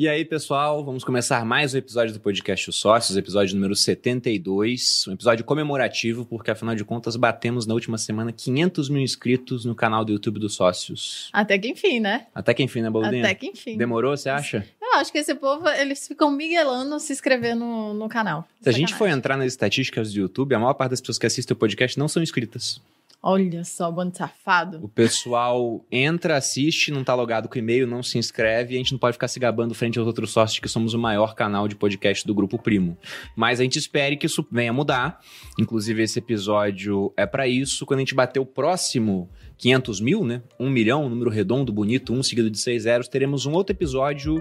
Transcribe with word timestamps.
E 0.00 0.08
aí, 0.08 0.24
pessoal, 0.24 0.84
vamos 0.84 1.02
começar 1.02 1.44
mais 1.44 1.74
um 1.74 1.78
episódio 1.78 2.14
do 2.14 2.20
podcast 2.20 2.70
Os 2.70 2.76
Sócios, 2.76 3.16
episódio 3.16 3.56
número 3.56 3.74
72, 3.74 5.08
um 5.08 5.12
episódio 5.14 5.44
comemorativo, 5.44 6.24
porque 6.24 6.52
afinal 6.52 6.76
de 6.76 6.84
contas 6.84 7.16
batemos 7.16 7.66
na 7.66 7.74
última 7.74 7.98
semana 7.98 8.30
500 8.30 8.88
mil 8.90 9.02
inscritos 9.02 9.64
no 9.64 9.74
canal 9.74 10.04
do 10.04 10.12
YouTube 10.12 10.38
dos 10.38 10.54
Sócios. 10.54 11.28
Até 11.32 11.58
que 11.58 11.66
enfim, 11.66 11.98
né? 11.98 12.28
Até 12.32 12.54
que 12.54 12.62
enfim, 12.62 12.80
né, 12.80 12.88
Boldinha? 12.88 13.24
Até 13.24 13.34
que 13.34 13.48
enfim. 13.48 13.76
Demorou, 13.76 14.16
você 14.16 14.28
acha? 14.28 14.64
Eu 14.80 15.00
acho 15.00 15.10
que 15.10 15.18
esse 15.18 15.34
povo, 15.34 15.68
eles 15.68 16.06
ficam 16.06 16.30
miguelando 16.30 17.00
se 17.00 17.12
inscrever 17.12 17.56
no, 17.56 17.92
no 17.92 18.08
canal. 18.08 18.46
Se 18.60 18.68
a 18.68 18.72
gente 18.72 18.94
for 18.94 19.08
entrar 19.08 19.36
nas 19.36 19.48
estatísticas 19.48 20.12
do 20.12 20.20
YouTube, 20.20 20.54
a 20.54 20.60
maior 20.60 20.74
parte 20.74 20.90
das 20.90 21.00
pessoas 21.00 21.18
que 21.18 21.26
assistem 21.26 21.56
o 21.56 21.58
podcast 21.58 21.98
não 21.98 22.06
são 22.06 22.22
inscritas. 22.22 22.80
Olha 23.20 23.64
só, 23.64 23.90
bando 23.90 24.16
safado. 24.16 24.78
O 24.82 24.88
pessoal 24.88 25.84
entra, 25.90 26.36
assiste, 26.36 26.92
não 26.92 27.02
tá 27.02 27.14
logado 27.14 27.48
com 27.48 27.58
e-mail, 27.58 27.86
não 27.86 28.00
se 28.00 28.16
inscreve, 28.16 28.74
e 28.74 28.76
a 28.76 28.78
gente 28.78 28.92
não 28.92 28.98
pode 28.98 29.14
ficar 29.14 29.26
se 29.26 29.40
gabando 29.40 29.74
frente 29.74 29.98
aos 29.98 30.06
outros 30.06 30.30
sócios 30.30 30.60
que 30.60 30.68
somos 30.68 30.94
o 30.94 30.98
maior 30.98 31.34
canal 31.34 31.66
de 31.66 31.74
podcast 31.74 32.24
do 32.24 32.34
Grupo 32.34 32.58
Primo. 32.58 32.96
Mas 33.34 33.58
a 33.58 33.64
gente 33.64 33.78
espere 33.78 34.16
que 34.16 34.26
isso 34.26 34.46
venha 34.52 34.72
mudar. 34.72 35.20
Inclusive, 35.58 36.02
esse 36.02 36.20
episódio 36.20 37.12
é 37.16 37.26
para 37.26 37.48
isso. 37.48 37.84
Quando 37.84 37.98
a 37.98 38.02
gente 38.02 38.14
bater 38.14 38.38
o 38.38 38.46
próximo 38.46 39.28
500 39.56 40.00
mil, 40.00 40.24
né? 40.24 40.40
Um 40.58 40.70
milhão, 40.70 41.08
número 41.08 41.28
redondo, 41.28 41.72
bonito, 41.72 42.12
um 42.12 42.22
seguido 42.22 42.48
de 42.48 42.58
seis 42.58 42.84
zeros, 42.84 43.08
teremos 43.08 43.46
um 43.46 43.52
outro 43.52 43.74
episódio 43.74 44.40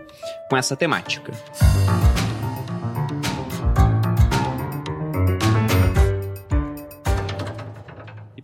com 0.50 0.56
essa 0.56 0.76
temática. 0.76 1.34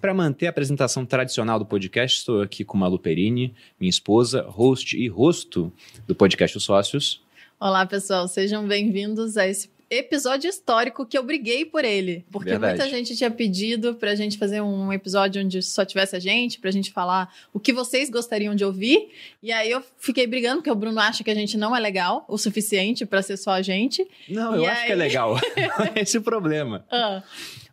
Para 0.04 0.14
manter 0.14 0.48
a 0.48 0.50
apresentação 0.50 1.06
tradicional 1.06 1.58
do 1.58 1.66
podcast, 1.66 2.20
estou 2.20 2.42
aqui 2.42 2.66
com 2.66 2.78
Malu 2.78 3.00
Perini, 3.00 3.56
minha 3.80 3.90
esposa, 3.90 4.42
host 4.42 4.98
e 4.98 5.08
rosto 5.08 5.72
do 6.06 6.14
podcast 6.14 6.58
Os 6.58 6.66
Sócios. 6.66 7.24
Olá, 7.58 7.86
pessoal, 7.86 8.28
sejam 8.28 8.68
bem-vindos 8.68 9.38
a 9.38 9.48
esse 9.48 9.70
episódio 10.00 10.50
histórico 10.50 11.06
que 11.06 11.18
eu 11.18 11.24
briguei 11.24 11.66
por 11.66 11.86
ele. 11.86 12.26
Porque 12.32 12.50
Verdade. 12.50 12.80
muita 12.80 12.90
gente 12.90 13.16
tinha 13.16 13.32
pedido 13.32 13.96
pra 13.96 14.16
gente 14.16 14.38
fazer 14.38 14.62
um 14.62 14.92
episódio 14.92 15.44
onde 15.44 15.62
só 15.62 15.86
tivesse 15.86 16.16
a 16.16 16.20
gente, 16.20 16.60
pra 16.60 16.72
gente 16.72 16.92
falar 16.92 17.34
o 17.54 17.60
que 17.60 17.74
vocês 17.74 18.10
gostariam 18.10 18.56
de 18.56 18.64
ouvir. 18.66 19.10
E 19.42 19.52
aí 19.52 19.72
eu 19.72 19.84
fiquei 19.98 20.28
brigando, 20.28 20.58
porque 20.58 20.72
o 20.72 20.76
Bruno 20.76 21.00
acha 21.00 21.24
que 21.24 21.32
a 21.32 21.36
gente 21.36 21.58
não 21.58 21.76
é 21.76 21.80
legal 21.80 22.26
o 22.28 22.38
suficiente 22.38 23.06
para 23.06 23.22
ser 23.22 23.38
só 23.38 23.52
a 23.52 23.62
gente. 23.62 24.08
Não, 24.30 24.56
eu 24.56 24.64
e 24.64 24.68
acho 24.68 24.82
aí... 24.82 24.88
que 24.88 24.92
é 24.92 24.96
legal. 24.96 25.40
Esse 25.96 26.18
é 26.18 26.20
o 26.20 26.24
problema. 26.24 26.86
Ah. 26.92 27.24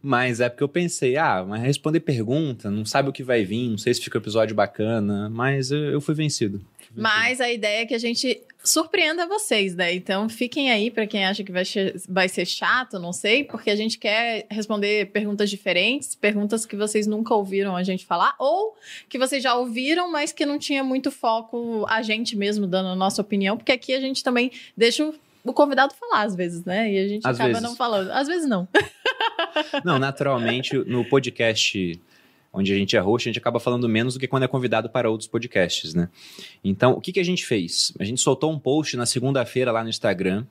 Mas 0.02 0.40
é 0.40 0.48
porque 0.48 0.64
eu 0.64 0.68
pensei, 0.68 1.16
ah, 1.16 1.44
mas 1.46 1.62
responder 1.62 2.00
pergunta, 2.00 2.70
não 2.70 2.86
sabe 2.86 3.10
o 3.10 3.12
que 3.12 3.22
vai 3.22 3.44
vir, 3.44 3.68
não 3.68 3.76
sei 3.78 3.92
se 3.92 4.00
fica 4.00 4.16
um 4.16 4.20
episódio 4.20 4.54
bacana, 4.54 5.28
mas 5.28 5.70
eu, 5.70 5.78
eu 5.78 6.00
fui 6.00 6.14
vencido. 6.14 6.60
Mas 6.94 7.40
a 7.40 7.50
ideia 7.50 7.82
é 7.82 7.86
que 7.86 7.94
a 7.94 7.98
gente 7.98 8.42
surpreenda 8.62 9.26
vocês, 9.26 9.74
né? 9.74 9.94
Então 9.94 10.28
fiquem 10.28 10.70
aí 10.70 10.90
para 10.90 11.06
quem 11.06 11.24
acha 11.24 11.42
que 11.42 11.52
vai, 11.52 11.62
vai 12.08 12.28
ser 12.28 12.44
chato, 12.44 12.98
não 12.98 13.12
sei, 13.12 13.44
porque 13.44 13.70
a 13.70 13.76
gente 13.76 13.98
quer 13.98 14.46
responder 14.50 15.06
perguntas 15.06 15.48
diferentes, 15.48 16.14
perguntas 16.14 16.66
que 16.66 16.76
vocês 16.76 17.06
nunca 17.06 17.34
ouviram 17.34 17.74
a 17.74 17.82
gente 17.82 18.04
falar, 18.04 18.34
ou 18.38 18.76
que 19.08 19.18
vocês 19.18 19.42
já 19.42 19.54
ouviram, 19.54 20.10
mas 20.10 20.32
que 20.32 20.44
não 20.44 20.58
tinha 20.58 20.84
muito 20.84 21.10
foco 21.10 21.86
a 21.88 22.02
gente 22.02 22.36
mesmo 22.36 22.66
dando 22.66 22.88
a 22.88 22.96
nossa 22.96 23.22
opinião, 23.22 23.56
porque 23.56 23.72
aqui 23.72 23.94
a 23.94 24.00
gente 24.00 24.22
também 24.22 24.50
deixa 24.76 25.10
o 25.42 25.52
convidado 25.52 25.94
falar 25.94 26.22
às 26.22 26.36
vezes, 26.36 26.64
né? 26.64 26.92
E 26.92 26.98
a 26.98 27.08
gente 27.08 27.26
às 27.26 27.36
acaba 27.36 27.48
vezes. 27.48 27.62
não 27.62 27.74
falando. 27.74 28.10
Às 28.10 28.28
vezes 28.28 28.48
não. 28.48 28.68
Não, 29.84 29.98
naturalmente, 29.98 30.76
no 30.76 31.04
podcast 31.04 31.98
onde 32.52 32.72
a 32.72 32.76
gente 32.76 32.96
é 32.96 33.00
host, 33.00 33.28
a 33.28 33.30
gente 33.30 33.38
acaba 33.38 33.60
falando 33.60 33.88
menos 33.88 34.14
do 34.14 34.20
que 34.20 34.26
quando 34.26 34.42
é 34.42 34.48
convidado 34.48 34.90
para 34.90 35.10
outros 35.10 35.28
podcasts, 35.28 35.94
né? 35.94 36.08
Então, 36.64 36.92
o 36.92 37.00
que, 37.00 37.12
que 37.12 37.20
a 37.20 37.24
gente 37.24 37.46
fez? 37.46 37.92
A 37.98 38.04
gente 38.04 38.20
soltou 38.20 38.50
um 38.52 38.58
post 38.58 38.96
na 38.96 39.06
segunda-feira 39.06 39.70
lá 39.70 39.82
no 39.82 39.90
Instagram. 39.90 40.44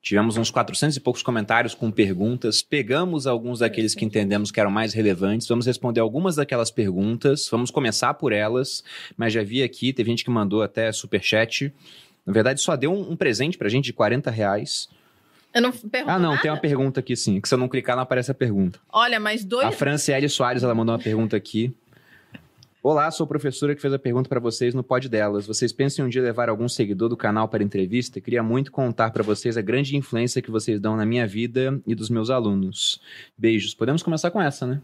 Tivemos 0.00 0.36
uns 0.36 0.52
400 0.52 0.96
e 0.96 1.00
poucos 1.00 1.20
comentários 1.20 1.74
com 1.74 1.90
perguntas. 1.90 2.62
Pegamos 2.62 3.26
alguns 3.26 3.58
daqueles 3.58 3.92
que 3.92 4.04
entendemos 4.04 4.52
que 4.52 4.60
eram 4.60 4.70
mais 4.70 4.94
relevantes. 4.94 5.48
Vamos 5.48 5.66
responder 5.66 5.98
algumas 5.98 6.36
daquelas 6.36 6.70
perguntas. 6.70 7.48
Vamos 7.50 7.72
começar 7.72 8.14
por 8.14 8.32
elas. 8.32 8.84
Mas 9.16 9.32
já 9.32 9.42
vi 9.42 9.64
aqui, 9.64 9.92
teve 9.92 10.08
gente 10.10 10.22
que 10.22 10.30
mandou 10.30 10.62
até 10.62 10.92
superchat. 10.92 11.74
Na 12.24 12.32
verdade, 12.32 12.60
só 12.60 12.76
deu 12.76 12.92
um, 12.92 13.12
um 13.12 13.16
presente 13.16 13.58
pra 13.58 13.68
gente 13.68 13.86
de 13.86 13.92
40 13.92 14.30
reais. 14.30 14.88
Eu 15.56 15.62
não 15.62 15.72
pergunto 15.72 16.12
Ah, 16.12 16.18
não, 16.18 16.30
nada? 16.32 16.42
tem 16.42 16.50
uma 16.50 16.60
pergunta 16.60 17.00
aqui 17.00 17.16
sim. 17.16 17.40
Que 17.40 17.48
se 17.48 17.54
eu 17.54 17.58
não 17.58 17.66
clicar, 17.66 17.96
não 17.96 18.02
aparece 18.02 18.30
a 18.30 18.34
pergunta. 18.34 18.78
Olha, 18.92 19.18
mas 19.18 19.42
dois. 19.42 19.66
A 19.66 19.72
Franciele 19.72 20.28
Soares, 20.28 20.62
ela 20.62 20.74
mandou 20.74 20.94
uma 20.94 21.02
pergunta 21.02 21.34
aqui. 21.34 21.74
Olá, 22.82 23.10
sou 23.10 23.24
a 23.24 23.26
professora 23.26 23.74
que 23.74 23.80
fez 23.80 23.92
a 23.92 23.98
pergunta 23.98 24.28
para 24.28 24.38
vocês 24.38 24.72
no 24.74 24.82
pod 24.84 25.08
delas. 25.08 25.46
Vocês 25.46 25.72
pensam 25.72 26.04
em 26.04 26.06
um 26.06 26.10
dia 26.10 26.22
levar 26.22 26.48
algum 26.48 26.68
seguidor 26.68 27.08
do 27.08 27.16
canal 27.16 27.48
para 27.48 27.62
entrevista? 27.64 28.20
Queria 28.20 28.42
muito 28.44 28.70
contar 28.70 29.10
para 29.10 29.24
vocês 29.24 29.56
a 29.56 29.62
grande 29.62 29.96
influência 29.96 30.40
que 30.40 30.50
vocês 30.52 30.78
dão 30.78 30.94
na 30.94 31.04
minha 31.06 31.26
vida 31.26 31.80
e 31.86 31.94
dos 31.96 32.08
meus 32.10 32.28
alunos. 32.30 33.00
Beijos. 33.36 33.74
Podemos 33.74 34.02
começar 34.04 34.30
com 34.30 34.40
essa, 34.40 34.66
né? 34.66 34.80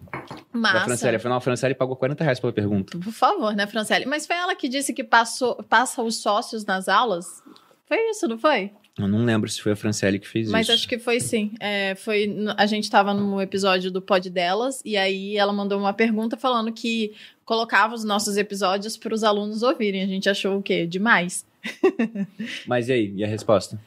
Massa. 0.52 0.78
Da 0.78 0.84
Franciele. 0.86 1.16
Afinal, 1.16 1.36
a 1.36 1.40
Franciele 1.40 1.74
pagou 1.76 1.94
40 1.94 2.24
reais 2.24 2.40
pela 2.40 2.52
pergunta. 2.52 2.98
Por 2.98 3.12
favor, 3.12 3.54
né, 3.54 3.66
Franciele? 3.68 4.06
Mas 4.06 4.26
foi 4.26 4.34
ela 4.36 4.56
que 4.56 4.68
disse 4.68 4.92
que 4.92 5.04
passou, 5.04 5.62
passa 5.68 6.02
os 6.02 6.16
sócios 6.16 6.64
nas 6.64 6.88
aulas? 6.88 7.40
Foi 7.86 7.98
isso, 8.10 8.26
não 8.26 8.38
foi? 8.38 8.72
Eu 8.98 9.08
não 9.08 9.24
lembro 9.24 9.48
se 9.48 9.60
foi 9.60 9.72
a 9.72 9.76
Franciele 9.76 10.18
que 10.18 10.28
fez 10.28 10.50
Mas 10.50 10.62
isso. 10.62 10.72
Mas 10.72 10.80
acho 10.80 10.88
que 10.88 10.98
foi 10.98 11.18
sim. 11.18 11.52
É, 11.58 11.94
foi, 11.94 12.36
a 12.56 12.66
gente 12.66 12.84
estava 12.84 13.14
no 13.14 13.40
episódio 13.40 13.90
do 13.90 14.02
pod 14.02 14.28
delas 14.28 14.82
e 14.84 14.96
aí 14.96 15.36
ela 15.36 15.52
mandou 15.52 15.78
uma 15.78 15.94
pergunta 15.94 16.36
falando 16.36 16.70
que 16.72 17.12
colocava 17.44 17.94
os 17.94 18.04
nossos 18.04 18.36
episódios 18.36 18.96
para 18.96 19.14
os 19.14 19.24
alunos 19.24 19.62
ouvirem. 19.62 20.02
A 20.02 20.06
gente 20.06 20.28
achou 20.28 20.58
o 20.58 20.62
quê? 20.62 20.86
Demais. 20.86 21.46
Mas 22.66 22.88
e 22.88 22.92
aí? 22.92 23.12
E 23.16 23.24
a 23.24 23.26
resposta? 23.26 23.80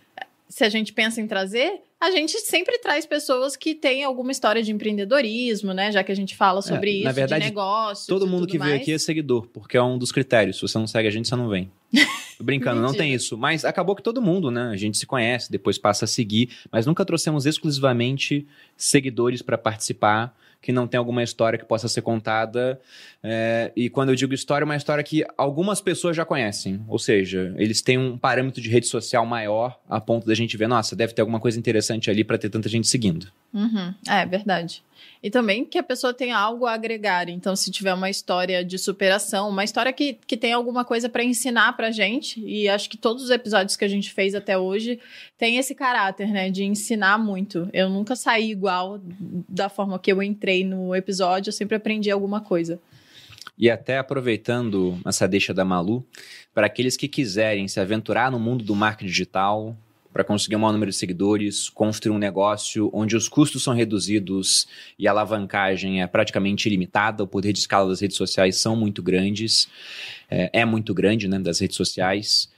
Se 0.50 0.64
a 0.64 0.70
gente 0.70 0.92
pensa 0.92 1.22
em 1.22 1.28
trazer, 1.28 1.82
a 2.00 2.10
gente 2.12 2.40
sempre 2.40 2.80
traz 2.80 3.06
pessoas 3.06 3.56
que 3.56 3.76
têm 3.76 4.04
alguma 4.04 4.32
história 4.32 4.64
de 4.64 4.72
empreendedorismo, 4.72 5.74
né? 5.74 5.92
Já 5.92 6.04
que 6.04 6.12
a 6.12 6.16
gente 6.16 6.36
fala 6.36 6.62
sobre 6.62 6.90
é, 6.90 6.94
isso, 6.94 7.04
na 7.04 7.12
verdade, 7.12 7.44
de 7.44 7.50
negócios. 7.50 8.08
Todo 8.08 8.26
mundo 8.26 8.48
que 8.48 8.58
mais. 8.58 8.72
veio 8.72 8.82
aqui 8.82 8.94
é 8.94 8.98
seguidor, 8.98 9.48
porque 9.54 9.78
é 9.78 9.84
um 9.84 9.98
dos 9.98 10.12
critérios. 10.12 10.56
Se 10.56 10.62
você 10.64 10.78
não 10.78 10.88
segue 10.88 11.08
a 11.08 11.12
gente, 11.12 11.28
você 11.28 11.36
não 11.36 11.48
vem. 11.48 11.70
Tô 12.38 12.44
brincando, 12.44 12.82
não 12.82 12.94
tem 12.94 13.14
isso. 13.14 13.38
Mas 13.38 13.64
acabou 13.64 13.96
que 13.96 14.04
todo 14.04 14.22
mundo, 14.22 14.52
né? 14.52 14.70
A 14.70 14.76
gente 14.76 14.98
se 14.98 15.06
conhece, 15.06 15.52
depois 15.52 15.78
passa 15.78 16.06
a 16.06 16.08
seguir, 16.08 16.50
mas 16.72 16.86
nunca 16.86 17.06
trouxemos 17.06 17.46
exclusivamente 17.46 18.48
seguidores 18.78 19.42
para 19.42 19.58
participar 19.58 20.36
que 20.66 20.72
não 20.72 20.88
tem 20.88 20.98
alguma 20.98 21.22
história 21.22 21.60
que 21.60 21.66
possa 21.66 21.88
ser 21.88 22.02
contada. 22.02 22.82
É, 23.22 23.72
e 23.76 23.88
quando 23.88 24.10
eu 24.10 24.16
digo 24.16 24.34
história, 24.34 24.64
é 24.64 24.66
uma 24.66 24.76
história 24.76 25.04
que 25.04 25.24
algumas 25.38 25.80
pessoas 25.80 26.18
já 26.18 26.26
conhecem. 26.26 26.84
Ou 26.88 26.98
seja, 26.98 27.54
eles 27.56 27.84
têm 27.84 28.00
um 28.00 28.18
parâmetro 28.18 28.60
de 28.60 28.68
rede 28.68 28.88
social 28.88 29.28
maior 29.28 29.80
a 29.88 30.02
ponto 30.02 30.26
da 30.26 30.34
gente 30.34 30.58
ver, 30.58 30.68
nossa, 30.68 30.96
deve 30.96 31.14
ter 31.14 31.22
alguma 31.22 31.40
coisa 31.40 31.60
interessante 31.60 32.10
ali 32.10 32.24
para 32.24 32.40
ter 32.40 32.50
tanta 32.50 32.68
gente 32.68 32.88
seguindo. 32.88 33.28
Uhum. 33.54 33.94
É 34.08 34.26
verdade. 34.26 34.84
E 35.22 35.30
também 35.30 35.66
que 35.66 35.78
a 35.78 35.84
pessoa 35.84 36.14
tenha 36.14 36.38
algo 36.38 36.66
a 36.66 36.74
agregar. 36.74 37.30
Então, 37.30 37.56
se 37.56 37.72
tiver 37.72 37.94
uma 37.94 38.10
história 38.10 38.64
de 38.64 38.78
superação, 38.78 39.50
uma 39.50 39.64
história 39.64 39.92
que, 39.92 40.20
que 40.28 40.38
tem 40.38 40.54
alguma 40.54 40.86
coisa 40.86 41.10
para 41.10 41.24
ensinar 41.24 41.74
pra 41.74 41.90
gente, 41.90 42.40
e 42.46 42.70
acho 42.70 42.90
que 42.90 42.98
todos 42.98 43.24
os 43.24 43.30
episódios 43.30 43.76
que 43.76 43.86
a 43.86 43.88
gente 43.88 44.14
fez 44.14 44.36
até 44.36 44.58
hoje 44.58 45.00
tem 45.38 45.58
esse 45.58 45.74
caráter, 45.74 46.28
né, 46.28 46.50
de 46.50 46.64
ensinar 46.64 47.18
muito. 47.18 47.70
Eu 47.74 47.90
nunca 47.90 48.16
saí 48.16 48.52
igual 48.52 49.00
da 49.50 49.70
forma 49.70 49.98
que 49.98 50.12
eu 50.12 50.22
entrei 50.22 50.64
no 50.64 50.96
episódio, 50.96 51.50
eu 51.50 51.54
sempre 51.54 51.76
aprendi 51.76 52.12
alguma 52.12 52.42
coisa. 52.42 52.80
E 53.58 53.70
até 53.70 53.98
aproveitando 53.98 55.00
essa 55.06 55.28
deixa 55.28 55.54
da 55.54 55.64
Malu, 55.64 56.06
para 56.54 56.68
aqueles 56.68 56.98
que 56.98 57.08
quiserem 57.08 57.68
se 57.68 57.80
aventurar 57.80 58.30
no 58.30 58.40
mundo 58.40 58.66
do 58.66 58.76
marketing 58.76 59.10
digital, 59.10 59.76
para 60.16 60.24
conseguir 60.24 60.56
um 60.56 60.60
maior 60.60 60.72
número 60.72 60.92
de 60.92 60.96
seguidores, 60.96 61.68
construir 61.68 62.16
um 62.16 62.18
negócio 62.18 62.90
onde 62.94 63.18
os 63.18 63.28
custos 63.28 63.62
são 63.62 63.74
reduzidos 63.74 64.66
e 64.98 65.10
a 65.10 65.12
alavancagem 65.12 66.02
é 66.02 66.08
praticamente 66.08 66.70
ilimitada, 66.70 67.22
o 67.22 67.28
poder 67.28 67.52
de 67.52 67.60
escala 67.60 67.90
das 67.90 68.00
redes 68.00 68.16
sociais 68.16 68.56
são 68.56 68.78
muito 68.78 69.04
grandes, 69.04 69.68
é, 70.32 70.62
é 70.62 70.64
muito 70.64 70.94
grande, 70.94 71.28
né, 71.28 71.38
das 71.38 71.60
redes 71.60 71.76
sociais. 71.76 72.50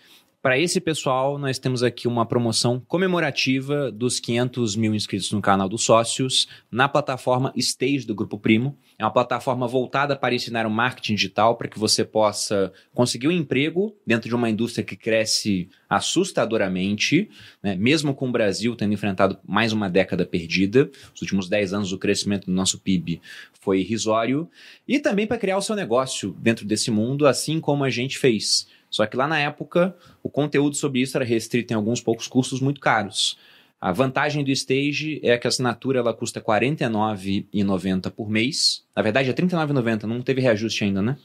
Para 0.48 0.58
esse 0.58 0.80
pessoal, 0.80 1.38
nós 1.38 1.60
temos 1.60 1.84
aqui 1.84 2.08
uma 2.08 2.26
promoção 2.26 2.80
comemorativa 2.80 3.92
dos 3.92 4.18
500 4.18 4.78
mil 4.78 4.96
inscritos 4.96 5.30
no 5.34 5.42
canal 5.42 5.68
dos 5.68 5.84
sócios 5.84 6.48
na 6.72 6.88
plataforma 6.88 7.52
Stage 7.54 8.08
do 8.08 8.16
Grupo 8.16 8.40
Primo. 8.40 8.78
É 8.98 9.04
uma 9.04 9.12
plataforma 9.12 9.68
voltada 9.68 10.16
para 10.16 10.34
ensinar 10.34 10.66
o 10.66 10.70
marketing 10.70 11.16
digital 11.16 11.58
para 11.58 11.68
que 11.68 11.78
você 11.78 12.06
possa 12.06 12.72
conseguir 12.94 13.28
um 13.28 13.32
emprego 13.32 13.94
dentro 14.08 14.30
de 14.30 14.36
uma 14.36 14.50
indústria 14.50 14.86
que 14.86 14.96
cresce 14.96 15.68
assustadoramente, 15.90 17.30
né? 17.62 17.76
mesmo 17.76 18.16
com 18.16 18.30
o 18.30 18.32
Brasil 18.32 18.74
tendo 18.74 18.94
enfrentado 18.94 19.38
mais 19.46 19.74
uma 19.74 19.90
década 19.90 20.26
perdida. 20.26 20.90
Os 21.14 21.22
últimos 21.22 21.50
10 21.50 21.74
anos 21.74 21.92
o 21.92 21.98
crescimento 21.98 22.46
do 22.46 22.54
nosso 22.54 22.80
PIB 22.80 23.20
foi 23.60 23.82
irrisório. 23.82 24.50
E 24.88 24.98
também 24.98 25.28
para 25.28 25.38
criar 25.38 25.58
o 25.58 25.62
seu 25.62 25.76
negócio 25.76 26.32
dentro 26.40 26.66
desse 26.66 26.90
mundo, 26.90 27.28
assim 27.28 27.60
como 27.60 27.84
a 27.84 27.90
gente 27.90 28.18
fez. 28.18 28.66
Só 28.90 29.06
que 29.06 29.18
lá 29.18 29.28
na 29.28 29.40
época, 29.40 29.96
o 30.24 30.30
conteúdo 30.30 30.76
sobre 30.76 31.02
isso 31.02 31.18
era 31.18 31.26
restrito 31.26 31.74
em 31.74 31.76
alguns 31.76 32.02
poucos 32.02 32.28
custos 32.28 32.62
muito 32.62 32.80
caros. 32.80 33.38
A 33.80 33.92
vantagem 33.92 34.44
do 34.44 34.50
Stage 34.52 35.20
é 35.24 35.38
que 35.38 35.46
a 35.46 35.50
assinatura 35.50 36.00
ela 36.00 36.14
custa 36.14 36.40
R$ 36.40 36.46
49,90 36.46 38.10
por 38.12 38.30
mês. 38.30 38.84
Na 38.96 39.02
verdade, 39.02 39.30
é 39.30 39.32
R$ 39.32 39.38
39,90, 39.38 40.04
não 40.04 40.22
teve 40.22 40.42
reajuste 40.42 40.84
ainda, 40.84 41.02
né? 41.02 41.18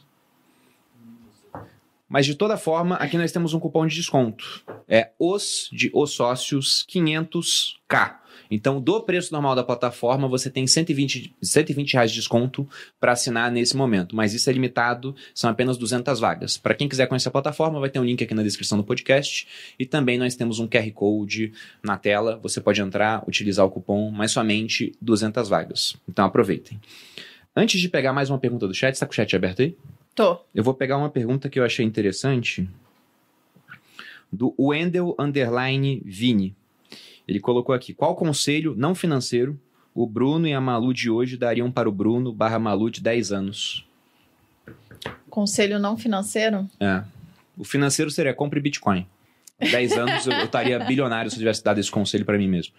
Mas 2.12 2.26
de 2.26 2.34
toda 2.34 2.58
forma, 2.58 2.96
aqui 2.96 3.16
nós 3.16 3.32
temos 3.32 3.54
um 3.54 3.58
cupom 3.58 3.86
de 3.86 3.94
desconto. 3.94 4.62
É 4.86 5.12
os 5.18 5.70
de 5.72 5.90
os 5.94 6.10
sócios 6.10 6.84
500k. 6.90 8.16
Então, 8.54 8.78
do 8.78 9.00
preço 9.00 9.32
normal 9.32 9.54
da 9.54 9.64
plataforma, 9.64 10.28
você 10.28 10.50
tem 10.50 10.66
120, 10.66 11.34
120 11.40 11.94
reais 11.94 12.10
de 12.10 12.18
desconto 12.18 12.68
para 13.00 13.12
assinar 13.12 13.50
nesse 13.50 13.74
momento. 13.74 14.14
Mas 14.14 14.34
isso 14.34 14.50
é 14.50 14.52
limitado, 14.52 15.16
são 15.34 15.48
apenas 15.48 15.78
200 15.78 16.20
vagas. 16.20 16.58
Para 16.58 16.74
quem 16.74 16.86
quiser 16.86 17.06
conhecer 17.06 17.28
a 17.28 17.32
plataforma, 17.32 17.80
vai 17.80 17.88
ter 17.88 17.98
um 17.98 18.04
link 18.04 18.22
aqui 18.22 18.34
na 18.34 18.42
descrição 18.42 18.76
do 18.76 18.84
podcast. 18.84 19.48
E 19.78 19.86
também 19.86 20.18
nós 20.18 20.36
temos 20.36 20.58
um 20.60 20.68
QR 20.68 20.90
Code 20.92 21.50
na 21.82 21.96
tela. 21.96 22.38
Você 22.42 22.60
pode 22.60 22.82
entrar, 22.82 23.24
utilizar 23.26 23.64
o 23.64 23.70
cupom, 23.70 24.10
mas 24.10 24.32
somente 24.32 24.92
200 25.00 25.48
vagas. 25.48 25.96
Então, 26.06 26.26
aproveitem. 26.26 26.78
Antes 27.56 27.80
de 27.80 27.88
pegar 27.88 28.12
mais 28.12 28.28
uma 28.28 28.38
pergunta 28.38 28.68
do 28.68 28.74
chat, 28.74 28.92
está 28.92 29.06
com 29.06 29.12
o 29.12 29.14
chat 29.14 29.34
aberto 29.34 29.62
aí? 29.62 29.74
Tô. 30.14 30.38
Eu 30.54 30.62
vou 30.62 30.74
pegar 30.74 30.98
uma 30.98 31.08
pergunta 31.08 31.48
que 31.48 31.58
eu 31.58 31.64
achei 31.64 31.86
interessante 31.86 32.68
do 34.30 34.54
Wendel 34.58 35.16
Underline 35.18 36.02
Vini. 36.04 36.54
Ele 37.26 37.40
colocou 37.40 37.74
aqui: 37.74 37.92
qual 37.94 38.14
conselho 38.14 38.74
não 38.76 38.94
financeiro 38.94 39.58
o 39.94 40.06
Bruno 40.06 40.46
e 40.46 40.52
a 40.52 40.60
Malu 40.60 40.92
de 40.92 41.10
hoje 41.10 41.36
dariam 41.36 41.70
para 41.70 41.88
o 41.88 41.92
Bruno 41.92 42.32
barra 42.32 42.58
Malu 42.58 42.90
de 42.90 43.00
10 43.00 43.32
anos? 43.32 43.86
Conselho 45.28 45.78
não 45.78 45.96
financeiro? 45.96 46.68
É. 46.80 47.02
O 47.56 47.64
financeiro 47.64 48.10
seria 48.10 48.34
compre 48.34 48.60
Bitcoin. 48.60 49.06
Há 49.60 49.66
10 49.66 49.92
anos 49.98 50.26
eu, 50.26 50.32
estaria 50.44 50.78
bilionário 50.80 51.30
se 51.30 51.36
eu 51.36 51.40
tivesse 51.40 51.62
dado 51.62 51.78
esse 51.78 51.90
conselho 51.90 52.24
para 52.24 52.38
mim 52.38 52.48
mesmo. 52.48 52.72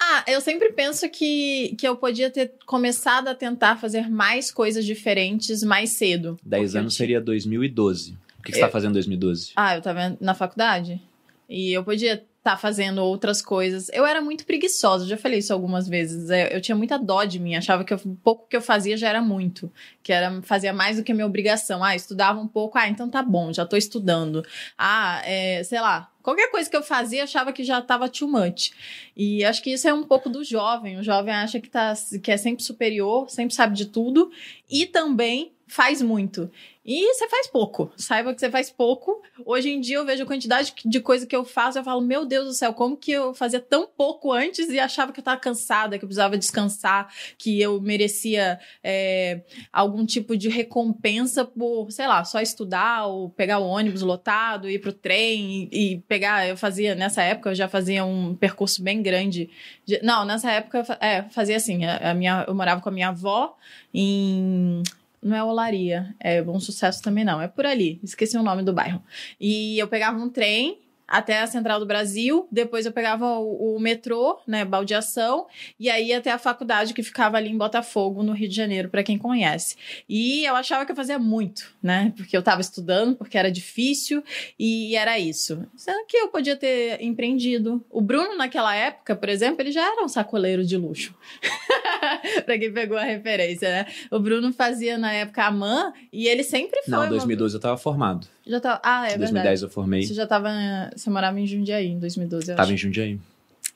Ah, 0.00 0.24
eu 0.26 0.40
sempre 0.40 0.72
penso 0.72 1.08
que, 1.08 1.76
que 1.78 1.86
eu 1.86 1.96
podia 1.96 2.28
ter 2.28 2.54
começado 2.66 3.28
a 3.28 3.34
tentar 3.34 3.76
fazer 3.76 4.10
mais 4.10 4.50
coisas 4.50 4.84
diferentes 4.84 5.62
mais 5.62 5.90
cedo. 5.90 6.36
10 6.44 6.76
anos 6.76 6.96
seria 6.96 7.20
2012. 7.20 8.12
O 8.38 8.42
que, 8.42 8.50
que 8.50 8.50
eu... 8.50 8.54
você 8.54 8.58
está 8.58 8.68
fazendo 8.68 8.90
em 8.90 8.94
2012? 8.94 9.52
Ah, 9.54 9.74
eu 9.74 9.78
estava 9.78 10.16
na 10.20 10.34
faculdade. 10.34 11.00
E 11.48 11.72
eu 11.72 11.84
podia 11.84 12.24
tá 12.42 12.56
fazendo 12.56 12.98
outras 12.98 13.40
coisas. 13.40 13.88
Eu 13.92 14.04
era 14.04 14.20
muito 14.20 14.44
preguiçosa, 14.44 15.06
já 15.06 15.16
falei 15.16 15.38
isso 15.38 15.52
algumas 15.52 15.88
vezes. 15.88 16.28
É, 16.28 16.54
eu 16.54 16.60
tinha 16.60 16.74
muita 16.74 16.98
dó 16.98 17.22
de 17.24 17.38
mim, 17.38 17.54
achava 17.54 17.84
que 17.84 17.94
o 17.94 17.98
pouco 18.22 18.48
que 18.48 18.56
eu 18.56 18.60
fazia 18.60 18.96
já 18.96 19.08
era 19.08 19.22
muito, 19.22 19.72
que 20.02 20.12
era 20.12 20.42
fazia 20.42 20.72
mais 20.72 20.96
do 20.96 21.04
que 21.04 21.12
a 21.12 21.14
minha 21.14 21.26
obrigação. 21.26 21.84
Ah, 21.84 21.94
estudava 21.94 22.40
um 22.40 22.48
pouco, 22.48 22.76
ah, 22.76 22.88
então 22.88 23.08
tá 23.08 23.22
bom, 23.22 23.52
já 23.52 23.64
tô 23.64 23.76
estudando. 23.76 24.44
Ah, 24.76 25.22
é, 25.24 25.62
sei 25.62 25.80
lá, 25.80 26.10
qualquer 26.20 26.50
coisa 26.50 26.68
que 26.68 26.76
eu 26.76 26.82
fazia 26.82 27.22
achava 27.22 27.52
que 27.52 27.62
já 27.62 27.80
tava 27.80 28.08
too 28.08 28.28
much. 28.28 28.72
E 29.16 29.44
acho 29.44 29.62
que 29.62 29.70
isso 29.70 29.86
é 29.86 29.94
um 29.94 30.02
pouco 30.02 30.28
do 30.28 30.42
jovem. 30.42 30.98
O 30.98 31.02
jovem 31.02 31.32
acha 31.32 31.60
que 31.60 31.70
tá 31.70 31.94
que 32.20 32.32
é 32.32 32.36
sempre 32.36 32.64
superior, 32.64 33.30
sempre 33.30 33.54
sabe 33.54 33.76
de 33.76 33.86
tudo 33.86 34.32
e 34.68 34.84
também 34.84 35.52
faz 35.72 36.02
muito. 36.02 36.50
E 36.84 37.14
você 37.14 37.28
faz 37.28 37.46
pouco. 37.46 37.92
Saiba 37.96 38.34
que 38.34 38.40
você 38.40 38.50
faz 38.50 38.68
pouco. 38.68 39.22
Hoje 39.46 39.70
em 39.70 39.80
dia 39.80 39.96
eu 39.96 40.04
vejo 40.04 40.24
a 40.24 40.26
quantidade 40.26 40.74
de 40.84 41.00
coisa 41.00 41.24
que 41.24 41.34
eu 41.34 41.44
faço. 41.44 41.78
Eu 41.78 41.84
falo, 41.84 42.00
meu 42.00 42.24
Deus 42.24 42.46
do 42.46 42.52
céu, 42.52 42.74
como 42.74 42.96
que 42.96 43.12
eu 43.12 43.32
fazia 43.34 43.60
tão 43.60 43.86
pouco 43.86 44.32
antes 44.32 44.68
e 44.68 44.80
achava 44.80 45.12
que 45.12 45.20
eu 45.20 45.22
estava 45.22 45.40
cansada, 45.40 45.96
que 45.96 46.04
eu 46.04 46.08
precisava 46.08 46.36
descansar, 46.36 47.08
que 47.38 47.60
eu 47.60 47.80
merecia 47.80 48.58
é, 48.82 49.42
algum 49.72 50.04
tipo 50.04 50.36
de 50.36 50.48
recompensa 50.48 51.44
por, 51.44 51.92
sei 51.92 52.08
lá, 52.08 52.24
só 52.24 52.40
estudar 52.40 53.06
ou 53.06 53.30
pegar 53.30 53.60
o 53.60 53.66
ônibus 53.66 54.02
lotado, 54.02 54.68
ir 54.68 54.80
pro 54.80 54.92
trem 54.92 55.68
e, 55.70 55.92
e 55.92 55.98
pegar. 56.00 56.48
Eu 56.48 56.56
fazia, 56.56 56.96
nessa 56.96 57.22
época, 57.22 57.50
eu 57.50 57.54
já 57.54 57.68
fazia 57.68 58.04
um 58.04 58.34
percurso 58.34 58.82
bem 58.82 59.00
grande. 59.00 59.48
De, 59.86 60.02
não, 60.02 60.24
nessa 60.24 60.50
época, 60.50 60.84
é, 61.00 61.22
fazia 61.30 61.56
assim. 61.56 61.84
A, 61.84 62.10
a 62.10 62.14
minha, 62.14 62.44
eu 62.48 62.54
morava 62.56 62.80
com 62.80 62.88
a 62.88 62.92
minha 62.92 63.10
avó 63.10 63.56
em 63.94 64.82
não 65.22 65.36
é 65.36 65.42
Olaria, 65.42 66.14
é 66.18 66.42
Bom 66.42 66.58
Sucesso 66.58 67.00
também 67.00 67.24
não, 67.24 67.40
é 67.40 67.46
por 67.46 67.64
ali, 67.64 68.00
esqueci 68.02 68.36
o 68.36 68.42
nome 68.42 68.62
do 68.62 68.72
bairro. 68.72 69.02
E 69.40 69.78
eu 69.78 69.86
pegava 69.86 70.18
um 70.18 70.28
trem 70.28 70.81
até 71.12 71.40
a 71.40 71.46
Central 71.46 71.78
do 71.78 71.84
Brasil, 71.84 72.48
depois 72.50 72.86
eu 72.86 72.92
pegava 72.92 73.38
o, 73.38 73.76
o, 73.76 73.78
metrô, 73.78 74.40
né, 74.46 74.64
baldeação, 74.64 75.46
e 75.78 75.90
aí 75.90 76.10
até 76.10 76.30
a 76.30 76.38
faculdade 76.38 76.94
que 76.94 77.02
ficava 77.02 77.36
ali 77.36 77.50
em 77.50 77.58
Botafogo, 77.58 78.22
no 78.22 78.32
Rio 78.32 78.48
de 78.48 78.56
Janeiro, 78.56 78.88
para 78.88 79.02
quem 79.02 79.18
conhece. 79.18 79.76
E 80.08 80.42
eu 80.46 80.56
achava 80.56 80.86
que 80.86 80.92
eu 80.92 80.96
fazia 80.96 81.18
muito, 81.18 81.70
né, 81.82 82.14
porque 82.16 82.34
eu 82.34 82.40
estava 82.40 82.62
estudando, 82.62 83.14
porque 83.14 83.36
era 83.36 83.52
difícil, 83.52 84.24
e 84.58 84.96
era 84.96 85.18
isso. 85.18 85.66
Sendo 85.76 86.06
que 86.06 86.16
eu 86.16 86.28
podia 86.28 86.56
ter 86.56 87.02
empreendido. 87.02 87.84
O 87.90 88.00
Bruno, 88.00 88.34
naquela 88.34 88.74
época, 88.74 89.14
por 89.14 89.28
exemplo, 89.28 89.60
ele 89.60 89.70
já 89.70 89.82
era 89.82 90.02
um 90.02 90.08
sacoleiro 90.08 90.64
de 90.64 90.78
luxo. 90.78 91.14
para 92.46 92.58
quem 92.58 92.72
pegou 92.72 92.96
a 92.96 93.04
referência, 93.04 93.68
né? 93.68 93.86
O 94.10 94.18
Bruno 94.18 94.50
fazia 94.50 94.96
na 94.96 95.12
época 95.12 95.44
a 95.44 95.50
MAN, 95.50 95.92
e 96.10 96.26
ele 96.26 96.42
sempre 96.42 96.80
foi... 96.84 96.90
Não, 96.90 97.04
em 97.04 97.10
2012 97.10 97.52
uma... 97.52 97.56
eu 97.56 97.58
estava 97.58 97.76
formado. 97.76 98.26
Já 98.46 98.60
tá... 98.60 98.80
Ah, 98.82 99.08
é 99.10 99.14
Em 99.14 99.18
2010 99.18 99.32
verdade. 99.32 99.62
eu 99.62 99.68
formei. 99.70 100.02
Você 100.02 100.14
já 100.14 100.26
tava. 100.26 100.50
Você 100.96 101.08
morava 101.10 101.38
em 101.40 101.46
Jundiaí 101.46 101.86
em 101.88 101.98
2012, 101.98 102.50
eu 102.50 102.56
Tava 102.56 102.64
acho. 102.66 102.72
em 102.72 102.76
Jundiaí. 102.76 103.18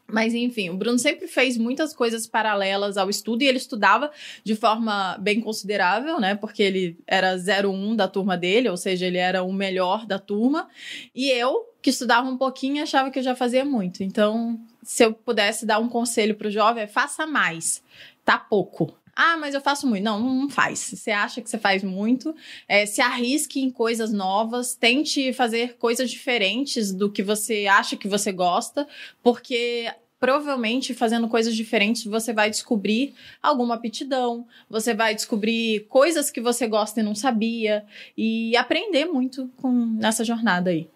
Mas 0.08 0.34
enfim, 0.34 0.70
o 0.70 0.76
Bruno 0.76 0.98
sempre 1.00 1.26
fez 1.26 1.56
muitas 1.58 1.92
coisas 1.92 2.28
paralelas 2.28 2.96
ao 2.96 3.10
estudo 3.10 3.42
e 3.42 3.46
ele 3.46 3.58
estudava 3.58 4.10
de 4.44 4.54
forma 4.54 5.16
bem 5.18 5.40
considerável, 5.40 6.20
né? 6.20 6.36
Porque 6.36 6.62
ele 6.62 6.96
era 7.08 7.34
01 7.36 7.96
da 7.96 8.06
turma 8.06 8.36
dele, 8.36 8.68
ou 8.68 8.76
seja, 8.76 9.04
ele 9.06 9.18
era 9.18 9.42
o 9.42 9.52
melhor 9.52 10.06
da 10.06 10.16
turma. 10.18 10.68
E 11.12 11.28
eu, 11.30 11.64
que 11.82 11.90
estudava 11.90 12.28
um 12.28 12.36
pouquinho, 12.36 12.82
achava 12.84 13.10
que 13.10 13.18
eu 13.18 13.22
já 13.22 13.34
fazia 13.34 13.64
muito. 13.64 14.04
Então, 14.04 14.60
se 14.80 15.04
eu 15.04 15.12
pudesse 15.12 15.66
dar 15.66 15.80
um 15.80 15.88
conselho 15.88 16.36
pro 16.36 16.50
jovem, 16.52 16.84
é 16.84 16.86
faça 16.86 17.26
mais. 17.26 17.82
Tá 18.24 18.38
pouco. 18.38 18.96
Ah, 19.16 19.38
mas 19.38 19.54
eu 19.54 19.62
faço 19.62 19.86
muito. 19.86 20.04
Não, 20.04 20.20
não 20.20 20.50
faz. 20.50 20.78
Você 20.78 21.10
acha 21.10 21.40
que 21.40 21.48
você 21.48 21.56
faz 21.56 21.82
muito, 21.82 22.34
é, 22.68 22.84
se 22.84 23.00
arrisque 23.00 23.60
em 23.60 23.70
coisas 23.70 24.12
novas, 24.12 24.74
tente 24.74 25.32
fazer 25.32 25.76
coisas 25.78 26.10
diferentes 26.10 26.92
do 26.92 27.10
que 27.10 27.22
você 27.22 27.66
acha 27.66 27.96
que 27.96 28.06
você 28.06 28.30
gosta, 28.30 28.86
porque 29.22 29.90
provavelmente 30.20 30.92
fazendo 30.92 31.28
coisas 31.28 31.54
diferentes 31.56 32.04
você 32.04 32.32
vai 32.32 32.50
descobrir 32.50 33.14
alguma 33.42 33.74
aptidão, 33.76 34.46
você 34.68 34.92
vai 34.92 35.14
descobrir 35.14 35.86
coisas 35.88 36.30
que 36.30 36.40
você 36.40 36.66
gosta 36.66 37.00
e 37.00 37.02
não 37.02 37.14
sabia 37.14 37.84
e 38.16 38.54
aprender 38.56 39.06
muito 39.06 39.50
com 39.56 39.70
nessa 39.70 40.24
jornada 40.24 40.70
aí 40.70 40.88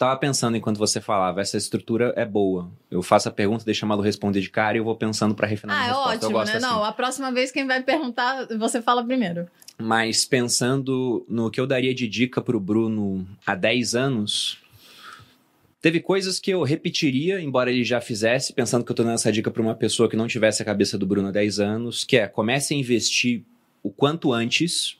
tava 0.00 0.16
pensando 0.16 0.56
enquanto 0.56 0.78
você 0.78 0.98
falava, 0.98 1.42
essa 1.42 1.58
estrutura 1.58 2.14
é 2.16 2.24
boa. 2.24 2.70
Eu 2.90 3.02
faço 3.02 3.28
a 3.28 3.30
pergunta, 3.30 3.66
deixa 3.66 3.84
a 3.84 3.88
Malu 3.88 4.00
responder 4.00 4.40
de 4.40 4.48
cara 4.48 4.78
e 4.78 4.80
eu 4.80 4.84
vou 4.84 4.96
pensando 4.96 5.34
para 5.34 5.46
refinar 5.46 5.76
ah, 5.76 5.78
a 5.78 5.84
resposta. 5.84 6.08
Ah, 6.08 6.12
é 6.12 6.16
ótimo, 6.16 6.38
né? 6.38 6.52
Assim. 6.56 6.66
Não, 6.66 6.82
a 6.82 6.90
próxima 6.90 7.30
vez 7.30 7.52
quem 7.52 7.66
vai 7.66 7.82
perguntar, 7.82 8.46
você 8.58 8.80
fala 8.80 9.04
primeiro. 9.04 9.46
Mas 9.76 10.24
pensando 10.24 11.26
no 11.28 11.50
que 11.50 11.60
eu 11.60 11.66
daria 11.66 11.94
de 11.94 12.08
dica 12.08 12.40
pro 12.40 12.58
Bruno 12.58 13.28
há 13.46 13.54
10 13.54 13.94
anos, 13.94 14.58
teve 15.82 16.00
coisas 16.00 16.40
que 16.40 16.50
eu 16.50 16.62
repetiria, 16.62 17.38
embora 17.38 17.70
ele 17.70 17.84
já 17.84 18.00
fizesse, 18.00 18.54
pensando 18.54 18.82
que 18.86 18.90
eu 18.90 18.96
tô 18.96 19.02
dando 19.02 19.16
essa 19.16 19.30
dica 19.30 19.50
para 19.50 19.60
uma 19.60 19.74
pessoa 19.74 20.08
que 20.08 20.16
não 20.16 20.26
tivesse 20.26 20.62
a 20.62 20.64
cabeça 20.64 20.96
do 20.96 21.06
Bruno 21.06 21.28
há 21.28 21.32
10 21.32 21.60
anos, 21.60 22.04
que 22.04 22.16
é 22.16 22.26
comece 22.26 22.72
a 22.72 22.76
investir 22.78 23.44
o 23.82 23.90
quanto 23.90 24.32
antes, 24.32 24.96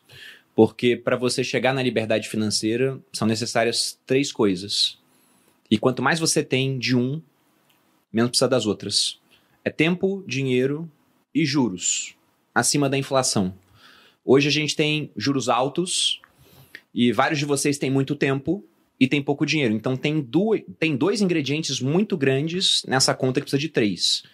porque 0.63 0.95
para 0.95 1.17
você 1.17 1.43
chegar 1.43 1.73
na 1.73 1.83
liberdade 1.83 2.29
financeira 2.29 3.01
são 3.15 3.27
necessárias 3.27 3.99
três 4.05 4.31
coisas. 4.31 4.99
E 5.71 5.79
quanto 5.79 6.03
mais 6.03 6.21
você 6.21 6.45
tem 6.45 6.79
de 6.79 6.95
um, 6.95 7.23
menos 8.13 8.29
precisa 8.33 8.47
das 8.47 8.67
outras. 8.67 9.19
É 9.65 9.71
tempo, 9.71 10.23
dinheiro 10.27 10.87
e 11.35 11.47
juros, 11.47 12.15
acima 12.55 12.91
da 12.91 12.99
inflação. 12.99 13.55
Hoje 14.23 14.49
a 14.49 14.51
gente 14.51 14.77
tem 14.77 15.11
juros 15.17 15.49
altos 15.49 16.21
e 16.93 17.11
vários 17.11 17.39
de 17.39 17.47
vocês 17.47 17.79
têm 17.79 17.91
muito 17.91 18.15
tempo 18.15 18.63
e 19.01 19.09
tem 19.09 19.23
pouco 19.23 19.47
dinheiro. 19.47 19.73
Então 19.73 19.97
tem, 19.97 20.21
duas, 20.21 20.61
tem 20.79 20.95
dois 20.95 21.23
ingredientes 21.23 21.81
muito 21.81 22.19
grandes 22.19 22.85
nessa 22.87 23.15
conta 23.15 23.41
que 23.41 23.45
precisa 23.45 23.59
de 23.59 23.71
três. 23.71 24.25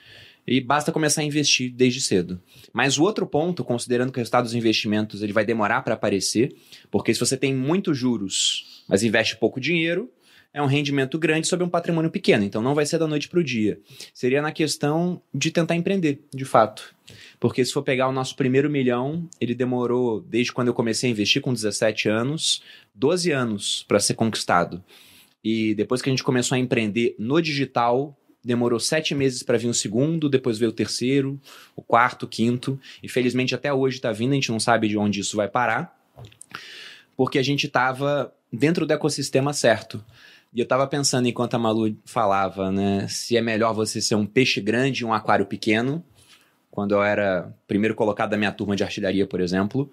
E 0.47 0.61
basta 0.61 0.93
começar 0.93 1.23
a 1.23 1.25
investir 1.25 1.73
desde 1.73 2.01
cedo. 2.01 2.41
Mas 2.73 2.99
o 2.99 3.03
outro 3.03 3.27
ponto, 3.27 3.65
considerando 3.65 4.13
que 4.13 4.19
o 4.19 4.21
resultado 4.21 4.45
dos 4.45 4.55
investimentos 4.55 5.23
ele 5.23 5.33
vai 5.33 5.45
demorar 5.45 5.83
para 5.83 5.95
aparecer, 5.95 6.55
porque 6.91 7.13
se 7.13 7.21
você 7.21 7.37
tem 7.37 7.55
muitos 7.55 7.99
juros, 7.99 8.85
mas 8.89 9.03
investe 9.03 9.37
pouco 9.37 9.59
dinheiro, 9.59 10.11
é 10.57 10.63
um 10.63 10.67
rendimento 10.67 11.19
grande 11.19 11.47
sobre 11.47 11.67
um 11.67 11.69
patrimônio 11.69 12.11
pequeno. 12.11 12.43
Então 12.43 12.63
não 12.63 12.75
vai 12.75 12.87
ser 12.87 12.99
da 12.99 13.07
noite 13.07 13.29
para 13.29 13.39
o 13.41 13.45
dia. 13.45 13.79
Seria 14.15 14.41
na 14.41 14.51
questão 14.51 15.21
de 15.35 15.51
tentar 15.51 15.77
empreender, 15.77 16.25
de 16.35 16.47
fato. 16.47 16.95
Porque 17.39 17.63
se 17.63 17.73
for 17.73 17.83
pegar 17.83 18.09
o 18.09 18.13
nosso 18.13 18.35
primeiro 18.35 18.71
milhão, 18.71 19.29
ele 19.39 19.55
demorou, 19.55 20.23
desde 20.23 20.53
quando 20.53 20.69
eu 20.69 20.75
comecei 20.75 21.11
a 21.11 21.13
investir 21.13 21.43
com 21.43 21.53
17 21.53 22.09
anos, 22.09 22.63
12 22.95 23.33
anos 23.33 23.85
para 23.87 24.01
ser 24.01 24.15
conquistado. 24.15 24.83
E 25.45 25.75
depois 25.75 26.01
que 26.01 26.09
a 26.09 26.13
gente 26.13 26.25
começou 26.25 26.57
a 26.57 26.59
empreender 26.59 27.15
no 27.19 27.41
digital, 27.43 28.17
demorou 28.47 28.79
sete 28.79 29.13
meses 29.13 29.43
para 29.43 29.59
vir 29.59 29.67
o 29.67 29.75
segundo, 29.75 30.29
depois 30.29 30.57
veio 30.57 30.71
o 30.71 30.75
terceiro, 30.75 31.41
o 31.75 31.83
quarto, 31.83 32.23
o 32.23 32.29
quinto. 32.29 32.81
E 33.03 33.09
felizmente 33.09 33.55
até 33.55 33.73
hoje 33.73 33.97
está 33.97 34.13
vindo, 34.13 34.31
a 34.31 34.35
gente 34.35 34.53
não 34.53 34.61
sabe 34.61 34.89
de 34.89 34.97
onde 34.97 35.21
isso 35.21 35.37
vai 35.37 35.49
parar, 35.49 35.99
porque 37.17 37.39
a 37.39 37.43
gente 37.43 37.67
estava 37.67 38.33
dentro 38.53 38.87
do 38.87 38.93
ecossistema 38.93 39.53
certo. 39.53 40.03
E 40.55 40.61
eu 40.61 40.63
estava 40.63 40.87
pensando 40.87 41.27
enquanto 41.27 41.55
a 41.55 41.59
Malu 41.59 41.97
falava, 42.05 42.71
né, 42.71 43.09
se 43.09 43.37
é 43.37 43.43
melhor 43.43 43.75
você 43.75 44.01
ser 44.01 44.15
um 44.15 44.25
peixe 44.25 44.61
grande 44.61 45.03
e 45.03 45.05
um 45.05 45.13
aquário 45.13 45.45
pequeno, 45.45 46.05
quando 46.71 46.93
eu 46.93 47.03
era 47.03 47.53
primeiro 47.67 47.97
colocado 47.97 48.31
da 48.31 48.37
minha 48.37 48.53
turma 48.53 48.77
de 48.77 48.85
artilharia, 48.85 49.27
por 49.27 49.41
exemplo, 49.41 49.91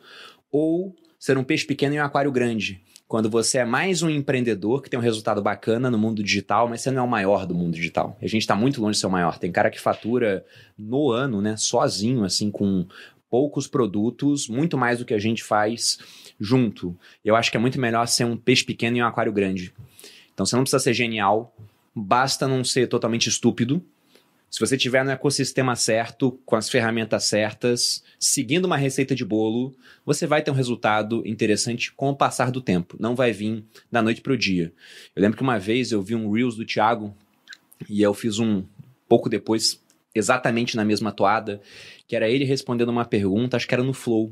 ou 0.52 0.96
ser 1.18 1.40
um 1.40 1.44
peixe 1.44 1.66
pequeno 1.66 1.96
e 1.96 2.00
um 2.00 2.04
aquário 2.04 2.32
grande 2.32 2.84
quando 3.14 3.30
você 3.30 3.60
é 3.60 3.64
mais 3.64 4.02
um 4.02 4.10
empreendedor 4.10 4.82
que 4.82 4.90
tem 4.90 5.00
um 5.00 5.04
resultado 5.04 5.40
bacana 5.40 5.92
no 5.92 6.00
mundo 6.00 6.24
digital, 6.24 6.68
mas 6.68 6.82
você 6.82 6.90
não 6.90 7.04
é 7.04 7.06
o 7.06 7.08
maior 7.08 7.46
do 7.46 7.54
mundo 7.54 7.76
digital. 7.76 8.18
A 8.20 8.26
gente 8.26 8.42
está 8.42 8.56
muito 8.56 8.82
longe 8.82 8.94
de 8.94 9.02
ser 9.02 9.06
o 9.06 9.12
maior. 9.12 9.38
Tem 9.38 9.52
cara 9.52 9.70
que 9.70 9.80
fatura 9.80 10.44
no 10.76 11.12
ano, 11.12 11.40
né, 11.40 11.56
sozinho, 11.56 12.24
assim, 12.24 12.50
com 12.50 12.88
poucos 13.30 13.68
produtos, 13.68 14.48
muito 14.48 14.80
mais 14.80 14.98
do 14.98 15.06
que 15.06 15.14
a 15.14 15.20
gente 15.20 15.44
faz 15.44 16.00
junto. 16.40 16.98
Eu 17.24 17.36
acho 17.36 17.52
que 17.52 17.58
é 17.58 17.60
muito 17.60 17.80
melhor 17.80 18.08
ser 18.08 18.24
um 18.26 18.36
peixe 18.36 18.66
pequeno 18.66 18.98
e 18.98 19.04
um 19.04 19.06
aquário 19.06 19.32
grande. 19.32 19.72
Então 20.34 20.44
você 20.44 20.56
não 20.56 20.64
precisa 20.64 20.82
ser 20.82 20.96
genial, 20.96 21.56
basta 21.96 22.48
não 22.48 22.64
ser 22.64 22.88
totalmente 22.88 23.30
estúpido 23.30 23.86
se 24.54 24.60
você 24.60 24.78
tiver 24.78 25.04
no 25.04 25.10
ecossistema 25.10 25.76
certo, 25.76 26.40
com 26.46 26.56
as 26.56 26.70
ferramentas 26.70 27.24
certas, 27.24 28.04
seguindo 28.20 28.66
uma 28.66 28.78
receita 28.78 29.16
de 29.16 29.26
bolo, 29.26 29.76
você 30.06 30.28
vai 30.28 30.44
ter 30.44 30.52
um 30.52 30.54
resultado 30.54 31.24
interessante 31.26 31.92
com 31.92 32.12
o 32.12 32.16
passar 32.16 32.52
do 32.52 32.62
tempo. 32.62 32.96
Não 33.00 33.16
vai 33.16 33.32
vir 33.32 33.64
da 33.92 34.00
noite 34.00 34.22
para 34.22 34.32
o 34.32 34.38
dia. 34.38 34.72
Eu 35.16 35.24
lembro 35.24 35.38
que 35.38 35.42
uma 35.42 35.58
vez 35.58 35.92
eu 35.92 36.04
vi 36.04 36.14
um 36.14 36.32
Reels 36.32 36.56
do 36.56 36.64
Thiago 36.64 37.18
e 37.90 38.04
eu 38.04 38.14
fiz 38.14 38.38
um 38.38 38.64
pouco 39.10 39.28
depois, 39.28 39.82
exatamente 40.14 40.76
na 40.76 40.86
mesma 40.86 41.12
toada, 41.12 41.60
que 42.08 42.16
era 42.16 42.30
ele 42.30 42.46
respondendo 42.46 42.90
uma 42.90 43.06
pergunta, 43.06 43.58
acho 43.58 43.68
que 43.68 43.74
era 43.74 43.84
no 43.84 43.92
Flow, 43.92 44.32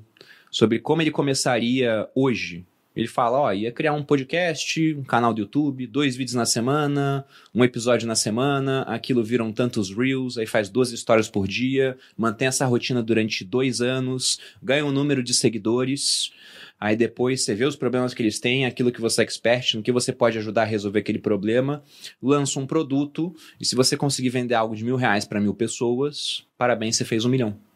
sobre 0.51 0.77
como 0.77 1.01
ele 1.01 1.09
começaria 1.09 2.07
hoje 2.13 2.63
ele 2.95 3.07
fala, 3.07 3.39
ó, 3.39 3.53
ia 3.53 3.71
criar 3.71 3.93
um 3.93 4.03
podcast, 4.03 4.93
um 4.95 5.03
canal 5.03 5.33
do 5.33 5.41
YouTube, 5.41 5.87
dois 5.87 6.15
vídeos 6.15 6.35
na 6.35 6.45
semana, 6.45 7.25
um 7.55 7.63
episódio 7.63 8.07
na 8.07 8.15
semana, 8.15 8.81
aquilo 8.83 9.23
viram 9.23 9.51
tantos 9.51 9.95
reels, 9.95 10.37
aí 10.37 10.45
faz 10.45 10.69
duas 10.69 10.91
histórias 10.91 11.29
por 11.29 11.47
dia, 11.47 11.97
mantém 12.17 12.47
essa 12.47 12.65
rotina 12.65 13.01
durante 13.01 13.45
dois 13.45 13.79
anos, 13.81 14.39
ganha 14.61 14.85
um 14.85 14.91
número 14.91 15.23
de 15.23 15.33
seguidores, 15.33 16.31
aí 16.79 16.95
depois 16.95 17.43
você 17.43 17.55
vê 17.55 17.63
os 17.63 17.77
problemas 17.77 18.13
que 18.13 18.21
eles 18.21 18.39
têm, 18.39 18.65
aquilo 18.65 18.91
que 18.91 18.99
você 18.99 19.21
é 19.21 19.23
expert, 19.23 19.75
no 19.75 19.83
que 19.83 19.91
você 19.91 20.11
pode 20.11 20.37
ajudar 20.37 20.63
a 20.63 20.65
resolver 20.65 20.99
aquele 20.99 21.19
problema, 21.19 21.83
lança 22.21 22.59
um 22.59 22.67
produto, 22.67 23.33
e 23.59 23.65
se 23.65 23.75
você 23.75 23.95
conseguir 23.95 24.29
vender 24.29 24.55
algo 24.55 24.75
de 24.75 24.83
mil 24.83 24.97
reais 24.97 25.23
para 25.23 25.39
mil 25.39 25.53
pessoas, 25.53 26.45
parabéns, 26.57 26.97
você 26.97 27.05
fez 27.05 27.23
um 27.23 27.29
milhão. 27.29 27.70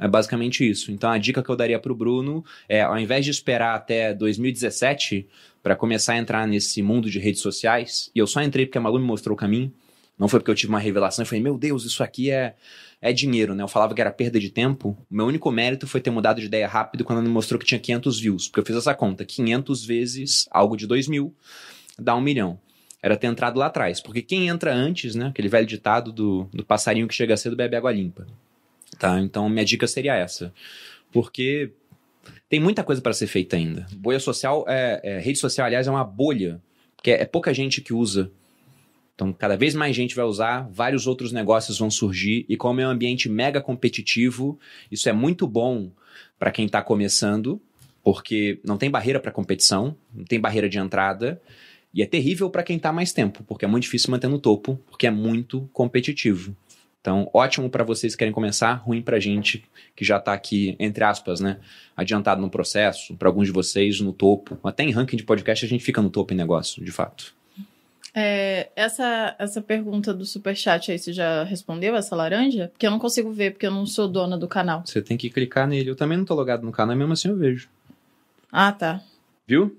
É 0.00 0.08
basicamente 0.08 0.68
isso. 0.68 0.90
Então 0.90 1.10
a 1.10 1.18
dica 1.18 1.42
que 1.42 1.50
eu 1.50 1.54
daria 1.54 1.78
para 1.78 1.92
o 1.92 1.94
Bruno 1.94 2.42
é, 2.66 2.80
ao 2.80 2.98
invés 2.98 3.22
de 3.24 3.30
esperar 3.30 3.74
até 3.74 4.14
2017 4.14 5.28
para 5.62 5.76
começar 5.76 6.14
a 6.14 6.16
entrar 6.16 6.48
nesse 6.48 6.82
mundo 6.82 7.10
de 7.10 7.18
redes 7.18 7.42
sociais, 7.42 8.10
e 8.14 8.18
eu 8.18 8.26
só 8.26 8.42
entrei 8.42 8.64
porque 8.64 8.78
a 8.78 8.80
Malu 8.80 8.98
me 8.98 9.04
mostrou 9.04 9.34
o 9.34 9.36
caminho, 9.36 9.70
não 10.18 10.26
foi 10.26 10.40
porque 10.40 10.50
eu 10.50 10.54
tive 10.54 10.72
uma 10.72 10.78
revelação 10.78 11.22
e 11.22 11.26
falei, 11.26 11.42
meu 11.42 11.58
Deus, 11.58 11.84
isso 11.84 12.02
aqui 12.02 12.30
é, 12.30 12.54
é 13.00 13.12
dinheiro, 13.12 13.54
né? 13.54 13.62
Eu 13.62 13.68
falava 13.68 13.94
que 13.94 14.00
era 14.00 14.10
perda 14.10 14.40
de 14.40 14.50
tempo. 14.50 14.96
O 15.10 15.14
meu 15.14 15.26
único 15.26 15.50
mérito 15.50 15.86
foi 15.86 16.00
ter 16.00 16.10
mudado 16.10 16.40
de 16.40 16.46
ideia 16.46 16.66
rápido 16.66 17.04
quando 17.04 17.18
ela 17.18 17.26
me 17.26 17.32
mostrou 17.32 17.58
que 17.58 17.66
tinha 17.66 17.78
500 17.78 18.20
views, 18.20 18.48
porque 18.48 18.60
eu 18.60 18.64
fiz 18.64 18.76
essa 18.76 18.94
conta, 18.94 19.24
500 19.24 19.84
vezes 19.84 20.48
algo 20.50 20.76
de 20.76 20.86
2 20.86 21.08
mil 21.08 21.34
dá 21.98 22.16
um 22.16 22.20
milhão 22.20 22.58
era 23.02 23.16
ter 23.16 23.26
entrado 23.26 23.58
lá 23.58 23.66
atrás. 23.66 24.00
Porque 24.00 24.22
quem 24.22 24.48
entra 24.48 24.74
antes, 24.74 25.14
né? 25.14 25.28
Aquele 25.28 25.48
velho 25.48 25.66
ditado 25.66 26.12
do, 26.12 26.48
do 26.52 26.64
passarinho 26.64 27.08
que 27.08 27.14
chega 27.14 27.36
cedo 27.36 27.56
bebe 27.56 27.76
água 27.76 27.92
limpa. 27.92 28.26
Tá? 29.00 29.18
Então, 29.18 29.48
minha 29.48 29.64
dica 29.64 29.86
seria 29.86 30.14
essa. 30.14 30.52
Porque 31.10 31.72
tem 32.50 32.60
muita 32.60 32.84
coisa 32.84 33.00
para 33.00 33.14
ser 33.14 33.26
feita 33.26 33.56
ainda. 33.56 33.86
Bolha 33.96 34.20
social, 34.20 34.62
é, 34.68 35.00
é, 35.02 35.18
rede 35.18 35.38
social, 35.38 35.66
aliás, 35.66 35.86
é 35.86 35.90
uma 35.90 36.04
bolha, 36.04 36.60
porque 36.94 37.10
é, 37.10 37.22
é 37.22 37.24
pouca 37.24 37.54
gente 37.54 37.80
que 37.80 37.94
usa. 37.94 38.30
Então, 39.14 39.32
cada 39.32 39.56
vez 39.56 39.74
mais 39.74 39.96
gente 39.96 40.14
vai 40.14 40.26
usar, 40.26 40.68
vários 40.70 41.06
outros 41.06 41.32
negócios 41.32 41.78
vão 41.78 41.90
surgir, 41.90 42.44
e 42.46 42.58
como 42.58 42.78
é 42.82 42.86
um 42.86 42.90
ambiente 42.90 43.26
mega 43.26 43.58
competitivo, 43.62 44.60
isso 44.92 45.08
é 45.08 45.14
muito 45.14 45.46
bom 45.46 45.90
para 46.38 46.50
quem 46.50 46.66
está 46.66 46.82
começando, 46.82 47.58
porque 48.04 48.60
não 48.62 48.76
tem 48.76 48.90
barreira 48.90 49.18
para 49.18 49.32
competição, 49.32 49.96
não 50.14 50.26
tem 50.26 50.38
barreira 50.38 50.68
de 50.68 50.78
entrada, 50.78 51.40
e 51.94 52.02
é 52.02 52.06
terrível 52.06 52.50
para 52.50 52.62
quem 52.62 52.76
está 52.76 52.92
mais 52.92 53.14
tempo, 53.14 53.42
porque 53.44 53.64
é 53.64 53.68
muito 53.68 53.84
difícil 53.84 54.10
manter 54.10 54.28
no 54.28 54.38
topo, 54.38 54.78
porque 54.90 55.06
é 55.06 55.10
muito 55.10 55.70
competitivo. 55.72 56.54
Então, 57.00 57.30
ótimo 57.32 57.70
para 57.70 57.82
vocês 57.82 58.14
que 58.14 58.18
querem 58.18 58.32
começar, 58.32 58.74
ruim 58.74 59.00
para 59.00 59.16
a 59.16 59.20
gente 59.20 59.64
que 59.96 60.04
já 60.04 60.18
está 60.18 60.34
aqui, 60.34 60.76
entre 60.78 61.02
aspas, 61.02 61.40
né, 61.40 61.58
adiantado 61.96 62.42
no 62.42 62.50
processo, 62.50 63.14
para 63.16 63.28
alguns 63.28 63.46
de 63.46 63.52
vocês 63.52 64.00
no 64.00 64.12
topo. 64.12 64.58
Até 64.62 64.82
em 64.82 64.90
ranking 64.90 65.16
de 65.16 65.24
podcast 65.24 65.64
a 65.64 65.68
gente 65.68 65.82
fica 65.82 66.02
no 66.02 66.10
topo 66.10 66.34
em 66.34 66.36
negócio, 66.36 66.84
de 66.84 66.92
fato. 66.92 67.34
É, 68.14 68.68
essa, 68.74 69.34
essa 69.38 69.62
pergunta 69.62 70.12
do 70.12 70.26
superchat 70.26 70.90
aí, 70.90 70.98
você 70.98 71.12
já 71.12 71.44
respondeu, 71.44 71.96
essa 71.96 72.14
laranja? 72.14 72.68
Porque 72.68 72.86
eu 72.86 72.90
não 72.90 72.98
consigo 72.98 73.30
ver, 73.30 73.52
porque 73.52 73.66
eu 73.66 73.70
não 73.70 73.86
sou 73.86 74.08
dona 74.08 74.36
do 74.36 74.48
canal. 74.48 74.82
Você 74.84 75.00
tem 75.00 75.16
que 75.16 75.30
clicar 75.30 75.66
nele. 75.66 75.90
Eu 75.90 75.96
também 75.96 76.18
não 76.18 76.24
tô 76.24 76.34
logado 76.34 76.64
no 76.64 76.72
canal, 76.72 76.96
mesmo 76.96 77.12
assim 77.12 77.28
eu 77.28 77.36
vejo. 77.36 77.68
Ah, 78.50 78.72
tá. 78.72 79.00
Viu? 79.46 79.76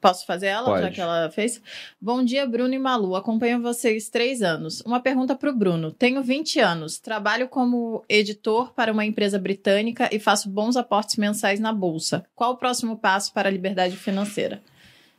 Posso 0.00 0.24
fazer 0.24 0.46
ela, 0.46 0.64
Pode. 0.64 0.82
já 0.82 0.90
que 0.90 1.00
ela 1.00 1.30
fez? 1.30 1.60
Bom 2.00 2.24
dia, 2.24 2.46
Bruno 2.46 2.72
e 2.72 2.78
Malu. 2.78 3.14
Acompanho 3.14 3.60
vocês 3.60 4.08
três 4.08 4.40
anos. 4.40 4.80
Uma 4.80 4.98
pergunta 4.98 5.36
para 5.36 5.50
o 5.50 5.54
Bruno. 5.54 5.90
Tenho 5.92 6.22
20 6.22 6.58
anos, 6.58 6.98
trabalho 6.98 7.48
como 7.48 8.02
editor 8.08 8.72
para 8.72 8.92
uma 8.92 9.04
empresa 9.04 9.38
britânica 9.38 10.08
e 10.10 10.18
faço 10.18 10.48
bons 10.48 10.76
aportes 10.76 11.16
mensais 11.16 11.60
na 11.60 11.72
bolsa. 11.72 12.24
Qual 12.34 12.52
o 12.52 12.56
próximo 12.56 12.96
passo 12.96 13.32
para 13.34 13.50
a 13.50 13.52
liberdade 13.52 13.94
financeira? 13.94 14.62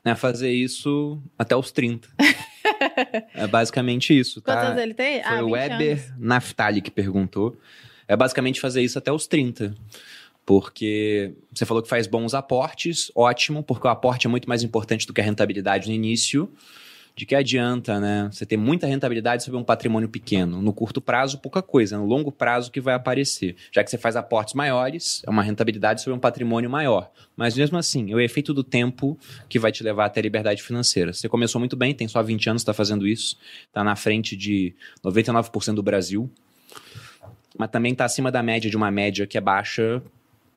É 0.03 0.15
fazer 0.15 0.51
isso 0.51 1.21
até 1.37 1.55
os 1.55 1.71
30. 1.71 2.09
é 3.35 3.45
basicamente 3.45 4.17
isso, 4.17 4.41
tá? 4.41 4.65
Quantos 4.65 4.81
ele 4.81 4.95
tem? 4.95 5.21
Foi 5.21 5.37
ah, 5.37 5.43
o 5.43 5.45
20 5.45 5.51
Weber 5.51 5.91
anos. 5.91 6.13
Naftali 6.17 6.81
que 6.81 6.89
perguntou. 6.89 7.55
É 8.07 8.15
basicamente 8.17 8.59
fazer 8.59 8.81
isso 8.81 8.97
até 8.97 9.11
os 9.11 9.27
30. 9.27 9.75
Porque 10.45 11.33
você 11.53 11.65
falou 11.65 11.83
que 11.83 11.89
faz 11.89 12.07
bons 12.07 12.33
aportes, 12.33 13.11
ótimo, 13.15 13.63
porque 13.63 13.87
o 13.87 13.89
aporte 13.89 14.27
é 14.27 14.29
muito 14.29 14.49
mais 14.49 14.63
importante 14.63 15.05
do 15.05 15.13
que 15.13 15.21
a 15.21 15.23
rentabilidade 15.23 15.87
no 15.87 15.93
início. 15.93 16.51
De 17.13 17.25
que 17.25 17.35
adianta, 17.35 17.99
né? 17.99 18.29
Você 18.31 18.45
ter 18.45 18.55
muita 18.55 18.87
rentabilidade 18.87 19.43
sobre 19.43 19.59
um 19.59 19.63
patrimônio 19.63 20.07
pequeno. 20.07 20.61
No 20.61 20.73
curto 20.73 21.01
prazo, 21.01 21.39
pouca 21.39 21.61
coisa. 21.61 21.97
No 21.97 22.05
longo 22.05 22.31
prazo, 22.31 22.71
que 22.71 22.79
vai 22.79 22.93
aparecer. 22.93 23.55
Já 23.69 23.83
que 23.83 23.91
você 23.91 23.97
faz 23.97 24.15
aportes 24.15 24.53
maiores, 24.53 25.21
é 25.27 25.29
uma 25.29 25.43
rentabilidade 25.43 26.01
sobre 26.01 26.17
um 26.17 26.19
patrimônio 26.19 26.69
maior. 26.69 27.11
Mas 27.35 27.55
mesmo 27.55 27.77
assim, 27.77 28.11
é 28.11 28.15
o 28.15 28.19
efeito 28.19 28.53
do 28.53 28.63
tempo 28.63 29.19
que 29.49 29.59
vai 29.59 29.73
te 29.73 29.83
levar 29.83 30.05
até 30.05 30.21
a 30.21 30.23
liberdade 30.23 30.63
financeira. 30.63 31.11
Você 31.11 31.27
começou 31.27 31.59
muito 31.59 31.75
bem, 31.75 31.93
tem 31.93 32.07
só 32.07 32.23
20 32.23 32.49
anos, 32.49 32.61
está 32.61 32.73
fazendo 32.73 33.05
isso. 33.05 33.37
Está 33.67 33.83
na 33.83 33.95
frente 33.97 34.35
de 34.37 34.73
99% 35.03 35.73
do 35.75 35.83
Brasil. 35.83 36.31
Mas 37.57 37.69
também 37.69 37.91
está 37.91 38.05
acima 38.05 38.31
da 38.31 38.41
média 38.41 38.69
de 38.69 38.77
uma 38.77 38.89
média 38.89 39.27
que 39.27 39.37
é 39.37 39.41
baixa 39.41 40.01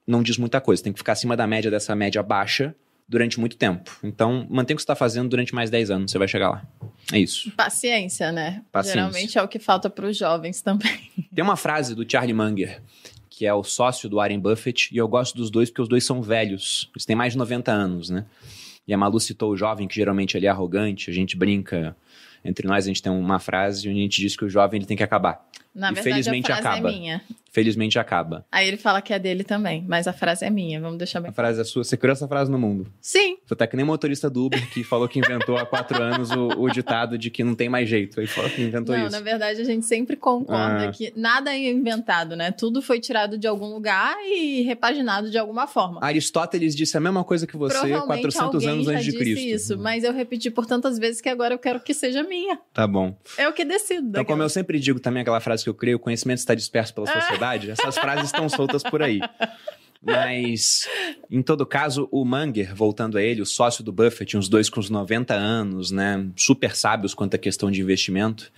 não 0.07 0.23
diz 0.23 0.39
muita 0.39 0.61
coisa. 0.61 0.83
Tem 0.83 0.93
que 0.93 0.99
ficar 0.99 1.13
acima 1.13 1.37
da 1.37 1.47
média 1.47 1.71
dessa 1.71 1.95
média 1.95 2.23
baixa 2.23 2.75
durante 3.09 3.39
muito 3.39 3.57
tempo. 3.57 3.91
Então, 4.03 4.47
mantém 4.51 4.75
o 4.75 4.77
que 4.77 4.83
você 4.83 4.85
está 4.85 4.95
fazendo 4.95 5.29
durante 5.29 5.55
mais 5.55 5.71
10 5.71 5.91
anos, 5.91 6.11
você 6.11 6.19
vai 6.19 6.29
chegar 6.29 6.51
lá. 6.51 6.67
É 7.13 7.19
isso. 7.19 7.51
Paciência, 7.53 8.33
né? 8.33 8.63
Paciência. 8.73 9.01
Geralmente 9.01 9.39
é 9.39 9.43
o 9.43 9.49
que 9.49 9.59
falta 9.59 9.91
para 9.91 10.07
os 10.07 10.17
jovens 10.17 10.63
também. 10.63 11.11
Tem 11.35 11.45
uma 11.45 11.57
frase 11.57 11.95
do 11.95 12.11
Charlie 12.11 12.35
Munger, 12.35 12.83
que 13.29 13.45
é 13.45 13.53
o 13.53 13.63
sócio 13.63 14.09
do 14.09 14.17
Warren 14.17 14.41
Buffett, 14.41 14.89
e 14.93 14.97
eu 14.97 15.07
gosto 15.07 15.37
dos 15.37 15.51
dois 15.51 15.69
porque 15.69 15.83
os 15.83 15.89
dois 15.89 16.05
são 16.05 16.23
velhos. 16.23 16.91
Eles 16.95 17.05
têm 17.05 17.17
mais 17.17 17.33
de 17.33 17.39
90 17.39 17.71
anos, 17.71 18.09
né? 18.09 18.25
E 18.87 18.93
a 18.93 18.99
Malu 18.99 19.19
citou 19.19 19.51
o 19.51 19.57
jovem, 19.57 19.89
que 19.89 19.95
geralmente 19.95 20.37
ele 20.37 20.47
é 20.47 20.49
arrogante, 20.49 21.11
a 21.11 21.13
gente 21.13 21.37
brinca. 21.37 21.97
Entre 22.45 22.69
nós, 22.69 22.85
a 22.85 22.89
gente 22.89 23.03
tem 23.03 23.11
uma 23.11 23.39
frase 23.39 23.89
onde 23.89 23.99
a 23.99 24.03
gente 24.03 24.21
diz 24.21 24.37
que 24.37 24.45
o 24.45 24.51
jovem 24.51 24.79
ele 24.79 24.87
tem 24.87 24.97
que 24.97 25.03
acabar. 25.03 25.49
Na 25.75 25.91
E 25.91 25.95
verdade, 25.95 26.11
felizmente 26.15 26.53
a 26.53 26.57
frase 26.57 26.69
acaba. 26.69 26.89
é 26.89 26.93
minha. 26.93 27.23
Felizmente 27.51 27.99
acaba. 28.01 28.45
Aí 28.51 28.67
ele 28.67 28.77
fala 28.77 29.01
que 29.01 29.13
é 29.15 29.19
dele 29.19 29.45
também, 29.45 29.85
mas 29.87 30.09
a 30.09 30.13
frase 30.13 30.45
é 30.45 30.51
minha. 30.51 30.81
Vamos 30.81 30.99
deixar 30.99 31.21
bem. 31.21 31.31
A 31.31 31.33
frase 31.33 31.61
é 31.61 31.65
sua. 31.65 31.85
Você 31.85 31.97
criou 31.97 32.13
essa 32.13 32.27
frase 32.27 32.51
no 32.51 32.59
mundo. 32.59 32.93
Sim, 33.01 33.37
Você 33.47 33.55
tá 33.55 33.65
que 33.65 33.77
nem 33.77 33.85
motorista 33.87 34.29
do 34.29 34.47
Uber 34.47 34.71
que 34.73 34.83
falou 34.83 35.09
que 35.09 35.21
inventou 35.21 35.57
há 35.57 35.65
quatro 35.65 36.03
anos 36.03 36.31
o, 36.33 36.49
o 36.63 36.69
ditado 36.69 37.17
de 37.17 37.31
que 37.31 37.45
não 37.45 37.55
tem 37.55 37.69
mais 37.69 37.89
jeito. 37.89 38.19
Aí 38.19 38.27
falou 38.27 38.51
que 38.51 38.61
inventou 38.61 38.97
não, 38.97 39.05
isso. 39.07 39.13
na 39.17 39.21
verdade 39.23 39.61
a 39.61 39.65
gente 39.65 39.87
sempre 39.87 40.17
concorda 40.17 40.89
Ah. 40.89 40.91
que 40.91 41.13
nada 41.15 41.55
é 41.55 41.71
inventado, 41.71 42.35
né? 42.35 42.51
Tudo 42.51 42.83
foi 42.83 42.99
tirado 42.99 43.39
de 43.39 43.47
algum 43.47 43.67
lugar 43.73 44.17
e 44.25 44.63
repaginado 44.63 45.31
de 45.31 45.39
alguma 45.39 45.69
forma. 45.69 46.01
Aristóteles 46.03 46.75
disse 46.75 46.97
a 46.97 47.01
mesma 47.01 47.23
coisa 47.23 47.47
que 47.47 47.57
você 47.57 47.79
Provavelmente 47.79 48.23
400 48.23 48.55
alguém 48.55 48.69
anos 48.69 48.89
antes 48.89 49.05
de 49.05 49.11
disse 49.13 49.23
Cristo. 49.25 49.47
isso, 49.73 49.79
mas 49.79 50.03
eu 50.03 50.13
repeti 50.13 50.51
por 50.51 50.67
tantas 50.67 50.99
vezes 50.99 51.21
que 51.21 51.29
agora 51.29 51.55
eu 51.55 51.59
quero 51.59 51.79
que 51.79 51.95
seja 51.95 52.23
minha. 52.25 52.59
Tá 52.73 52.85
bom. 52.87 53.17
É 53.39 53.49
o 53.49 53.53
que 53.53 53.65
decido. 53.65 54.09
Então, 54.09 54.25
como 54.25 54.43
eu 54.43 54.49
sempre 54.49 54.81
digo 54.81 54.99
também 54.99 55.21
aquela 55.23 55.39
frase 55.41 55.63
que 55.65 55.71
eu 55.71 55.75
creio, 55.75 55.97
o 55.97 56.01
conhecimento 56.01 56.39
está 56.39 56.55
disperso 56.55 56.95
pela 56.95 57.07
sociedade, 57.07 57.71
essas 57.71 57.97
frases 57.97 58.27
estão 58.27 58.49
soltas 58.49 58.83
por 58.83 59.03
aí. 59.03 59.21
Mas, 60.01 60.87
em 61.31 61.43
todo 61.43 61.65
caso, 61.65 62.07
o 62.13 62.25
Munger, 62.25 62.75
voltando 62.75 63.17
a 63.17 63.23
ele, 63.23 63.41
o 63.41 63.47
sócio 63.47 63.83
do 63.83 63.91
Buffett, 63.91 64.37
uns 64.37 64.49
dois 64.49 64.69
com 64.69 64.79
uns 64.79 64.91
90 64.91 65.33
anos, 65.35 65.91
né, 65.91 66.27
super 66.37 66.77
sábios 66.77 67.15
quanto 67.15 67.35
à 67.35 67.39
questão 67.39 67.71
de 67.71 67.81
investimento, 67.81 68.53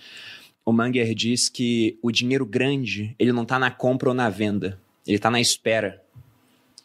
o 0.64 0.72
Munger 0.72 1.14
diz 1.14 1.48
que 1.48 1.96
o 2.02 2.10
dinheiro 2.10 2.44
grande, 2.44 3.14
ele 3.16 3.32
não 3.32 3.44
está 3.44 3.58
na 3.58 3.70
compra 3.70 4.08
ou 4.08 4.14
na 4.14 4.28
venda, 4.28 4.80
ele 5.06 5.16
está 5.16 5.30
na 5.30 5.40
espera. 5.40 6.02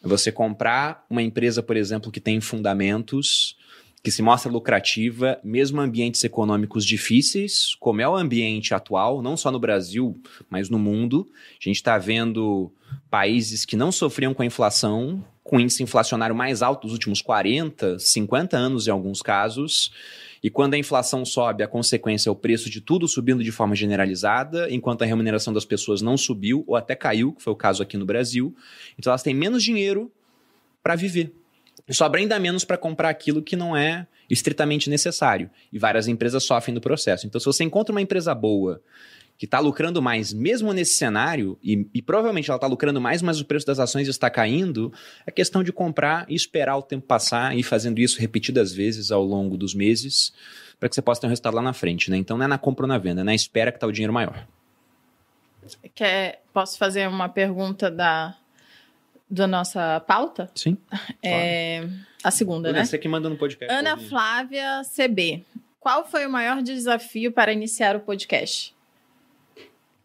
É 0.03 0.07
Você 0.07 0.31
comprar 0.31 1.03
uma 1.09 1.23
empresa, 1.23 1.63
por 1.63 1.75
exemplo, 1.75 2.11
que 2.11 2.19
tem 2.19 2.39
fundamentos 2.39 3.57
que 4.03 4.09
se 4.09 4.21
mostra 4.21 4.51
lucrativa, 4.51 5.39
mesmo 5.43 5.79
em 5.79 5.85
ambientes 5.85 6.23
econômicos 6.23 6.85
difíceis, 6.85 7.75
como 7.79 8.01
é 8.01 8.09
o 8.09 8.15
ambiente 8.15 8.73
atual, 8.73 9.21
não 9.21 9.37
só 9.37 9.51
no 9.51 9.59
Brasil, 9.59 10.19
mas 10.49 10.69
no 10.69 10.79
mundo. 10.79 11.29
A 11.51 11.63
gente 11.63 11.75
está 11.75 11.97
vendo 11.97 12.71
países 13.09 13.63
que 13.63 13.75
não 13.75 13.91
sofriam 13.91 14.33
com 14.33 14.41
a 14.41 14.45
inflação, 14.45 15.23
com 15.43 15.59
índice 15.59 15.83
inflacionário 15.83 16.35
mais 16.35 16.63
alto 16.63 16.83
dos 16.83 16.93
últimos 16.93 17.21
40, 17.21 17.99
50 17.99 18.57
anos 18.57 18.87
em 18.87 18.91
alguns 18.91 19.21
casos. 19.21 19.91
E 20.43 20.49
quando 20.49 20.73
a 20.73 20.77
inflação 20.77 21.23
sobe, 21.23 21.61
a 21.61 21.67
consequência 21.67 22.27
é 22.27 22.31
o 22.31 22.35
preço 22.35 22.71
de 22.71 22.81
tudo 22.81 23.07
subindo 23.07 23.43
de 23.43 23.51
forma 23.51 23.75
generalizada, 23.75 24.67
enquanto 24.71 25.03
a 25.03 25.05
remuneração 25.05 25.53
das 25.53 25.65
pessoas 25.65 26.01
não 26.01 26.17
subiu 26.17 26.63
ou 26.65 26.75
até 26.75 26.95
caiu, 26.95 27.33
que 27.33 27.43
foi 27.43 27.53
o 27.53 27.55
caso 27.55 27.83
aqui 27.83 27.97
no 27.97 28.05
Brasil. 28.05 28.55
Então 28.97 29.11
elas 29.11 29.21
têm 29.21 29.35
menos 29.35 29.63
dinheiro 29.63 30.11
para 30.81 30.95
viver. 30.95 31.31
Sobra 31.89 32.19
ainda 32.19 32.39
menos 32.39 32.63
para 32.63 32.77
comprar 32.77 33.09
aquilo 33.09 33.41
que 33.41 33.55
não 33.55 33.75
é 33.75 34.07
estritamente 34.29 34.89
necessário. 34.89 35.49
E 35.71 35.79
várias 35.79 36.07
empresas 36.07 36.43
sofrem 36.43 36.73
do 36.73 36.81
processo. 36.81 37.27
Então, 37.27 37.39
se 37.39 37.45
você 37.45 37.63
encontra 37.63 37.91
uma 37.91 38.01
empresa 38.01 38.33
boa 38.33 38.81
que 39.37 39.45
está 39.45 39.59
lucrando 39.59 40.01
mais, 40.03 40.31
mesmo 40.31 40.71
nesse 40.71 40.93
cenário, 40.93 41.57
e, 41.63 41.87
e 41.95 42.01
provavelmente 42.01 42.49
ela 42.51 42.57
está 42.57 42.67
lucrando 42.67 43.01
mais, 43.01 43.23
mas 43.23 43.41
o 43.41 43.45
preço 43.45 43.65
das 43.65 43.79
ações 43.79 44.07
está 44.07 44.29
caindo, 44.29 44.93
é 45.25 45.31
questão 45.31 45.63
de 45.63 45.73
comprar 45.73 46.27
e 46.29 46.35
esperar 46.35 46.77
o 46.77 46.83
tempo 46.83 47.07
passar 47.07 47.55
e 47.55 47.61
ir 47.61 47.63
fazendo 47.63 47.99
isso 47.99 48.19
repetidas 48.21 48.71
vezes 48.71 49.09
ao 49.09 49.23
longo 49.23 49.57
dos 49.57 49.73
meses, 49.73 50.31
para 50.79 50.87
que 50.87 50.93
você 50.93 51.01
possa 51.01 51.21
ter 51.21 51.27
um 51.27 51.31
resultado 51.31 51.55
lá 51.55 51.61
na 51.61 51.73
frente. 51.73 52.11
Né? 52.11 52.17
Então 52.17 52.37
não 52.37 52.45
é 52.45 52.47
na 52.47 52.59
compra 52.59 52.83
ou 52.83 52.87
na 52.87 52.99
venda, 52.99 53.21
é 53.21 53.23
na 53.23 53.33
espera 53.33 53.71
que 53.71 53.77
está 53.77 53.87
o 53.87 53.91
dinheiro 53.91 54.13
maior. 54.13 54.47
Quer, 55.95 56.43
posso 56.53 56.77
fazer 56.77 57.09
uma 57.09 57.27
pergunta 57.27 57.89
da, 57.89 58.37
da 59.31 59.47
nossa 59.47 59.99
pauta? 60.01 60.51
Sim. 60.53 60.77
É, 61.23 61.87
a 62.23 62.29
segunda, 62.29 62.71
né? 62.71 62.83
Você 62.83 62.97
que 62.97 63.07
manda 63.07 63.29
no 63.29 63.37
podcast. 63.37 63.73
Ana 63.73 63.97
Flávia 63.97 64.81
CB. 64.95 65.45
Qual 65.79 66.05
foi 66.05 66.25
o 66.25 66.29
maior 66.29 66.61
desafio 66.61 67.31
para 67.31 67.51
iniciar 67.51 67.95
o 67.95 68.01
podcast? 68.01 68.75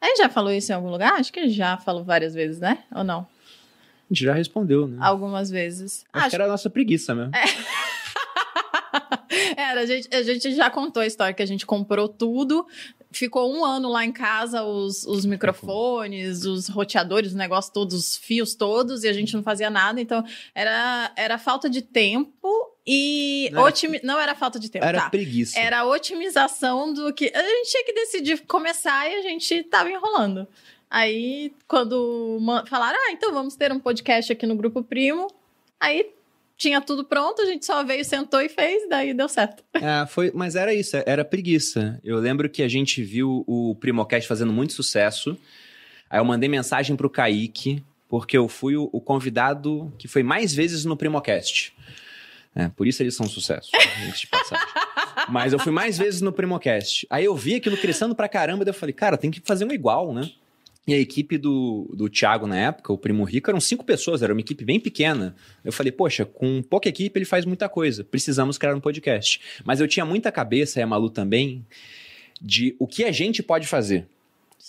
A 0.00 0.06
gente 0.06 0.18
já 0.18 0.28
falou 0.28 0.52
isso 0.52 0.72
em 0.72 0.74
algum 0.74 0.90
lugar? 0.90 1.14
Acho 1.14 1.32
que 1.32 1.48
já 1.48 1.76
falou 1.76 2.04
várias 2.04 2.32
vezes, 2.32 2.60
né? 2.60 2.84
Ou 2.94 3.02
não? 3.02 3.20
A 3.20 4.14
gente 4.14 4.24
já 4.24 4.32
respondeu, 4.32 4.86
né? 4.86 4.98
Algumas 5.00 5.50
vezes. 5.50 6.04
Acho, 6.12 6.26
Acho... 6.26 6.30
que 6.30 6.36
era 6.36 6.44
a 6.44 6.48
nossa 6.48 6.70
preguiça 6.70 7.14
mesmo. 7.14 7.34
É. 7.34 7.44
Era, 9.56 9.80
a 9.80 9.86
gente, 9.86 10.14
a 10.14 10.22
gente 10.22 10.54
já 10.54 10.70
contou 10.70 11.02
a 11.02 11.06
história 11.06 11.34
que 11.34 11.42
a 11.42 11.46
gente 11.46 11.66
comprou 11.66 12.08
tudo, 12.08 12.66
ficou 13.10 13.52
um 13.52 13.64
ano 13.64 13.88
lá 13.88 14.04
em 14.04 14.12
casa, 14.12 14.62
os, 14.62 15.04
os 15.04 15.24
microfones, 15.24 16.44
os 16.44 16.68
roteadores, 16.68 17.32
o 17.32 17.36
negócio 17.36 17.72
todos, 17.72 17.94
os 17.94 18.16
fios 18.16 18.54
todos, 18.54 19.04
e 19.04 19.08
a 19.08 19.12
gente 19.12 19.34
não 19.34 19.42
fazia 19.42 19.70
nada. 19.70 20.00
Então, 20.00 20.24
era, 20.54 21.12
era 21.16 21.38
falta 21.38 21.68
de 21.68 21.82
tempo 21.82 22.48
e 22.86 23.48
não 23.52 23.60
era, 23.60 23.68
otimi... 23.68 24.00
não 24.02 24.20
era 24.20 24.34
falta 24.34 24.58
de 24.58 24.70
tempo. 24.70 24.84
Era 24.84 25.02
tá. 25.02 25.10
preguiça. 25.10 25.58
Era 25.58 25.84
otimização 25.84 26.92
do 26.92 27.12
que. 27.12 27.32
A 27.34 27.42
gente 27.42 27.70
tinha 27.70 27.84
que 27.84 27.92
decidir 27.92 28.46
começar 28.46 29.10
e 29.10 29.14
a 29.16 29.22
gente 29.22 29.62
tava 29.64 29.90
enrolando. 29.90 30.46
Aí, 30.88 31.52
quando 31.66 32.38
falaram, 32.68 32.98
ah, 32.98 33.10
então 33.10 33.32
vamos 33.32 33.56
ter 33.56 33.72
um 33.72 33.80
podcast 33.80 34.32
aqui 34.32 34.46
no 34.46 34.54
Grupo 34.54 34.84
Primo, 34.84 35.26
aí 35.80 36.12
tinha 36.56 36.80
tudo 36.80 37.04
pronto, 37.04 37.42
a 37.42 37.44
gente 37.44 37.66
só 37.66 37.84
veio, 37.84 38.04
sentou 38.04 38.40
e 38.40 38.48
fez, 38.48 38.88
daí 38.88 39.12
deu 39.12 39.28
certo. 39.28 39.62
É, 39.76 40.06
foi, 40.06 40.32
mas 40.34 40.56
era 40.56 40.72
isso, 40.72 40.96
era 41.06 41.24
preguiça. 41.24 42.00
Eu 42.02 42.16
lembro 42.18 42.48
que 42.48 42.62
a 42.62 42.68
gente 42.68 43.02
viu 43.02 43.44
o 43.46 43.74
Primocast 43.74 44.26
fazendo 44.26 44.52
muito 44.52 44.72
sucesso. 44.72 45.38
Aí 46.08 46.18
eu 46.18 46.24
mandei 46.24 46.48
mensagem 46.48 46.96
pro 46.96 47.10
Kaique, 47.10 47.84
porque 48.08 48.36
eu 48.36 48.48
fui 48.48 48.76
o, 48.76 48.88
o 48.92 49.00
convidado 49.00 49.92
que 49.98 50.08
foi 50.08 50.22
mais 50.22 50.54
vezes 50.54 50.84
no 50.84 50.96
Primocast. 50.96 51.74
É, 52.54 52.68
por 52.70 52.86
isso 52.86 53.02
eles 53.02 53.14
são 53.14 53.26
um 53.26 53.28
sucesso, 53.28 53.70
de 54.18 54.26
passagem. 54.28 54.66
Mas 55.28 55.52
eu 55.52 55.58
fui 55.58 55.72
mais 55.72 55.98
vezes 55.98 56.22
no 56.22 56.32
Primocast. 56.32 57.06
Aí 57.10 57.24
eu 57.26 57.36
vi 57.36 57.56
aquilo 57.56 57.76
crescendo 57.76 58.14
pra 58.14 58.28
caramba, 58.28 58.64
daí 58.64 58.70
eu 58.70 58.78
falei, 58.78 58.94
cara, 58.94 59.18
tem 59.18 59.30
que 59.30 59.42
fazer 59.44 59.66
um 59.66 59.72
igual, 59.72 60.14
né? 60.14 60.30
E 60.86 60.94
a 60.94 60.98
equipe 60.98 61.36
do, 61.36 61.92
do 61.96 62.08
Thiago 62.08 62.46
na 62.46 62.56
época, 62.56 62.92
o 62.92 62.98
Primo 62.98 63.24
Rico, 63.24 63.50
eram 63.50 63.60
cinco 63.60 63.84
pessoas, 63.84 64.22
era 64.22 64.32
uma 64.32 64.40
equipe 64.40 64.64
bem 64.64 64.78
pequena. 64.78 65.34
Eu 65.64 65.72
falei, 65.72 65.90
poxa, 65.90 66.24
com 66.24 66.62
pouca 66.62 66.88
equipe 66.88 67.18
ele 67.18 67.24
faz 67.24 67.44
muita 67.44 67.68
coisa, 67.68 68.04
precisamos 68.04 68.56
criar 68.56 68.74
um 68.74 68.80
podcast. 68.80 69.40
Mas 69.64 69.80
eu 69.80 69.88
tinha 69.88 70.04
muita 70.04 70.30
cabeça, 70.30 70.78
e 70.78 70.82
a 70.82 70.86
Malu 70.86 71.10
também, 71.10 71.66
de 72.40 72.76
o 72.78 72.86
que 72.86 73.02
a 73.02 73.10
gente 73.10 73.42
pode 73.42 73.66
fazer. 73.66 74.06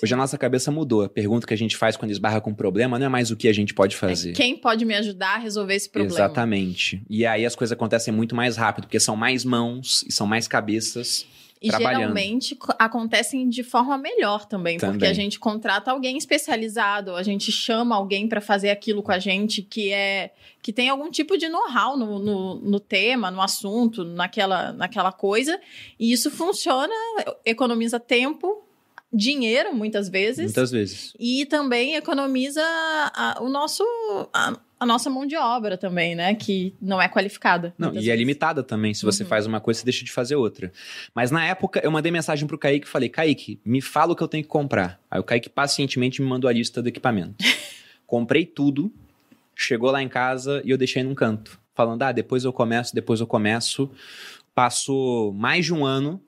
Hoje 0.01 0.13
a 0.13 0.17
nossa 0.17 0.37
cabeça 0.37 0.71
mudou. 0.71 1.03
A 1.03 1.09
pergunta 1.09 1.47
que 1.47 1.53
a 1.53 1.57
gente 1.57 1.75
faz 1.75 1.97
quando 1.97 2.11
esbarra 2.11 2.39
com 2.39 2.51
um 2.51 2.55
problema 2.55 2.99
não 2.99 3.07
é 3.07 3.09
mais 3.09 3.31
o 3.31 3.35
que 3.35 3.47
a 3.47 3.53
gente 3.53 3.73
pode 3.73 3.95
fazer. 3.95 4.31
É 4.31 4.33
quem 4.33 4.55
pode 4.55 4.85
me 4.85 4.93
ajudar 4.93 5.35
a 5.35 5.37
resolver 5.37 5.73
esse 5.73 5.89
problema? 5.89 6.13
Exatamente. 6.13 7.01
E 7.09 7.25
aí 7.25 7.45
as 7.45 7.55
coisas 7.55 7.71
acontecem 7.71 8.13
muito 8.13 8.35
mais 8.35 8.55
rápido, 8.57 8.85
porque 8.85 8.99
são 8.99 9.15
mais 9.15 9.43
mãos 9.43 10.03
e 10.07 10.11
são 10.11 10.27
mais 10.27 10.47
cabeças. 10.47 11.25
E 11.61 11.71
geralmente 11.71 12.57
acontecem 12.77 13.49
de 13.49 13.63
forma 13.63 13.97
melhor 13.97 14.45
também, 14.45 14.77
também, 14.77 14.93
porque 14.93 15.07
a 15.07 15.13
gente 15.13 15.39
contrata 15.39 15.91
alguém 15.91 16.17
especializado, 16.17 17.15
a 17.15 17.23
gente 17.23 17.51
chama 17.51 17.95
alguém 17.95 18.27
para 18.27 18.39
fazer 18.39 18.69
aquilo 18.69 19.01
com 19.01 19.11
a 19.11 19.19
gente 19.19 19.61
que 19.61 19.91
é 19.91 20.31
que 20.61 20.73
tem 20.73 20.89
algum 20.89 21.09
tipo 21.09 21.37
de 21.37 21.47
know-how 21.47 21.95
no, 21.95 22.19
no, 22.19 22.55
no, 22.55 22.79
tema, 22.79 23.31
no 23.31 23.41
assunto, 23.41 24.03
naquela, 24.03 24.73
naquela 24.73 25.13
coisa, 25.13 25.59
e 25.97 26.11
isso 26.11 26.29
funciona, 26.29 26.93
economiza 27.45 27.99
tempo 27.99 28.67
dinheiro, 29.11 29.73
muitas 29.73 30.09
vezes. 30.09 30.45
Muitas 30.45 30.71
vezes. 30.71 31.13
E 31.17 31.45
também 31.45 31.95
economiza 31.95 32.61
a, 32.63 33.37
o 33.41 33.49
nosso. 33.49 33.83
A, 34.33 34.59
a, 34.79 34.85
nossa 34.85 35.09
mão 35.09 35.25
de 35.25 35.35
obra 35.35 35.77
também, 35.77 36.15
né? 36.15 36.33
Que 36.35 36.73
não 36.81 37.01
é 37.01 37.07
qualificada. 37.07 37.73
Não, 37.77 37.89
e 37.89 37.91
é 37.91 37.93
vezes. 37.93 38.09
é 38.09 38.15
limitada 38.15 38.63
também. 38.63 38.93
Se 38.93 39.03
você 39.03 39.23
uhum. 39.23 39.29
faz 39.29 39.45
uma 39.45 39.59
coisa, 39.59 39.79
você 39.79 39.85
deixa 39.85 40.05
de 40.05 40.11
fazer 40.11 40.35
outra. 40.35 40.71
Mas 41.13 41.31
na 41.31 41.45
época, 41.45 41.81
eu 41.83 41.91
mandei 41.91 42.11
mensagem 42.11 42.47
pro 42.47 42.57
Kaique 42.57 42.87
e 42.87 42.89
falei: 42.89 43.09
Kaique, 43.09 43.59
me 43.65 43.81
fala 43.81 44.13
o 44.13 44.15
que 44.15 44.23
eu 44.23 44.27
tenho 44.27 44.43
que 44.43 44.49
comprar. 44.49 44.99
Aí 45.09 45.19
o 45.19 45.23
Kaique 45.23 45.49
pacientemente 45.49 46.21
me 46.21 46.27
mandou 46.27 46.49
a 46.49 46.53
lista 46.53 46.81
do 46.81 46.87
equipamento. 46.87 47.35
Comprei 48.05 48.45
tudo, 48.45 48.91
chegou 49.55 49.91
lá 49.91 50.01
em 50.01 50.07
casa 50.09 50.61
e 50.63 50.69
eu 50.69 50.77
deixei 50.77 51.03
num 51.03 51.15
canto. 51.15 51.59
Falando, 51.73 52.01
ah, 52.03 52.11
depois 52.11 52.43
eu 52.43 52.53
começo, 52.53 52.95
depois 52.95 53.19
eu 53.19 53.27
começo. 53.27 53.89
Passou 54.55 55.33
mais 55.33 55.65
de 55.65 55.73
um 55.73 55.85
ano, 55.85 56.21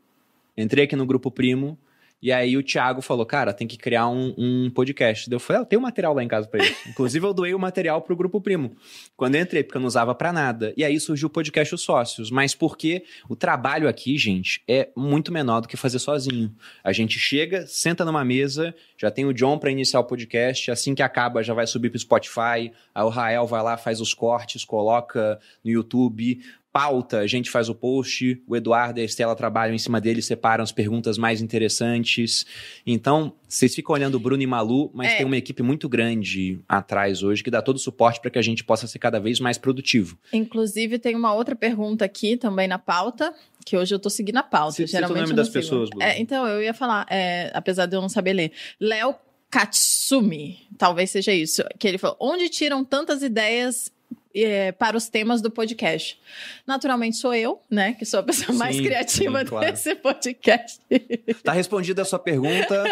entrei 0.55 0.85
aqui 0.85 0.95
no 0.95 1.05
Grupo 1.05 1.31
Primo, 1.31 1.77
e 2.21 2.31
aí 2.31 2.57
o 2.57 2.63
Thiago 2.63 3.01
falou, 3.01 3.25
cara, 3.25 3.53
tem 3.53 3.65
que 3.65 3.77
criar 3.77 4.07
um, 4.09 4.33
um 4.37 4.69
podcast. 4.69 5.31
Eu 5.31 5.39
falei, 5.39 5.61
ah, 5.61 5.63
eu 5.63 5.65
tenho 5.65 5.81
material 5.81 6.13
lá 6.13 6.21
em 6.21 6.27
casa 6.27 6.47
para 6.47 6.63
isso. 6.63 6.75
Inclusive, 6.89 7.25
eu 7.25 7.33
doei 7.33 7.53
o 7.53 7.59
material 7.59 8.01
pro 8.01 8.15
Grupo 8.15 8.41
Primo. 8.41 8.75
Quando 9.15 9.35
eu 9.35 9.41
entrei, 9.41 9.63
porque 9.63 9.77
eu 9.77 9.81
não 9.81 9.87
usava 9.87 10.13
para 10.13 10.33
nada. 10.33 10.73
E 10.75 10.83
aí 10.83 10.99
surgiu 10.99 11.27
o 11.27 11.31
podcast 11.31 11.73
Os 11.73 11.81
Sócios. 11.81 12.29
Mas 12.29 12.53
porque 12.53 13.03
o 13.29 13.35
trabalho 13.35 13.87
aqui, 13.87 14.17
gente, 14.17 14.61
é 14.67 14.89
muito 14.97 15.31
menor 15.31 15.61
do 15.61 15.67
que 15.67 15.77
fazer 15.77 15.99
sozinho. 15.99 16.53
A 16.83 16.91
gente 16.91 17.17
chega, 17.17 17.65
senta 17.65 18.03
numa 18.03 18.25
mesa, 18.25 18.75
já 18.97 19.09
tem 19.09 19.25
o 19.25 19.33
John 19.33 19.57
para 19.57 19.71
iniciar 19.71 20.01
o 20.01 20.03
podcast, 20.03 20.71
assim 20.71 20.93
que 20.93 21.01
acaba 21.01 21.41
já 21.41 21.53
vai 21.53 21.65
subir 21.65 21.89
pro 21.89 21.99
Spotify, 21.99 22.71
aí 22.93 23.03
o 23.03 23.09
Rael 23.09 23.47
vai 23.47 23.63
lá, 23.63 23.77
faz 23.77 24.01
os 24.01 24.13
cortes, 24.13 24.65
coloca 24.65 25.39
no 25.63 25.71
YouTube, 25.71 26.41
pauta, 26.79 27.19
a 27.19 27.27
gente 27.27 27.51
faz 27.51 27.67
o 27.67 27.75
post, 27.75 28.41
o 28.47 28.55
Eduardo 28.55 29.01
e 29.01 29.01
a 29.01 29.05
Estela 29.05 29.35
trabalham 29.35 29.75
em 29.75 29.77
cima 29.77 29.99
dele, 29.99 30.21
separam 30.21 30.63
as 30.63 30.71
perguntas 30.71 31.17
mais 31.17 31.41
interessantes. 31.41 32.45
Então, 32.87 33.33
vocês 33.45 33.75
ficam 33.75 33.93
olhando 33.93 34.15
o 34.15 34.19
Bruno 34.19 34.41
e 34.41 34.47
Malu, 34.47 34.89
mas 34.93 35.11
é. 35.11 35.17
tem 35.17 35.25
uma 35.25 35.35
equipe 35.35 35.61
muito 35.61 35.89
grande 35.89 36.61
atrás 36.69 37.21
hoje 37.21 37.43
que 37.43 37.51
dá 37.51 37.61
todo 37.61 37.75
o 37.75 37.79
suporte 37.79 38.21
para 38.21 38.31
que 38.31 38.39
a 38.39 38.41
gente 38.41 38.63
possa 38.63 38.87
ser 38.87 38.97
cada 38.97 39.19
vez 39.19 39.41
mais 39.41 39.57
produtivo. 39.57 40.17
Inclusive, 40.31 40.97
tem 40.99 41.17
uma 41.17 41.33
outra 41.33 41.53
pergunta 41.53 42.05
aqui 42.05 42.37
também 42.37 42.65
na 42.65 42.79
pauta, 42.79 43.33
que 43.65 43.75
hoje 43.75 43.93
eu 43.93 43.99
tô 43.99 44.09
seguindo 44.09 44.37
a 44.37 44.43
pauta. 44.43 44.77
Se, 44.77 44.87
geralmente 44.87 45.17
o 45.17 45.23
nome 45.23 45.35
das 45.35 45.47
sigo. 45.47 45.59
pessoas, 45.59 45.89
Bruno. 45.89 46.05
É, 46.05 46.17
então, 46.17 46.47
eu 46.47 46.63
ia 46.63 46.73
falar, 46.73 47.05
é, 47.09 47.51
apesar 47.53 47.87
de 47.87 47.97
eu 47.97 48.01
não 48.01 48.07
saber 48.07 48.31
ler. 48.31 48.53
Léo 48.79 49.15
Katsumi, 49.51 50.59
talvez 50.77 51.09
seja 51.09 51.33
isso, 51.33 51.61
que 51.77 51.89
ele 51.89 51.97
falou: 51.97 52.15
onde 52.21 52.47
tiram 52.47 52.85
tantas 52.85 53.21
ideias 53.21 53.91
é, 54.35 54.71
para 54.71 54.95
os 54.95 55.09
temas 55.09 55.41
do 55.41 55.49
podcast. 55.49 56.19
Naturalmente 56.65 57.17
sou 57.17 57.33
eu, 57.33 57.61
né, 57.69 57.93
que 57.93 58.05
sou 58.05 58.19
a 58.19 58.23
pessoa 58.23 58.57
mais 58.57 58.75
sim, 58.75 58.83
criativa 58.83 59.39
sim, 59.39 59.45
claro. 59.45 59.71
desse 59.71 59.95
podcast. 59.95 60.79
Tá 61.43 61.53
respondida 61.53 62.01
a 62.01 62.05
sua 62.05 62.19
pergunta, 62.19 62.83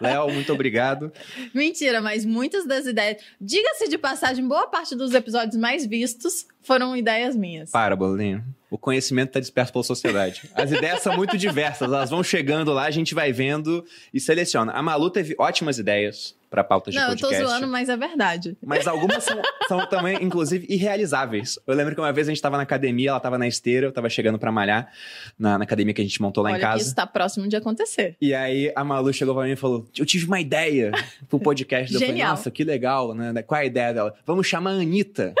Léo, 0.00 0.32
muito 0.32 0.52
obrigado. 0.52 1.12
Mentira, 1.54 2.00
mas 2.00 2.24
muitas 2.24 2.66
das 2.66 2.86
ideias, 2.86 3.22
diga-se 3.40 3.88
de 3.88 3.98
passagem, 3.98 4.46
boa 4.46 4.66
parte 4.66 4.94
dos 4.94 5.12
episódios 5.12 5.56
mais 5.56 5.84
vistos 5.86 6.46
foram 6.66 6.96
ideias 6.96 7.36
minhas. 7.36 7.70
Para, 7.70 7.94
Bolinho. 7.94 8.44
O 8.68 8.76
conhecimento 8.76 9.28
está 9.28 9.40
disperso 9.40 9.72
pela 9.72 9.84
sociedade. 9.84 10.50
As 10.52 10.72
ideias 10.72 11.00
são 11.00 11.14
muito 11.16 11.38
diversas, 11.38 11.86
elas 11.86 12.10
vão 12.10 12.22
chegando 12.22 12.72
lá, 12.72 12.84
a 12.84 12.90
gente 12.90 13.14
vai 13.14 13.32
vendo 13.32 13.84
e 14.12 14.18
seleciona. 14.18 14.72
A 14.72 14.82
Malu 14.82 15.08
teve 15.08 15.36
ótimas 15.38 15.78
ideias 15.78 16.34
para 16.50 16.64
pautas 16.64 16.92
de 16.92 16.98
Não, 16.98 17.08
podcast. 17.08 17.32
Não, 17.32 17.40
eu 17.40 17.46
tô 17.46 17.50
zoando, 17.52 17.68
mas 17.70 17.88
é 17.88 17.96
verdade. 17.96 18.56
Mas 18.64 18.86
algumas 18.86 19.22
são, 19.22 19.40
são, 19.68 19.86
também, 19.86 20.22
inclusive, 20.22 20.66
irrealizáveis. 20.68 21.58
Eu 21.66 21.74
lembro 21.74 21.94
que 21.94 22.00
uma 22.00 22.12
vez 22.12 22.26
a 22.28 22.30
gente 22.32 22.42
tava 22.42 22.56
na 22.56 22.64
academia, 22.64 23.10
ela 23.10 23.20
tava 23.20 23.38
na 23.38 23.46
esteira, 23.46 23.86
eu 23.86 23.92
tava 23.92 24.08
chegando 24.08 24.38
para 24.38 24.50
malhar 24.50 24.90
na, 25.38 25.58
na, 25.58 25.64
academia 25.64 25.94
que 25.94 26.00
a 26.00 26.04
gente 26.04 26.20
montou 26.20 26.42
lá 26.42 26.50
Olha 26.50 26.58
em 26.58 26.60
casa. 26.60 26.82
isso 26.82 26.94
tá 26.94 27.06
próximo 27.06 27.48
de 27.48 27.56
acontecer. 27.56 28.16
E 28.20 28.34
aí 28.34 28.72
a 28.74 28.82
Malu 28.82 29.12
chegou 29.12 29.34
pra 29.34 29.44
mim 29.44 29.52
e 29.52 29.56
falou: 29.56 29.86
Eu 29.96 30.04
tive 30.04 30.26
uma 30.26 30.40
ideia 30.40 30.90
pro 31.28 31.38
podcast. 31.38 31.92
Genial. 31.92 32.10
Eu 32.10 32.16
falei, 32.16 32.30
nossa, 32.30 32.50
que 32.50 32.64
legal, 32.64 33.14
né? 33.14 33.42
Qual 33.42 33.60
é 33.60 33.62
a 33.62 33.66
ideia 33.66 33.94
dela? 33.94 34.14
Vamos 34.24 34.46
chamar 34.46 34.70
a 34.70 34.74
Anitta. 34.74 35.34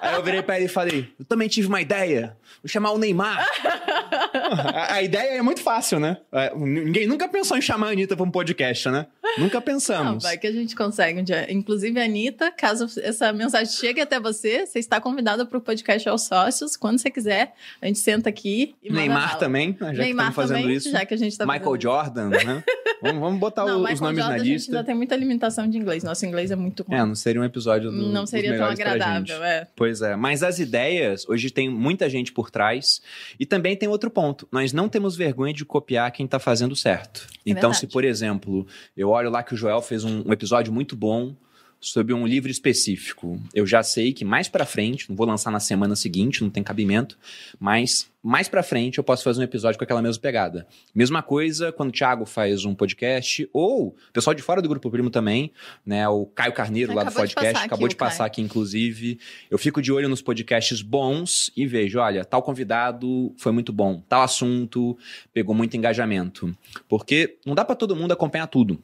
Aí 0.00 0.14
eu 0.14 0.22
virei 0.22 0.42
pra 0.42 0.56
ele 0.56 0.66
e 0.66 0.68
falei: 0.68 1.12
Eu 1.18 1.24
também 1.24 1.48
tive 1.48 1.68
uma 1.68 1.80
ideia. 1.80 2.36
Vou 2.62 2.68
chamar 2.68 2.90
o 2.92 2.98
Neymar. 2.98 3.46
a, 4.50 4.94
a 4.94 5.02
ideia 5.02 5.38
é 5.38 5.42
muito 5.42 5.60
fácil, 5.62 5.98
né? 6.00 6.16
É, 6.32 6.52
ninguém 6.56 7.06
nunca 7.06 7.28
pensou 7.28 7.56
em 7.56 7.60
chamar 7.62 7.88
a 7.88 7.90
Anitta 7.90 8.16
pra 8.16 8.24
um 8.24 8.30
podcast, 8.30 8.88
né? 8.90 9.06
Nunca 9.38 9.60
pensamos. 9.60 10.12
Não, 10.12 10.18
vai 10.20 10.36
que 10.36 10.46
a 10.46 10.52
gente 10.52 10.74
consegue 10.74 11.20
um 11.20 11.22
dia. 11.24 11.50
Inclusive, 11.52 12.00
Anitta, 12.00 12.50
caso 12.50 12.86
essa 13.00 13.32
mensagem 13.32 13.72
chegue 13.72 14.00
até 14.00 14.18
você, 14.18 14.66
você 14.66 14.78
está 14.78 15.00
convidada 15.00 15.46
para 15.46 15.56
o 15.56 15.60
podcast 15.60 16.08
aos 16.08 16.22
sócios. 16.22 16.76
Quando 16.76 16.98
você 16.98 17.10
quiser, 17.10 17.54
a 17.80 17.86
gente 17.86 17.98
senta 18.00 18.28
aqui 18.28 18.74
e 18.82 18.92
Neymar 18.92 19.38
também, 19.38 19.76
né? 19.80 19.94
já 19.94 20.02
Neymar 20.02 20.26
que 20.26 20.30
estamos 20.30 20.34
fazendo 20.34 20.62
também, 20.62 20.76
isso. 20.76 20.90
já 20.90 21.04
que 21.06 21.14
a 21.14 21.16
gente 21.16 21.38
tá 21.38 21.44
Michael 21.46 21.64
fazendo... 21.64 21.80
Jordan, 21.82 22.28
né? 22.30 22.64
vamos, 23.00 23.20
vamos 23.20 23.38
botar 23.40 23.64
Não, 23.66 23.76
o- 23.76 23.78
Michael 23.78 23.94
os 23.94 24.00
nomes 24.00 24.16
Jordan, 24.18 24.36
na 24.36 24.42
a 24.42 24.44
gente 24.44 24.52
lista. 24.52 24.72
ainda 24.72 24.84
tem 24.84 24.94
muita 24.94 25.16
limitação 25.16 25.68
de 25.68 25.78
inglês. 25.78 26.02
Nosso 26.02 26.26
inglês 26.26 26.50
é 26.50 26.56
muito 26.56 26.82
ruim. 26.82 26.96
É, 26.96 27.04
não 27.04 27.14
seria 27.14 27.40
um 27.40 27.44
episódio 27.44 27.90
do, 27.90 28.08
não 28.08 28.26
seria 28.26 28.56
tão 28.56 28.66
agradável, 28.66 29.44
é. 29.44 29.66
Pois 29.76 30.02
é, 30.02 30.16
mas 30.16 30.42
as 30.42 30.58
ideias, 30.58 31.28
hoje 31.28 31.50
tem 31.50 31.68
muita 31.68 32.10
gente 32.10 32.32
por 32.32 32.50
trás. 32.50 33.00
E 33.38 33.46
também 33.46 33.76
tem 33.76 33.88
outro 33.88 34.10
ponto: 34.10 34.39
nós 34.50 34.72
não 34.72 34.88
temos 34.88 35.16
vergonha 35.16 35.52
de 35.52 35.64
copiar 35.64 36.10
quem 36.12 36.26
tá 36.26 36.38
fazendo 36.38 36.76
certo. 36.76 37.26
É 37.30 37.50
então, 37.50 37.70
verdade. 37.70 37.78
se, 37.78 37.86
por 37.86 38.04
exemplo, 38.04 38.66
eu 38.96 39.10
olho 39.10 39.30
lá 39.30 39.42
que 39.42 39.54
o 39.54 39.56
Joel 39.56 39.82
fez 39.82 40.04
um, 40.04 40.22
um 40.26 40.32
episódio 40.32 40.72
muito 40.72 40.96
bom 40.96 41.34
sobre 41.80 42.12
um 42.12 42.26
livro 42.26 42.50
específico. 42.50 43.40
Eu 43.54 43.66
já 43.66 43.82
sei 43.82 44.12
que 44.12 44.24
mais 44.24 44.48
pra 44.48 44.66
frente, 44.66 45.08
não 45.08 45.16
vou 45.16 45.26
lançar 45.26 45.50
na 45.50 45.60
semana 45.60 45.96
seguinte, 45.96 46.42
não 46.42 46.50
tem 46.50 46.62
cabimento, 46.62 47.18
mas 47.58 48.10
mais 48.22 48.48
pra 48.48 48.62
frente 48.62 48.98
eu 48.98 49.04
posso 49.04 49.24
fazer 49.24 49.40
um 49.40 49.44
episódio 49.44 49.78
com 49.78 49.84
aquela 49.84 50.02
mesma 50.02 50.20
pegada. 50.20 50.66
Mesma 50.94 51.22
coisa 51.22 51.72
quando 51.72 51.88
o 51.88 51.92
Thiago 51.92 52.26
faz 52.26 52.66
um 52.66 52.74
podcast, 52.74 53.48
ou 53.52 53.88
o 53.88 54.12
pessoal 54.12 54.34
de 54.34 54.42
fora 54.42 54.60
do 54.60 54.68
Grupo 54.68 54.90
Primo 54.90 55.08
também, 55.08 55.50
né? 55.84 56.06
O 56.06 56.26
Caio 56.26 56.52
Carneiro 56.52 56.94
lá 56.94 57.02
do 57.02 57.08
de 57.08 57.16
podcast, 57.16 57.56
aqui 57.56 57.66
acabou 57.66 57.86
o 57.86 57.88
de 57.88 57.96
passar 57.96 58.18
Caio. 58.18 58.26
aqui, 58.26 58.42
inclusive. 58.42 59.18
Eu 59.50 59.56
fico 59.56 59.80
de 59.80 59.90
olho 59.90 60.08
nos 60.08 60.20
podcasts 60.20 60.82
bons 60.82 61.50
e 61.56 61.66
vejo, 61.66 61.98
olha, 61.98 62.22
tal 62.24 62.42
convidado 62.42 63.32
foi 63.38 63.52
muito 63.52 63.72
bom, 63.72 64.02
tal 64.06 64.22
assunto 64.22 64.98
pegou 65.32 65.54
muito 65.54 65.76
engajamento. 65.76 66.54
Porque 66.88 67.38
não 67.46 67.54
dá 67.54 67.64
pra 67.64 67.74
todo 67.74 67.96
mundo 67.96 68.12
acompanhar 68.12 68.48
tudo. 68.48 68.82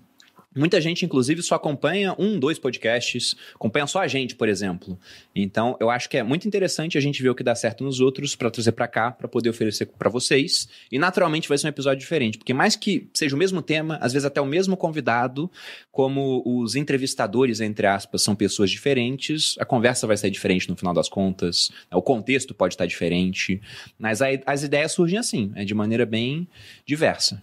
Muita 0.56 0.80
gente, 0.80 1.04
inclusive, 1.04 1.42
só 1.42 1.56
acompanha 1.56 2.14
um, 2.18 2.38
dois 2.38 2.58
podcasts, 2.58 3.36
acompanha 3.54 3.86
só 3.86 4.00
a 4.00 4.08
gente, 4.08 4.34
por 4.34 4.48
exemplo. 4.48 4.98
Então, 5.34 5.76
eu 5.78 5.90
acho 5.90 6.08
que 6.08 6.16
é 6.16 6.22
muito 6.22 6.48
interessante 6.48 6.96
a 6.96 7.00
gente 7.00 7.22
ver 7.22 7.28
o 7.28 7.34
que 7.34 7.42
dá 7.42 7.54
certo 7.54 7.84
nos 7.84 8.00
outros 8.00 8.34
pra 8.34 8.50
trazer 8.50 8.72
pra 8.72 8.88
cá, 8.88 9.10
pra 9.10 9.28
poder 9.28 9.50
oferecer 9.50 9.86
pra 9.86 10.08
vocês. 10.08 10.68
E 10.90 10.98
naturalmente 10.98 11.48
vai 11.48 11.58
ser 11.58 11.66
um 11.66 11.70
episódio 11.70 12.00
diferente, 12.00 12.38
porque 12.38 12.54
mais 12.54 12.74
que 12.74 13.08
seja 13.12 13.36
o 13.36 13.38
mesmo 13.38 13.60
tema, 13.60 13.98
às 14.00 14.12
vezes 14.12 14.24
até 14.24 14.40
o 14.40 14.46
mesmo 14.46 14.76
convidado, 14.76 15.50
como 15.92 16.42
os 16.46 16.74
entrevistadores, 16.74 17.60
entre 17.60 17.86
aspas, 17.86 18.22
são 18.22 18.34
pessoas 18.34 18.70
diferentes, 18.70 19.56
a 19.58 19.64
conversa 19.64 20.06
vai 20.06 20.16
ser 20.16 20.30
diferente 20.30 20.68
no 20.68 20.76
final 20.76 20.94
das 20.94 21.08
contas, 21.08 21.70
o 21.92 22.00
contexto 22.00 22.54
pode 22.54 22.74
estar 22.74 22.86
diferente, 22.86 23.60
mas 23.98 24.20
as 24.46 24.62
ideias 24.62 24.92
surgem 24.92 25.18
assim, 25.18 25.52
é 25.54 25.64
de 25.64 25.74
maneira 25.74 26.06
bem 26.06 26.48
diversa. 26.86 27.42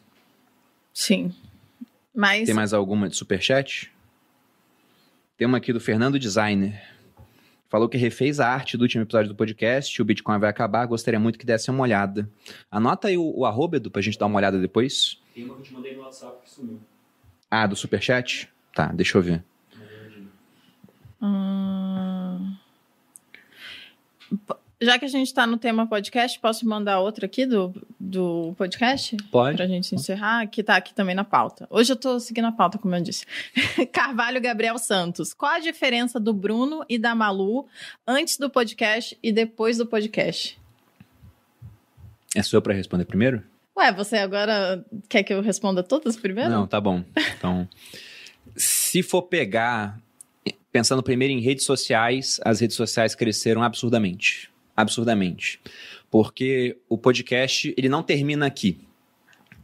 Sim. 0.93 1.31
Mas 2.13 2.45
Tem 2.45 2.53
mais 2.53 2.73
alguma 2.73 3.09
de 3.09 3.15
superchat? 3.15 3.91
Tem 5.35 5.47
uma 5.47 5.57
aqui 5.57 5.73
do 5.73 5.79
Fernando 5.79 6.19
Designer. 6.19 6.79
Falou 7.67 7.89
que 7.89 7.97
refez 7.97 8.39
a 8.39 8.47
arte 8.47 8.77
do 8.77 8.83
último 8.83 9.03
episódio 9.03 9.29
do 9.29 9.35
podcast, 9.35 9.99
o 9.99 10.05
Bitcoin 10.05 10.37
vai 10.37 10.47
acabar, 10.47 10.85
gostaria 10.85 11.19
muito 11.19 11.39
que 11.39 11.45
desse 11.45 11.71
uma 11.71 11.81
olhada. 11.81 12.29
Anota 12.69 13.07
aí 13.07 13.17
o, 13.17 13.33
o 13.35 13.45
arroba, 13.47 13.77
Edu, 13.77 13.89
pra 13.89 13.99
gente 13.99 14.19
dar 14.19 14.27
uma 14.27 14.37
olhada 14.37 14.59
depois. 14.59 15.19
Tem 15.33 15.43
uma 15.43 15.55
que 15.55 15.61
eu 15.61 15.63
te 15.63 15.73
mandei 15.73 15.95
no 15.95 16.03
WhatsApp 16.03 16.43
que 16.43 16.51
sumiu. 16.51 16.79
Ah, 17.49 17.65
do 17.65 17.75
superchat? 17.75 18.47
Tá, 18.75 18.91
deixa 18.91 19.17
eu 19.17 19.23
ver. 19.23 19.43
Hum. 21.19 22.55
Já 24.83 24.99
que 24.99 25.05
a 25.05 25.07
gente 25.07 25.33
tá 25.33 25.47
no 25.47 25.57
tema 25.57 25.87
podcast, 25.87 26.37
posso 26.41 26.67
mandar 26.67 26.99
outra 26.99 27.25
aqui 27.25 27.45
do, 27.45 27.73
do 27.97 28.53
podcast? 28.57 29.15
Pode. 29.31 29.55
Pra 29.55 29.65
gente 29.65 29.95
encerrar, 29.95 30.45
que 30.47 30.61
tá 30.61 30.75
aqui 30.75 30.93
também 30.93 31.15
na 31.15 31.23
pauta. 31.23 31.65
Hoje 31.69 31.93
eu 31.93 31.95
tô 31.95 32.19
seguindo 32.19 32.47
a 32.47 32.51
pauta, 32.51 32.77
como 32.77 32.93
eu 32.93 33.01
disse. 33.01 33.25
Carvalho 33.93 34.41
Gabriel 34.41 34.77
Santos. 34.77 35.33
Qual 35.33 35.53
a 35.53 35.59
diferença 35.59 36.19
do 36.19 36.33
Bruno 36.33 36.83
e 36.89 36.97
da 36.97 37.15
Malu 37.15 37.65
antes 38.05 38.37
do 38.37 38.49
podcast 38.49 39.17
e 39.23 39.31
depois 39.31 39.77
do 39.77 39.85
podcast? 39.85 40.59
É 42.35 42.43
sua 42.43 42.61
pra 42.61 42.73
responder 42.73 43.05
primeiro? 43.05 43.41
Ué, 43.77 43.89
você 43.93 44.17
agora 44.17 44.83
quer 45.07 45.23
que 45.23 45.33
eu 45.33 45.41
responda 45.41 45.81
todas 45.81 46.17
primeiro? 46.17 46.49
Não, 46.49 46.67
tá 46.67 46.81
bom. 46.81 47.05
Então, 47.37 47.69
se 48.53 49.01
for 49.01 49.21
pegar, 49.21 49.97
pensando 50.73 51.01
primeiro 51.01 51.33
em 51.33 51.39
redes 51.39 51.63
sociais, 51.63 52.41
as 52.43 52.59
redes 52.59 52.75
sociais 52.75 53.15
cresceram 53.15 53.63
absurdamente. 53.63 54.51
Absurdamente. 54.75 55.59
Porque 56.09 56.77
o 56.87 56.97
podcast, 56.97 57.73
ele 57.77 57.89
não 57.89 58.03
termina 58.03 58.45
aqui. 58.45 58.79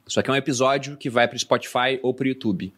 Isso 0.08 0.20
aqui 0.20 0.30
é 0.30 0.34
um 0.34 0.36
episódio 0.36 0.98
que 0.98 1.10
vai 1.10 1.28
para 1.28 1.36
o 1.36 1.40
Spotify 1.40 2.00
ou 2.02 2.14
para 2.14 2.26
o 2.26 2.28
YouTube. 2.30 2.74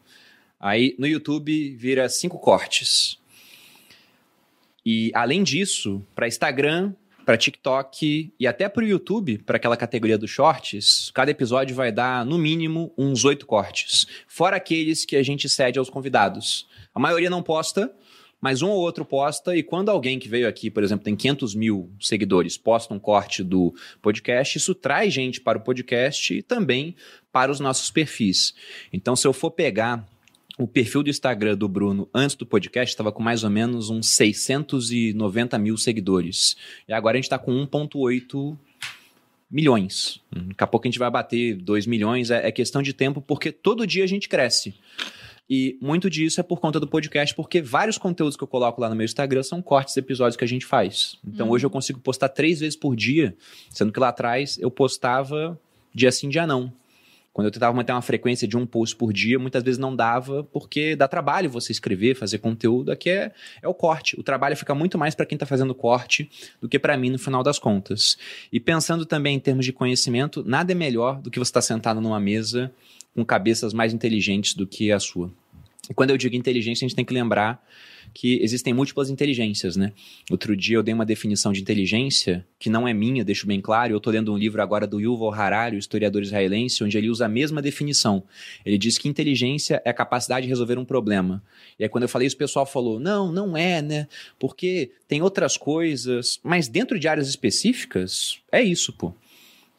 Aí, 0.60 0.96
no 1.00 1.08
YouTube, 1.08 1.76
vira 1.76 2.08
cinco 2.10 2.38
cortes. 2.38 3.18
E, 4.86 5.12
além 5.14 5.44
disso, 5.44 6.06
para 6.14 6.28
Instagram, 6.28 6.94
para 7.26 7.38
TikTok 7.38 8.34
e 8.40 8.48
até 8.48 8.68
para 8.68 8.84
o 8.84 8.88
YouTube, 8.88 9.38
para 9.40 9.58
aquela 9.58 9.78
categoria 9.78 10.18
dos 10.18 10.30
shorts, 10.30 11.12
cada 11.14 11.32
episódio 11.32 11.76
vai 11.76 11.92
dar, 11.92 12.26
no 12.26 12.38
mínimo, 12.38 12.94
uns 12.98 13.24
oito 13.24 13.46
cortes. 13.46 14.06
Fora 14.28 14.58
aqueles 14.58 15.06
que 15.06 15.16
a 15.16 15.24
gente 15.24 15.48
cede 15.48 15.80
aos 15.80 15.90
convidados. 15.90 16.68
A 16.94 17.00
maioria 17.00 17.30
não 17.30 17.44
posta, 17.44 17.94
mas 18.42 18.64
um 18.64 18.70
ou 18.70 18.80
outro 18.80 19.06
posta, 19.06 19.56
e 19.56 19.62
quando 19.62 19.90
alguém 19.90 20.18
que 20.18 20.28
veio 20.28 20.48
aqui, 20.48 20.72
por 20.72 20.84
exemplo, 20.84 21.06
tem 21.06 21.16
500 21.16 21.54
mil 21.54 21.92
seguidores, 22.00 22.58
posta 22.58 22.94
um 22.94 23.00
corte 23.00 23.44
do 23.44 23.74
podcast, 24.02 24.58
isso 24.58 24.74
traz 24.74 25.14
gente 25.14 25.40
para 25.40 25.60
o 25.60 25.62
podcast 25.62 26.34
e 26.34 26.42
também 26.42 26.96
para 27.32 27.52
os 27.52 27.60
nossos 27.60 27.92
perfis. 27.92 28.54
Então, 28.92 29.16
se 29.16 29.28
eu 29.28 29.32
for 29.32 29.52
pegar 29.52 30.06
o 30.58 30.68
perfil 30.68 31.02
do 31.04 31.10
Instagram 31.10 31.56
do 31.56 31.68
Bruno 31.68 32.10
antes 32.14 32.36
do 32.36 32.46
podcast 32.46 32.92
estava 32.92 33.12
com 33.12 33.24
mais 33.24 33.44
ou 33.44 33.50
menos 33.50 33.90
uns 33.90 34.16
690 34.16 35.58
mil 35.58 35.78
seguidores. 35.78 36.56
E 36.88 36.94
agora 36.94 37.16
a 37.16 37.20
gente 37.20 37.26
está 37.26 37.40
com 37.40 37.52
1,8 37.66 38.58
milhões. 39.50 40.20
Daqui 40.32 40.64
a 40.64 40.68
pouco 40.68 40.88
a 40.88 40.90
gente 40.90 41.00
vai 41.00 41.10
bater 41.10 41.56
2 41.56 41.86
milhões. 41.88 42.32
É, 42.32 42.48
é 42.48 42.52
questão 42.52 42.82
de 42.82 42.94
tempo, 42.94 43.22
porque 43.22 43.52
todo 43.52 43.88
dia 43.88 44.04
a 44.04 44.08
gente 44.08 44.30
cresce. 44.30 44.76
E 45.50 45.78
muito 45.82 46.10
disso 46.10 46.40
é 46.40 46.44
por 46.44 46.60
conta 46.60 46.80
do 46.80 46.88
podcast, 46.88 47.36
porque 47.36 47.62
vários 47.62 47.98
conteúdos 47.98 48.38
que 48.38 48.44
eu 48.44 48.48
coloco 48.48 48.80
lá 48.80 48.90
no 48.90 48.96
meu 48.96 49.06
Instagram 49.06 49.44
são 49.44 49.62
cortes 49.62 49.94
de 49.94 50.00
episódios 50.00 50.38
que 50.38 50.44
a 50.44 50.48
gente 50.48 50.66
faz. 50.66 51.18
Então 51.28 51.50
hoje 51.50 51.66
eu 51.66 51.70
consigo 51.70 52.00
postar 52.00 52.30
três 52.30 52.62
vezes 52.62 52.76
por 52.76 52.96
dia, 52.96 53.36
sendo 53.70 53.92
que 53.92 54.00
lá 54.00 54.10
atrás 54.10 54.58
eu 54.60 54.72
postava 54.72 55.60
dia 55.94 56.12
sim, 56.12 56.30
dia 56.30 56.48
não. 56.48 56.72
Quando 57.34 57.48
eu 57.48 57.52
tentava 57.52 57.74
manter 57.74 57.94
uma 57.94 58.02
frequência 58.02 58.46
de 58.46 58.58
um 58.58 58.66
post 58.66 58.94
por 58.96 59.14
dia, 59.14 59.40
muitas 59.40 59.64
vezes 59.64 59.78
não 59.78 59.96
dava, 59.96 60.44
porque 60.44 60.98
dá 60.98 61.08
trabalho 61.08 61.50
você 61.50 61.72
escrever, 61.72 62.14
fazer 62.14 62.40
conteúdo. 62.40 62.92
Aqui 62.92 63.10
é, 63.10 63.32
é 63.62 63.68
o 63.68 63.74
corte. 63.74 64.20
O 64.20 64.24
trabalho 64.24 64.56
fica 64.58 64.76
muito 64.76 64.98
mais 64.98 65.16
para 65.16 65.26
quem 65.26 65.38
está 65.38 65.46
fazendo 65.46 65.74
corte 65.74 66.30
do 66.62 66.68
que 66.68 66.78
para 66.78 66.98
mim 66.98 67.10
no 67.10 67.18
final 67.18 67.42
das 67.42 67.58
contas. 67.58 68.18
E 68.52 68.60
pensando 68.60 69.06
também 69.06 69.38
em 69.38 69.40
termos 69.40 69.66
de 69.66 69.72
conhecimento, 69.72 70.44
nada 70.46 70.74
é 70.74 70.76
melhor 70.76 71.22
do 71.22 71.32
que 71.32 71.40
você 71.40 71.50
estar 71.50 71.62
sentado 71.62 72.02
numa 72.02 72.20
mesa 72.20 72.70
com 73.14 73.26
cabeças 73.26 73.74
mais 73.74 73.94
inteligentes 73.94 74.54
do 74.54 74.66
que 74.66 74.92
a 74.92 75.00
sua. 75.00 75.32
E 75.90 75.94
quando 75.94 76.12
eu 76.12 76.18
digo 76.18 76.36
inteligência, 76.36 76.86
a 76.86 76.88
gente 76.88 76.96
tem 76.96 77.04
que 77.04 77.14
lembrar 77.14 77.62
que 78.14 78.40
existem 78.42 78.74
múltiplas 78.74 79.10
inteligências, 79.10 79.76
né? 79.76 79.94
Outro 80.30 80.56
dia 80.56 80.78
eu 80.78 80.84
dei 80.84 80.94
uma 80.94 81.06
definição 81.06 81.52
de 81.52 81.62
inteligência 81.62 82.46
que 82.60 82.70
não 82.70 82.88
é 82.88 82.94
minha, 82.94 83.24
deixo 83.24 83.48
bem 83.48 83.62
claro. 83.62 83.94
Eu 83.94 83.98
estou 83.98 84.12
lendo 84.12 84.34
um 84.34 84.38
livro 84.38 84.62
agora 84.62 84.86
do 84.86 85.00
Yuval 85.00 85.34
Harari, 85.34 85.76
o 85.76 85.80
historiador 85.80 86.22
israelense, 86.22 86.84
onde 86.84 86.98
ele 86.98 87.10
usa 87.10 87.26
a 87.26 87.30
mesma 87.30 87.62
definição. 87.62 88.24
Ele 88.66 88.78
diz 88.78 88.98
que 88.98 89.08
inteligência 89.08 89.82
é 89.86 89.90
a 89.90 89.94
capacidade 89.94 90.46
de 90.46 90.50
resolver 90.50 90.78
um 90.78 90.86
problema. 90.86 91.42
E 91.80 91.84
aí 91.84 91.90
quando 91.90 92.04
eu 92.04 92.10
falei 92.10 92.28
isso, 92.28 92.36
o 92.36 92.40
pessoal 92.40 92.66
falou: 92.66 93.00
"Não, 93.00 93.32
não 93.32 93.56
é, 93.56 93.82
né? 93.82 94.08
Porque 94.38 94.92
tem 95.08 95.22
outras 95.22 95.58
coisas, 95.58 96.40
mas 96.44 96.68
dentro 96.68 97.00
de 97.00 97.08
áreas 97.08 97.28
específicas 97.28 98.40
é 98.52 98.62
isso, 98.62 98.94
pô. 98.94 99.14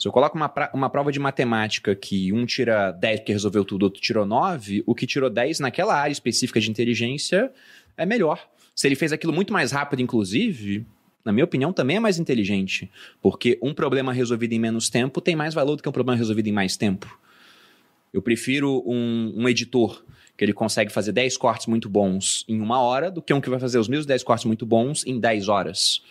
Se 0.03 0.09
eu 0.09 0.11
coloco 0.11 0.37
uma, 0.37 0.53
uma 0.75 0.91
prova 0.91 1.13
de 1.13 1.21
matemática 1.21 1.95
que 1.95 2.33
um 2.33 2.45
tira 2.45 2.91
10 2.91 3.21
porque 3.21 3.33
resolveu 3.33 3.65
tudo, 3.65 3.85
outro 3.85 4.03
tirou 4.03 4.27
9, 4.27 4.83
o 4.85 4.97
que 4.97 5.07
tirou 5.07 5.31
10 5.31 5.61
naquela 5.61 5.95
área 5.95 6.11
específica 6.11 6.61
de 6.61 6.69
inteligência 6.69 7.53
é 7.97 8.05
melhor. 8.05 8.45
Se 8.75 8.89
ele 8.89 8.97
fez 8.97 9.13
aquilo 9.13 9.33
muito 9.33 9.53
mais 9.53 9.71
rápido, 9.71 10.03
inclusive, 10.03 10.85
na 11.25 11.31
minha 11.31 11.45
opinião, 11.45 11.73
também 11.73 11.99
é 11.99 12.01
mais 12.01 12.19
inteligente. 12.19 12.91
Porque 13.21 13.57
um 13.63 13.73
problema 13.73 14.13
resolvido 14.13 14.53
em 14.55 14.59
menos 14.59 14.91
tempo 14.91 15.21
tem 15.21 15.37
mais 15.37 15.55
valor 15.55 15.77
do 15.77 15.85
que 15.85 15.89
um 15.89 15.93
problema 15.93 16.19
resolvido 16.19 16.49
em 16.49 16.53
mais 16.53 16.77
tempo. 16.77 17.17
Eu 18.13 18.21
prefiro 18.21 18.83
um, 18.85 19.33
um 19.37 19.49
editor 19.49 20.05
que 20.37 20.45
ele 20.45 20.53
consegue 20.53 20.93
fazer 20.93 21.13
10 21.13 21.37
cortes 21.37 21.69
muito 21.69 21.89
bons 21.89 22.45
em 22.49 22.61
uma 22.61 22.81
hora 22.81 23.09
do 23.09 23.23
que 23.23 23.33
um 23.33 23.41
que 23.41 23.49
vai 23.49 23.61
fazer 23.61 23.79
os 23.79 23.87
mesmos 23.87 24.07
10 24.07 24.25
cortes 24.25 24.47
muito 24.47 24.67
bons 24.67 25.07
em 25.07 25.21
10 25.21 25.47
horas. 25.47 26.03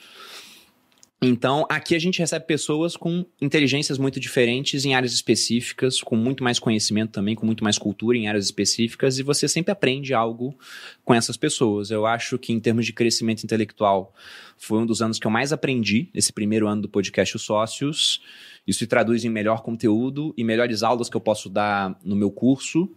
Então, 1.23 1.67
aqui 1.69 1.93
a 1.93 1.99
gente 1.99 2.17
recebe 2.17 2.47
pessoas 2.47 2.97
com 2.97 3.23
inteligências 3.39 3.99
muito 3.99 4.19
diferentes 4.19 4.85
em 4.85 4.95
áreas 4.95 5.13
específicas, 5.13 6.01
com 6.01 6.15
muito 6.15 6.43
mais 6.43 6.57
conhecimento 6.57 7.11
também, 7.11 7.35
com 7.35 7.45
muito 7.45 7.63
mais 7.63 7.77
cultura 7.77 8.17
em 8.17 8.27
áreas 8.27 8.45
específicas, 8.45 9.19
e 9.19 9.23
você 9.23 9.47
sempre 9.47 9.71
aprende 9.71 10.15
algo 10.15 10.57
com 11.05 11.13
essas 11.13 11.37
pessoas. 11.37 11.91
Eu 11.91 12.07
acho 12.07 12.39
que, 12.39 12.51
em 12.51 12.59
termos 12.59 12.87
de 12.87 12.93
crescimento 12.93 13.43
intelectual, 13.43 14.15
foi 14.57 14.79
um 14.79 14.85
dos 14.85 14.99
anos 14.99 15.19
que 15.19 15.27
eu 15.27 15.31
mais 15.31 15.53
aprendi, 15.53 16.09
esse 16.11 16.33
primeiro 16.33 16.67
ano 16.67 16.81
do 16.81 16.89
podcast 16.89 17.35
Os 17.35 17.43
Sócios. 17.43 18.19
Isso 18.65 18.79
se 18.79 18.87
traduz 18.87 19.23
em 19.23 19.29
melhor 19.29 19.61
conteúdo 19.61 20.33
e 20.35 20.43
melhores 20.43 20.81
aulas 20.81 21.07
que 21.07 21.15
eu 21.15 21.21
posso 21.21 21.49
dar 21.49 21.99
no 22.03 22.15
meu 22.15 22.31
curso, 22.31 22.89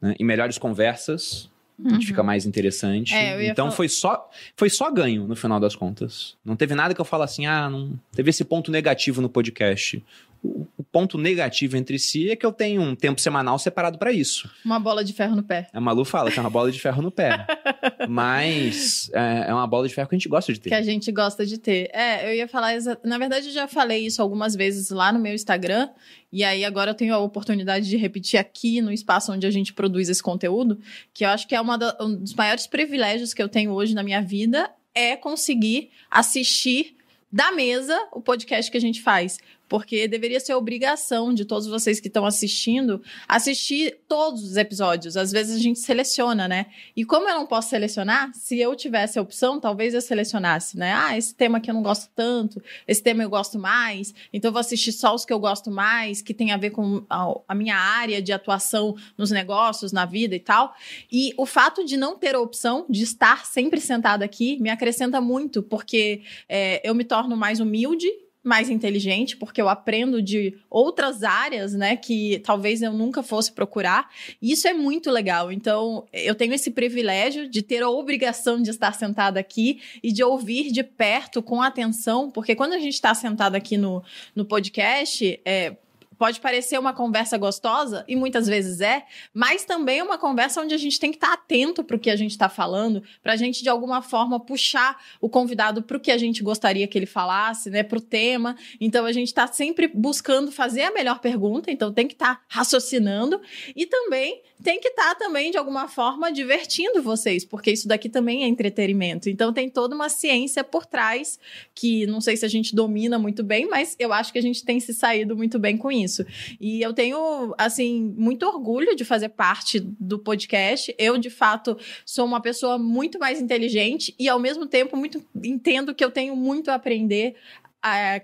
né, 0.00 0.14
e 0.18 0.24
melhores 0.24 0.56
conversas 0.56 1.50
a 1.84 1.90
gente 1.90 2.06
fica 2.06 2.22
mais 2.22 2.44
interessante. 2.46 3.14
É, 3.14 3.46
então 3.46 3.66
falar- 3.66 3.76
foi 3.76 3.88
só 3.88 4.30
foi 4.56 4.68
só 4.70 4.90
ganho 4.90 5.26
no 5.26 5.36
final 5.36 5.60
das 5.60 5.76
contas. 5.76 6.36
Não 6.44 6.56
teve 6.56 6.74
nada 6.74 6.94
que 6.94 7.00
eu 7.00 7.04
falo 7.04 7.22
assim, 7.22 7.46
ah, 7.46 7.70
não 7.70 7.98
teve 8.12 8.30
esse 8.30 8.44
ponto 8.44 8.70
negativo 8.70 9.20
no 9.20 9.28
podcast. 9.28 10.02
O, 10.42 10.66
ponto 10.90 11.18
negativo 11.18 11.76
entre 11.76 11.98
si 11.98 12.30
é 12.30 12.34
que 12.36 12.46
eu 12.46 12.52
tenho 12.52 12.80
um 12.80 12.96
tempo 12.96 13.20
semanal 13.20 13.58
separado 13.58 13.98
para 13.98 14.10
isso. 14.10 14.50
Uma 14.64 14.80
bola 14.80 15.04
de 15.04 15.12
ferro 15.12 15.36
no 15.36 15.42
pé. 15.42 15.68
A 15.72 15.80
Malu 15.80 16.02
fala 16.04 16.30
que 16.30 16.38
é 16.38 16.42
uma 16.42 16.48
bola 16.48 16.72
de 16.72 16.80
ferro 16.80 17.02
no 17.02 17.10
pé. 17.10 17.46
Mas 18.08 19.10
é, 19.12 19.46
é 19.48 19.54
uma 19.54 19.66
bola 19.66 19.86
de 19.86 19.94
ferro 19.94 20.08
que 20.08 20.14
a 20.14 20.18
gente 20.18 20.28
gosta 20.28 20.52
de 20.52 20.60
ter. 20.60 20.70
Que 20.70 20.74
a 20.74 20.82
gente 20.82 21.12
gosta 21.12 21.44
de 21.44 21.58
ter. 21.58 21.90
É, 21.92 22.30
eu 22.30 22.34
ia 22.34 22.48
falar. 22.48 22.74
exa- 22.74 22.98
Na 23.04 23.18
verdade, 23.18 23.48
eu 23.48 23.52
já 23.52 23.68
falei 23.68 24.06
isso 24.06 24.20
algumas 24.22 24.54
vezes 24.54 24.90
lá 24.90 25.12
no 25.12 25.18
meu 25.18 25.34
Instagram. 25.34 25.88
E 26.32 26.42
aí 26.42 26.64
agora 26.64 26.90
eu 26.90 26.94
tenho 26.94 27.14
a 27.14 27.18
oportunidade 27.18 27.88
de 27.88 27.96
repetir 27.96 28.38
aqui 28.38 28.80
no 28.80 28.90
espaço 28.92 29.30
onde 29.32 29.46
a 29.46 29.50
gente 29.50 29.72
produz 29.72 30.08
esse 30.08 30.22
conteúdo. 30.22 30.78
Que 31.12 31.24
eu 31.24 31.28
acho 31.28 31.46
que 31.46 31.54
é 31.54 31.62
da- 31.62 31.96
um 32.00 32.16
dos 32.16 32.34
maiores 32.34 32.66
privilégios 32.66 33.32
que 33.34 33.42
eu 33.42 33.48
tenho 33.48 33.72
hoje 33.72 33.94
na 33.94 34.02
minha 34.02 34.22
vida 34.22 34.70
é 34.94 35.16
conseguir 35.16 35.90
assistir 36.10 36.96
da 37.30 37.52
mesa 37.52 37.94
o 38.12 38.20
podcast 38.22 38.70
que 38.70 38.76
a 38.78 38.80
gente 38.80 39.02
faz. 39.02 39.38
Porque 39.68 40.08
deveria 40.08 40.40
ser 40.40 40.54
obrigação 40.54 41.32
de 41.34 41.44
todos 41.44 41.66
vocês 41.66 42.00
que 42.00 42.08
estão 42.08 42.24
assistindo 42.24 43.02
assistir 43.26 43.98
todos 44.08 44.42
os 44.42 44.56
episódios. 44.56 45.16
Às 45.16 45.30
vezes 45.30 45.56
a 45.56 45.60
gente 45.60 45.78
seleciona, 45.78 46.48
né? 46.48 46.66
E 46.96 47.04
como 47.04 47.28
eu 47.28 47.34
não 47.34 47.46
posso 47.46 47.70
selecionar, 47.70 48.30
se 48.34 48.58
eu 48.58 48.74
tivesse 48.74 49.18
a 49.18 49.22
opção, 49.22 49.60
talvez 49.60 49.94
eu 49.94 50.00
selecionasse, 50.00 50.76
né? 50.76 50.92
Ah, 50.92 51.16
esse 51.16 51.34
tema 51.34 51.58
aqui 51.58 51.70
eu 51.70 51.74
não 51.74 51.82
gosto 51.82 52.10
tanto, 52.14 52.62
esse 52.86 53.02
tema 53.02 53.22
eu 53.22 53.30
gosto 53.30 53.58
mais, 53.58 54.14
então 54.32 54.48
eu 54.48 54.52
vou 54.52 54.60
assistir 54.60 54.92
só 54.92 55.14
os 55.14 55.24
que 55.24 55.32
eu 55.32 55.38
gosto 55.38 55.70
mais, 55.70 56.22
que 56.22 56.32
tem 56.32 56.52
a 56.52 56.56
ver 56.56 56.70
com 56.70 57.04
a, 57.08 57.54
minha 57.54 57.76
área 57.76 58.22
de 58.22 58.32
atuação 58.32 58.96
nos 59.16 59.30
negócios, 59.30 59.92
na 59.92 60.06
vida 60.06 60.34
e 60.34 60.40
tal. 60.40 60.74
E 61.10 61.34
o 61.36 61.44
fato 61.44 61.84
de 61.84 61.96
não 61.96 62.16
ter 62.16 62.34
a 62.34 62.40
opção 62.40 62.86
de 62.88 63.02
estar 63.02 63.44
sempre 63.46 63.80
sentada 63.80 64.24
aqui 64.24 64.58
me 64.60 64.70
acrescenta 64.70 65.20
muito, 65.20 65.62
porque 65.62 66.22
é, 66.48 66.80
eu 66.88 66.94
me 66.94 67.04
torno 67.04 67.36
mais 67.36 67.60
humilde 67.60 68.08
mais 68.42 68.70
inteligente, 68.70 69.36
porque 69.36 69.60
eu 69.60 69.68
aprendo 69.68 70.22
de 70.22 70.56
outras 70.70 71.22
áreas, 71.22 71.74
né, 71.74 71.96
que 71.96 72.40
talvez 72.44 72.82
eu 72.82 72.92
nunca 72.92 73.22
fosse 73.22 73.52
procurar. 73.52 74.08
Isso 74.40 74.66
é 74.66 74.72
muito 74.72 75.10
legal. 75.10 75.50
Então, 75.52 76.06
eu 76.12 76.34
tenho 76.34 76.54
esse 76.54 76.70
privilégio 76.70 77.48
de 77.48 77.62
ter 77.62 77.82
a 77.82 77.90
obrigação 77.90 78.62
de 78.62 78.70
estar 78.70 78.92
sentada 78.92 79.38
aqui 79.40 79.80
e 80.02 80.12
de 80.12 80.22
ouvir 80.22 80.70
de 80.72 80.82
perto, 80.82 81.42
com 81.42 81.60
atenção, 81.60 82.30
porque 82.30 82.54
quando 82.54 82.72
a 82.72 82.78
gente 82.78 82.94
está 82.94 83.14
sentado 83.14 83.54
aqui 83.54 83.76
no, 83.76 84.02
no 84.34 84.44
podcast, 84.44 85.40
é, 85.44 85.76
pode 86.18 86.40
parecer 86.40 86.78
uma 86.78 86.92
conversa 86.92 87.38
gostosa, 87.38 88.04
e 88.08 88.16
muitas 88.16 88.46
vezes 88.46 88.80
é, 88.80 89.04
mas 89.32 89.64
também 89.64 90.00
é 90.00 90.02
uma 90.02 90.18
conversa 90.18 90.60
onde 90.60 90.74
a 90.74 90.78
gente 90.78 90.98
tem 90.98 91.10
que 91.10 91.16
estar 91.16 91.32
atento 91.32 91.84
para 91.84 91.96
o 91.96 91.98
que 91.98 92.10
a 92.10 92.16
gente 92.16 92.32
está 92.32 92.48
falando, 92.48 93.02
para 93.22 93.32
a 93.34 93.36
gente, 93.36 93.62
de 93.62 93.68
alguma 93.68 94.02
forma, 94.02 94.40
puxar 94.40 95.00
o 95.20 95.28
convidado 95.28 95.82
para 95.82 95.96
o 95.96 96.00
que 96.00 96.10
a 96.10 96.18
gente 96.18 96.42
gostaria 96.42 96.88
que 96.88 96.98
ele 96.98 97.06
falasse, 97.06 97.70
né, 97.70 97.82
para 97.82 97.98
o 97.98 98.00
tema. 98.00 98.56
Então, 98.80 99.06
a 99.06 99.12
gente 99.12 99.28
está 99.28 99.46
sempre 99.46 99.86
buscando 99.86 100.50
fazer 100.50 100.82
a 100.82 100.90
melhor 100.90 101.20
pergunta, 101.20 101.70
então 101.70 101.92
tem 101.92 102.06
que 102.06 102.14
estar 102.14 102.42
raciocinando, 102.48 103.40
e 103.76 103.86
também 103.86 104.42
tem 104.62 104.80
que 104.80 104.88
estar 104.88 105.14
também, 105.14 105.50
de 105.50 105.56
alguma 105.56 105.88
forma, 105.88 106.32
divertindo 106.32 107.02
vocês, 107.02 107.44
porque 107.44 107.70
isso 107.70 107.86
daqui 107.86 108.08
também 108.08 108.44
é 108.44 108.48
entretenimento. 108.48 109.30
Então, 109.30 109.52
tem 109.52 109.68
toda 109.68 109.94
uma 109.94 110.08
ciência 110.08 110.64
por 110.64 110.84
trás, 110.84 111.38
que 111.74 112.06
não 112.06 112.20
sei 112.20 112.36
se 112.36 112.44
a 112.44 112.48
gente 112.48 112.74
domina 112.74 113.18
muito 113.18 113.44
bem, 113.44 113.66
mas 113.68 113.94
eu 113.98 114.12
acho 114.12 114.32
que 114.32 114.38
a 114.38 114.42
gente 114.42 114.64
tem 114.64 114.80
se 114.80 114.92
saído 114.92 115.36
muito 115.36 115.58
bem 115.58 115.76
com 115.76 115.90
isso. 115.90 116.24
E 116.60 116.82
eu 116.82 116.92
tenho, 116.92 117.54
assim, 117.56 118.14
muito 118.16 118.46
orgulho 118.46 118.96
de 118.96 119.04
fazer 119.04 119.30
parte 119.30 119.80
do 119.80 120.18
podcast. 120.18 120.94
Eu, 120.98 121.18
de 121.18 121.30
fato, 121.30 121.76
sou 122.04 122.24
uma 122.24 122.40
pessoa 122.40 122.78
muito 122.78 123.18
mais 123.18 123.40
inteligente 123.40 124.14
e, 124.18 124.28
ao 124.28 124.38
mesmo 124.38 124.66
tempo, 124.66 124.96
muito 124.96 125.24
entendo 125.44 125.94
que 125.94 126.04
eu 126.04 126.10
tenho 126.10 126.34
muito 126.34 126.70
a 126.70 126.74
aprender 126.74 127.36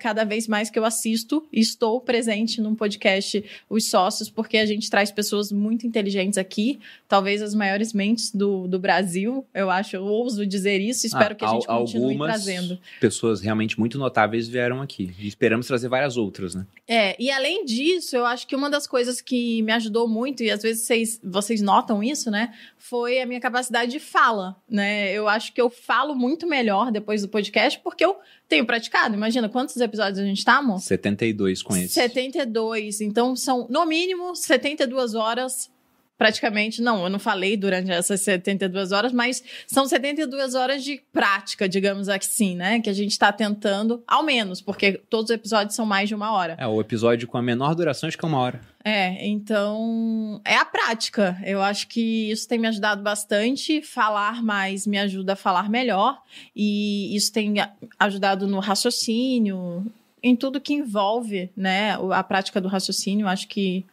cada 0.00 0.24
vez 0.24 0.48
mais 0.48 0.68
que 0.68 0.78
eu 0.78 0.84
assisto 0.84 1.46
estou 1.52 2.00
presente 2.00 2.60
num 2.60 2.74
podcast 2.74 3.44
Os 3.68 3.86
Sócios, 3.86 4.28
porque 4.28 4.56
a 4.56 4.66
gente 4.66 4.90
traz 4.90 5.10
pessoas 5.10 5.52
muito 5.52 5.86
inteligentes 5.86 6.38
aqui, 6.38 6.80
talvez 7.14 7.40
as 7.40 7.54
maiores 7.54 7.92
mentes 7.92 8.32
do, 8.32 8.66
do 8.66 8.76
Brasil, 8.76 9.46
eu 9.54 9.70
acho, 9.70 9.94
eu 9.94 10.02
ouso 10.02 10.44
dizer 10.44 10.80
isso, 10.80 11.06
espero 11.06 11.30
Ah, 11.30 11.34
que 11.36 11.44
a 11.44 11.48
gente 11.48 11.64
continue 11.64 12.02
algumas 12.06 12.28
trazendo. 12.28 12.76
Pessoas 13.00 13.40
realmente 13.40 13.78
muito 13.78 13.96
notáveis 13.98 14.48
vieram 14.48 14.82
aqui. 14.82 15.14
E 15.16 15.28
esperamos 15.28 15.68
trazer 15.68 15.88
várias 15.88 16.16
outras, 16.16 16.56
né? 16.56 16.66
É, 16.88 17.14
e 17.22 17.30
além 17.30 17.64
disso, 17.64 18.16
eu 18.16 18.26
acho 18.26 18.48
que 18.48 18.56
uma 18.56 18.68
das 18.68 18.88
coisas 18.88 19.20
que 19.20 19.62
me 19.62 19.70
ajudou 19.70 20.08
muito, 20.08 20.42
e 20.42 20.50
às 20.50 20.60
vezes 20.60 20.82
vocês, 20.82 21.20
vocês 21.22 21.62
notam 21.62 22.02
isso, 22.02 22.32
né? 22.32 22.52
Foi 22.76 23.20
a 23.20 23.26
minha 23.26 23.40
capacidade 23.40 23.92
de 23.92 24.00
fala, 24.00 24.56
né? 24.68 25.12
Eu 25.12 25.28
acho 25.28 25.52
que 25.52 25.60
eu 25.60 25.70
falo 25.70 26.16
muito 26.16 26.48
melhor 26.48 26.90
depois 26.90 27.22
do 27.22 27.28
podcast, 27.28 27.78
porque 27.78 28.04
eu 28.04 28.16
tenho 28.48 28.66
praticado. 28.66 29.14
Imagina 29.14 29.48
quantos 29.48 29.76
episódios 29.76 30.18
a 30.18 30.24
gente 30.24 30.44
tá, 30.44 30.56
amor? 30.56 30.80
72 30.80 31.62
com 31.62 31.76
esse. 31.76 31.90
72. 31.90 33.00
Então, 33.02 33.36
são, 33.36 33.68
no 33.70 33.86
mínimo, 33.86 34.34
72 34.34 35.14
horas. 35.14 35.72
Praticamente, 36.16 36.80
não, 36.80 37.02
eu 37.04 37.10
não 37.10 37.18
falei 37.18 37.56
durante 37.56 37.90
essas 37.90 38.20
72 38.20 38.92
horas, 38.92 39.12
mas 39.12 39.42
são 39.66 39.86
72 39.86 40.54
horas 40.54 40.84
de 40.84 41.02
prática, 41.12 41.68
digamos 41.68 42.08
assim, 42.08 42.54
né? 42.54 42.80
Que 42.80 42.88
a 42.88 42.92
gente 42.92 43.18
tá 43.18 43.32
tentando, 43.32 44.02
ao 44.06 44.22
menos, 44.22 44.60
porque 44.60 45.00
todos 45.10 45.30
os 45.30 45.34
episódios 45.34 45.74
são 45.74 45.84
mais 45.84 46.08
de 46.08 46.14
uma 46.14 46.32
hora. 46.32 46.56
É, 46.58 46.66
o 46.66 46.80
episódio 46.80 47.26
com 47.26 47.36
a 47.36 47.42
menor 47.42 47.74
duração 47.74 48.06
acho 48.06 48.16
que 48.16 48.24
é 48.24 48.28
uma 48.28 48.38
hora. 48.38 48.60
É, 48.84 49.26
então 49.26 50.40
é 50.44 50.56
a 50.56 50.64
prática. 50.64 51.36
Eu 51.44 51.62
acho 51.62 51.88
que 51.88 52.30
isso 52.30 52.46
tem 52.46 52.58
me 52.58 52.68
ajudado 52.68 53.02
bastante. 53.02 53.82
Falar 53.82 54.42
mais 54.42 54.86
me 54.86 54.98
ajuda 54.98 55.32
a 55.32 55.36
falar 55.36 55.68
melhor. 55.68 56.20
E 56.54 57.16
isso 57.16 57.32
tem 57.32 57.54
ajudado 57.98 58.46
no 58.46 58.60
raciocínio, 58.60 59.84
em 60.22 60.36
tudo 60.36 60.60
que 60.60 60.74
envolve, 60.74 61.50
né, 61.56 61.98
a 62.12 62.22
prática 62.22 62.60
do 62.60 62.68
raciocínio. 62.68 63.26
Acho 63.26 63.48
que 63.48 63.84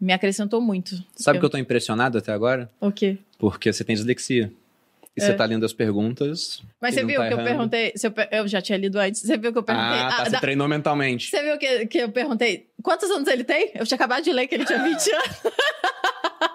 me 0.00 0.12
acrescentou 0.12 0.60
muito. 0.60 1.02
Sabe 1.16 1.38
Eu- 1.38 1.40
que 1.40 1.46
eu 1.46 1.50
tô 1.50 1.58
impressionado 1.58 2.18
até 2.18 2.32
agora? 2.32 2.70
O 2.80 2.90
quê? 2.92 3.18
Porque 3.38 3.72
você 3.72 3.82
tem 3.84 3.94
dislexia. 3.96 4.52
E 5.16 5.20
É. 5.20 5.24
você 5.26 5.34
tá 5.34 5.44
lendo 5.44 5.66
as 5.66 5.72
perguntas. 5.72 6.62
Mas 6.80 6.94
você 6.94 7.04
viu 7.04 7.16
tá 7.20 7.26
que 7.26 7.34
eu 7.34 7.38
errando. 7.40 7.48
perguntei. 7.48 7.92
se 7.96 8.06
eu, 8.06 8.14
eu 8.30 8.46
já 8.46 8.60
tinha 8.62 8.78
lido 8.78 8.96
antes. 9.00 9.20
Você 9.20 9.36
viu 9.36 9.52
que 9.52 9.58
eu 9.58 9.62
perguntei. 9.64 9.98
Ah, 9.98 10.08
tá. 10.08 10.16
ah, 10.20 10.24
Você 10.26 10.30
da- 10.30 10.40
treinou 10.40 10.68
mentalmente. 10.68 11.28
Você 11.28 11.42
viu 11.42 11.58
que, 11.58 11.86
que 11.86 11.98
eu 11.98 12.08
perguntei 12.10 12.68
quantos 12.82 13.10
anos 13.10 13.26
ele 13.28 13.42
tem? 13.42 13.72
Eu 13.74 13.84
tinha 13.84 13.96
acabado 13.96 14.22
de 14.22 14.32
ler 14.32 14.46
que 14.46 14.54
ele 14.54 14.64
tinha 14.64 14.80
20 14.80 15.10
anos. 15.10 15.36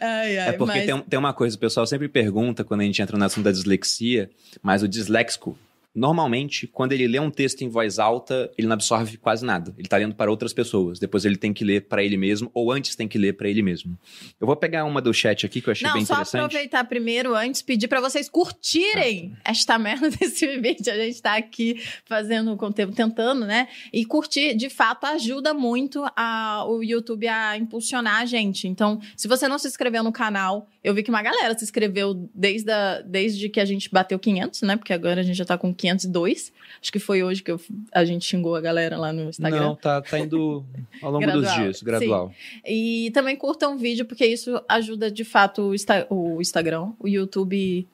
ai, 0.00 0.38
ai, 0.38 0.48
É 0.48 0.52
porque 0.52 0.74
mas... 0.78 0.86
tem, 0.86 1.00
tem 1.02 1.18
uma 1.18 1.32
coisa, 1.32 1.56
o 1.56 1.58
pessoal 1.58 1.86
sempre 1.86 2.08
pergunta 2.08 2.64
quando 2.64 2.80
a 2.80 2.84
gente 2.84 3.00
entra 3.00 3.16
no 3.16 3.24
assunto 3.24 3.44
da 3.44 3.52
dislexia, 3.52 4.30
mas 4.62 4.82
o 4.82 4.88
disléxico, 4.88 5.56
normalmente, 5.94 6.66
quando 6.66 6.92
ele 6.92 7.06
lê 7.06 7.20
um 7.20 7.30
texto 7.30 7.62
em 7.62 7.68
voz 7.68 7.98
alta, 7.98 8.50
ele 8.56 8.66
não 8.66 8.74
absorve 8.74 9.16
quase 9.18 9.44
nada. 9.44 9.74
Ele 9.76 9.88
tá 9.88 9.96
lendo 9.96 10.14
para 10.14 10.30
outras 10.30 10.52
pessoas. 10.52 10.98
Depois 10.98 11.24
ele 11.24 11.36
tem 11.36 11.52
que 11.52 11.64
ler 11.64 11.82
para 11.88 12.02
ele 12.02 12.16
mesmo, 12.16 12.50
ou 12.54 12.72
antes 12.72 12.96
tem 12.96 13.06
que 13.06 13.18
ler 13.18 13.34
para 13.34 13.48
ele 13.48 13.62
mesmo. 13.62 13.98
Eu 14.40 14.46
vou 14.46 14.56
pegar 14.56 14.84
uma 14.84 15.00
do 15.02 15.12
chat 15.12 15.44
aqui 15.44 15.60
que 15.60 15.68
eu 15.68 15.72
achei 15.72 15.86
Não, 15.86 15.94
bem 15.94 16.04
só 16.04 16.14
interessante. 16.14 16.40
aproveitar 16.40 16.84
primeiro, 16.84 17.34
antes, 17.34 17.60
pedir 17.62 17.88
pra 17.88 18.00
vocês 18.00 18.28
curtirem 18.28 19.36
esta 19.44 19.78
merda 19.78 20.08
desse 20.10 20.46
vídeo. 20.58 20.92
A 20.92 20.96
gente 20.96 21.20
tá 21.20 21.36
aqui 21.36 21.82
fazendo 22.06 22.52
o 22.52 22.56
conteúdo, 22.56 22.94
tentando, 22.94 23.44
né? 23.44 23.68
E 23.92 24.04
curtir, 24.04 24.54
de 24.54 24.70
fato, 24.70 25.04
ajuda 25.04 25.52
muito 25.52 26.04
a, 26.16 26.64
o 26.66 26.82
YouTube 26.82 27.28
a 27.28 27.56
impulsionar 27.56 28.22
a 28.22 28.26
gente. 28.26 28.66
Então, 28.66 29.00
se 29.16 29.28
você 29.28 29.46
não 29.46 29.58
se 29.58 29.68
inscreveu 29.68 30.02
no 30.02 30.12
canal, 30.12 30.68
eu 30.82 30.94
vi 30.94 31.02
que 31.02 31.10
uma 31.10 31.22
galera 31.22 31.56
se 31.56 31.64
inscreveu 31.64 32.28
desde, 32.34 32.70
a, 32.70 33.02
desde 33.02 33.48
que 33.48 33.60
a 33.60 33.64
gente 33.64 33.90
bateu 33.90 34.18
500, 34.18 34.62
né? 34.62 34.76
Porque 34.76 34.92
agora 34.92 35.20
a 35.20 35.24
gente 35.24 35.36
já 35.36 35.44
tá 35.44 35.58
com 35.58 35.72
502. 35.82 36.52
Acho 36.80 36.92
que 36.92 36.98
foi 36.98 37.22
hoje 37.22 37.42
que 37.42 37.50
eu- 37.50 37.60
a 37.92 38.04
gente 38.04 38.24
xingou 38.24 38.54
a 38.54 38.60
galera 38.60 38.96
lá 38.96 39.12
no 39.12 39.28
Instagram. 39.28 39.60
Não, 39.60 39.76
tá, 39.76 40.00
tá 40.00 40.18
indo 40.18 40.64
ao 41.02 41.10
longo 41.12 41.26
dos 41.32 41.52
dias, 41.54 41.82
gradual. 41.82 42.32
E 42.66 43.10
também 43.12 43.36
curtam 43.36 43.74
o 43.74 43.78
vídeo, 43.78 44.04
porque 44.04 44.24
isso 44.24 44.60
ajuda 44.68 45.10
de 45.10 45.24
fato 45.24 45.62
o, 45.68 45.74
Insta- 45.74 46.06
o 46.08 46.40
Instagram, 46.40 46.92
o 46.98 47.06
YouTube 47.08 47.86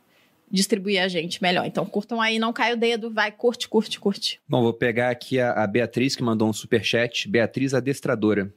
distribuir 0.51 1.03
a 1.03 1.09
gente 1.09 1.43
melhor. 1.43 1.67
Então 1.67 1.85
curtam 1.85 2.21
aí, 2.21 2.39
não 2.39 2.53
cai 2.53 2.73
o 2.73 2.77
dedo, 2.77 3.11
vai, 3.11 3.31
curte, 3.31 3.69
curte, 3.69 3.99
curte. 4.01 4.41
Bom, 4.49 4.63
vou 4.63 4.73
pegar 4.73 5.11
aqui 5.11 5.39
a, 5.39 5.53
a 5.53 5.67
Beatriz, 5.67 6.17
que 6.17 6.23
mandou 6.23 6.49
um 6.49 6.53
superchat. 6.53 7.29
Beatriz 7.29 7.75
Adestradora. 7.75 8.53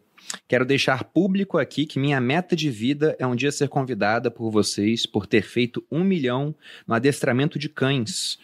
Quero 0.47 0.63
deixar 0.65 1.03
público 1.03 1.57
aqui 1.57 1.85
que 1.85 1.99
minha 1.99 2.21
meta 2.21 2.55
de 2.55 2.69
vida 2.69 3.13
é 3.19 3.27
um 3.27 3.35
dia 3.35 3.51
ser 3.51 3.67
convidada 3.67 4.31
por 4.31 4.49
vocês 4.49 5.05
por 5.05 5.27
ter 5.27 5.41
feito 5.41 5.83
um 5.91 6.01
milhão 6.05 6.55
no 6.87 6.93
adestramento 6.93 7.59
de 7.59 7.67
cães. 7.67 8.39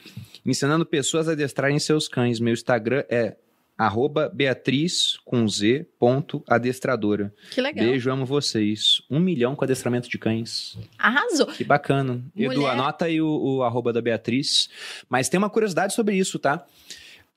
Ensinando 0.48 0.86
pessoas 0.86 1.28
a 1.28 1.34
adestrarem 1.34 1.78
seus 1.78 2.08
cães. 2.08 2.40
Meu 2.40 2.54
Instagram 2.54 3.04
é 3.10 3.36
arroba 3.78 4.32
Beatriz 4.34 5.18
com 5.26 5.46
Z 5.48 5.86
ponto 6.00 6.42
adestradora. 6.48 7.34
Que 7.52 7.60
legal. 7.60 7.86
Beijo, 7.86 8.10
amo 8.10 8.26
vocês. 8.26 9.02
Um 9.10 9.20
milhão 9.20 9.56
com 9.58 9.66
adestramento 9.66 10.10
de 10.10 10.18
cães. 10.18 10.78
Arrasou. 10.98 11.48
Que 11.48 11.66
bacana. 11.66 12.24
Edu, 12.36 12.56
Mulher. 12.56 12.72
anota 12.72 13.06
aí 13.06 13.22
o, 13.22 13.28
o 13.28 13.64
arroba 13.64 13.92
da 13.92 14.02
Beatriz. 14.02 14.70
Mas 15.10 15.28
tem 15.28 15.38
uma 15.38 15.50
curiosidade 15.50 15.94
sobre 15.94 16.16
isso, 16.16 16.40
tá? 16.40 16.66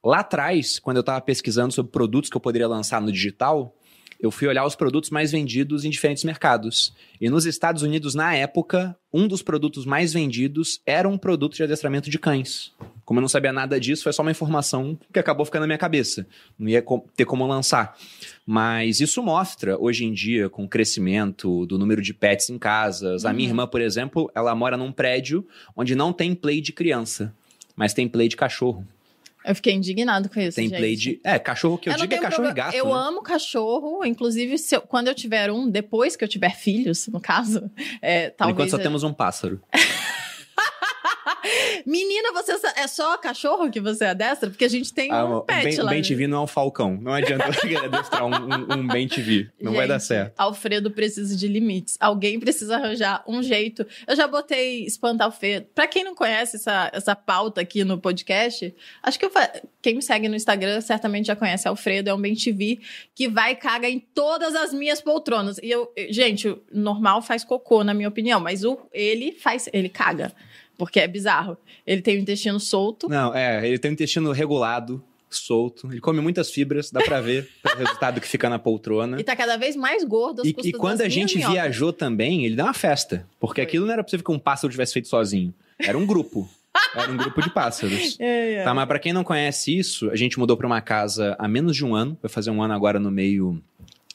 Lá 0.03 0.21
atrás, 0.21 0.79
quando 0.79 0.99
eu 0.99 1.03
tava 1.03 1.21
pesquisando 1.21 1.75
sobre 1.75 1.93
produtos 1.93 2.31
que 2.31 2.37
eu 2.37 2.41
poderia 2.41 2.69
lançar 2.69 3.03
no 3.03 3.13
digital, 3.13 3.77
eu 4.21 4.31
fui 4.31 4.47
olhar 4.47 4.65
os 4.67 4.75
produtos 4.75 5.11
mais 5.11 5.33
vendidos 5.33 5.85
em 5.85 5.91
diferentes 5.91 6.25
mercados. 6.25 6.95
E 7.21 7.31
nos 7.31 7.47
Estados 7.47 7.83
Unidos, 7.83 8.15
na 8.15 8.35
época, 8.35 8.97
um 9.13 9.27
dos 9.27 9.43
produtos 9.43 9.87
mais 9.87 10.13
vendidos 10.13 10.81
era 10.85 11.09
um 11.09 11.17
produto 11.17 11.57
de 11.57 11.63
adestramento 11.63 12.11
de 12.11 12.19
cães. 12.19 12.73
Como 13.11 13.19
eu 13.19 13.23
não 13.23 13.29
sabia 13.29 13.53
nada 13.53 13.81
disso, 13.81 14.05
foi 14.05 14.13
só 14.13 14.23
uma 14.23 14.31
informação 14.31 14.97
que 15.13 15.19
acabou 15.19 15.45
ficando 15.45 15.63
na 15.63 15.67
minha 15.67 15.79
cabeça. 15.79 16.25
Não 16.57 16.69
ia 16.69 16.81
ter 17.17 17.25
como 17.25 17.45
lançar. 17.45 17.99
Mas 18.47 19.01
isso 19.01 19.21
mostra, 19.21 19.77
hoje 19.77 20.05
em 20.05 20.13
dia, 20.13 20.49
com 20.49 20.63
o 20.63 20.69
crescimento 20.69 21.67
do 21.67 21.77
número 21.77 22.01
de 22.01 22.15
pets 22.15 22.51
em 22.51 22.57
casas. 22.57 23.25
A 23.25 23.33
minha 23.33 23.49
Uhum. 23.49 23.51
irmã, 23.55 23.67
por 23.67 23.81
exemplo, 23.81 24.31
ela 24.33 24.55
mora 24.55 24.77
num 24.77 24.93
prédio 24.93 25.45
onde 25.77 25.97
não 25.97 26.13
tem 26.13 26.37
play 26.37 26.61
de 26.61 26.73
criança, 26.73 27.35
mas 27.75 27.93
tem 27.93 28.07
play 28.07 28.29
de 28.29 28.37
cachorro. 28.37 28.87
Eu 29.45 29.57
fiquei 29.57 29.73
indignado 29.75 30.29
com 30.29 30.39
isso. 30.39 30.55
Tem 30.55 30.69
gente. 30.69 30.79
play 30.79 30.95
de. 30.95 31.19
É, 31.25 31.37
cachorro 31.37 31.79
que 31.79 31.89
eu, 31.89 31.95
Eu 31.95 31.99
digo 31.99 32.15
é 32.15 32.19
cachorro 32.19 32.45
e 32.45 32.53
problema- 32.53 32.55
gato. 32.55 32.75
Eu 32.77 32.85
né? 32.87 32.93
amo 32.93 33.23
cachorro, 33.23 34.05
inclusive 34.05 34.57
se 34.57 34.77
eu- 34.77 34.83
quando 34.83 35.09
eu 35.09 35.15
tiver 35.17 35.51
um, 35.51 35.69
depois 35.69 36.15
que 36.15 36.23
eu 36.23 36.29
tiver 36.29 36.55
filhos, 36.55 37.09
no 37.09 37.21
caso, 37.21 37.69
é, 38.01 38.31
talvez. 38.31 38.55
enquanto 38.55 38.71
só 38.71 38.79
temos 38.79 39.03
um 39.03 39.13
pássaro. 39.13 39.61
Menina, 41.87 42.33
você 42.33 42.53
é 42.77 42.87
só 42.87 43.17
cachorro 43.19 43.71
que 43.71 43.81
você 43.81 44.05
adestra? 44.05 44.51
Porque 44.51 44.65
a 44.65 44.69
gente 44.69 44.93
tem 44.93 45.11
Ah, 45.11 45.25
um 45.25 45.37
o 45.37 45.41
pet 45.43 45.65
Ben, 45.65 45.77
lá. 45.81 45.91
Ben 45.91 46.03
né? 46.03 46.27
Não 46.27 46.39
é 46.39 46.41
um 46.43 46.47
falcão. 46.47 46.99
Não 47.01 47.13
adianta 47.13 47.45
adestrar 47.85 48.25
um, 48.27 48.31
um, 48.35 48.79
um 48.81 48.87
Ben 48.87 49.09
TV. 49.09 49.49
Não 49.61 49.73
vai 49.73 49.87
dar 49.89 49.99
Gente, 49.99 50.07
certo. 50.09 50.35
Alfredo 50.39 50.91
precisa 50.91 51.37
de 51.37 51.49
limites. 51.49 51.97
Alguém 52.01 52.39
precisa 52.39 52.77
arranjar 52.77 53.23
um 53.27 53.43
jeito. 53.43 53.87
Eu 54.07 54.15
já 54.17 54.27
botei 54.27 54.85
espantar 54.85 55.27
Alfredo. 55.27 55.67
Pra 55.75 55.87
quem 55.87 56.05
não 56.05 56.15
conhece 56.15 56.57
essa, 56.57 56.91
essa 56.93 57.17
pauta 57.17 57.61
aqui 57.61 57.85
no 57.85 57.99
podcast, 57.99 58.75
acho 59.03 59.19
que 59.19 59.25
eu 59.25 59.31
fa- 59.31 59.51
quem 59.83 59.95
me 59.95 60.03
segue 60.03 60.29
no 60.29 60.37
Instagram 60.37 60.81
certamente 60.81 61.27
já 61.27 61.37
conhece 61.37 61.67
Alfredo, 61.67 62.11
é 62.11 62.15
um 62.15 62.21
TV 62.35 62.81
que 63.15 63.29
vai 63.29 63.53
e 63.53 63.57
caga 63.57 63.89
em 63.89 63.99
todas 63.99 64.55
as 64.55 64.73
minhas 64.73 65.01
poltronas. 65.01 65.59
E 65.63 65.71
eu, 65.71 65.93
gente, 66.11 66.49
o 66.49 66.63
normal 66.73 67.23
faz 67.23 67.45
cocô, 67.45 67.83
na 67.83 67.95
minha 67.95 68.09
opinião, 68.09 68.39
mas 68.41 68.65
o, 68.65 68.79
ele 68.93 69.33
faz, 69.33 69.69
ele 69.73 69.89
caga. 69.89 70.33
Porque 70.81 70.99
é 70.99 71.07
bizarro. 71.07 71.59
Ele 71.87 72.01
tem 72.01 72.17
o 72.17 72.21
intestino 72.21 72.59
solto. 72.59 73.07
Não, 73.07 73.35
é, 73.35 73.69
ele 73.69 73.79
tem 73.79 73.91
um 73.91 73.93
intestino 73.93 74.33
regulado, 74.33 75.05
solto. 75.29 75.93
Ele 75.93 76.01
come 76.01 76.23
muitas 76.23 76.51
fibras, 76.51 76.91
dá 76.91 77.03
pra 77.03 77.21
ver 77.21 77.51
pelo 77.63 77.77
resultado 77.77 78.19
que 78.19 78.27
fica 78.27 78.49
na 78.49 78.59
poltrona. 78.59 79.21
E 79.21 79.23
tá 79.23 79.37
cada 79.37 79.59
vez 79.59 79.77
mais 79.77 80.03
gordo. 80.05 80.41
E, 80.43 80.57
e 80.65 80.73
quando 80.73 81.03
a 81.03 81.09
gente 81.11 81.37
minhocas. 81.37 81.55
viajou 81.55 81.93
também, 81.93 82.47
ele 82.47 82.57
dá 82.57 82.65
uma 82.65 82.73
festa. 82.73 83.29
Porque 83.39 83.61
Foi. 83.61 83.69
aquilo 83.69 83.85
não 83.85 83.93
era 83.93 84.03
possível 84.03 84.25
que 84.25 84.33
um 84.33 84.39
pássaro 84.39 84.71
tivesse 84.71 84.95
feito 84.95 85.09
sozinho. 85.09 85.53
Era 85.79 85.99
um 85.99 86.07
grupo. 86.07 86.49
Era 86.95 87.13
um 87.13 87.17
grupo 87.19 87.43
de 87.43 87.51
pássaros. 87.51 88.17
É, 88.19 88.55
é. 88.55 88.65
Tá, 88.65 88.73
mas 88.73 88.87
pra 88.87 88.99
quem 88.99 89.13
não 89.13 89.23
conhece 89.23 89.77
isso, 89.77 90.11
a 90.11 90.17
gente 90.17 90.39
mudou 90.39 90.57
pra 90.57 90.67
uma 90.67 90.81
casa 90.81 91.37
há 91.39 91.47
menos 91.47 91.77
de 91.77 91.85
um 91.85 91.95
ano. 91.95 92.17
Vai 92.23 92.31
fazer 92.31 92.51
um 92.51 92.63
ano 92.63 92.73
agora 92.73 92.99
no 92.99 93.11
meio 93.11 93.63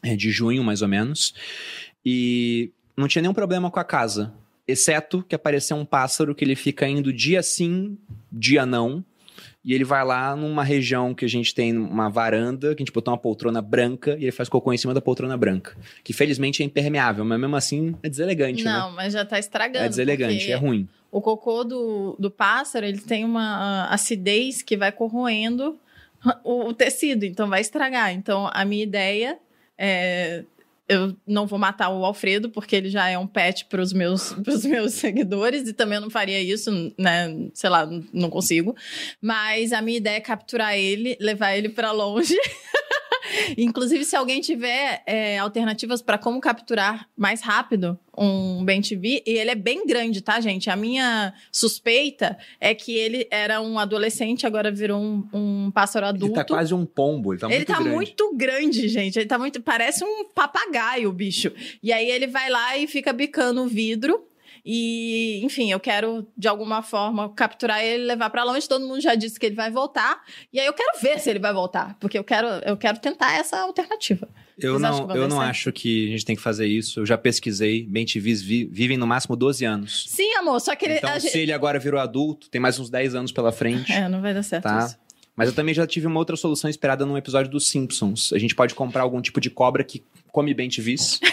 é, 0.01 0.15
de 0.15 0.31
junho, 0.31 0.63
mais 0.63 0.81
ou 0.81 0.87
menos. 0.87 1.35
E 2.03 2.71
não 2.97 3.07
tinha 3.07 3.21
nenhum 3.21 3.35
problema 3.35 3.69
com 3.69 3.79
a 3.79 3.83
casa. 3.83 4.33
Exceto 4.67 5.23
que 5.27 5.35
apareceu 5.35 5.77
um 5.77 5.85
pássaro 5.85 6.33
que 6.33 6.43
ele 6.43 6.55
fica 6.55 6.87
indo 6.87 7.13
dia 7.13 7.43
sim, 7.43 7.97
dia 8.31 8.65
não. 8.65 9.03
E 9.63 9.73
ele 9.73 9.83
vai 9.83 10.05
lá 10.05 10.35
numa 10.35 10.63
região 10.63 11.13
que 11.15 11.25
a 11.25 11.27
gente 11.27 11.53
tem 11.53 11.75
uma 11.75 12.07
varanda, 12.07 12.75
que 12.75 12.83
a 12.83 12.85
gente 12.85 12.93
botou 12.93 13.11
uma 13.11 13.17
poltrona 13.17 13.63
branca, 13.63 14.11
e 14.11 14.23
ele 14.25 14.31
faz 14.31 14.47
cocô 14.47 14.71
em 14.71 14.77
cima 14.77 14.93
da 14.93 15.01
poltrona 15.01 15.35
branca. 15.35 15.75
Que 16.03 16.13
felizmente 16.13 16.61
é 16.61 16.65
impermeável, 16.65 17.25
mas 17.25 17.39
mesmo 17.39 17.55
assim 17.55 17.95
é 18.03 18.09
deselegante, 18.09 18.63
Não, 18.63 18.91
né? 18.91 18.95
mas 18.95 19.13
já 19.13 19.25
tá 19.25 19.39
estragando. 19.39 19.85
É 19.85 19.89
deselegante, 19.89 20.51
é 20.51 20.55
ruim. 20.55 20.87
O 21.11 21.19
cocô 21.19 21.63
do, 21.63 22.15
do 22.19 22.29
pássaro, 22.29 22.85
ele 22.85 22.99
tem 22.99 23.25
uma 23.25 23.87
acidez 23.89 24.61
que 24.61 24.77
vai 24.77 24.91
corroendo 24.91 25.79
o, 26.43 26.67
o 26.67 26.73
tecido, 26.73 27.23
então 27.25 27.49
vai 27.49 27.61
estragar. 27.61 28.13
Então, 28.13 28.49
a 28.53 28.63
minha 28.65 28.83
ideia 28.83 29.39
é... 29.77 30.43
Eu 30.87 31.15
não 31.25 31.47
vou 31.47 31.57
matar 31.57 31.89
o 31.89 32.05
Alfredo, 32.05 32.49
porque 32.49 32.75
ele 32.75 32.89
já 32.89 33.09
é 33.09 33.17
um 33.17 33.25
pet 33.25 33.65
para 33.65 33.81
os 33.81 33.91
meus, 33.91 34.35
meus 34.63 34.93
seguidores, 34.93 35.67
e 35.67 35.73
também 35.73 35.95
eu 35.95 36.01
não 36.01 36.09
faria 36.09 36.39
isso, 36.41 36.71
né? 36.97 37.49
Sei 37.53 37.69
lá, 37.69 37.87
não 38.13 38.29
consigo. 38.29 38.75
Mas 39.21 39.73
a 39.73 39.81
minha 39.81 39.97
ideia 39.97 40.17
é 40.17 40.21
capturar 40.21 40.77
ele, 40.77 41.17
levar 41.19 41.55
ele 41.55 41.69
para 41.69 41.91
longe. 41.91 42.35
Inclusive, 43.57 44.03
se 44.05 44.15
alguém 44.15 44.41
tiver 44.41 45.03
é, 45.05 45.37
alternativas 45.39 46.01
para 46.01 46.17
como 46.17 46.39
capturar 46.39 47.07
mais 47.17 47.41
rápido 47.41 47.97
um 48.17 48.63
Ben 48.63 48.81
TV, 48.81 49.21
e 49.25 49.31
ele 49.31 49.51
é 49.51 49.55
bem 49.55 49.85
grande, 49.85 50.21
tá, 50.21 50.39
gente? 50.39 50.69
A 50.69 50.75
minha 50.75 51.33
suspeita 51.51 52.37
é 52.61 52.73
que 52.73 52.95
ele 52.95 53.27
era 53.29 53.61
um 53.61 53.77
adolescente, 53.77 54.47
agora 54.47 54.71
virou 54.71 55.01
um, 55.01 55.27
um 55.33 55.71
pássaro 55.71 56.05
adulto. 56.05 56.27
Ele 56.27 56.33
tá 56.35 56.45
quase 56.45 56.73
um 56.73 56.85
pombo, 56.85 57.33
ele 57.33 57.39
tá 57.41 57.47
Ele 57.47 57.57
muito 57.57 57.67
tá 57.67 57.79
grande. 57.79 57.89
muito 57.95 58.35
grande, 58.35 58.87
gente. 58.87 59.19
Ele 59.19 59.27
tá 59.27 59.37
muito. 59.37 59.61
Parece 59.61 60.03
um 60.05 60.23
papagaio, 60.25 61.09
o 61.09 61.13
bicho. 61.13 61.51
E 61.83 61.91
aí 61.91 62.09
ele 62.09 62.27
vai 62.27 62.49
lá 62.49 62.77
e 62.77 62.87
fica 62.87 63.11
bicando 63.11 63.63
o 63.63 63.67
vidro. 63.67 64.25
E, 64.67 65.41
enfim, 65.43 65.71
eu 65.71 65.79
quero, 65.79 66.27
de 66.35 66.47
alguma 66.47 66.81
forma, 66.81 67.29
capturar 67.33 67.83
ele 67.83 68.03
e 68.03 68.07
levar 68.07 68.29
pra 68.31 68.43
longe. 68.43 68.67
Todo 68.67 68.87
mundo 68.87 68.99
já 68.99 69.13
disse 69.13 69.39
que 69.39 69.45
ele 69.45 69.55
vai 69.55 69.69
voltar. 69.69 70.23
E 70.51 70.59
aí 70.59 70.65
eu 70.65 70.73
quero 70.73 70.99
ver 70.99 71.19
se 71.19 71.29
ele 71.29 71.37
vai 71.37 71.53
voltar. 71.53 71.95
Porque 71.99 72.17
eu 72.17 72.23
quero, 72.23 72.47
eu 72.65 72.75
quero 72.75 72.97
tentar 72.97 73.33
essa 73.33 73.59
alternativa. 73.59 74.27
Eu 74.57 74.79
Vocês 74.79 74.81
não, 74.81 75.15
eu 75.15 75.27
não 75.27 75.39
acho 75.39 75.71
que 75.71 76.07
a 76.07 76.11
gente 76.11 76.25
tem 76.25 76.35
que 76.35 76.41
fazer 76.41 76.65
isso. 76.65 77.01
Eu 77.01 77.05
já 77.05 77.17
pesquisei. 77.17 77.85
Bem 77.85 78.05
TVs 78.05 78.41
vi- 78.41 78.65
vivem 78.65 78.97
no 78.97 79.05
máximo 79.05 79.35
12 79.35 79.63
anos. 79.65 80.05
Sim, 80.07 80.33
amor, 80.35 80.59
só 80.59 80.75
que 80.75 80.85
ele. 80.85 80.95
Então, 80.95 81.11
a 81.11 81.19
gente- 81.19 81.31
se 81.31 81.39
ele 81.39 81.51
agora 81.53 81.77
virou 81.77 81.99
adulto, 81.99 82.49
tem 82.49 82.59
mais 82.59 82.79
uns 82.79 82.89
10 82.89 83.13
anos 83.13 83.31
pela 83.31 83.51
frente. 83.51 83.91
É, 83.91 84.09
não 84.09 84.21
vai 84.21 84.33
dar 84.33 84.41
certo 84.43 84.63
Tá. 84.63 84.85
isso. 84.85 84.97
Mas 85.35 85.49
eu 85.49 85.53
também 85.53 85.75
já 85.75 85.85
tive 85.85 86.07
uma 86.07 86.17
outra 86.17 86.37
solução 86.37 86.69
esperada 86.69 87.05
num 87.05 87.17
episódio 87.17 87.51
dos 87.51 87.67
Simpsons. 87.67 88.31
A 88.31 88.39
gente 88.39 88.55
pode 88.55 88.73
comprar 88.73 89.01
algum 89.03 89.21
tipo 89.21 89.41
de 89.41 89.49
cobra 89.49 89.83
que 89.83 90.01
come 90.31 90.53
bem 90.53 90.69
TVs. 90.69 91.19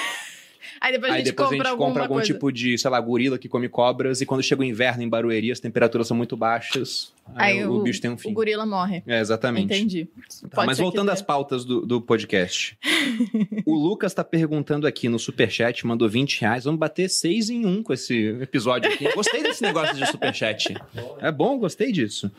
Aí 0.81 0.93
depois 0.93 1.13
a 1.13 1.15
Aí 1.15 1.21
gente 1.21 1.31
depois 1.31 1.47
a 1.47 1.51
compra 1.51 1.65
gente 1.65 1.71
alguma 1.71 1.89
compra 1.89 2.03
algum 2.03 2.15
coisa. 2.15 2.33
tipo 2.33 2.53
de, 2.53 2.79
sei 2.79 2.91
lá, 2.91 3.01
gorila 3.01 3.39
que 3.39 3.49
come 3.49 3.69
cobras. 3.69 4.21
E 4.21 4.27
quando 4.27 4.43
chega 4.43 4.61
o 4.61 4.65
inverno 4.65 5.03
em 5.03 5.09
Barueri, 5.09 5.51
as 5.53 5.61
temperaturas 5.61 6.07
são 6.07 6.17
muito 6.17 6.37
baixas. 6.37 7.13
Aí, 7.35 7.59
Aí 7.59 7.65
o, 7.65 7.75
o, 7.75 7.83
bicho 7.83 8.01
tem 8.01 8.11
um 8.11 8.15
o 8.15 8.19
fim. 8.19 8.33
gorila 8.33 8.67
morre. 8.67 9.03
É, 9.07 9.21
exatamente. 9.21 9.73
Entendi. 9.73 10.09
Tá, 10.51 10.67
mas 10.67 10.79
voltando 10.79 11.11
às 11.11 11.23
pautas 11.23 11.65
do, 11.65 11.87
do 11.87 12.01
podcast. 12.01 12.77
o 13.65 13.75
Lucas 13.75 14.13
tá 14.13 14.25
perguntando 14.25 14.87
aqui 14.87 15.09
no 15.09 15.19
Superchat, 15.19 15.87
mandou 15.87 16.09
20 16.09 16.41
reais. 16.41 16.65
Vamos 16.65 16.81
bater 16.81 17.09
6 17.09 17.51
em 17.51 17.65
1 17.67 17.83
com 17.83 17.93
esse 17.93 18.29
episódio 18.41 18.93
aqui. 18.93 19.13
Gostei 19.15 19.43
desse 19.43 19.63
negócio 19.63 19.95
de 19.97 20.07
Superchat. 20.07 20.75
É 21.21 21.31
bom, 21.31 21.59
gostei 21.59 21.93
disso. 21.93 22.31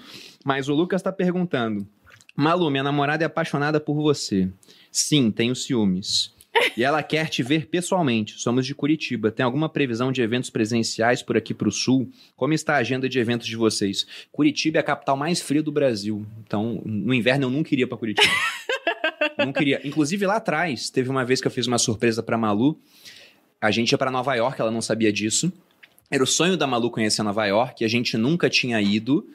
Mas 0.44 0.68
o 0.68 0.74
Lucas 0.74 1.02
tá 1.02 1.12
perguntando. 1.12 1.88
Malu, 2.36 2.70
minha 2.70 2.84
namorada 2.84 3.24
é 3.24 3.28
apaixonada 3.28 3.80
por 3.80 3.94
você. 3.96 4.50
Sim, 4.92 5.32
tenho 5.32 5.56
ciúmes. 5.56 6.33
E 6.78 6.84
ela 6.84 7.02
quer 7.04 7.30
te 7.30 7.44
ver 7.44 7.68
pessoalmente. 7.68 8.40
Somos 8.40 8.66
de 8.66 8.76
Curitiba. 8.76 9.32
Tem 9.32 9.44
alguma 9.44 9.70
previsão 9.70 10.12
de 10.12 10.22
eventos 10.22 10.50
presenciais 10.50 11.22
por 11.22 11.36
aqui 11.36 11.54
pro 11.54 11.72
sul? 11.72 12.10
Como 12.36 12.54
está 12.54 12.76
a 12.76 12.78
agenda 12.78 13.10
de 13.10 13.20
eventos 13.20 13.48
de 13.48 13.56
vocês? 13.56 14.06
Curitiba 14.32 14.78
é 14.78 14.82
a 14.82 14.84
capital 14.84 15.18
mais 15.18 15.42
fria 15.42 15.64
do 15.64 15.72
Brasil. 15.72 16.26
Então, 16.46 16.82
no 16.86 17.14
inverno 17.14 17.46
eu 17.46 17.50
nunca 17.50 17.74
iria 17.74 17.88
pra 17.88 17.98
Curitiba. 17.98 18.32
não 19.38 19.54
queria. 19.54 19.82
Inclusive 19.84 20.26
lá 20.26 20.38
atrás, 20.38 20.90
teve 20.90 21.10
uma 21.10 21.26
vez 21.26 21.42
que 21.42 21.48
eu 21.48 21.52
fiz 21.52 21.68
uma 21.68 21.78
surpresa 21.78 22.22
pra 22.22 22.38
Malu. 22.38 22.80
A 23.60 23.72
gente 23.72 23.92
ia 23.92 23.98
pra 23.98 24.12
Nova 24.12 24.34
York, 24.36 24.60
ela 24.60 24.72
não 24.72 24.82
sabia 24.82 25.12
disso. 25.12 25.52
Era 26.12 26.24
o 26.24 26.28
sonho 26.28 26.58
da 26.58 26.68
Malu 26.68 26.92
conhecer 26.92 27.24
Nova 27.24 27.46
York, 27.46 27.84
a 27.84 27.88
gente 27.88 28.18
nunca 28.18 28.50
tinha 28.50 28.80
ido, 28.80 29.28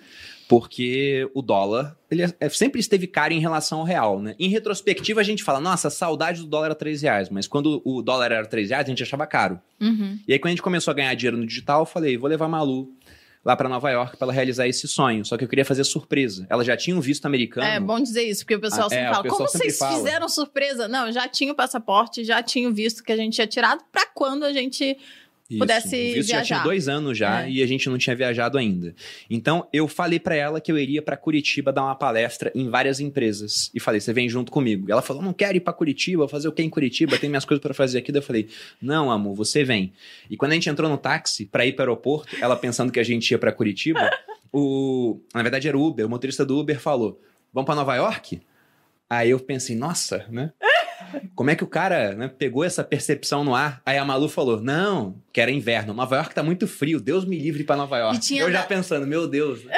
porque 0.49 1.31
o 1.35 1.43
dólar 1.43 1.95
ele 2.11 2.23
é- 2.23 2.35
é- 2.41 2.49
sempre 2.49 2.81
esteve 2.81 3.07
caro 3.07 3.35
em 3.35 3.39
relação 3.39 3.81
ao 3.81 3.85
real, 3.85 4.21
né? 4.21 4.35
Em 4.39 4.49
retrospectiva, 4.49 5.21
a 5.21 5.25
gente 5.25 5.45
fala, 5.45 5.61
nossa, 5.61 5.91
saudade 5.91 6.41
do 6.41 6.47
dólar 6.47 6.71
a 6.71 6.75
3 6.75 7.03
reais. 7.03 7.29
Mas 7.29 7.47
quando 7.47 7.83
o 7.85 8.01
dólar 8.01 8.33
era 8.33 8.47
3 8.47 8.71
reais, 8.71 8.87
a 8.87 8.89
gente 8.89 9.03
achava 9.03 9.27
caro. 9.27 9.61
Uhum. 9.81 10.19
E 10.27 10.33
aí, 10.33 10.39
quando 10.39 10.49
a 10.49 10.51
gente 10.53 10.63
começou 10.63 10.91
a 10.91 10.95
ganhar 10.95 11.15
dinheiro 11.15 11.37
no 11.37 11.47
digital, 11.47 11.81
eu 11.83 11.87
falei, 11.87 12.17
vou 12.17 12.29
levar 12.31 12.47
a 12.47 12.49
Malu 12.49 12.89
lá 13.45 13.55
pra 13.55 13.69
Nova 13.69 13.91
York 13.91 14.17
pra 14.17 14.25
ela 14.25 14.33
realizar 14.33 14.67
esse 14.67 14.89
sonho. 14.89 15.25
Só 15.25 15.37
que 15.37 15.45
eu 15.45 15.49
queria 15.49 15.65
fazer 15.67 15.85
surpresa. 15.85 16.47
Ela 16.49 16.65
já 16.65 16.77
tinha 16.77 16.97
um 16.97 17.01
visto 17.01 17.27
americano. 17.27 17.67
É 17.67 17.79
bom 17.79 18.01
dizer 18.01 18.23
isso, 18.23 18.43
porque 18.45 18.57
o 18.57 18.61
pessoal 18.61 18.87
Ah, 18.87 18.91
sempre 18.91 19.05
é, 19.05 19.11
fala: 19.11 19.23
pessoal 19.23 19.39
como 19.39 19.49
sempre 19.51 19.71
vocês 19.71 19.79
fala. 19.79 19.97
fizeram 19.97 20.29
surpresa? 20.29 20.89
Não, 20.89 21.13
já 21.13 21.29
tinha 21.29 21.53
o 21.53 21.55
passaporte, 21.55 22.25
já 22.25 22.43
tinha 22.43 22.69
o 22.69 22.73
visto 22.73 23.05
que 23.05 23.13
a 23.13 23.17
gente 23.17 23.35
tinha 23.35 23.47
tirado 23.47 23.83
pra 23.93 24.07
quando 24.15 24.45
a 24.45 24.53
gente. 24.53 24.97
Isso. 25.51 25.59
pudesse 25.59 25.89
o 25.89 25.91
visto 26.15 26.29
já 26.29 26.37
viajar. 26.37 26.45
tinha 26.45 26.63
dois 26.63 26.89
anos 26.89 27.17
já 27.17 27.47
É. 27.47 27.51
e 27.51 27.63
a 27.63 27.67
gente 27.67 27.89
não 27.89 27.97
tinha 27.97 28.15
viajado 28.15 28.59
ainda. 28.59 28.95
Então 29.31 29.67
eu 29.73 29.89
falei 29.89 30.21
pra 30.21 30.35
ela 30.35 30.61
que 30.61 30.71
eu 30.71 30.79
iria 30.79 31.01
pra 31.01 31.17
Curitiba 31.17 31.73
dar 31.73 31.85
uma 31.85 31.95
palestra 31.95 32.53
em 32.55 32.69
várias 32.69 33.01
empresas 33.01 33.71
e 33.75 33.81
falei, 33.81 34.01
você 34.01 34.13
vem 34.13 34.29
junto 34.29 34.53
comigo. 34.53 34.91
Ela 34.93 35.01
falou, 35.01 35.23
não 35.23 35.33
quero 35.33 35.57
ir 35.57 35.61
pra 35.61 35.73
Curitiba, 35.73 36.19
vou 36.19 36.29
fazer 36.29 36.49
o 36.49 36.53
que 36.53 36.63
em 36.63 36.69
Curitiba? 36.69 37.17
Tem 37.19 37.31
minhas 37.31 37.45
coisas 37.47 37.63
pra 37.63 37.73
fazer 37.73 37.99
aqui. 37.99 38.13
Daí 38.13 38.21
eu 38.21 38.25
falei, 38.27 38.49
não, 38.81 39.11
amor, 39.11 39.35
você 39.35 39.65
vem. 39.65 39.93
E 40.29 40.37
quando 40.37 40.53
a 40.53 40.55
gente 40.55 40.69
entrou 40.69 40.89
no 40.91 40.99
táxi 40.99 41.47
pra 41.47 41.65
ir 41.65 41.73
pro 41.73 41.83
aeroporto, 41.83 42.37
ela 42.41 42.55
pensando 42.57 42.93
que 42.93 43.01
a 43.01 43.05
gente 43.05 43.31
ia 43.31 43.39
pra 43.39 43.51
Curitiba, 43.53 44.11
O, 44.53 45.21
na 45.35 45.43
verdade 45.43 45.69
era 45.69 45.77
o 45.77 45.87
Uber, 45.87 46.07
o 46.07 46.09
motorista 46.09 46.45
do 46.45 46.59
Uber 46.59 46.81
falou: 46.81 47.21
"Vamos 47.53 47.67
para 47.67 47.75
Nova 47.75 47.95
York?" 47.97 48.41
Aí 49.11 49.31
eu 49.31 49.41
pensei: 49.41 49.77
"Nossa, 49.77 50.25
né? 50.31 50.53
Como 51.35 51.49
é 51.51 51.57
que 51.57 51.65
o 51.65 51.69
cara 51.69 52.15
né, 52.15 52.29
pegou 52.29 52.65
essa 52.65 52.85
percepção 52.85 53.45
no 53.45 53.55
ar? 53.55 53.81
Aí 53.87 53.97
a 53.97 54.05
Malu 54.05 54.29
falou: 54.29 54.61
Não, 54.61 55.17
que 55.33 55.41
era 55.41 55.51
inverno. 55.51 55.95
Nova 55.95 56.17
York 56.17 56.35
tá 56.35 56.43
muito 56.43 56.67
frio. 56.67 57.01
Deus 57.01 57.25
me 57.25 57.39
livre 57.39 57.65
para 57.65 57.77
Nova 57.77 57.97
York. 57.99 58.21
Tinha 58.21 58.43
Eu 58.43 58.53
já 58.53 58.63
pensando, 58.63 59.07
meu 59.07 59.27
Deus. 59.27 59.65
né? 59.65 59.73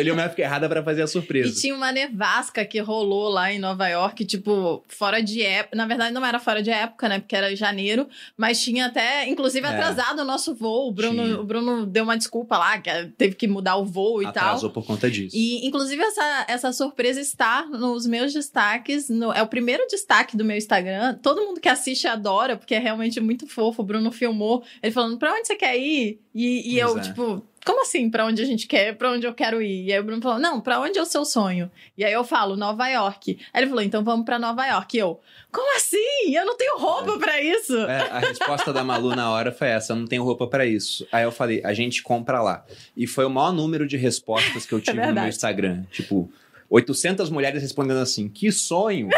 Escolhi 0.00 0.10
uma 0.10 0.22
época 0.22 0.42
errada 0.42 0.68
para 0.68 0.82
fazer 0.82 1.02
a 1.02 1.04
E 1.04 1.08
surpresa. 1.08 1.60
tinha 1.60 1.74
uma 1.74 1.90
nevasca 1.92 2.64
que 2.64 2.78
rolou 2.80 3.28
lá 3.28 3.52
em 3.52 3.58
Nova 3.58 3.88
York, 3.88 4.24
tipo, 4.24 4.82
fora 4.88 5.22
de 5.22 5.42
época. 5.42 5.76
Na 5.76 5.86
verdade, 5.86 6.12
não 6.12 6.24
era 6.24 6.38
fora 6.38 6.62
de 6.62 6.70
época, 6.70 7.08
né? 7.08 7.18
Porque 7.18 7.34
era 7.34 7.54
janeiro, 7.56 8.06
mas 8.36 8.60
tinha 8.62 8.86
até, 8.86 9.28
inclusive, 9.28 9.66
É. 9.66 9.70
atrasado 9.70 10.20
o 10.20 10.24
nosso 10.24 10.54
voo. 10.54 10.90
O 10.90 10.94
Tinha. 10.94 11.10
Bruno, 11.10 11.40
o 11.40 11.44
Bruno 11.44 11.86
deu 11.86 12.04
uma 12.04 12.16
desculpa 12.16 12.58
lá, 12.58 12.78
que 12.78 12.90
teve 13.16 13.34
que 13.34 13.46
mudar 13.48 13.76
o 13.76 13.84
voo 13.84 14.20
e 14.22 14.24
tal. 14.24 14.48
Atrasou 14.48 14.70
por 14.70 14.84
conta 14.84 15.10
disso. 15.10 15.36
E, 15.36 15.66
inclusive, 15.66 16.02
essa, 16.02 16.44
essa 16.48 16.72
surpresa 16.72 17.20
está 17.20 17.64
nos 17.66 18.06
meus 18.06 18.32
destaques. 18.32 19.08
no- 19.08 19.32
é 19.32 19.42
o 19.42 19.46
primeiro 19.46 19.86
destaque 19.88 20.36
do 20.36 20.44
meu 20.44 20.56
Instagram. 20.56 21.14
Todo 21.22 21.42
mundo 21.42 21.60
que 21.60 21.68
assiste 21.68 22.06
adora, 22.06 22.56
porque 22.56 22.74
é 22.74 22.78
realmente 22.78 23.20
muito 23.20 23.46
fofo. 23.46 23.82
O 23.82 23.84
Bruno 23.84 24.10
filmou 24.12 24.62
ele 24.82 24.92
falando: 24.92 25.18
pra 25.18 25.32
onde 25.32 25.46
você 25.46 25.56
quer 25.56 25.76
ir? 25.78 26.20
E, 26.34 26.74
e 26.74 26.78
eu, 26.78 26.96
é. 26.98 27.00
tipo. 27.00 27.42
Como 27.66 27.82
assim, 27.82 28.08
pra 28.08 28.24
onde 28.24 28.40
a 28.40 28.44
gente 28.44 28.68
quer, 28.68 28.96
pra 28.96 29.10
onde 29.10 29.26
eu 29.26 29.34
quero 29.34 29.60
ir? 29.60 29.86
E 29.86 29.92
aí 29.92 29.98
o 29.98 30.04
Bruno 30.04 30.22
falou, 30.22 30.38
não, 30.38 30.60
pra 30.60 30.80
onde 30.80 30.96
é 30.98 31.02
o 31.02 31.04
seu 31.04 31.24
sonho? 31.24 31.68
E 31.98 32.04
aí 32.04 32.12
eu 32.12 32.22
falo, 32.22 32.56
Nova 32.56 32.86
York. 32.88 33.40
Aí 33.52 33.60
ele 33.60 33.68
falou, 33.68 33.82
então 33.82 34.04
vamos 34.04 34.24
pra 34.24 34.38
Nova 34.38 34.64
York. 34.64 34.96
E 34.96 35.00
eu, 35.00 35.20
como 35.50 35.76
assim? 35.76 36.32
Eu 36.32 36.46
não 36.46 36.56
tenho 36.56 36.78
roupa 36.78 37.18
pra 37.18 37.42
isso. 37.42 37.76
É, 37.76 38.08
a 38.08 38.18
resposta 38.20 38.72
da 38.72 38.84
Malu 38.84 39.16
na 39.16 39.30
hora 39.32 39.50
foi 39.50 39.68
essa: 39.68 39.92
eu 39.92 39.96
não 39.96 40.06
tenho 40.06 40.22
roupa 40.22 40.46
para 40.46 40.64
isso. 40.64 41.06
Aí 41.10 41.24
eu 41.24 41.32
falei: 41.32 41.60
a 41.64 41.74
gente 41.74 42.02
compra 42.04 42.40
lá. 42.40 42.64
E 42.96 43.04
foi 43.06 43.24
o 43.24 43.30
maior 43.30 43.52
número 43.52 43.84
de 43.86 43.96
respostas 43.96 44.64
que 44.64 44.72
eu 44.72 44.80
tive 44.82 45.04
no 45.04 45.12
meu. 45.12 45.26
Instagram. 45.26 45.84
Tipo, 45.90 46.30
800 46.70 47.30
mulheres 47.30 47.62
respondendo 47.62 47.98
assim: 47.98 48.28
que 48.28 48.52
sonho! 48.52 49.08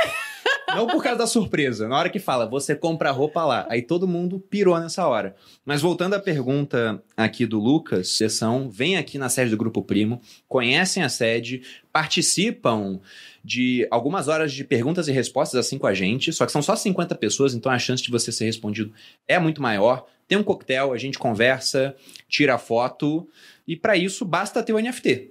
Não 0.75 0.87
por 0.87 1.03
causa 1.03 1.19
da 1.19 1.27
surpresa. 1.27 1.89
Na 1.89 1.97
hora 1.97 2.11
que 2.11 2.19
fala, 2.19 2.47
você 2.47 2.75
compra 2.75 3.11
roupa 3.11 3.45
lá. 3.45 3.67
Aí 3.69 3.83
todo 3.83 4.07
mundo 4.07 4.39
pirou 4.39 4.79
nessa 4.79 5.07
hora. 5.07 5.35
Mas 5.65 5.81
voltando 5.81 6.15
à 6.15 6.21
pergunta 6.21 7.03
aqui 7.17 7.47
do 7.47 7.59
Lucas, 7.59 8.17
sessão, 8.17 8.71
vem 8.71 8.97
aqui 8.97 9.19
na 9.19 9.29
sede 9.29 9.51
do 9.51 9.57
Grupo 9.57 9.83
Primo, 9.83 10.21
conhecem 10.47 11.03
a 11.03 11.09
sede, 11.09 11.63
participam 11.93 13.01
de 13.43 13.87
algumas 13.91 14.29
horas 14.29 14.53
de 14.53 14.63
perguntas 14.63 15.09
e 15.09 15.13
respostas 15.13 15.59
assim 15.59 15.79
com 15.79 15.87
a 15.87 15.95
gente, 15.95 16.33
só 16.33 16.45
que 16.45 16.53
são 16.53 16.61
só 16.61 16.77
50 16.77 17.15
pessoas, 17.15 17.55
então 17.55 17.73
a 17.73 17.79
chance 17.79 18.03
de 18.03 18.11
você 18.11 18.31
ser 18.31 18.45
respondido 18.45 18.93
é 19.27 19.39
muito 19.39 19.63
maior. 19.63 20.07
Tem 20.27 20.37
um 20.37 20.43
coquetel, 20.43 20.93
a 20.93 20.99
gente 20.99 21.19
conversa, 21.19 21.97
tira 22.29 22.59
foto, 22.59 23.27
e 23.67 23.75
para 23.75 23.97
isso 23.97 24.25
basta 24.25 24.63
ter 24.63 24.75
o 24.75 24.79
NFT. 24.79 25.31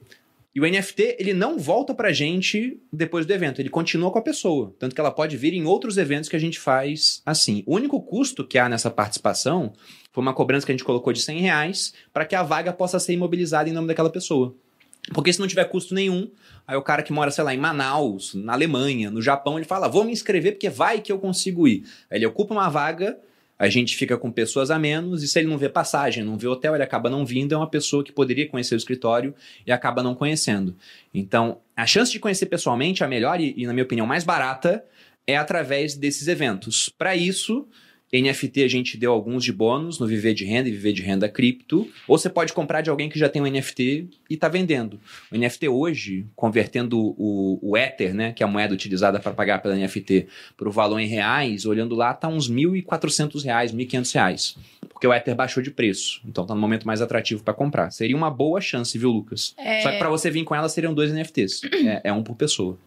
E 0.57 0.59
o 0.59 0.65
NFT, 0.65 1.17
ele 1.19 1.35
não 1.35 1.59
volta 1.59 1.93
pra 1.93 2.11
gente 2.11 2.81
depois 2.91 3.27
do 3.27 3.31
evento, 3.31 3.61
ele 3.61 3.69
continua 3.69 4.09
com 4.09 4.17
a 4.17 4.23
pessoa. 4.23 4.73
Tanto 4.79 4.95
que 4.95 4.99
ela 4.99 5.11
pode 5.11 5.37
vir 5.37 5.53
em 5.53 5.65
outros 5.65 5.99
eventos 5.99 6.27
que 6.27 6.35
a 6.35 6.39
gente 6.39 6.59
faz 6.59 7.21
assim. 7.23 7.61
O 7.67 7.75
único 7.75 8.01
custo 8.01 8.43
que 8.43 8.57
há 8.57 8.67
nessa 8.67 8.89
participação 8.89 9.71
foi 10.11 10.19
uma 10.23 10.33
cobrança 10.33 10.65
que 10.65 10.71
a 10.71 10.73
gente 10.73 10.83
colocou 10.83 11.13
de 11.13 11.21
100 11.21 11.41
reais 11.41 11.93
para 12.11 12.25
que 12.25 12.33
a 12.33 12.41
vaga 12.41 12.73
possa 12.73 12.97
ser 12.97 13.13
imobilizada 13.13 13.69
em 13.69 13.71
nome 13.71 13.87
daquela 13.87 14.09
pessoa. 14.09 14.55
Porque 15.13 15.31
se 15.31 15.39
não 15.39 15.47
tiver 15.47 15.65
custo 15.65 15.93
nenhum, 15.93 16.27
aí 16.65 16.75
o 16.75 16.81
cara 16.81 17.03
que 17.03 17.13
mora, 17.13 17.29
sei 17.29 17.43
lá, 17.43 17.53
em 17.53 17.59
Manaus, 17.59 18.33
na 18.33 18.53
Alemanha, 18.53 19.11
no 19.11 19.21
Japão, 19.21 19.59
ele 19.59 19.65
fala: 19.67 19.87
vou 19.87 20.05
me 20.05 20.11
inscrever 20.11 20.53
porque 20.53 20.71
vai 20.71 21.01
que 21.01 21.11
eu 21.11 21.19
consigo 21.19 21.67
ir. 21.67 21.83
Aí 22.09 22.17
ele 22.17 22.25
ocupa 22.25 22.55
uma 22.55 22.67
vaga, 22.67 23.15
a 23.59 23.69
gente 23.69 23.95
fica 23.95 24.17
com 24.17 24.31
pessoas 24.31 24.69
a 24.69 24.77
menos, 24.77 25.23
e 25.23 25.27
se 25.27 25.39
ele 25.39 25.47
não 25.47 25.57
vê 25.57 25.67
passagem, 25.67 26.23
não 26.23 26.37
vê 26.37 26.47
hotel, 26.47 26.75
ele 26.75 26.83
acaba 26.83 27.09
não 27.09 27.25
vindo, 27.25 27.53
é 27.53 27.57
uma 27.57 27.69
pessoa 27.69 28.03
que 28.03 28.11
poderia 28.11 28.47
conhecer 28.47 28.75
o 28.75 28.77
escritório 28.77 29.33
e 29.65 29.71
acaba 29.71 30.03
não 30.03 30.13
conhecendo. 30.13 30.75
Então, 31.13 31.59
a 31.75 31.85
chance 31.85 32.11
de 32.11 32.19
conhecer 32.19 32.45
pessoalmente, 32.45 33.03
a 33.03 33.07
melhor 33.07 33.41
e, 33.41 33.53
e, 33.57 33.65
na 33.65 33.73
minha 33.73 33.83
opinião, 33.83 34.05
mais 34.05 34.23
barata, 34.23 34.83
é 35.25 35.35
através 35.35 35.95
desses 35.95 36.27
eventos. 36.27 36.89
Para 36.97 37.15
isso, 37.15 37.67
NFT 38.13 38.63
a 38.63 38.67
gente 38.67 38.97
deu 38.97 39.11
alguns 39.11 39.43
de 39.43 39.51
bônus 39.51 39.99
no 39.99 40.07
Viver 40.07 40.33
de 40.33 40.45
Renda 40.45 40.69
e 40.69 40.71
Viver 40.71 40.93
de 40.93 41.01
Renda 41.01 41.27
Cripto. 41.27 41.87
Ou 42.07 42.17
você 42.17 42.29
pode 42.29 42.53
comprar 42.53 42.81
de 42.81 42.89
alguém 42.89 43.09
que 43.09 43.19
já 43.19 43.27
tem 43.27 43.41
um 43.41 43.45
NFT 43.45 44.07
e 44.29 44.33
está 44.33 44.47
vendendo. 44.47 44.99
O 45.31 45.37
NFT 45.37 45.67
hoje, 45.67 46.25
convertendo 46.35 46.97
o, 46.99 47.59
o 47.61 47.77
Ether, 47.77 48.13
né, 48.13 48.31
que 48.31 48.43
é 48.43 48.45
a 48.45 48.49
moeda 48.49 48.73
utilizada 48.73 49.19
para 49.19 49.33
pagar 49.33 49.61
pela 49.61 49.75
NFT, 49.75 50.27
para 50.55 50.69
o 50.69 50.71
valor 50.71 50.99
em 50.99 51.07
reais, 51.07 51.65
olhando 51.65 51.95
lá, 51.95 52.11
está 52.11 52.27
uns 52.27 52.47
R$ 52.47 52.55
1.400, 52.55 53.43
1.500 53.43 54.13
reais, 54.13 54.57
porque 54.89 55.05
o 55.05 55.13
Ether 55.13 55.35
baixou 55.35 55.61
de 55.61 55.71
preço. 55.71 56.21
Então 56.25 56.43
está 56.43 56.55
no 56.55 56.61
momento 56.61 56.87
mais 56.87 57.01
atrativo 57.01 57.43
para 57.43 57.53
comprar. 57.53 57.91
Seria 57.91 58.15
uma 58.15 58.31
boa 58.31 58.61
chance, 58.61 58.97
viu, 58.97 59.11
Lucas? 59.11 59.53
É. 59.57 59.81
Só 59.81 59.91
que 59.91 59.97
para 59.97 60.09
você 60.09 60.31
vir 60.31 60.43
com 60.43 60.55
ela 60.55 60.69
seriam 60.69 60.93
dois 60.93 61.11
NFTs. 61.11 61.61
É, 61.85 62.01
é 62.05 62.13
um 62.13 62.23
por 62.23 62.35
pessoa. 62.35 62.77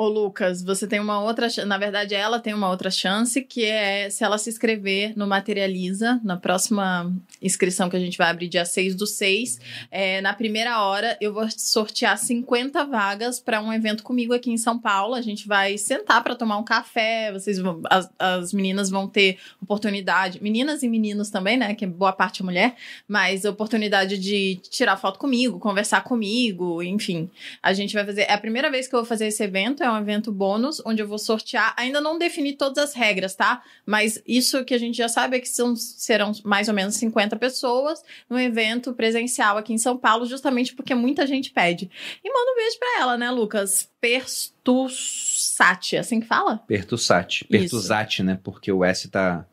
Ô, 0.00 0.08
Lucas, 0.08 0.62
você 0.62 0.86
tem 0.86 0.98
uma 0.98 1.22
outra. 1.22 1.46
Na 1.66 1.76
verdade, 1.76 2.14
ela 2.14 2.40
tem 2.40 2.54
uma 2.54 2.70
outra 2.70 2.90
chance, 2.90 3.42
que 3.42 3.66
é 3.66 4.08
se 4.08 4.24
ela 4.24 4.38
se 4.38 4.48
inscrever 4.48 5.12
no 5.14 5.26
Materializa, 5.26 6.18
na 6.24 6.38
próxima 6.38 7.14
inscrição 7.42 7.90
que 7.90 7.96
a 7.96 8.00
gente 8.00 8.16
vai 8.16 8.30
abrir 8.30 8.48
dia 8.48 8.64
6 8.64 8.94
do 8.94 9.06
6. 9.06 9.60
é, 9.90 10.22
na 10.22 10.32
primeira 10.32 10.82
hora, 10.82 11.18
eu 11.20 11.34
vou 11.34 11.46
sortear 11.50 12.16
50 12.16 12.82
vagas 12.86 13.38
para 13.38 13.60
um 13.60 13.70
evento 13.70 14.02
comigo 14.02 14.32
aqui 14.32 14.50
em 14.50 14.56
São 14.56 14.78
Paulo. 14.78 15.14
A 15.14 15.20
gente 15.20 15.46
vai 15.46 15.76
sentar 15.76 16.24
para 16.24 16.34
tomar 16.34 16.56
um 16.56 16.64
café. 16.64 17.30
Vocês 17.30 17.58
vão, 17.58 17.82
as, 17.90 18.10
as 18.18 18.54
meninas 18.54 18.88
vão 18.88 19.06
ter 19.06 19.36
oportunidade, 19.60 20.42
meninas 20.42 20.82
e 20.82 20.88
meninos 20.88 21.28
também, 21.28 21.58
né? 21.58 21.74
Que 21.74 21.86
boa 21.86 22.14
parte 22.14 22.40
é 22.40 22.44
mulher, 22.46 22.74
mas 23.06 23.44
oportunidade 23.44 24.16
de 24.16 24.58
tirar 24.70 24.96
foto 24.96 25.18
comigo, 25.18 25.58
conversar 25.58 26.02
comigo, 26.04 26.82
enfim. 26.82 27.28
A 27.62 27.74
gente 27.74 27.92
vai 27.92 28.06
fazer. 28.06 28.22
É 28.22 28.32
a 28.32 28.38
primeira 28.38 28.70
vez 28.70 28.88
que 28.88 28.94
eu 28.94 29.00
vou 29.00 29.06
fazer 29.06 29.26
esse 29.26 29.44
evento, 29.44 29.82
é 29.82 29.89
um 29.92 29.98
evento 30.00 30.32
bônus, 30.32 30.82
onde 30.84 31.02
eu 31.02 31.06
vou 31.06 31.18
sortear. 31.18 31.74
Ainda 31.76 32.00
não 32.00 32.18
defini 32.18 32.52
todas 32.52 32.82
as 32.82 32.94
regras, 32.94 33.34
tá? 33.34 33.62
Mas 33.84 34.22
isso 34.26 34.64
que 34.64 34.74
a 34.74 34.78
gente 34.78 34.96
já 34.96 35.08
sabe 35.08 35.36
é 35.36 35.40
que 35.40 35.48
são, 35.48 35.74
serão 35.76 36.32
mais 36.44 36.68
ou 36.68 36.74
menos 36.74 36.94
50 36.96 37.36
pessoas 37.36 38.02
no 38.28 38.38
evento 38.38 38.92
presencial 38.92 39.56
aqui 39.56 39.72
em 39.72 39.78
São 39.78 39.96
Paulo, 39.96 40.26
justamente 40.26 40.74
porque 40.74 40.94
muita 40.94 41.26
gente 41.26 41.50
pede. 41.50 41.90
E 42.24 42.32
manda 42.32 42.52
um 42.52 42.56
beijo 42.56 42.78
pra 42.78 43.00
ela, 43.00 43.16
né, 43.16 43.30
Lucas? 43.30 43.88
Pertussati, 44.00 45.96
é 45.96 46.00
assim 46.00 46.20
que 46.20 46.26
fala? 46.26 46.58
Pertussati. 46.66 47.44
Pertussati, 47.44 48.22
né? 48.22 48.38
Porque 48.42 48.72
o 48.72 48.84
S 48.84 49.08
tá 49.08 49.46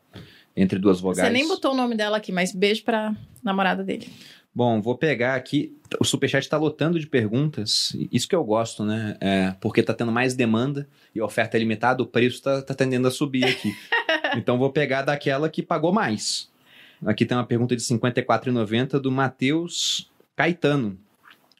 entre 0.56 0.78
duas 0.78 1.00
vogais. 1.00 1.28
Você 1.28 1.32
nem 1.32 1.46
botou 1.46 1.72
o 1.72 1.76
nome 1.76 1.94
dela 1.94 2.16
aqui, 2.16 2.32
mas 2.32 2.52
beijo 2.52 2.82
pra 2.82 3.14
namorada 3.42 3.84
dele. 3.84 4.08
Bom, 4.54 4.82
vou 4.82 4.98
pegar 4.98 5.36
aqui. 5.36 5.77
O 6.00 6.04
Superchat 6.04 6.48
tá 6.48 6.56
lotando 6.56 6.98
de 6.98 7.06
perguntas. 7.06 7.96
Isso 8.12 8.28
que 8.28 8.34
eu 8.34 8.44
gosto, 8.44 8.84
né? 8.84 9.16
É, 9.20 9.54
porque 9.60 9.82
tá 9.82 9.94
tendo 9.94 10.12
mais 10.12 10.34
demanda 10.34 10.88
e 11.14 11.20
a 11.20 11.24
oferta 11.24 11.56
é 11.56 11.60
limitada, 11.60 12.02
o 12.02 12.06
preço 12.06 12.42
tá, 12.42 12.62
tá 12.62 12.74
tendendo 12.74 13.08
a 13.08 13.10
subir 13.10 13.44
aqui. 13.44 13.74
então 14.36 14.58
vou 14.58 14.70
pegar 14.70 15.02
daquela 15.02 15.48
que 15.48 15.62
pagou 15.62 15.92
mais. 15.92 16.50
Aqui 17.04 17.24
tem 17.24 17.36
uma 17.36 17.46
pergunta 17.46 17.76
de 17.76 17.82
R$ 17.82 17.98
54,90 17.98 18.98
do 18.98 19.10
Matheus 19.10 20.10
Caetano. 20.34 20.98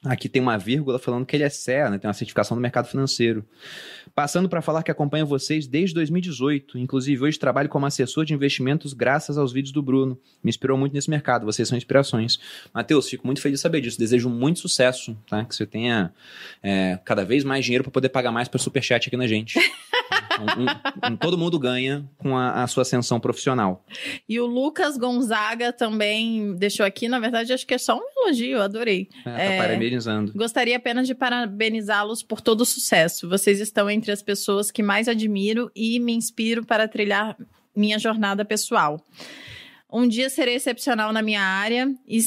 Aqui 0.05 0.29
tem 0.29 0.41
uma 0.41 0.57
vírgula 0.57 0.97
falando 0.97 1.25
que 1.25 1.35
ele 1.35 1.43
é 1.43 1.49
CEA, 1.49 1.89
né? 1.89 1.97
tem 1.97 2.07
uma 2.07 2.13
certificação 2.13 2.55
do 2.55 2.61
mercado 2.61 2.87
financeiro. 2.87 3.45
Passando 4.15 4.47
para 4.47 4.61
falar 4.61 4.81
que 4.81 4.89
acompanho 4.89 5.25
vocês 5.25 5.67
desde 5.67 5.93
2018. 5.95 6.77
Inclusive, 6.77 7.23
hoje 7.23 7.37
trabalho 7.37 7.67
como 7.67 7.85
assessor 7.85 8.23
de 8.23 8.33
investimentos 8.33 8.93
graças 8.93 9.37
aos 9.37 9.51
vídeos 9.51 9.73
do 9.73 9.81
Bruno. 9.81 10.17
Me 10.41 10.49
inspirou 10.49 10.77
muito 10.77 10.93
nesse 10.93 11.09
mercado. 11.09 11.45
Vocês 11.45 11.67
são 11.67 11.77
inspirações. 11.77 12.39
Matheus, 12.73 13.09
fico 13.09 13.25
muito 13.25 13.41
feliz 13.41 13.59
de 13.59 13.61
saber 13.61 13.81
disso. 13.81 13.99
Desejo 13.99 14.29
muito 14.29 14.59
sucesso, 14.59 15.17
tá? 15.27 15.43
Que 15.43 15.53
você 15.53 15.65
tenha 15.65 16.13
é, 16.63 16.97
cada 17.03 17.25
vez 17.25 17.43
mais 17.43 17.65
dinheiro 17.65 17.83
para 17.83 17.91
poder 17.91 18.09
pagar 18.09 18.31
mais 18.31 18.47
para 18.47 18.59
superchat 18.59 19.07
aqui 19.07 19.17
na 19.17 19.27
gente. 19.27 19.59
Um- 20.41 21.11
um- 21.13 21.17
todo 21.17 21.37
mundo 21.37 21.57
ganha 21.59 22.09
com 22.17 22.35
a, 22.37 22.63
a 22.63 22.67
sua 22.67 22.81
ascensão 22.83 23.19
profissional. 23.19 23.85
E 24.27 24.39
o 24.39 24.45
Lucas 24.45 24.97
Gonzaga 24.97 25.71
também 25.73 26.55
deixou 26.55 26.85
aqui, 26.85 27.07
na 27.07 27.19
verdade, 27.19 27.53
acho 27.53 27.65
que 27.67 27.73
é 27.73 27.77
só 27.77 27.97
um 27.97 28.23
elogio, 28.25 28.61
adorei. 28.61 29.07
É, 29.25 29.31
tá 29.31 29.41
É. 29.41 29.57
parabenizando. 29.57 30.31
Gostaria 30.33 30.77
apenas 30.77 31.07
de 31.07 31.15
parabenizá-los 31.15 32.21
por 32.23 32.41
todo 32.41 32.61
o 32.61 32.65
sucesso. 32.65 33.27
Vocês 33.29 33.59
estão 33.59 33.89
entre 33.89 34.11
as 34.11 34.21
pessoas 34.21 34.71
que 34.71 34.83
mais 34.83 35.07
admiro 35.07 35.71
e 35.75 35.99
me 35.99 36.13
inspiro 36.13 36.65
para 36.65 36.87
trilhar 36.87 37.35
minha 37.75 37.97
jornada 37.99 38.43
pessoal. 38.43 39.03
Um 39.91 40.07
dia 40.07 40.29
serei 40.29 40.53
excepcional 40.55 41.11
na 41.11 41.21
minha 41.21 41.41
área 41.41 41.91
e, 42.07 42.19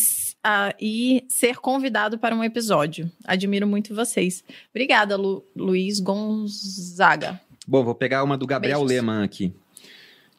ah, 0.43 0.75
e 0.81 1.25
ser 1.29 1.59
convidado 1.59 2.19
para 2.19 2.35
um 2.35 2.43
episódio. 2.43 3.09
Admiro 3.25 3.69
muito 3.69 3.95
vocês. 3.95 4.43
Obrigada, 4.71 5.17
Lu- 5.17 5.45
Luiz 5.55 6.01
Gonzaga. 6.01 7.41
Bom, 7.67 7.85
vou 7.85 7.95
pegar 7.95 8.25
uma 8.25 8.37
do 8.37 8.45
Gabriel 8.45 8.81
Beijos. 8.81 8.97
Leman 8.97 9.23
aqui, 9.23 9.55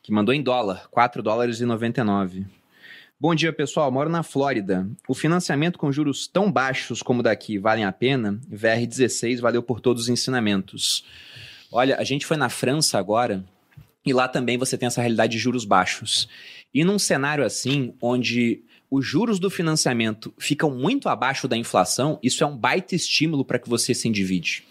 que 0.02 0.12
mandou 0.12 0.34
em 0.34 0.44
dólar, 0.44 0.90
4 0.92 1.24
dólares 1.24 1.62
e 1.62 1.66
99. 1.66 2.46
Bom 3.18 3.34
dia, 3.34 3.54
pessoal. 3.54 3.90
Moro 3.90 4.10
na 4.10 4.24
Flórida. 4.24 4.86
O 5.08 5.14
financiamento 5.14 5.80
com 5.80 5.90
juros 5.90 6.28
tão 6.28 6.52
baixos 6.52 7.02
como 7.02 7.22
o 7.22 7.24
daqui 7.24 7.58
valem 7.58 7.86
a 7.86 7.94
pena? 7.94 8.38
VR16 8.52 9.40
valeu 9.40 9.64
por 9.64 9.80
todos 9.80 10.04
os 10.04 10.10
ensinamentos. 10.10 11.06
Olha, 11.72 11.96
a 11.96 12.04
gente 12.04 12.26
foi 12.26 12.36
na 12.36 12.50
França 12.50 13.00
agora 13.00 13.46
e 14.06 14.12
lá 14.12 14.28
também 14.28 14.58
você 14.58 14.78
tem 14.78 14.88
essa 14.88 15.00
realidade 15.00 15.32
de 15.32 15.40
juros 15.40 15.64
baixos. 15.64 16.28
E 16.74 16.84
num 16.84 17.00
cenário 17.00 17.46
assim, 17.46 17.94
onde 18.02 18.62
os 18.92 19.06
juros 19.06 19.40
do 19.40 19.50
financiamento 19.50 20.34
ficam 20.38 20.70
muito 20.70 21.08
abaixo 21.08 21.48
da 21.48 21.56
inflação, 21.56 22.20
isso 22.22 22.44
é 22.44 22.48
um 22.48 22.58
baita 22.58 22.94
estímulo 22.94 23.46
para 23.46 23.60
que 23.60 23.70
você 23.70 23.94
se 23.94 24.10
endivide. 24.10 24.66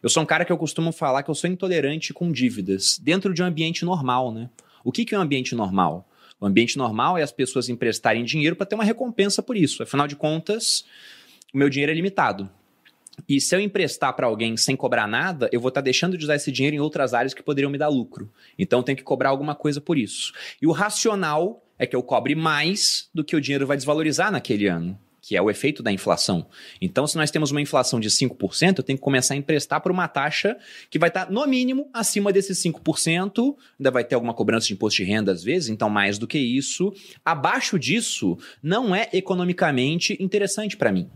Eu 0.00 0.08
sou 0.08 0.22
um 0.22 0.26
cara 0.26 0.44
que 0.44 0.52
eu 0.52 0.58
costumo 0.58 0.92
falar 0.92 1.24
que 1.24 1.30
eu 1.30 1.34
sou 1.34 1.50
intolerante 1.50 2.14
com 2.14 2.30
dívidas, 2.30 2.98
dentro 3.02 3.34
de 3.34 3.42
um 3.42 3.46
ambiente 3.46 3.84
normal, 3.84 4.32
né? 4.32 4.48
O 4.84 4.92
que, 4.92 5.04
que 5.04 5.12
é 5.12 5.18
um 5.18 5.22
ambiente 5.22 5.56
normal? 5.56 6.08
O 6.40 6.46
ambiente 6.46 6.78
normal 6.78 7.18
é 7.18 7.22
as 7.22 7.32
pessoas 7.32 7.68
emprestarem 7.68 8.24
dinheiro 8.24 8.54
para 8.54 8.64
ter 8.64 8.76
uma 8.76 8.84
recompensa 8.84 9.42
por 9.42 9.56
isso. 9.56 9.82
Afinal 9.82 10.06
de 10.06 10.14
contas, 10.14 10.84
o 11.52 11.58
meu 11.58 11.68
dinheiro 11.68 11.90
é 11.90 11.94
limitado. 11.96 12.48
E 13.28 13.40
se 13.40 13.56
eu 13.56 13.60
emprestar 13.60 14.14
para 14.14 14.28
alguém 14.28 14.56
sem 14.56 14.76
cobrar 14.76 15.08
nada, 15.08 15.48
eu 15.50 15.60
vou 15.60 15.68
estar 15.68 15.80
tá 15.80 15.84
deixando 15.84 16.16
de 16.16 16.22
usar 16.22 16.36
esse 16.36 16.52
dinheiro 16.52 16.76
em 16.76 16.80
outras 16.80 17.12
áreas 17.12 17.34
que 17.34 17.42
poderiam 17.42 17.68
me 17.68 17.76
dar 17.76 17.88
lucro. 17.88 18.30
Então 18.56 18.78
eu 18.78 18.82
tenho 18.84 18.96
que 18.96 19.02
cobrar 19.02 19.30
alguma 19.30 19.56
coisa 19.56 19.80
por 19.80 19.98
isso. 19.98 20.32
E 20.62 20.66
o 20.68 20.70
racional 20.70 21.60
é 21.76 21.84
que 21.84 21.96
eu 21.96 22.04
cobre 22.04 22.36
mais 22.36 23.10
do 23.12 23.24
que 23.24 23.34
o 23.34 23.40
dinheiro 23.40 23.66
vai 23.66 23.76
desvalorizar 23.76 24.30
naquele 24.30 24.68
ano 24.68 24.96
que 25.28 25.36
é 25.36 25.42
o 25.42 25.50
efeito 25.50 25.82
da 25.82 25.92
inflação. 25.92 26.46
Então, 26.80 27.06
se 27.06 27.14
nós 27.14 27.30
temos 27.30 27.50
uma 27.50 27.60
inflação 27.60 28.00
de 28.00 28.08
5%, 28.08 28.78
eu 28.78 28.82
tenho 28.82 28.98
que 28.98 29.04
começar 29.04 29.34
a 29.34 29.36
emprestar 29.36 29.78
por 29.82 29.92
uma 29.92 30.08
taxa 30.08 30.56
que 30.88 30.98
vai 30.98 31.10
estar, 31.10 31.30
no 31.30 31.46
mínimo, 31.46 31.90
acima 31.92 32.32
desses 32.32 32.62
5%, 32.62 33.54
ainda 33.78 33.90
vai 33.90 34.04
ter 34.04 34.14
alguma 34.14 34.32
cobrança 34.32 34.68
de 34.68 34.72
imposto 34.72 35.02
de 35.02 35.04
renda 35.04 35.30
às 35.30 35.44
vezes, 35.44 35.68
então 35.68 35.90
mais 35.90 36.16
do 36.16 36.26
que 36.26 36.38
isso. 36.38 36.94
Abaixo 37.22 37.78
disso, 37.78 38.38
não 38.62 38.94
é 38.94 39.10
economicamente 39.12 40.16
interessante 40.18 40.78
para 40.78 40.90
mim. 40.90 41.10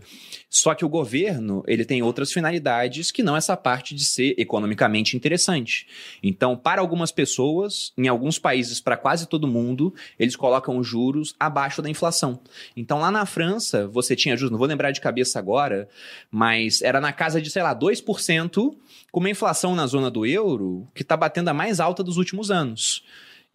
Só 0.53 0.75
que 0.75 0.85
o 0.85 0.89
governo, 0.89 1.63
ele 1.65 1.83
tem 1.83 2.03
outras 2.03 2.31
finalidades 2.31 3.09
que 3.09 3.23
não 3.23 3.35
essa 3.35 3.57
parte 3.57 3.95
de 3.95 4.05
ser 4.05 4.35
economicamente 4.37 5.17
interessante. 5.17 5.87
Então, 6.21 6.55
para 6.55 6.79
algumas 6.79 7.11
pessoas, 7.11 7.91
em 7.97 8.07
alguns 8.07 8.37
países, 8.37 8.79
para 8.79 8.95
quase 8.95 9.27
todo 9.27 9.47
mundo, 9.47 9.95
eles 10.19 10.35
colocam 10.35 10.83
juros 10.83 11.33
abaixo 11.39 11.81
da 11.81 11.89
inflação. 11.89 12.39
Então, 12.77 12.99
lá 12.99 13.09
na 13.09 13.25
França, 13.25 13.87
você 13.87 14.15
tinha 14.15 14.37
juros, 14.37 14.51
não 14.51 14.59
vou 14.59 14.67
lembrar 14.67 14.91
de 14.91 15.01
cabeça 15.01 15.39
agora, 15.39 15.89
mas 16.29 16.83
era 16.83 17.01
na 17.01 17.11
casa 17.11 17.41
de, 17.41 17.49
sei 17.49 17.63
lá, 17.63 17.75
2%, 17.75 18.75
com 19.11 19.19
uma 19.19 19.31
inflação 19.31 19.73
na 19.73 19.87
zona 19.87 20.11
do 20.11 20.23
euro 20.23 20.87
que 20.93 21.01
está 21.01 21.17
batendo 21.17 21.47
a 21.47 21.53
mais 21.53 21.79
alta 21.79 22.03
dos 22.03 22.17
últimos 22.17 22.51
anos. 22.51 23.03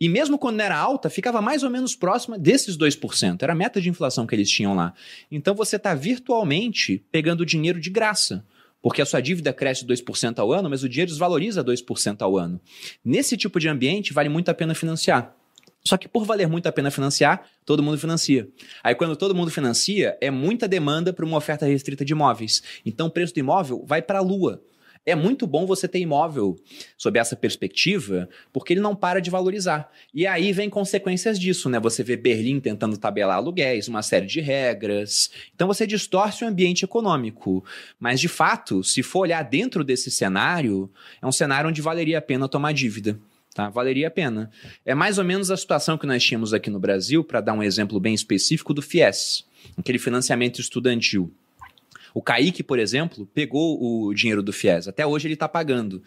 E 0.00 0.08
mesmo 0.08 0.38
quando 0.38 0.60
era 0.60 0.76
alta, 0.76 1.10
ficava 1.10 1.40
mais 1.40 1.62
ou 1.62 1.70
menos 1.70 1.96
próxima 1.96 2.38
desses 2.38 2.76
2%. 2.76 3.42
Era 3.42 3.52
a 3.52 3.56
meta 3.56 3.80
de 3.80 3.88
inflação 3.88 4.26
que 4.26 4.34
eles 4.34 4.50
tinham 4.50 4.74
lá. 4.74 4.94
Então 5.30 5.54
você 5.54 5.76
está 5.76 5.94
virtualmente 5.94 7.04
pegando 7.10 7.44
dinheiro 7.44 7.80
de 7.80 7.90
graça. 7.90 8.44
Porque 8.80 9.02
a 9.02 9.06
sua 9.06 9.20
dívida 9.20 9.52
cresce 9.52 9.84
2% 9.84 10.38
ao 10.38 10.52
ano, 10.52 10.70
mas 10.70 10.84
o 10.84 10.88
dinheiro 10.88 11.10
desvaloriza 11.10 11.64
2% 11.64 12.22
ao 12.22 12.38
ano. 12.38 12.60
Nesse 13.04 13.36
tipo 13.36 13.58
de 13.58 13.68
ambiente, 13.68 14.12
vale 14.12 14.28
muito 14.28 14.50
a 14.50 14.54
pena 14.54 14.74
financiar. 14.74 15.34
Só 15.84 15.96
que 15.96 16.08
por 16.08 16.24
valer 16.24 16.46
muito 16.46 16.66
a 16.66 16.72
pena 16.72 16.90
financiar, 16.90 17.48
todo 17.64 17.82
mundo 17.82 17.98
financia. 17.98 18.48
Aí 18.82 18.94
quando 18.94 19.16
todo 19.16 19.34
mundo 19.34 19.50
financia, 19.50 20.16
é 20.20 20.30
muita 20.30 20.68
demanda 20.68 21.12
para 21.12 21.24
uma 21.24 21.36
oferta 21.36 21.66
restrita 21.66 22.04
de 22.04 22.12
imóveis. 22.12 22.62
Então 22.84 23.06
o 23.06 23.10
preço 23.10 23.34
do 23.34 23.40
imóvel 23.40 23.84
vai 23.86 24.02
para 24.02 24.18
a 24.18 24.22
lua. 24.22 24.62
É 25.08 25.14
muito 25.14 25.46
bom 25.46 25.64
você 25.64 25.88
ter 25.88 26.00
imóvel 26.00 26.54
sob 26.96 27.18
essa 27.18 27.34
perspectiva, 27.34 28.28
porque 28.52 28.74
ele 28.74 28.80
não 28.80 28.94
para 28.94 29.20
de 29.20 29.30
valorizar. 29.30 29.90
E 30.12 30.26
aí 30.26 30.52
vem 30.52 30.68
consequências 30.68 31.38
disso, 31.38 31.70
né? 31.70 31.80
Você 31.80 32.02
vê 32.02 32.14
Berlim 32.14 32.60
tentando 32.60 32.98
tabelar 32.98 33.38
aluguéis, 33.38 33.88
uma 33.88 34.02
série 34.02 34.26
de 34.26 34.42
regras. 34.42 35.30
Então 35.54 35.66
você 35.66 35.86
distorce 35.86 36.44
o 36.44 36.46
ambiente 36.46 36.84
econômico. 36.84 37.64
Mas, 37.98 38.20
de 38.20 38.28
fato, 38.28 38.84
se 38.84 39.02
for 39.02 39.20
olhar 39.20 39.42
dentro 39.42 39.82
desse 39.82 40.10
cenário, 40.10 40.90
é 41.22 41.26
um 41.26 41.32
cenário 41.32 41.70
onde 41.70 41.80
valeria 41.80 42.18
a 42.18 42.22
pena 42.22 42.46
tomar 42.46 42.72
dívida. 42.72 43.18
Tá? 43.54 43.70
Valeria 43.70 44.08
a 44.08 44.10
pena. 44.10 44.50
É 44.84 44.94
mais 44.94 45.16
ou 45.16 45.24
menos 45.24 45.50
a 45.50 45.56
situação 45.56 45.96
que 45.96 46.06
nós 46.06 46.22
tínhamos 46.22 46.52
aqui 46.52 46.68
no 46.68 46.78
Brasil, 46.78 47.24
para 47.24 47.40
dar 47.40 47.54
um 47.54 47.62
exemplo 47.62 47.98
bem 47.98 48.12
específico, 48.12 48.74
do 48.74 48.82
FIES, 48.82 49.46
aquele 49.74 49.98
financiamento 49.98 50.60
estudantil. 50.60 51.32
O 52.14 52.22
Kaique, 52.22 52.62
por 52.62 52.78
exemplo, 52.78 53.26
pegou 53.26 53.78
o 53.82 54.14
dinheiro 54.14 54.42
do 54.42 54.52
FIES. 54.52 54.88
Até 54.88 55.06
hoje 55.06 55.26
ele 55.26 55.34
está 55.34 55.48
pagando. 55.48 56.02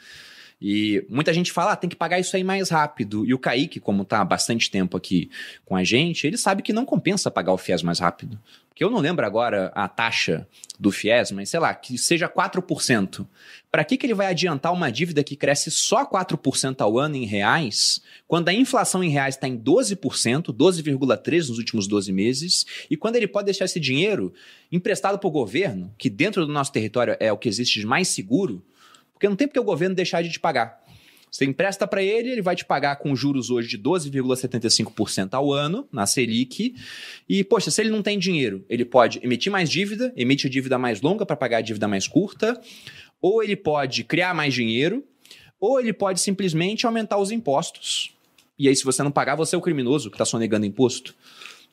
E 0.62 1.04
muita 1.10 1.34
gente 1.34 1.52
fala, 1.52 1.72
ah, 1.72 1.76
tem 1.76 1.90
que 1.90 1.96
pagar 1.96 2.20
isso 2.20 2.36
aí 2.36 2.44
mais 2.44 2.70
rápido. 2.70 3.26
E 3.26 3.34
o 3.34 3.40
Kaique, 3.40 3.80
como 3.80 4.04
está 4.04 4.22
há 4.22 4.26
bastante 4.26 4.70
tempo 4.70 4.96
aqui 4.96 5.32
com 5.66 5.76
a 5.76 5.84
gente, 5.84 6.28
ele 6.28 6.38
sabe 6.38 6.62
que 6.62 6.72
não 6.72 6.86
compensa 6.86 7.32
pagar 7.32 7.52
o 7.52 7.58
FIES 7.58 7.82
mais 7.82 7.98
rápido. 7.98 8.40
Porque 8.70 8.84
eu 8.84 8.90
não 8.92 9.00
lembro 9.00 9.26
agora 9.26 9.72
a 9.74 9.88
taxa 9.88 10.48
do 10.80 10.92
FIES, 10.92 11.32
mas 11.32 11.50
sei 11.50 11.60
lá, 11.60 11.74
que 11.74 11.98
seja 11.98 12.30
4%. 12.30 13.28
Para 13.72 13.84
que, 13.84 13.98
que 13.98 14.06
ele 14.06 14.14
vai 14.14 14.28
adiantar 14.28 14.72
uma 14.72 14.92
dívida 14.92 15.24
que 15.24 15.36
cresce 15.36 15.72
só 15.72 16.06
4% 16.06 16.80
ao 16.80 16.98
ano 17.00 17.16
em 17.16 17.26
reais, 17.26 18.02
quando 18.28 18.50
a 18.50 18.54
inflação 18.54 19.04
em 19.04 19.10
reais 19.10 19.36
está 19.36 19.48
em 19.48 19.58
12%, 19.58 20.54
12,3% 20.54 21.50
nos 21.50 21.58
últimos 21.58 21.88
12 21.88 22.12
meses, 22.12 22.66
e 22.90 22.96
quando 22.96 23.16
ele 23.16 23.28
pode 23.28 23.46
deixar 23.46 23.66
esse 23.66 23.80
dinheiro 23.80 24.32
emprestado 24.72 25.18
para 25.18 25.28
o 25.28 25.32
governo, 25.32 25.94
que 25.98 26.10
dentro 26.10 26.46
do 26.46 26.54
nosso 26.54 26.72
território 26.72 27.18
é 27.20 27.32
o 27.32 27.38
que 27.38 27.50
existe 27.50 27.80
de 27.80 27.86
mais 27.86 28.08
seguro, 28.10 28.64
porque 29.22 29.30
não 29.30 29.36
tem 29.36 29.48
porque 29.48 29.60
o 29.60 29.64
governo 29.64 29.94
deixar 29.94 30.24
de 30.24 30.32
te 30.32 30.40
pagar. 30.40 30.82
Você 31.30 31.46
empresta 31.46 31.86
para 31.86 32.02
ele, 32.02 32.32
ele 32.32 32.42
vai 32.42 32.56
te 32.56 32.66
pagar 32.66 32.96
com 32.96 33.16
juros 33.16 33.52
hoje 33.52 33.68
de 33.68 33.78
12,75% 33.78 35.36
ao 35.36 35.54
ano 35.54 35.88
na 35.92 36.08
Selic. 36.08 36.74
E, 37.30 37.44
poxa, 37.44 37.70
se 37.70 37.80
ele 37.80 37.92
não 37.92 38.02
tem 38.02 38.18
dinheiro, 38.18 38.66
ele 38.68 38.84
pode 38.84 39.20
emitir 39.24 39.52
mais 39.52 39.70
dívida, 39.70 40.12
emite 40.18 40.50
dívida 40.50 40.80
mais 40.80 41.02
longa 41.02 41.24
para 41.24 41.36
pagar 41.36 41.60
a 41.60 41.62
dívida 41.62 41.88
mais 41.88 42.08
curta, 42.08 42.60
ou 43.22 43.44
ele 43.44 43.56
pode 43.56 44.04
criar 44.04 44.34
mais 44.34 44.56
dinheiro, 44.56 45.06
ou 45.60 45.80
ele 45.80 45.94
pode 45.94 46.20
simplesmente 46.20 46.88
aumentar 46.88 47.20
os 47.20 47.30
impostos. 47.32 48.16
E 48.58 48.68
aí, 48.68 48.76
se 48.76 48.84
você 48.84 49.04
não 49.04 49.12
pagar, 49.12 49.36
você 49.36 49.56
é 49.56 49.58
o 49.58 49.62
criminoso 49.62 50.10
que 50.10 50.16
está 50.16 50.26
sonegando 50.26 50.66
imposto. 50.66 51.16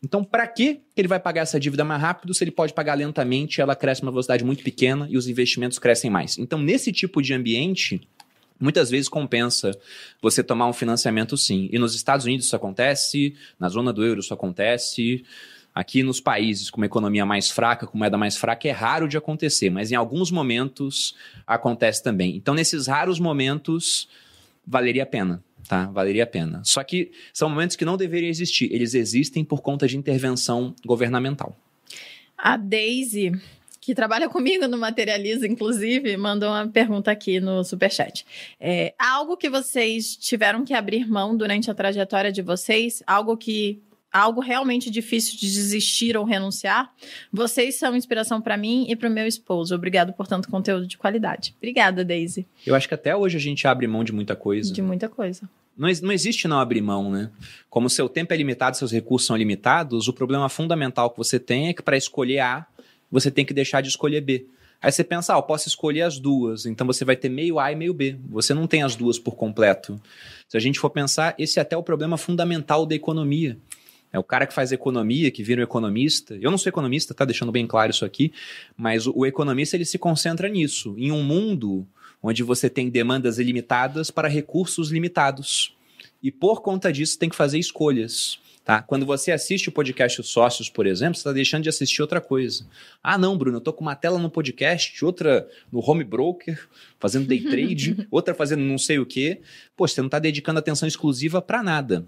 Então, 0.02 0.22
para 0.22 0.46
que 0.46 0.80
ele 0.96 1.08
vai 1.08 1.18
pagar 1.18 1.42
essa 1.42 1.58
dívida 1.58 1.84
mais 1.84 2.00
rápido 2.00 2.32
se 2.32 2.44
ele 2.44 2.50
pode 2.50 2.72
pagar 2.72 2.94
lentamente, 2.94 3.60
ela 3.60 3.74
cresce 3.74 4.02
uma 4.02 4.12
velocidade 4.12 4.44
muito 4.44 4.62
pequena 4.62 5.08
e 5.10 5.16
os 5.16 5.26
investimentos 5.26 5.78
crescem 5.78 6.10
mais? 6.10 6.38
Então, 6.38 6.58
nesse 6.58 6.92
tipo 6.92 7.20
de 7.20 7.34
ambiente, 7.34 8.00
muitas 8.60 8.90
vezes 8.90 9.08
compensa 9.08 9.76
você 10.22 10.42
tomar 10.42 10.68
um 10.68 10.72
financiamento 10.72 11.36
sim. 11.36 11.68
E 11.72 11.78
nos 11.78 11.94
Estados 11.94 12.26
Unidos 12.26 12.46
isso 12.46 12.54
acontece, 12.54 13.34
na 13.58 13.68
zona 13.68 13.92
do 13.92 14.04
euro 14.04 14.20
isso 14.20 14.32
acontece. 14.32 15.24
Aqui 15.74 16.02
nos 16.02 16.20
países 16.20 16.70
com 16.70 16.78
uma 16.80 16.86
economia 16.86 17.26
mais 17.26 17.50
fraca, 17.50 17.86
com 17.86 17.98
moeda 17.98 18.16
mais 18.16 18.36
fraca, 18.36 18.68
é 18.68 18.72
raro 18.72 19.08
de 19.08 19.16
acontecer, 19.16 19.70
mas 19.70 19.90
em 19.90 19.94
alguns 19.94 20.30
momentos 20.30 21.14
acontece 21.46 22.02
também. 22.02 22.36
Então, 22.36 22.54
nesses 22.54 22.86
raros 22.86 23.18
momentos, 23.18 24.08
valeria 24.66 25.02
a 25.02 25.06
pena 25.06 25.42
tá? 25.68 25.86
Valeria 25.86 26.24
a 26.24 26.26
pena. 26.26 26.62
Só 26.64 26.82
que 26.82 27.12
são 27.32 27.48
momentos 27.48 27.76
que 27.76 27.84
não 27.84 27.96
deveriam 27.96 28.30
existir. 28.30 28.72
Eles 28.72 28.94
existem 28.94 29.44
por 29.44 29.60
conta 29.60 29.86
de 29.86 29.96
intervenção 29.96 30.74
governamental. 30.84 31.56
A 32.36 32.56
Daisy, 32.56 33.32
que 33.80 33.94
trabalha 33.94 34.28
comigo 34.28 34.66
no 34.66 34.78
Materializa, 34.78 35.46
inclusive, 35.46 36.16
mandou 36.16 36.48
uma 36.48 36.66
pergunta 36.68 37.10
aqui 37.10 37.40
no 37.40 37.62
Superchat. 37.64 38.24
É, 38.60 38.94
algo 38.98 39.36
que 39.36 39.50
vocês 39.50 40.16
tiveram 40.16 40.64
que 40.64 40.74
abrir 40.74 41.08
mão 41.08 41.36
durante 41.36 41.70
a 41.70 41.74
trajetória 41.74 42.32
de 42.32 42.42
vocês? 42.42 43.02
Algo 43.06 43.36
que 43.36 43.80
algo 44.12 44.40
realmente 44.40 44.90
difícil 44.90 45.38
de 45.38 45.46
desistir 45.46 46.16
ou 46.16 46.24
renunciar, 46.24 46.92
vocês 47.32 47.78
são 47.78 47.94
inspiração 47.94 48.40
para 48.40 48.56
mim 48.56 48.86
e 48.88 48.96
para 48.96 49.08
o 49.08 49.12
meu 49.12 49.26
esposo. 49.26 49.74
Obrigado 49.74 50.12
por 50.12 50.26
tanto 50.26 50.48
conteúdo 50.48 50.86
de 50.86 50.96
qualidade. 50.96 51.54
Obrigada, 51.58 52.04
Daisy. 52.04 52.46
Eu 52.66 52.74
acho 52.74 52.88
que 52.88 52.94
até 52.94 53.14
hoje 53.14 53.36
a 53.36 53.40
gente 53.40 53.66
abre 53.66 53.86
mão 53.86 54.02
de 54.02 54.12
muita 54.12 54.34
coisa. 54.34 54.72
De 54.72 54.82
muita 54.82 55.08
coisa. 55.08 55.48
Não, 55.76 55.88
não 56.02 56.12
existe 56.12 56.48
não 56.48 56.58
abrir 56.58 56.80
mão, 56.80 57.10
né? 57.10 57.30
Como 57.70 57.88
seu 57.88 58.08
tempo 58.08 58.34
é 58.34 58.36
limitado, 58.36 58.76
seus 58.76 58.90
recursos 58.90 59.26
são 59.26 59.36
limitados, 59.36 60.08
o 60.08 60.12
problema 60.12 60.48
fundamental 60.48 61.10
que 61.10 61.16
você 61.16 61.38
tem 61.38 61.68
é 61.68 61.72
que 61.72 61.82
para 61.82 61.96
escolher 61.96 62.40
A, 62.40 62.66
você 63.10 63.30
tem 63.30 63.44
que 63.44 63.54
deixar 63.54 63.80
de 63.80 63.88
escolher 63.88 64.20
B. 64.20 64.46
Aí 64.80 64.92
você 64.92 65.02
pensa, 65.02 65.34
ah, 65.34 65.38
eu 65.38 65.42
posso 65.42 65.68
escolher 65.68 66.02
as 66.02 66.18
duas, 66.18 66.64
então 66.64 66.86
você 66.86 67.04
vai 67.04 67.16
ter 67.16 67.28
meio 67.28 67.58
A 67.58 67.72
e 67.72 67.76
meio 67.76 67.92
B. 67.92 68.16
Você 68.30 68.54
não 68.54 68.66
tem 68.66 68.82
as 68.82 68.94
duas 68.94 69.18
por 69.18 69.34
completo. 69.34 70.00
Se 70.48 70.56
a 70.56 70.60
gente 70.60 70.78
for 70.78 70.90
pensar, 70.90 71.34
esse 71.38 71.58
é 71.58 71.62
até 71.62 71.76
o 71.76 71.82
problema 71.82 72.16
fundamental 72.16 72.86
da 72.86 72.94
economia. 72.94 73.58
É 74.12 74.18
o 74.18 74.24
cara 74.24 74.46
que 74.46 74.54
faz 74.54 74.72
economia, 74.72 75.30
que 75.30 75.42
vira 75.42 75.60
um 75.60 75.64
economista. 75.64 76.36
Eu 76.40 76.50
não 76.50 76.58
sou 76.58 76.70
economista, 76.70 77.14
tá 77.14 77.24
deixando 77.24 77.52
bem 77.52 77.66
claro 77.66 77.90
isso 77.90 78.04
aqui, 78.04 78.32
mas 78.76 79.06
o, 79.06 79.12
o 79.14 79.26
economista 79.26 79.76
ele 79.76 79.84
se 79.84 79.98
concentra 79.98 80.48
nisso, 80.48 80.94
em 80.96 81.12
um 81.12 81.22
mundo 81.22 81.86
onde 82.22 82.42
você 82.42 82.68
tem 82.68 82.88
demandas 82.88 83.38
ilimitadas 83.38 84.10
para 84.10 84.28
recursos 84.28 84.90
limitados. 84.90 85.76
E 86.22 86.32
por 86.32 86.62
conta 86.62 86.92
disso 86.92 87.18
tem 87.18 87.28
que 87.28 87.36
fazer 87.36 87.58
escolhas. 87.58 88.40
Tá? 88.68 88.82
Quando 88.82 89.06
você 89.06 89.32
assiste 89.32 89.70
o 89.70 89.72
podcast 89.72 90.20
Os 90.20 90.28
Sócios, 90.28 90.68
por 90.68 90.86
exemplo, 90.86 91.14
você 91.14 91.20
está 91.20 91.32
deixando 91.32 91.62
de 91.62 91.70
assistir 91.70 92.02
outra 92.02 92.20
coisa. 92.20 92.66
Ah, 93.02 93.16
não, 93.16 93.38
Bruno, 93.38 93.56
eu 93.56 93.60
estou 93.60 93.72
com 93.72 93.80
uma 93.80 93.94
tela 93.94 94.18
no 94.18 94.28
podcast, 94.28 95.02
outra 95.02 95.48
no 95.72 95.80
home 95.80 96.04
broker, 96.04 96.68
fazendo 96.98 97.26
day 97.26 97.40
trade, 97.48 98.06
outra 98.10 98.34
fazendo 98.34 98.62
não 98.62 98.76
sei 98.76 98.98
o 98.98 99.06
quê. 99.06 99.40
Pô, 99.74 99.88
você 99.88 100.02
não 100.02 100.08
está 100.08 100.18
dedicando 100.18 100.58
atenção 100.58 100.86
exclusiva 100.86 101.40
para 101.40 101.62
nada. 101.62 102.06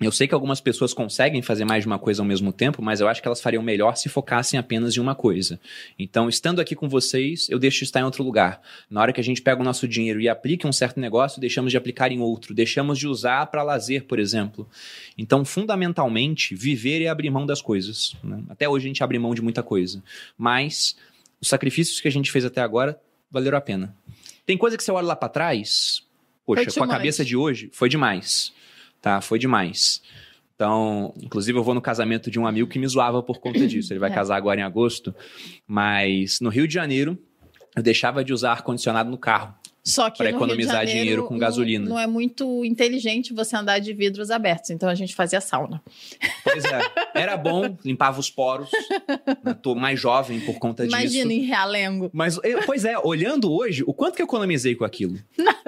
Eu 0.00 0.10
sei 0.10 0.26
que 0.26 0.34
algumas 0.34 0.60
pessoas 0.60 0.92
conseguem 0.92 1.40
fazer 1.40 1.64
mais 1.64 1.84
de 1.84 1.86
uma 1.86 1.98
coisa 1.98 2.20
ao 2.20 2.26
mesmo 2.26 2.52
tempo, 2.52 2.82
mas 2.82 3.00
eu 3.00 3.06
acho 3.06 3.22
que 3.22 3.28
elas 3.28 3.40
fariam 3.40 3.62
melhor 3.62 3.96
se 3.96 4.08
focassem 4.08 4.58
apenas 4.58 4.96
em 4.96 5.00
uma 5.00 5.14
coisa. 5.14 5.60
Então, 5.96 6.28
estando 6.28 6.60
aqui 6.60 6.74
com 6.74 6.88
vocês, 6.88 7.48
eu 7.48 7.58
deixo 7.60 7.78
de 7.78 7.84
estar 7.84 8.00
em 8.00 8.04
outro 8.04 8.24
lugar. 8.24 8.60
Na 8.90 9.00
hora 9.00 9.12
que 9.12 9.20
a 9.20 9.24
gente 9.24 9.40
pega 9.40 9.60
o 9.60 9.64
nosso 9.64 9.86
dinheiro 9.86 10.20
e 10.20 10.28
aplica 10.28 10.66
em 10.66 10.70
um 10.70 10.72
certo 10.72 10.98
negócio, 10.98 11.40
deixamos 11.40 11.70
de 11.70 11.76
aplicar 11.76 12.10
em 12.10 12.20
outro, 12.20 12.52
deixamos 12.52 12.98
de 12.98 13.06
usar 13.06 13.46
para 13.46 13.62
lazer, 13.62 14.04
por 14.04 14.18
exemplo. 14.18 14.68
Então, 15.16 15.44
fundamentalmente, 15.44 16.56
viver 16.56 17.00
é 17.02 17.08
abrir 17.08 17.30
mão 17.30 17.46
das 17.46 17.62
coisas. 17.62 18.16
né? 18.22 18.42
Até 18.48 18.68
hoje 18.68 18.86
a 18.86 18.88
gente 18.88 19.04
abre 19.04 19.18
mão 19.18 19.34
de 19.34 19.42
muita 19.42 19.62
coisa. 19.62 20.02
Mas 20.36 20.96
os 21.40 21.48
sacrifícios 21.48 22.00
que 22.00 22.08
a 22.08 22.12
gente 22.12 22.32
fez 22.32 22.44
até 22.44 22.60
agora 22.60 23.00
valeram 23.30 23.58
a 23.58 23.60
pena. 23.60 23.94
Tem 24.44 24.58
coisa 24.58 24.76
que 24.76 24.82
você 24.82 24.90
olha 24.90 25.06
lá 25.06 25.16
para 25.16 25.28
trás, 25.28 26.02
poxa, 26.44 26.70
com 26.70 26.84
a 26.84 26.88
cabeça 26.88 27.24
de 27.24 27.36
hoje, 27.36 27.70
foi 27.72 27.88
demais. 27.88 28.52
Tá, 29.04 29.20
foi 29.20 29.38
demais. 29.38 30.00
Então, 30.54 31.12
inclusive 31.20 31.58
eu 31.58 31.62
vou 31.62 31.74
no 31.74 31.82
casamento 31.82 32.30
de 32.30 32.40
um 32.40 32.46
amigo 32.46 32.70
que 32.70 32.78
me 32.78 32.86
zoava 32.88 33.22
por 33.22 33.38
conta 33.38 33.58
disso. 33.68 33.92
Ele 33.92 34.00
vai 34.00 34.10
É. 34.10 34.14
casar 34.14 34.34
agora 34.36 34.58
em 34.58 34.62
agosto. 34.62 35.14
Mas 35.66 36.40
no 36.40 36.48
Rio 36.48 36.66
de 36.66 36.72
Janeiro, 36.72 37.18
eu 37.76 37.82
deixava 37.82 38.24
de 38.24 38.32
usar 38.32 38.52
ar-condicionado 38.52 39.10
no 39.10 39.18
carro. 39.18 39.54
Só 39.86 40.08
que 40.08 40.22
de 40.22 40.30
economizar 40.30 40.76
Janeiro, 40.76 40.98
dinheiro 41.00 41.24
com 41.24 41.34
não- 41.34 41.40
gasolina. 41.40 41.88
Não, 41.90 41.98
é 41.98 42.06
muito 42.06 42.64
inteligente 42.64 43.34
você 43.34 43.54
andar 43.54 43.80
de 43.80 43.92
vidros 43.92 44.30
abertos, 44.30 44.70
então 44.70 44.88
a 44.88 44.94
gente 44.94 45.14
fazia 45.14 45.42
sauna. 45.42 45.82
Pois 46.42 46.64
é, 46.64 46.80
era 47.14 47.36
bom, 47.36 47.76
limpava 47.84 48.18
os 48.18 48.30
poros. 48.30 48.70
né? 49.44 49.52
Tô 49.62 49.74
mais 49.74 50.00
jovem 50.00 50.40
por 50.40 50.58
conta 50.58 50.86
Imagina 50.86 51.28
disso. 51.28 51.42
em 51.42 51.44
Realengo. 51.46 52.10
Mas, 52.14 52.38
pois 52.64 52.84
é, 52.86 52.98
olhando 52.98 53.52
hoje, 53.52 53.84
o 53.86 53.92
quanto 53.92 54.16
que 54.16 54.22
eu 54.22 54.26
economizei 54.26 54.74
com 54.74 54.84
aquilo? 54.84 55.18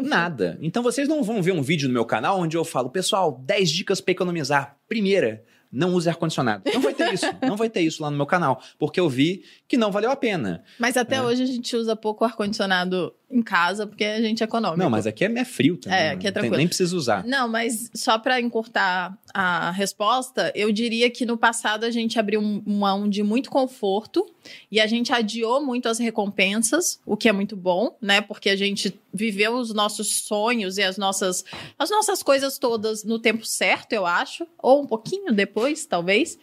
Nada. 0.02 0.58
Então 0.62 0.82
vocês 0.82 1.06
não 1.08 1.22
vão 1.22 1.42
ver 1.42 1.52
um 1.52 1.62
vídeo 1.62 1.86
no 1.86 1.92
meu 1.94 2.04
canal 2.06 2.40
onde 2.40 2.56
eu 2.56 2.64
falo, 2.64 2.88
pessoal, 2.88 3.38
10 3.44 3.70
dicas 3.70 4.00
pra 4.00 4.12
economizar. 4.12 4.76
Primeira, 4.88 5.44
não 5.70 5.92
use 5.94 6.08
ar-condicionado. 6.08 6.62
Não 6.72 6.80
vai 6.80 6.94
ter 6.94 7.12
isso. 7.12 7.26
não 7.42 7.56
vai 7.56 7.68
ter 7.68 7.80
isso 7.80 8.02
lá 8.02 8.10
no 8.10 8.16
meu 8.16 8.24
canal. 8.26 8.62
Porque 8.78 8.98
eu 9.00 9.08
vi 9.08 9.42
que 9.68 9.76
não 9.76 9.90
valeu 9.90 10.10
a 10.10 10.16
pena. 10.16 10.62
Mas 10.78 10.96
até 10.96 11.16
É. 11.16 11.22
hoje 11.22 11.42
a 11.42 11.46
gente 11.46 11.74
usa 11.76 11.94
pouco 11.96 12.24
ar-condicionado 12.24 13.12
em 13.28 13.42
casa, 13.42 13.86
porque 13.86 14.04
a 14.04 14.20
gente 14.20 14.42
é 14.42 14.44
econômico. 14.44 14.78
Não, 14.78 14.88
mas 14.88 15.06
aqui 15.06 15.24
é, 15.24 15.32
é 15.32 15.44
frio 15.44 15.76
também. 15.76 15.98
É, 15.98 16.10
aqui 16.10 16.26
é 16.26 16.30
não 16.30 16.32
tem- 16.32 16.32
tranquilo. 16.32 16.56
nem 16.56 16.68
precisa 16.68 16.96
usar. 16.96 17.24
Não, 17.24 17.48
mas 17.48 17.90
só 17.92 18.18
para 18.18 18.40
encurtar 18.40 19.18
a 19.34 19.70
resposta, 19.72 20.52
eu 20.54 20.70
diria 20.70 21.10
que 21.10 21.26
no 21.26 21.36
passado 21.36 21.84
a 21.84 21.90
gente 21.90 22.18
abriu 22.18 22.40
mão 22.64 23.08
de 23.08 23.22
muito 23.22 23.50
conforto 23.50 24.24
e 24.70 24.80
a 24.80 24.86
gente 24.86 25.12
adiou 25.12 25.64
muito 25.64 25.88
as 25.88 25.98
recompensas, 25.98 27.00
o 27.04 27.16
que 27.16 27.28
é 27.28 27.32
muito 27.32 27.56
bom, 27.56 27.96
né? 28.00 28.20
Porque 28.20 28.48
a 28.48 28.56
gente 28.56 28.98
viveu 29.12 29.54
os 29.54 29.74
nossos 29.74 30.22
sonhos 30.22 30.78
e 30.78 30.82
as 30.82 30.96
nossas, 30.96 31.44
as 31.78 31.90
nossas 31.90 32.22
coisas 32.22 32.58
todas 32.58 33.02
no 33.02 33.18
tempo 33.18 33.44
certo, 33.44 33.92
eu 33.92 34.06
acho, 34.06 34.46
ou 34.58 34.82
um 34.82 34.86
pouquinho 34.86 35.32
depois, 35.32 35.84
talvez. 35.84 36.38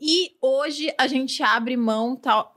E 0.00 0.32
hoje 0.40 0.92
a 0.96 1.08
gente 1.08 1.42
abre 1.42 1.76
mão 1.76 2.14
tal, 2.14 2.54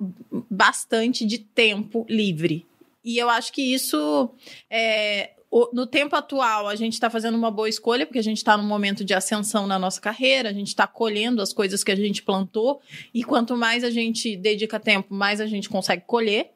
bastante 0.50 1.26
de 1.26 1.40
tempo 1.40 2.06
livre. 2.08 2.66
E 3.04 3.18
eu 3.18 3.30
acho 3.30 3.52
que 3.52 3.62
isso 3.62 4.30
é, 4.70 5.32
no 5.74 5.86
tempo 5.86 6.16
atual, 6.16 6.68
a 6.68 6.76
gente 6.76 6.94
está 6.94 7.10
fazendo 7.10 7.36
uma 7.36 7.52
boa 7.52 7.68
escolha, 7.68 8.06
porque 8.06 8.20
a 8.20 8.24
gente 8.24 8.38
está 8.38 8.56
num 8.56 8.64
momento 8.64 9.04
de 9.04 9.14
ascensão 9.14 9.68
na 9.68 9.78
nossa 9.78 10.00
carreira, 10.00 10.50
a 10.50 10.54
gente 10.54 10.70
está 10.70 10.88
colhendo 10.88 11.42
as 11.42 11.52
coisas 11.52 11.84
que 11.84 11.92
a 11.92 11.96
gente 11.96 12.24
plantou, 12.24 12.82
e 13.14 13.24
quanto 13.24 13.58
mais 13.58 13.84
a 13.84 13.90
gente 13.90 14.38
dedica 14.38 14.80
tempo, 14.80 15.14
mais 15.14 15.42
a 15.42 15.46
gente 15.46 15.68
consegue 15.68 16.04
colher. 16.06 16.52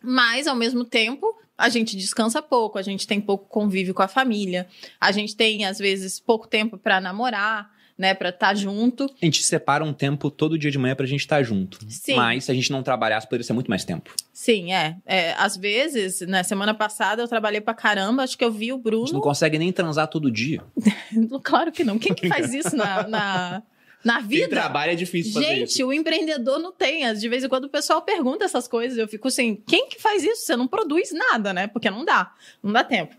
Mas, 0.00 0.46
ao 0.46 0.54
mesmo 0.54 0.84
tempo, 0.84 1.36
a 1.58 1.68
gente 1.68 1.96
descansa 1.96 2.40
pouco, 2.40 2.78
a 2.78 2.82
gente 2.82 3.06
tem 3.06 3.20
pouco 3.20 3.48
convívio 3.48 3.94
com 3.94 4.02
a 4.02 4.08
família, 4.08 4.68
a 5.00 5.10
gente 5.10 5.34
tem, 5.34 5.64
às 5.64 5.78
vezes, 5.78 6.20
pouco 6.20 6.46
tempo 6.46 6.78
para 6.78 7.00
namorar, 7.00 7.70
né, 8.02 8.14
para 8.14 8.30
estar 8.30 8.52
junto. 8.56 9.04
A 9.04 9.24
gente 9.24 9.44
separa 9.44 9.84
um 9.84 9.92
tempo 9.92 10.28
todo 10.28 10.58
dia 10.58 10.72
de 10.72 10.76
manhã 10.78 10.96
pra 10.96 11.06
gente 11.06 11.20
estar 11.20 11.40
junto. 11.44 11.78
Sim. 11.88 12.16
Mas 12.16 12.44
se 12.44 12.50
a 12.50 12.54
gente 12.54 12.72
não 12.72 12.82
trabalhasse, 12.82 13.28
poderia 13.28 13.44
ser 13.44 13.52
muito 13.52 13.68
mais 13.70 13.84
tempo. 13.84 14.12
Sim, 14.32 14.72
é. 14.72 14.96
é. 15.06 15.32
Às 15.38 15.56
vezes, 15.56 16.20
na 16.22 16.42
semana 16.42 16.74
passada, 16.74 17.22
eu 17.22 17.28
trabalhei 17.28 17.60
pra 17.60 17.72
caramba, 17.74 18.24
acho 18.24 18.36
que 18.36 18.44
eu 18.44 18.50
vi 18.50 18.72
o 18.72 18.74
A 18.74 18.78
gente 18.78 18.82
Bruno. 18.84 19.12
não 19.12 19.20
consegue 19.20 19.56
nem 19.56 19.70
transar 19.72 20.08
todo 20.08 20.30
dia. 20.30 20.60
Claro 21.44 21.70
que 21.70 21.84
não. 21.84 21.98
Quem 21.98 22.12
que 22.14 22.28
faz 22.28 22.52
isso 22.52 22.74
na, 22.74 23.06
na, 23.06 23.62
na 24.04 24.18
Quem 24.18 24.26
vida? 24.28 24.48
trabalha 24.48 24.92
é 24.92 24.94
difícil 24.96 25.34
fazer 25.34 25.46
Gente, 25.46 25.68
isso. 25.70 25.86
o 25.86 25.92
empreendedor 25.92 26.58
não 26.58 26.72
tem. 26.72 27.12
De 27.14 27.28
vez 27.28 27.44
em 27.44 27.48
quando 27.48 27.64
o 27.66 27.68
pessoal 27.68 28.02
pergunta 28.02 28.44
essas 28.44 28.66
coisas. 28.66 28.98
Eu 28.98 29.06
fico 29.06 29.28
assim, 29.28 29.54
quem 29.66 29.88
que 29.88 30.00
faz 30.00 30.24
isso? 30.24 30.42
Você 30.46 30.56
não 30.56 30.66
produz 30.66 31.12
nada, 31.12 31.52
né? 31.52 31.66
Porque 31.68 31.88
não 31.90 32.04
dá. 32.04 32.32
Não 32.62 32.72
dá 32.72 32.82
tempo. 32.82 33.14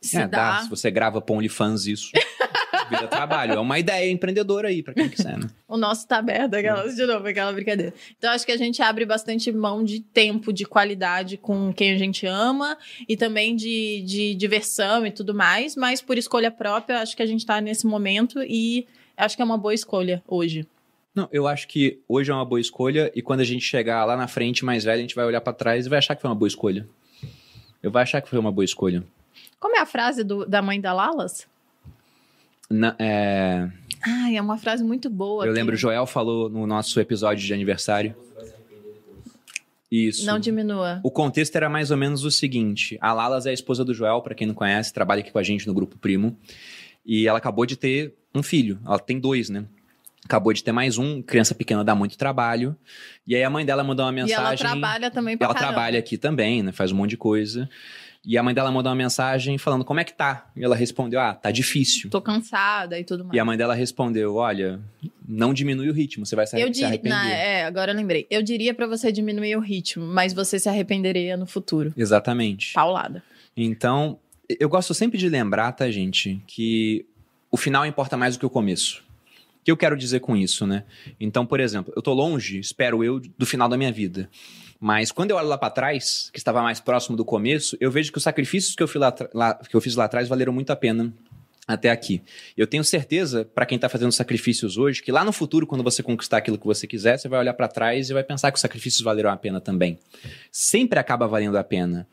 Se 0.00 0.18
É, 0.18 0.28
dá. 0.28 0.56
dá. 0.58 0.62
Se 0.62 0.68
você 0.70 0.90
grava 0.90 1.20
pra 1.20 1.34
OnlyFans 1.34 1.86
isso, 1.86 2.10
vira 2.90 3.06
trabalho. 3.08 3.52
É 3.54 3.58
uma 3.60 3.78
ideia 3.78 4.10
empreendedora 4.10 4.68
aí, 4.68 4.82
pra 4.82 4.94
quem 4.94 5.08
quiser, 5.08 5.38
né? 5.38 5.48
O 5.68 5.76
nosso 5.76 6.06
tá 6.06 6.18
aberto, 6.18 6.54
aquelas, 6.54 6.94
de 6.94 7.04
novo, 7.06 7.26
aquela 7.26 7.52
brincadeira. 7.52 7.92
Então, 8.16 8.30
acho 8.32 8.44
que 8.46 8.52
a 8.52 8.56
gente 8.56 8.80
abre 8.82 9.04
bastante 9.04 9.50
mão 9.52 9.82
de 9.84 10.00
tempo, 10.00 10.52
de 10.52 10.64
qualidade 10.64 11.36
com 11.36 11.72
quem 11.72 11.92
a 11.92 11.98
gente 11.98 12.26
ama 12.26 12.76
e 13.08 13.16
também 13.16 13.56
de, 13.56 14.02
de 14.06 14.34
diversão 14.34 15.06
e 15.06 15.10
tudo 15.10 15.34
mais, 15.34 15.74
mas 15.76 16.00
por 16.02 16.16
escolha 16.18 16.50
própria, 16.50 17.00
acho 17.00 17.16
que 17.16 17.22
a 17.22 17.26
gente 17.26 17.44
tá 17.44 17.60
nesse 17.60 17.86
momento 17.86 18.40
e 18.42 18.86
acho 19.16 19.36
que 19.36 19.42
é 19.42 19.44
uma 19.44 19.58
boa 19.58 19.74
escolha 19.74 20.22
hoje. 20.28 20.66
Não, 21.14 21.28
eu 21.32 21.46
acho 21.46 21.68
que 21.68 22.00
hoje 22.08 22.30
é 22.32 22.34
uma 22.34 22.44
boa 22.44 22.60
escolha 22.60 23.10
e 23.14 23.22
quando 23.22 23.40
a 23.40 23.44
gente 23.44 23.64
chegar 23.64 24.04
lá 24.04 24.16
na 24.16 24.26
frente, 24.26 24.64
mais 24.64 24.82
velho, 24.82 24.98
a 24.98 25.00
gente 25.02 25.14
vai 25.14 25.24
olhar 25.24 25.40
pra 25.40 25.52
trás 25.52 25.86
e 25.86 25.88
vai 25.88 25.98
achar 25.98 26.14
que 26.16 26.20
foi 26.22 26.28
uma 26.28 26.34
boa 26.36 26.48
escolha. 26.48 26.88
Eu 27.82 27.90
vou 27.90 28.00
achar 28.00 28.20
que 28.20 28.28
foi 28.28 28.38
uma 28.38 28.50
boa 28.50 28.64
escolha. 28.64 29.04
Como 29.60 29.76
é 29.76 29.80
a 29.80 29.86
frase 29.86 30.24
do- 30.24 30.44
da 30.44 30.60
mãe 30.60 30.80
da 30.80 30.92
Lalas? 30.92 31.46
Na- 32.70 32.96
é, 32.98 33.68
Ai, 34.06 34.36
é 34.36 34.42
uma 34.42 34.56
frase 34.58 34.82
muito 34.84 35.08
boa. 35.10 35.44
eu 35.46 35.52
que 35.52 35.58
lembro, 35.58 35.74
o 35.74 35.78
Joel 35.78 36.06
falou 36.06 36.48
no 36.48 36.66
nosso 36.66 36.98
episódio 37.00 37.44
de 37.46 37.52
aniversário. 37.54 38.14
Isso. 39.90 40.26
Não 40.26 40.38
diminua. 40.38 41.00
O 41.04 41.10
contexto 41.10 41.54
era 41.54 41.68
mais 41.68 41.90
ou 41.90 41.96
menos 41.96 42.24
o 42.24 42.30
seguinte: 42.30 42.98
a 43.00 43.12
Lalas 43.12 43.46
é 43.46 43.50
a 43.50 43.52
esposa 43.52 43.84
do 43.84 43.94
Joel, 43.94 44.20
pra 44.22 44.34
quem 44.34 44.46
não 44.46 44.54
conhece, 44.54 44.92
trabalha 44.92 45.20
aqui 45.20 45.30
com 45.30 45.38
a 45.38 45.42
gente 45.42 45.66
no 45.66 45.74
grupo 45.74 45.96
Primo. 45.98 46.36
E 47.06 47.28
ela 47.28 47.38
acabou 47.38 47.64
de 47.66 47.76
ter 47.76 48.14
um 48.34 48.42
filho. 48.42 48.78
Ela 48.84 48.98
tem 48.98 49.20
dois, 49.20 49.48
né? 49.50 49.66
Acabou 50.24 50.52
de 50.54 50.64
ter 50.64 50.72
mais 50.72 50.96
um, 50.96 51.20
criança 51.20 51.54
pequena 51.54 51.84
dá 51.84 51.94
muito 51.94 52.16
trabalho. 52.16 52.74
E 53.26 53.36
aí 53.36 53.44
a 53.44 53.50
mãe 53.50 53.64
dela 53.64 53.84
mandou 53.84 54.06
uma 54.06 54.10
E 54.12 54.14
mensagem. 54.14 54.44
ela 54.46 54.56
trabalha 54.56 55.10
também 55.10 55.36
pra 55.36 55.44
ela 55.44 55.54
caramba. 55.54 55.72
trabalha 55.74 55.98
aqui 55.98 56.16
também, 56.16 56.62
né? 56.62 56.72
Faz 56.72 56.90
um 56.90 56.96
monte 56.96 57.10
de 57.10 57.16
coisa. 57.18 57.68
E 58.26 58.38
a 58.38 58.42
mãe 58.42 58.54
dela 58.54 58.70
mandou 58.72 58.90
uma 58.90 58.96
mensagem 58.96 59.58
falando 59.58 59.84
como 59.84 60.00
é 60.00 60.04
que 60.04 60.12
tá. 60.14 60.50
E 60.56 60.64
ela 60.64 60.74
respondeu: 60.74 61.20
Ah, 61.20 61.34
tá 61.34 61.50
difícil. 61.50 62.08
Tô 62.10 62.22
cansada 62.22 62.98
e 62.98 63.04
tudo 63.04 63.24
mais. 63.24 63.36
E 63.36 63.38
a 63.40 63.44
mãe 63.44 63.56
dela 63.56 63.74
respondeu: 63.74 64.36
Olha, 64.36 64.80
não 65.28 65.52
diminui 65.52 65.90
o 65.90 65.92
ritmo, 65.92 66.24
você 66.24 66.34
vai 66.34 66.46
se, 66.46 66.58
Eu 66.58 66.66
se 66.68 66.72
diria, 66.72 66.88
arrepender. 66.88 67.14
na- 67.18 67.30
é, 67.30 67.64
agora 67.64 67.92
eu 67.92 67.96
lembrei. 67.96 68.26
Eu 68.30 68.42
diria 68.42 68.72
pra 68.72 68.86
você 68.86 69.12
diminuir 69.12 69.56
o 69.56 69.60
ritmo, 69.60 70.06
mas 70.06 70.32
você 70.32 70.58
se 70.58 70.68
arrependeria 70.68 71.36
no 71.36 71.46
futuro. 71.46 71.92
Exatamente. 71.96 72.72
Paulada. 72.72 73.22
Então, 73.56 74.18
eu 74.58 74.68
gosto 74.68 74.94
sempre 74.94 75.18
de 75.18 75.28
lembrar, 75.28 75.72
tá, 75.72 75.90
gente, 75.90 76.42
que 76.46 77.04
o 77.50 77.56
final 77.56 77.84
importa 77.86 78.16
mais 78.16 78.36
do 78.36 78.40
que 78.40 78.46
o 78.46 78.50
começo. 78.50 79.02
O 79.60 79.64
que 79.64 79.70
eu 79.70 79.76
quero 79.76 79.96
dizer 79.96 80.20
com 80.20 80.36
isso, 80.36 80.66
né? 80.66 80.84
Então, 81.20 81.46
por 81.46 81.58
exemplo, 81.60 81.92
eu 81.96 82.02
tô 82.02 82.12
longe, 82.12 82.58
espero 82.58 83.02
eu, 83.04 83.20
do 83.38 83.46
final 83.46 83.68
da 83.68 83.76
minha 83.78 83.92
vida. 83.92 84.28
Mas 84.80 85.10
quando 85.12 85.30
eu 85.30 85.36
olho 85.36 85.48
lá 85.48 85.56
pra 85.58 85.70
trás, 85.70 86.28
que 86.32 86.38
estava 86.38 86.62
mais 86.62 86.80
próximo 86.80 87.16
do 87.16 87.24
começo, 87.24 87.76
eu 87.80 87.90
vejo 87.90 88.10
que 88.12 88.18
os 88.18 88.24
sacrifícios 88.24 88.74
que 88.74 88.82
eu, 88.82 88.88
fiz 88.88 89.00
lá, 89.00 89.14
lá- 89.32 89.54
que 89.54 89.74
eu 89.74 89.80
fiz 89.80 89.94
lá 89.96 90.04
atrás 90.04 90.28
valeram 90.28 90.52
muito 90.52 90.70
a 90.70 90.76
pena 90.76 91.12
até 91.66 91.90
aqui. 91.90 92.20
Eu 92.56 92.66
tenho 92.66 92.84
certeza, 92.84 93.44
pra 93.54 93.64
quem 93.64 93.78
tá 93.78 93.88
fazendo 93.88 94.12
sacrifícios 94.12 94.76
hoje, 94.76 95.02
que 95.02 95.10
lá 95.10 95.24
no 95.24 95.32
futuro, 95.32 95.66
quando 95.66 95.82
você 95.82 96.02
conquistar 96.02 96.36
aquilo 96.38 96.58
que 96.58 96.66
você 96.66 96.86
quiser, 96.86 97.18
você 97.18 97.28
vai 97.28 97.40
olhar 97.40 97.54
pra 97.54 97.68
trás 97.68 98.10
e 98.10 98.12
vai 98.12 98.22
pensar 98.22 98.50
que 98.50 98.56
os 98.56 98.60
sacrifícios 98.60 99.00
valeram 99.02 99.30
a 99.30 99.36
pena 99.36 99.60
também. 99.60 99.98
Sempre 100.52 100.98
acaba 100.98 101.26
valendo 101.26 101.56
a 101.56 101.64
pena. 101.64 102.06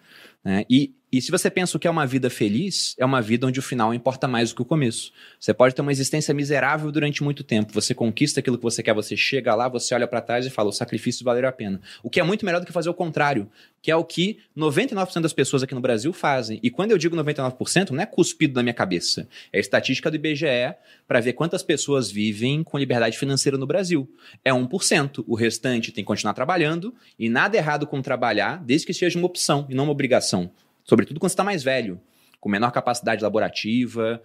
né? 0.43 0.65
E, 0.69 0.93
e 1.11 1.21
se 1.21 1.29
você 1.29 1.49
pensa 1.49 1.75
o 1.75 1.79
que 1.79 1.87
é 1.87 1.91
uma 1.91 2.07
vida 2.07 2.29
feliz, 2.29 2.95
é 2.97 3.03
uma 3.03 3.21
vida 3.21 3.45
onde 3.45 3.59
o 3.59 3.61
final 3.61 3.93
importa 3.93 4.29
mais 4.29 4.49
do 4.49 4.55
que 4.55 4.61
o 4.61 4.65
começo. 4.65 5.11
Você 5.37 5.53
pode 5.53 5.75
ter 5.75 5.81
uma 5.81 5.91
existência 5.91 6.33
miserável 6.33 6.89
durante 6.89 7.21
muito 7.21 7.43
tempo. 7.43 7.73
Você 7.73 7.93
conquista 7.93 8.39
aquilo 8.39 8.57
que 8.57 8.63
você 8.63 8.81
quer, 8.81 8.93
você 8.93 9.17
chega 9.17 9.53
lá, 9.53 9.67
você 9.67 9.93
olha 9.93 10.07
pra 10.07 10.21
trás 10.21 10.45
e 10.45 10.49
fala: 10.49 10.69
o 10.69 10.71
sacrifício 10.71 11.25
valeu 11.25 11.45
a 11.49 11.51
pena. 11.51 11.81
O 12.01 12.09
que 12.09 12.21
é 12.21 12.23
muito 12.23 12.45
melhor 12.45 12.61
do 12.61 12.65
que 12.65 12.71
fazer 12.71 12.89
o 12.89 12.93
contrário, 12.93 13.51
que 13.81 13.91
é 13.91 13.95
o 13.95 14.05
que 14.05 14.39
99% 14.57 15.19
das 15.19 15.33
pessoas 15.33 15.63
aqui 15.63 15.75
no 15.75 15.81
Brasil 15.81 16.13
fazem. 16.13 16.61
E 16.63 16.69
quando 16.69 16.91
eu 16.91 16.97
digo 16.97 17.13
99%, 17.17 17.89
não 17.89 18.01
é 18.01 18.05
cuspido 18.05 18.55
na 18.55 18.63
minha 18.63 18.73
cabeça. 18.73 19.27
É 19.51 19.57
a 19.57 19.59
estatística 19.59 20.09
do 20.09 20.15
IBGE 20.15 20.75
para 21.05 21.19
ver 21.19 21.33
quantas 21.33 21.61
pessoas 21.61 22.09
vivem 22.09 22.63
com 22.63 22.77
liberdade 22.77 23.17
financeira 23.17 23.57
no 23.57 23.67
Brasil. 23.67 24.09
É 24.45 24.51
1%. 24.51 25.25
O 25.27 25.35
restante 25.35 25.91
tem 25.91 26.05
que 26.05 26.07
continuar 26.07 26.33
trabalhando 26.33 26.95
e 27.19 27.27
nada 27.27 27.57
errado 27.57 27.85
com 27.85 28.01
trabalhar, 28.01 28.63
desde 28.63 28.87
que 28.87 28.93
seja 28.93 29.19
uma 29.19 29.27
opção 29.27 29.67
e 29.69 29.75
não 29.75 29.83
uma 29.83 29.91
obrigação. 29.91 30.49
Sobretudo 30.83 31.19
quando 31.19 31.29
você 31.29 31.33
está 31.33 31.43
mais 31.43 31.63
velho, 31.63 31.99
com 32.39 32.49
menor 32.49 32.71
capacidade 32.71 33.23
laborativa, 33.23 34.21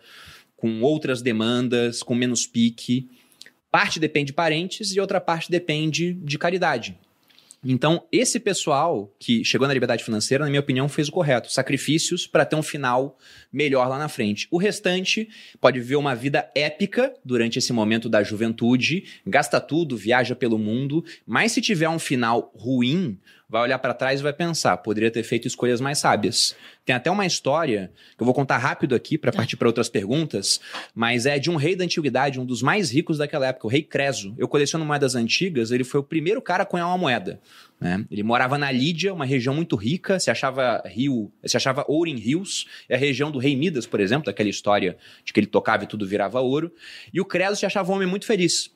com 0.57 0.80
outras 0.80 1.20
demandas, 1.20 2.02
com 2.02 2.14
menos 2.14 2.46
pique. 2.46 3.09
Parte 3.70 4.00
depende 4.00 4.28
de 4.28 4.32
parentes 4.32 4.94
e 4.94 5.00
outra 5.00 5.20
parte 5.20 5.50
depende 5.50 6.14
de 6.14 6.38
caridade. 6.38 6.98
Então, 7.68 8.07
esse 8.12 8.38
pessoal 8.38 9.12
que 9.18 9.44
chegou 9.44 9.66
na 9.66 9.74
liberdade 9.74 10.04
financeira, 10.04 10.44
na 10.44 10.50
minha 10.50 10.61
opinião, 10.61 10.88
fez 10.88 11.09
o 11.09 11.12
correto. 11.12 11.50
Sacrifícios 11.50 12.24
para 12.26 12.44
ter 12.44 12.54
um 12.54 12.62
final 12.62 13.18
melhor 13.52 13.88
lá 13.88 13.98
na 13.98 14.09
frente. 14.09 14.46
O 14.52 14.59
restante 14.59 15.28
pode 15.61 15.80
viver 15.80 15.96
uma 15.96 16.14
vida 16.14 16.48
épica 16.54 17.12
durante 17.24 17.59
esse 17.59 17.72
momento 17.72 18.09
da 18.09 18.22
juventude, 18.22 19.04
gasta 19.26 19.61
tudo, 19.61 19.96
viaja 19.96 20.36
pelo 20.36 20.59
mundo, 20.59 21.04
mas 21.26 21.52
se 21.52 21.61
tiver 21.61 21.88
um 21.88 21.98
final 21.98 22.52
ruim, 22.54 23.18
vai 23.49 23.62
olhar 23.62 23.78
para 23.78 23.94
trás 23.94 24.18
e 24.18 24.22
vai 24.22 24.32
pensar, 24.32 24.76
poderia 24.78 25.11
ter 25.11 25.22
feito 25.22 25.47
escolhas 25.47 25.80
mais 25.80 25.99
sábias. 25.99 26.57
Tem 26.84 26.94
até 26.94 27.11
uma 27.11 27.24
história 27.24 27.92
que 28.16 28.22
eu 28.22 28.24
vou 28.24 28.34
contar 28.34 28.59
rápido 28.59 28.94
aqui 28.94 29.16
para 29.16 29.32
partir 29.32 29.57
para 29.57 29.68
outras 29.68 29.88
perguntas, 29.88 30.61
mas 30.94 31.26
é 31.26 31.38
de 31.38 31.49
um 31.49 31.57
rei 31.57 31.76
da 31.76 31.84
antiguidade, 31.84 32.40
um 32.40 32.44
dos 32.44 32.61
mais 32.61 32.90
ricos 32.90 33.18
daquela 33.18 33.47
época, 33.47 33.66
o 33.66 33.70
rei 33.70 33.82
Creso. 33.82 34.34
Eu 34.36 34.49
coleciono 34.49 34.84
moedas 34.84 35.14
antigas, 35.14 35.70
ele 35.70 35.84
foi 35.84 36.01
o 36.01 36.03
primeiro 36.03 36.42
cara 36.42 36.64
a 36.64 36.66
cunhar 36.66 36.88
uma 36.88 36.99
moeda. 36.99 37.40
Né? 37.80 38.05
Ele 38.11 38.22
morava 38.22 38.59
na 38.59 38.70
Lídia, 38.72 39.14
uma 39.14 39.24
região 39.24 39.55
muito 39.55 39.76
rica, 39.76 40.18
se 40.18 40.30
achava 40.30 40.82
rio, 40.86 41.30
se 41.44 41.57
achava 41.57 41.84
ouro 41.86 42.11
em 42.11 42.16
rios, 42.16 42.66
é 42.88 42.97
a 42.97 42.99
região 42.99 43.30
do 43.30 43.38
rei 43.38 43.55
Midas, 43.55 43.86
por 43.86 44.01
exemplo, 44.01 44.26
daquela 44.26 44.49
história 44.49 44.97
de 45.24 45.32
que 45.32 45.38
ele 45.38 45.47
tocava 45.47 45.84
e 45.84 45.86
tudo 45.86 46.07
virava 46.07 46.40
ouro. 46.40 46.72
E 47.12 47.20
o 47.20 47.24
Creso 47.24 47.57
se 47.57 47.66
achava 47.66 47.92
um 47.92 47.94
homem 47.94 48.09
muito 48.09 48.26
feliz 48.26 48.74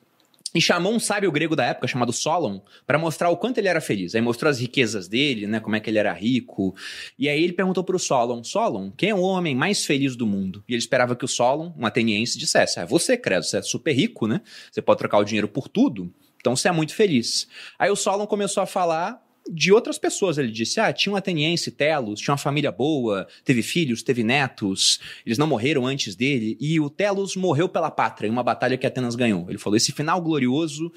e 0.53 0.61
chamou 0.61 0.93
um 0.93 0.99
sábio 0.99 1.31
grego 1.31 1.55
da 1.55 1.65
época 1.65 1.87
chamado 1.87 2.11
Solon 2.11 2.59
para 2.85 2.99
mostrar 2.99 3.29
o 3.29 3.37
quanto 3.37 3.57
ele 3.57 3.67
era 3.67 3.79
feliz. 3.79 4.13
Aí 4.13 4.21
mostrou 4.21 4.49
as 4.49 4.59
riquezas 4.59 5.07
dele, 5.07 5.47
né, 5.47 5.59
como 5.59 5.75
é 5.75 5.79
que 5.79 5.89
ele 5.89 5.97
era 5.97 6.11
rico. 6.13 6.75
E 7.17 7.29
aí 7.29 7.43
ele 7.43 7.53
perguntou 7.53 7.83
para 7.83 7.95
o 7.95 7.99
Solon: 7.99 8.43
Solon, 8.43 8.91
quem 8.91 9.09
é 9.09 9.15
o 9.15 9.21
homem 9.21 9.55
mais 9.55 9.85
feliz 9.85 10.15
do 10.15 10.27
mundo? 10.27 10.63
E 10.67 10.73
ele 10.73 10.79
esperava 10.79 11.15
que 11.15 11.25
o 11.25 11.27
Solon, 11.27 11.71
um 11.77 11.85
ateniense, 11.85 12.37
dissesse: 12.37 12.79
Ah, 12.79 12.85
você, 12.85 13.17
Creso, 13.17 13.49
você 13.49 13.57
é 13.57 13.61
super 13.61 13.93
rico, 13.93 14.27
né? 14.27 14.41
Você 14.71 14.81
pode 14.81 14.97
trocar 14.97 15.19
o 15.19 15.23
dinheiro 15.23 15.47
por 15.47 15.67
tudo. 15.67 16.13
Então 16.37 16.55
você 16.55 16.67
é 16.67 16.71
muito 16.71 16.93
feliz. 16.93 17.47
Aí 17.77 17.89
o 17.89 17.95
Solon 17.95 18.25
começou 18.25 18.63
a 18.63 18.65
falar 18.65 19.21
de 19.51 19.71
outras 19.71 19.97
pessoas. 19.97 20.37
Ele 20.37 20.51
disse: 20.51 20.79
ah, 20.79 20.91
tinha 20.93 21.11
um 21.11 21.15
ateniense, 21.15 21.71
Telos, 21.71 22.21
tinha 22.21 22.31
uma 22.31 22.37
família 22.37 22.71
boa, 22.71 23.27
teve 23.43 23.61
filhos, 23.61 24.01
teve 24.01 24.23
netos, 24.23 24.99
eles 25.25 25.37
não 25.37 25.47
morreram 25.47 25.85
antes 25.85 26.15
dele, 26.15 26.57
e 26.59 26.79
o 26.79 26.89
Telos 26.89 27.35
morreu 27.35 27.67
pela 27.67 27.91
pátria 27.91 28.27
em 28.27 28.31
uma 28.31 28.43
batalha 28.43 28.77
que 28.77 28.87
Atenas 28.87 29.15
ganhou. 29.15 29.45
Ele 29.49 29.57
falou: 29.57 29.75
esse 29.75 29.91
final 29.91 30.21
glorioso 30.21 30.91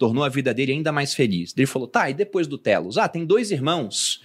tornou 0.00 0.24
a 0.24 0.30
vida 0.30 0.54
dele 0.54 0.72
ainda 0.72 0.90
mais 0.90 1.12
feliz. 1.12 1.52
Ele 1.54 1.66
falou: 1.66 1.86
tá, 1.86 2.08
e 2.08 2.14
depois 2.14 2.46
do 2.46 2.56
Telos? 2.56 2.96
Ah, 2.96 3.06
tem 3.06 3.26
dois 3.26 3.50
irmãos 3.50 4.22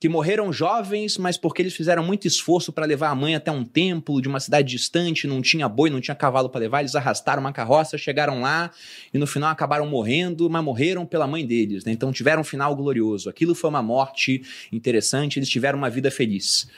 que 0.00 0.08
morreram 0.08 0.50
jovens, 0.50 1.18
mas 1.18 1.36
porque 1.36 1.60
eles 1.60 1.74
fizeram 1.74 2.02
muito 2.02 2.26
esforço 2.26 2.72
para 2.72 2.86
levar 2.86 3.10
a 3.10 3.14
mãe 3.14 3.34
até 3.34 3.52
um 3.52 3.62
templo 3.62 4.22
de 4.22 4.28
uma 4.28 4.40
cidade 4.40 4.68
distante, 4.68 5.26
não 5.26 5.42
tinha 5.42 5.68
boi, 5.68 5.90
não 5.90 6.00
tinha 6.00 6.14
cavalo 6.14 6.48
para 6.48 6.60
levar, 6.60 6.80
eles 6.80 6.94
arrastaram 6.94 7.40
uma 7.42 7.52
carroça, 7.52 7.98
chegaram 7.98 8.40
lá 8.40 8.70
e 9.12 9.18
no 9.18 9.26
final 9.26 9.50
acabaram 9.50 9.86
morrendo, 9.86 10.48
mas 10.48 10.64
morreram 10.64 11.04
pela 11.04 11.26
mãe 11.26 11.46
deles, 11.46 11.84
né? 11.84 11.92
Então 11.92 12.10
tiveram 12.10 12.40
um 12.40 12.44
final 12.44 12.74
glorioso. 12.74 13.28
Aquilo 13.28 13.54
foi 13.54 13.68
uma 13.68 13.82
morte 13.82 14.42
interessante, 14.72 15.38
eles 15.38 15.50
tiveram 15.50 15.76
uma 15.76 15.90
vida 15.90 16.10
feliz. 16.10 16.70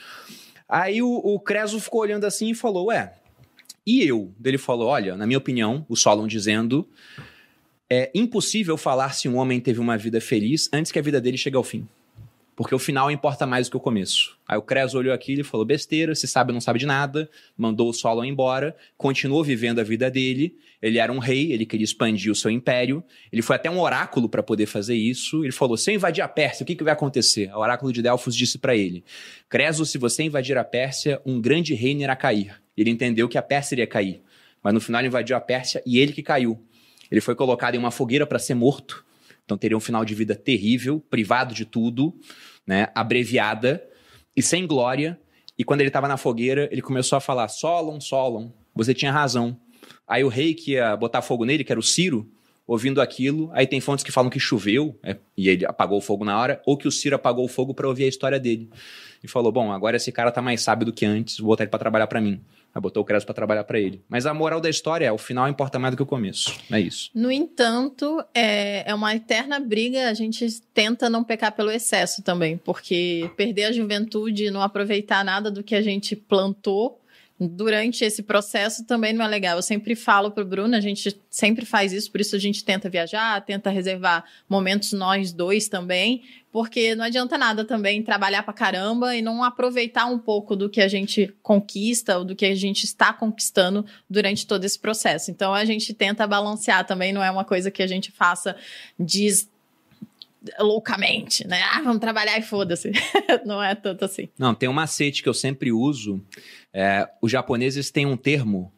Aí 0.68 1.00
o, 1.00 1.08
o 1.08 1.38
Creso 1.38 1.78
ficou 1.78 2.00
olhando 2.00 2.24
assim 2.24 2.50
e 2.50 2.54
falou: 2.54 2.86
Ué, 2.86 3.12
e 3.86 4.02
eu? 4.02 4.34
Ele 4.44 4.58
falou: 4.58 4.88
Olha, 4.88 5.16
na 5.16 5.24
minha 5.24 5.38
opinião, 5.38 5.86
o 5.88 5.94
Solon 5.94 6.26
dizendo 6.26 6.88
é 7.90 8.08
impossível 8.14 8.76
falar 8.76 9.12
se 9.14 9.28
um 9.28 9.36
homem 9.36 9.60
teve 9.60 9.80
uma 9.80 9.98
vida 9.98 10.20
feliz 10.20 10.70
antes 10.72 10.92
que 10.92 10.98
a 10.98 11.02
vida 11.02 11.20
dele 11.20 11.36
chegue 11.36 11.56
ao 11.56 11.64
fim. 11.64 11.88
Porque 12.54 12.74
o 12.74 12.78
final 12.78 13.10
importa 13.10 13.46
mais 13.46 13.66
do 13.66 13.70
que 13.70 13.76
o 13.78 13.80
começo. 13.80 14.36
Aí 14.46 14.58
o 14.58 14.62
Cres 14.62 14.94
olhou 14.94 15.14
aquilo 15.14 15.40
e 15.40 15.44
falou: 15.44 15.64
besteira, 15.64 16.14
se 16.14 16.28
sabe 16.28 16.52
não 16.52 16.60
sabe 16.60 16.78
de 16.78 16.84
nada, 16.84 17.28
mandou 17.56 17.88
o 17.88 17.92
Solon 17.92 18.22
embora, 18.22 18.76
continuou 18.98 19.42
vivendo 19.42 19.78
a 19.78 19.82
vida 19.82 20.10
dele. 20.10 20.54
Ele 20.82 20.98
era 20.98 21.10
um 21.10 21.18
rei, 21.18 21.52
ele 21.52 21.64
queria 21.64 21.84
expandir 21.84 22.30
o 22.30 22.34
seu 22.34 22.50
império. 22.50 23.02
Ele 23.32 23.40
foi 23.40 23.56
até 23.56 23.70
um 23.70 23.80
oráculo 23.80 24.28
para 24.28 24.42
poder 24.42 24.66
fazer 24.66 24.94
isso. 24.94 25.42
Ele 25.42 25.52
falou: 25.52 25.76
se 25.76 25.90
eu 25.90 25.94
invadir 25.94 26.22
a 26.22 26.28
Pérsia, 26.28 26.62
o 26.62 26.66
que, 26.66 26.76
que 26.76 26.84
vai 26.84 26.92
acontecer? 26.92 27.50
O 27.54 27.60
oráculo 27.60 27.92
de 27.94 28.02
Delfos 28.02 28.36
disse 28.36 28.58
para 28.58 28.76
ele: 28.76 29.02
Creso, 29.48 29.86
se 29.86 29.96
você 29.96 30.22
invadir 30.22 30.58
a 30.58 30.64
Pérsia, 30.64 31.20
um 31.24 31.40
grande 31.40 31.72
reino 31.72 32.02
irá 32.02 32.14
cair. 32.14 32.60
Ele 32.76 32.90
entendeu 32.90 33.26
que 33.26 33.38
a 33.38 33.42
Pérsia 33.42 33.74
iria 33.74 33.86
cair. 33.86 34.22
Mas 34.62 34.74
no 34.74 34.80
final 34.82 35.00
ele 35.00 35.08
invadiu 35.08 35.34
a 35.34 35.40
Pérsia 35.40 35.82
e 35.86 35.98
ele 35.98 36.12
que 36.12 36.22
caiu. 36.22 36.62
Ele 37.10 37.20
foi 37.20 37.34
colocado 37.34 37.74
em 37.74 37.78
uma 37.78 37.90
fogueira 37.90 38.26
para 38.26 38.38
ser 38.38 38.54
morto. 38.54 39.04
Então 39.44 39.58
teria 39.58 39.76
um 39.76 39.80
final 39.80 40.04
de 40.04 40.14
vida 40.14 40.34
terrível, 40.34 41.00
privado 41.10 41.54
de 41.54 41.64
tudo, 41.64 42.14
né, 42.66 42.88
abreviada 42.94 43.82
e 44.36 44.42
sem 44.42 44.66
glória. 44.66 45.20
E 45.58 45.64
quando 45.64 45.80
ele 45.80 45.88
estava 45.88 46.06
na 46.06 46.16
fogueira, 46.16 46.68
ele 46.70 46.80
começou 46.80 47.16
a 47.16 47.20
falar: 47.20 47.48
Solon, 47.48 48.00
Solon, 48.00 48.50
você 48.74 48.94
tinha 48.94 49.10
razão. 49.10 49.58
Aí 50.06 50.22
o 50.22 50.28
rei 50.28 50.54
que 50.54 50.72
ia 50.72 50.96
botar 50.96 51.22
fogo 51.22 51.44
nele, 51.44 51.64
que 51.64 51.72
era 51.72 51.80
o 51.80 51.82
Ciro, 51.82 52.30
ouvindo 52.66 53.00
aquilo, 53.00 53.50
aí 53.52 53.66
tem 53.66 53.80
fontes 53.80 54.04
que 54.04 54.12
falam 54.12 54.30
que 54.30 54.38
choveu 54.38 54.96
é, 55.02 55.16
e 55.36 55.48
ele 55.48 55.66
apagou 55.66 55.98
o 55.98 56.00
fogo 56.00 56.24
na 56.24 56.38
hora, 56.38 56.62
ou 56.64 56.76
que 56.76 56.86
o 56.86 56.92
Ciro 56.92 57.16
apagou 57.16 57.44
o 57.44 57.48
fogo 57.48 57.74
para 57.74 57.88
ouvir 57.88 58.04
a 58.04 58.08
história 58.08 58.38
dele. 58.38 58.70
E 59.22 59.28
falou: 59.28 59.52
Bom, 59.52 59.72
agora 59.72 59.96
esse 59.96 60.10
cara 60.10 60.30
tá 60.30 60.40
mais 60.40 60.62
sábio 60.62 60.86
do 60.86 60.92
que 60.92 61.04
antes, 61.04 61.38
vou 61.38 61.48
botar 61.48 61.64
ele 61.64 61.70
para 61.70 61.78
trabalhar 61.78 62.06
para 62.06 62.20
mim. 62.20 62.40
Aí 62.74 62.80
botou 62.80 63.02
o 63.02 63.04
Creso 63.04 63.26
para 63.26 63.34
trabalhar 63.34 63.64
para 63.64 63.80
ele. 63.80 64.00
Mas 64.08 64.26
a 64.26 64.32
moral 64.32 64.60
da 64.60 64.70
história 64.70 65.04
é: 65.04 65.12
o 65.12 65.18
final 65.18 65.48
importa 65.48 65.78
mais 65.78 65.92
do 65.92 65.96
que 65.96 66.02
o 66.02 66.06
começo. 66.06 66.56
É 66.70 66.78
isso. 66.78 67.10
No 67.14 67.30
entanto, 67.30 68.22
é, 68.32 68.88
é 68.88 68.94
uma 68.94 69.14
eterna 69.14 69.58
briga. 69.58 70.08
A 70.08 70.14
gente 70.14 70.60
tenta 70.72 71.10
não 71.10 71.24
pecar 71.24 71.52
pelo 71.52 71.70
excesso 71.70 72.22
também, 72.22 72.56
porque 72.56 73.30
perder 73.36 73.64
a 73.64 73.72
juventude 73.72 74.44
e 74.44 74.50
não 74.50 74.62
aproveitar 74.62 75.24
nada 75.24 75.50
do 75.50 75.64
que 75.64 75.74
a 75.74 75.82
gente 75.82 76.14
plantou 76.14 76.99
durante 77.40 78.04
esse 78.04 78.22
processo 78.22 78.84
também 78.84 79.14
não 79.14 79.24
é 79.24 79.28
legal. 79.28 79.56
Eu 79.56 79.62
sempre 79.62 79.94
falo 79.94 80.30
pro 80.30 80.44
Bruno, 80.44 80.76
a 80.76 80.80
gente 80.80 81.18
sempre 81.30 81.64
faz 81.64 81.90
isso, 81.92 82.12
por 82.12 82.20
isso 82.20 82.36
a 82.36 82.38
gente 82.38 82.62
tenta 82.62 82.90
viajar, 82.90 83.40
tenta 83.40 83.70
reservar 83.70 84.24
momentos 84.46 84.92
nós 84.92 85.32
dois 85.32 85.66
também, 85.66 86.22
porque 86.52 86.94
não 86.94 87.04
adianta 87.04 87.38
nada 87.38 87.64
também 87.64 88.02
trabalhar 88.02 88.42
pra 88.42 88.52
caramba 88.52 89.16
e 89.16 89.22
não 89.22 89.42
aproveitar 89.42 90.04
um 90.04 90.18
pouco 90.18 90.54
do 90.54 90.68
que 90.68 90.82
a 90.82 90.88
gente 90.88 91.34
conquista 91.42 92.18
ou 92.18 92.24
do 92.24 92.36
que 92.36 92.44
a 92.44 92.54
gente 92.54 92.84
está 92.84 93.10
conquistando 93.12 93.86
durante 94.08 94.46
todo 94.46 94.64
esse 94.64 94.78
processo. 94.78 95.30
Então 95.30 95.54
a 95.54 95.64
gente 95.64 95.94
tenta 95.94 96.26
balancear 96.26 96.86
também, 96.86 97.12
não 97.12 97.22
é 97.22 97.30
uma 97.30 97.44
coisa 97.44 97.70
que 97.70 97.82
a 97.82 97.86
gente 97.86 98.12
faça 98.12 98.54
diz 98.98 99.48
loucamente, 100.58 101.46
né? 101.46 101.62
Ah, 101.72 101.80
vamos 101.82 102.00
trabalhar 102.00 102.38
e 102.38 102.42
foda-se. 102.42 102.92
não 103.44 103.62
é 103.62 103.74
tanto 103.74 104.04
assim. 104.04 104.28
Não, 104.38 104.54
tem 104.54 104.68
um 104.68 104.72
macete 104.72 105.22
que 105.22 105.28
eu 105.28 105.34
sempre 105.34 105.72
uso. 105.72 106.22
É, 106.72 107.08
os 107.20 107.30
japoneses 107.30 107.90
têm 107.90 108.06
um 108.06 108.16
termo 108.16 108.72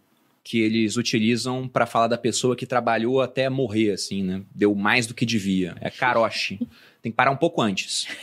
que 0.44 0.60
eles 0.60 0.96
utilizam 0.96 1.68
para 1.68 1.86
falar 1.86 2.08
da 2.08 2.18
pessoa 2.18 2.56
que 2.56 2.66
trabalhou 2.66 3.20
até 3.20 3.48
morrer, 3.48 3.92
assim, 3.92 4.22
né? 4.22 4.42
Deu 4.52 4.74
mais 4.74 5.06
do 5.06 5.14
que 5.14 5.24
devia. 5.24 5.76
É 5.80 5.88
karoshi. 5.88 6.58
Tem 7.00 7.12
que 7.12 7.16
parar 7.16 7.30
um 7.30 7.36
pouco 7.36 7.62
antes. 7.62 8.06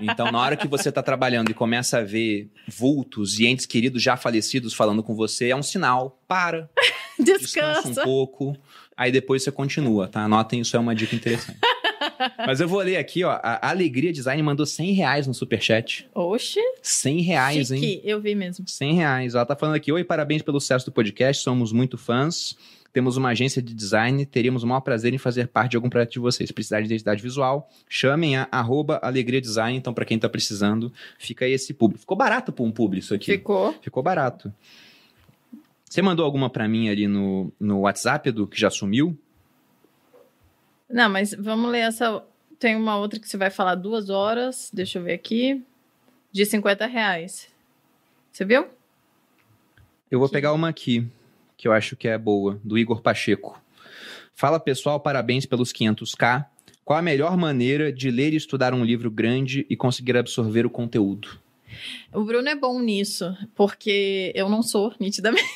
Então, 0.00 0.30
na 0.30 0.38
hora 0.38 0.56
que 0.56 0.66
você 0.66 0.88
está 0.88 1.02
trabalhando 1.02 1.50
e 1.50 1.54
começa 1.54 1.98
a 1.98 2.02
ver 2.02 2.50
vultos 2.66 3.38
e 3.38 3.46
entes 3.46 3.66
queridos 3.66 4.02
já 4.02 4.16
falecidos 4.16 4.74
falando 4.74 5.02
com 5.02 5.14
você, 5.14 5.50
é 5.50 5.56
um 5.56 5.62
sinal. 5.62 6.20
Para. 6.26 6.68
Descansa. 7.18 7.82
Descansa 7.82 8.00
um 8.00 8.04
pouco. 8.04 8.56
Aí 8.96 9.12
depois 9.12 9.42
você 9.42 9.52
continua, 9.52 10.08
tá? 10.08 10.24
Anotem, 10.24 10.60
isso 10.60 10.76
é 10.76 10.80
uma 10.80 10.94
dica 10.94 11.14
interessante. 11.14 11.58
Mas 12.38 12.60
eu 12.60 12.68
vou 12.68 12.80
ler 12.80 12.96
aqui, 12.96 13.24
ó. 13.24 13.38
A 13.42 13.70
Alegria 13.70 14.12
Design 14.12 14.42
mandou 14.42 14.66
100 14.66 14.92
reais 14.92 15.26
no 15.26 15.34
superchat. 15.34 16.08
Oxe. 16.14 16.60
100 16.80 17.20
reais, 17.20 17.68
Chique, 17.68 17.84
hein? 17.84 18.00
eu 18.04 18.20
vi 18.20 18.34
mesmo. 18.34 18.66
100 18.66 18.94
reais. 18.94 19.34
Ela 19.34 19.46
tá 19.46 19.56
falando 19.56 19.76
aqui, 19.76 19.92
oi, 19.92 20.04
parabéns 20.04 20.42
pelo 20.42 20.60
sucesso 20.60 20.86
do 20.86 20.92
podcast, 20.92 21.42
somos 21.42 21.72
muito 21.72 21.98
fãs. 21.98 22.56
Temos 22.92 23.16
uma 23.16 23.30
agência 23.30 23.62
de 23.62 23.72
design, 23.72 24.26
teríamos 24.26 24.62
o 24.62 24.66
maior 24.66 24.82
prazer 24.82 25.14
em 25.14 25.18
fazer 25.18 25.48
parte 25.48 25.70
de 25.70 25.76
algum 25.76 25.88
projeto 25.88 26.12
de 26.12 26.18
vocês. 26.18 26.52
Precisar 26.52 26.80
de 26.80 26.86
identidade 26.86 27.22
visual, 27.22 27.70
chamem 27.88 28.36
a 28.36 28.46
arroba 28.52 29.00
Alegria 29.02 29.40
Design. 29.40 29.78
Então, 29.78 29.94
para 29.94 30.04
quem 30.04 30.18
tá 30.18 30.28
precisando, 30.28 30.92
fica 31.18 31.46
aí 31.46 31.52
esse 31.52 31.72
público. 31.72 32.00
Ficou 32.00 32.16
barato 32.16 32.52
pra 32.52 32.64
um 32.64 32.70
público 32.70 33.02
isso 33.02 33.14
aqui. 33.14 33.32
Ficou. 33.32 33.74
Ficou 33.80 34.02
barato. 34.02 34.52
Você 35.88 36.02
mandou 36.02 36.24
alguma 36.24 36.50
para 36.50 36.68
mim 36.68 36.90
ali 36.90 37.06
no, 37.06 37.50
no 37.58 37.80
WhatsApp, 37.80 38.28
Edu, 38.28 38.46
que 38.46 38.60
já 38.60 38.68
sumiu? 38.68 39.18
Não, 40.92 41.08
mas 41.08 41.34
vamos 41.34 41.70
ler 41.70 41.80
essa. 41.80 42.22
Tem 42.58 42.76
uma 42.76 42.96
outra 42.96 43.18
que 43.18 43.28
você 43.28 43.36
vai 43.36 43.50
falar 43.50 43.74
duas 43.74 44.10
horas. 44.10 44.70
Deixa 44.72 44.98
eu 44.98 45.02
ver 45.02 45.14
aqui. 45.14 45.62
De 46.30 46.44
50 46.46 46.86
reais. 46.86 47.48
Você 48.30 48.44
viu? 48.44 48.66
Eu 50.10 50.18
vou 50.18 50.26
Aqui. 50.26 50.34
pegar 50.34 50.52
uma 50.52 50.68
aqui, 50.68 51.06
que 51.56 51.66
eu 51.66 51.72
acho 51.72 51.96
que 51.96 52.06
é 52.06 52.16
boa, 52.18 52.60
do 52.62 52.78
Igor 52.78 53.00
Pacheco. 53.00 53.60
Fala 54.34 54.60
pessoal, 54.60 55.00
parabéns 55.00 55.46
pelos 55.46 55.72
500k. 55.72 56.46
Qual 56.84 56.98
a 56.98 57.02
melhor 57.02 57.36
maneira 57.36 57.92
de 57.92 58.10
ler 58.10 58.32
e 58.32 58.36
estudar 58.36 58.74
um 58.74 58.84
livro 58.84 59.10
grande 59.10 59.66
e 59.70 59.76
conseguir 59.76 60.16
absorver 60.16 60.66
o 60.66 60.70
conteúdo? 60.70 61.38
O 62.12 62.24
Bruno 62.24 62.48
é 62.48 62.54
bom 62.54 62.78
nisso, 62.80 63.34
porque 63.54 64.32
eu 64.34 64.48
não 64.48 64.62
sou, 64.62 64.94
nitidamente. 65.00 65.48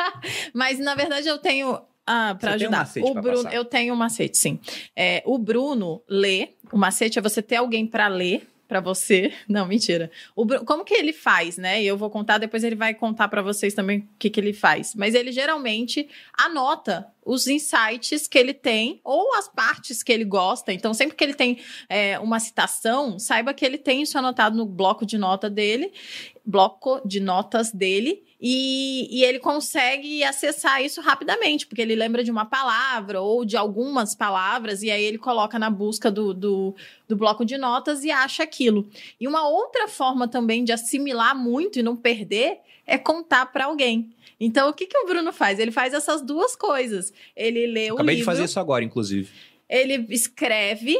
Mas, 0.54 0.78
na 0.78 0.94
verdade, 0.94 1.28
eu 1.28 1.38
tenho. 1.38 1.80
Ah, 2.08 2.34
para 2.34 2.52
Você 2.52 2.58
tem 2.58 2.66
um 2.66 2.70
ajudar. 2.70 2.78
macete 2.78 3.10
o 3.10 3.14
Bruno, 3.14 3.42
passar? 3.44 3.54
eu 3.54 3.64
tenho 3.64 3.94
um 3.94 3.96
macete, 3.96 4.38
sim. 4.38 4.58
É, 4.96 5.22
o 5.26 5.36
Bruno 5.38 6.02
lê. 6.08 6.50
O 6.72 6.78
macete 6.78 7.18
é 7.18 7.22
você 7.22 7.42
ter 7.42 7.56
alguém 7.56 7.86
para 7.86 8.08
ler 8.08 8.48
para 8.66 8.80
você. 8.80 9.32
Não, 9.48 9.66
mentira. 9.66 10.10
O 10.36 10.44
Bru- 10.44 10.64
como 10.64 10.84
que 10.84 10.92
ele 10.94 11.12
faz, 11.12 11.56
né? 11.56 11.82
E 11.82 11.86
eu 11.86 11.96
vou 11.96 12.10
contar, 12.10 12.38
depois 12.38 12.62
ele 12.64 12.76
vai 12.76 12.92
contar 12.94 13.28
para 13.28 13.40
vocês 13.42 13.72
também 13.74 14.00
o 14.00 14.08
que, 14.18 14.28
que 14.30 14.38
ele 14.40 14.52
faz. 14.52 14.94
Mas 14.94 15.14
ele 15.14 15.32
geralmente 15.32 16.08
anota 16.38 17.06
os 17.28 17.46
insights 17.46 18.26
que 18.26 18.38
ele 18.38 18.54
tem 18.54 19.02
ou 19.04 19.34
as 19.34 19.46
partes 19.46 20.02
que 20.02 20.10
ele 20.10 20.24
gosta. 20.24 20.72
Então, 20.72 20.94
sempre 20.94 21.14
que 21.14 21.22
ele 21.22 21.34
tem 21.34 21.58
é, 21.86 22.18
uma 22.18 22.40
citação, 22.40 23.18
saiba 23.18 23.52
que 23.52 23.66
ele 23.66 23.76
tem 23.76 24.00
isso 24.00 24.16
anotado 24.16 24.56
no 24.56 24.64
bloco 24.64 25.04
de 25.04 25.18
nota 25.18 25.50
dele, 25.50 25.92
bloco 26.42 27.06
de 27.06 27.20
notas 27.20 27.70
dele, 27.70 28.24
e, 28.40 29.08
e, 29.10 29.24
ele 29.24 29.40
consegue 29.40 30.24
acessar 30.24 30.82
isso 30.82 31.02
rapidamente, 31.02 31.66
porque 31.66 31.82
ele 31.82 31.94
lembra 31.94 32.24
de 32.24 32.30
uma 32.30 32.46
palavra 32.46 33.20
ou 33.20 33.44
de 33.44 33.56
algumas 33.56 34.14
palavras, 34.14 34.82
e 34.82 34.90
aí 34.90 35.04
ele 35.04 35.18
coloca 35.18 35.58
na 35.58 35.68
busca 35.68 36.10
do, 36.10 36.32
do, 36.32 36.74
do 37.06 37.16
bloco 37.16 37.44
de 37.44 37.58
notas 37.58 38.04
e 38.04 38.10
acha 38.10 38.42
aquilo. 38.42 38.88
E 39.20 39.28
uma 39.28 39.46
outra 39.46 39.86
forma 39.86 40.26
também 40.26 40.64
de 40.64 40.72
assimilar 40.72 41.36
muito 41.36 41.78
e 41.78 41.82
não 41.82 41.94
perder 41.94 42.60
é 42.86 42.96
contar 42.96 43.46
para 43.52 43.66
alguém. 43.66 44.08
Então, 44.40 44.68
o 44.68 44.72
que, 44.72 44.86
que 44.86 44.96
o 44.96 45.06
Bruno 45.06 45.32
faz? 45.32 45.58
Ele 45.58 45.72
faz 45.72 45.92
essas 45.92 46.22
duas 46.22 46.54
coisas. 46.54 47.12
Ele 47.34 47.66
lê 47.66 47.90
o 47.90 47.94
Acabei 47.94 48.16
livro. 48.16 48.30
de 48.30 48.36
fazer 48.36 48.44
isso 48.44 48.60
agora, 48.60 48.84
inclusive. 48.84 49.28
Ele 49.68 50.06
escreve 50.10 50.96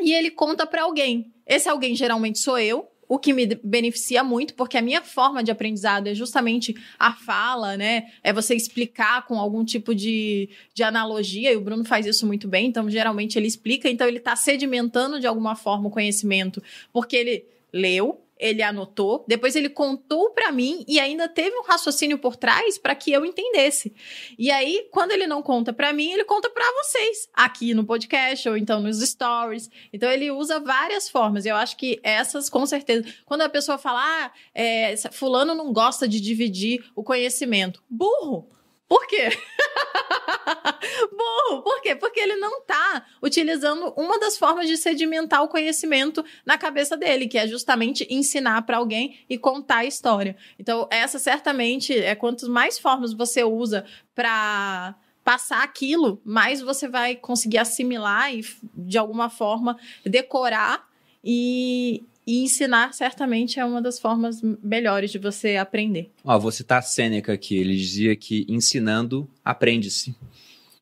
e 0.00 0.12
ele 0.12 0.30
conta 0.30 0.66
para 0.66 0.82
alguém. 0.82 1.32
Esse 1.46 1.68
alguém 1.68 1.94
geralmente 1.94 2.38
sou 2.38 2.58
eu, 2.58 2.88
o 3.08 3.18
que 3.18 3.32
me 3.32 3.46
beneficia 3.62 4.24
muito, 4.24 4.54
porque 4.54 4.76
a 4.76 4.82
minha 4.82 5.02
forma 5.02 5.42
de 5.42 5.50
aprendizado 5.50 6.08
é 6.08 6.14
justamente 6.14 6.74
a 6.98 7.12
fala, 7.12 7.76
né? 7.76 8.10
É 8.22 8.32
você 8.32 8.54
explicar 8.54 9.26
com 9.26 9.38
algum 9.38 9.64
tipo 9.64 9.94
de, 9.94 10.48
de 10.72 10.82
analogia, 10.82 11.52
e 11.52 11.56
o 11.56 11.60
Bruno 11.60 11.84
faz 11.84 12.06
isso 12.06 12.26
muito 12.26 12.48
bem, 12.48 12.66
então 12.66 12.88
geralmente 12.88 13.38
ele 13.38 13.46
explica, 13.46 13.88
então 13.88 14.06
ele 14.08 14.18
está 14.18 14.34
sedimentando 14.34 15.20
de 15.20 15.26
alguma 15.26 15.54
forma 15.54 15.88
o 15.88 15.90
conhecimento, 15.90 16.62
porque 16.92 17.16
ele 17.16 17.44
leu, 17.72 18.23
ele 18.38 18.62
anotou, 18.62 19.24
depois 19.28 19.54
ele 19.54 19.68
contou 19.68 20.30
para 20.30 20.50
mim 20.50 20.84
e 20.88 20.98
ainda 20.98 21.28
teve 21.28 21.56
um 21.56 21.62
raciocínio 21.62 22.18
por 22.18 22.36
trás 22.36 22.78
para 22.78 22.94
que 22.94 23.12
eu 23.12 23.24
entendesse. 23.24 23.94
E 24.38 24.50
aí, 24.50 24.88
quando 24.90 25.12
ele 25.12 25.26
não 25.26 25.42
conta 25.42 25.72
para 25.72 25.92
mim, 25.92 26.12
ele 26.12 26.24
conta 26.24 26.50
para 26.50 26.64
vocês, 26.82 27.28
aqui 27.32 27.74
no 27.74 27.84
podcast 27.84 28.48
ou 28.48 28.56
então 28.56 28.80
nos 28.80 29.00
stories. 29.00 29.70
Então 29.92 30.10
ele 30.10 30.30
usa 30.30 30.60
várias 30.60 31.08
formas. 31.08 31.46
Eu 31.46 31.56
acho 31.56 31.76
que 31.76 32.00
essas, 32.02 32.50
com 32.50 32.66
certeza, 32.66 33.04
quando 33.24 33.42
a 33.42 33.48
pessoa 33.48 33.78
fala, 33.78 34.00
ah, 34.02 34.32
é, 34.54 34.96
fulano 35.12 35.54
não 35.54 35.72
gosta 35.72 36.08
de 36.08 36.20
dividir 36.20 36.84
o 36.94 37.02
conhecimento, 37.02 37.82
burro. 37.88 38.48
Por 38.88 39.06
quê? 39.06 39.30
Burro! 41.10 41.62
Por 41.62 41.80
quê? 41.80 41.94
Porque 41.94 42.20
ele 42.20 42.36
não 42.36 42.58
está 42.58 43.06
utilizando 43.22 43.92
uma 43.96 44.18
das 44.18 44.36
formas 44.36 44.68
de 44.68 44.76
sedimentar 44.76 45.42
o 45.42 45.48
conhecimento 45.48 46.24
na 46.44 46.58
cabeça 46.58 46.96
dele, 46.96 47.26
que 47.26 47.38
é 47.38 47.46
justamente 47.46 48.06
ensinar 48.10 48.62
para 48.62 48.76
alguém 48.76 49.24
e 49.28 49.38
contar 49.38 49.78
a 49.78 49.84
história. 49.84 50.36
Então, 50.58 50.86
essa 50.90 51.18
certamente 51.18 51.96
é 51.98 52.14
quantas 52.14 52.48
mais 52.48 52.78
formas 52.78 53.12
você 53.12 53.42
usa 53.42 53.84
para 54.14 54.94
passar 55.24 55.62
aquilo, 55.62 56.20
mais 56.22 56.60
você 56.60 56.86
vai 56.86 57.16
conseguir 57.16 57.58
assimilar 57.58 58.34
e, 58.34 58.42
de 58.74 58.98
alguma 58.98 59.30
forma, 59.30 59.78
decorar 60.04 60.86
e, 61.24 62.04
e 62.26 62.42
ensinar 62.42 62.92
certamente 62.94 63.60
é 63.60 63.64
uma 63.64 63.82
das 63.82 63.98
formas 63.98 64.40
melhores 64.62 65.10
de 65.10 65.18
você 65.18 65.56
aprender. 65.56 66.10
Ó, 66.24 66.38
vou 66.38 66.50
citar 66.50 66.82
Sêneca 66.82 67.32
aqui. 67.32 67.56
Ele 67.56 67.76
dizia 67.76 68.16
que 68.16 68.46
ensinando, 68.48 69.28
aprende-se. 69.44 70.14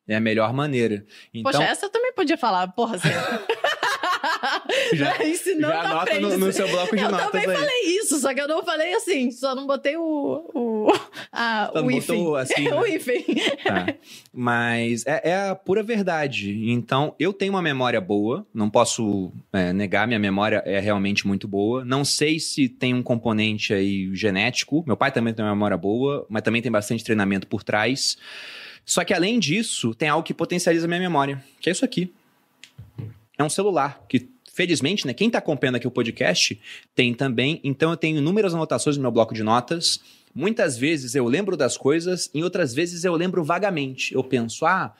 É 0.07 0.15
a 0.15 0.19
melhor 0.19 0.51
maneira. 0.53 1.05
Então, 1.33 1.51
Poxa, 1.51 1.63
essa 1.63 1.85
eu 1.85 1.89
também 1.89 2.13
podia 2.13 2.37
falar. 2.37 2.67
Porra, 2.69 2.97
Sêneca. 2.97 3.43
já, 4.95 5.17
ensinando, 5.25 5.73
já 5.73 5.81
anota 5.81 6.01
aprende 6.01 6.37
no, 6.37 6.37
no 6.37 6.53
seu 6.53 6.67
bloco 6.67 6.95
de 6.95 7.01
eu 7.01 7.11
notas 7.11 7.31
também 7.31 7.49
aí. 7.49 7.55
falei 7.55 7.81
isso, 7.99 8.19
só 8.19 8.33
que 8.33 8.41
eu 8.41 8.47
não 8.47 8.63
falei 8.63 8.93
assim, 8.95 9.31
só 9.31 9.55
não 9.55 9.65
botei 9.65 9.97
o, 9.97 10.49
o, 10.53 10.87
a, 11.31 11.71
o 11.75 11.83
botou 11.83 12.35
assim, 12.35 12.63
né? 12.69 12.75
o 12.75 12.85
hífen. 12.85 13.23
Tá. 13.63 13.95
Mas 14.33 15.05
é, 15.05 15.29
é 15.29 15.49
a 15.49 15.55
pura 15.55 15.83
verdade. 15.83 16.71
Então, 16.71 17.15
eu 17.19 17.33
tenho 17.33 17.53
uma 17.53 17.61
memória 17.61 17.99
boa, 17.99 18.45
não 18.53 18.69
posso 18.69 19.31
é, 19.51 19.73
negar, 19.73 20.07
minha 20.07 20.19
memória 20.19 20.61
é 20.65 20.79
realmente 20.79 21.27
muito 21.27 21.47
boa. 21.47 21.83
Não 21.85 22.03
sei 22.03 22.39
se 22.39 22.67
tem 22.67 22.93
um 22.93 23.03
componente 23.03 23.73
aí 23.73 24.13
genético. 24.15 24.83
Meu 24.85 24.97
pai 24.97 25.11
também 25.11 25.33
tem 25.33 25.43
uma 25.43 25.53
memória 25.53 25.77
boa, 25.77 26.25
mas 26.29 26.41
também 26.41 26.61
tem 26.61 26.71
bastante 26.71 27.03
treinamento 27.03 27.47
por 27.47 27.63
trás. 27.63 28.17
Só 28.85 29.03
que 29.03 29.13
além 29.13 29.39
disso, 29.39 29.95
tem 29.95 30.09
algo 30.09 30.23
que 30.25 30.33
potencializa 30.33 30.85
a 30.85 30.87
minha 30.87 30.99
memória, 30.99 31.43
que 31.59 31.69
é 31.69 31.71
isso 31.71 31.85
aqui. 31.85 32.11
É 33.37 33.43
um 33.43 33.49
celular 33.49 34.03
que 34.07 34.29
Felizmente, 34.53 35.07
né? 35.07 35.15
Quem 35.15 35.27
está 35.27 35.39
acompanhando 35.39 35.77
aqui 35.77 35.87
o 35.87 35.91
podcast 35.91 36.61
tem 36.93 37.11
também. 37.11 37.59
Então, 37.63 37.89
eu 37.89 37.97
tenho 37.97 38.19
inúmeras 38.19 38.53
anotações 38.53 38.95
no 38.95 39.01
meu 39.01 39.11
bloco 39.11 39.33
de 39.33 39.41
notas. 39.41 39.99
Muitas 40.33 40.77
vezes 40.77 41.15
eu 41.15 41.25
lembro 41.25 41.57
das 41.57 41.75
coisas, 41.75 42.29
em 42.35 42.43
outras 42.43 42.71
vezes 42.71 43.03
eu 43.03 43.15
lembro 43.15 43.43
vagamente. 43.43 44.13
Eu 44.13 44.23
penso, 44.23 44.63
ah, 44.63 44.93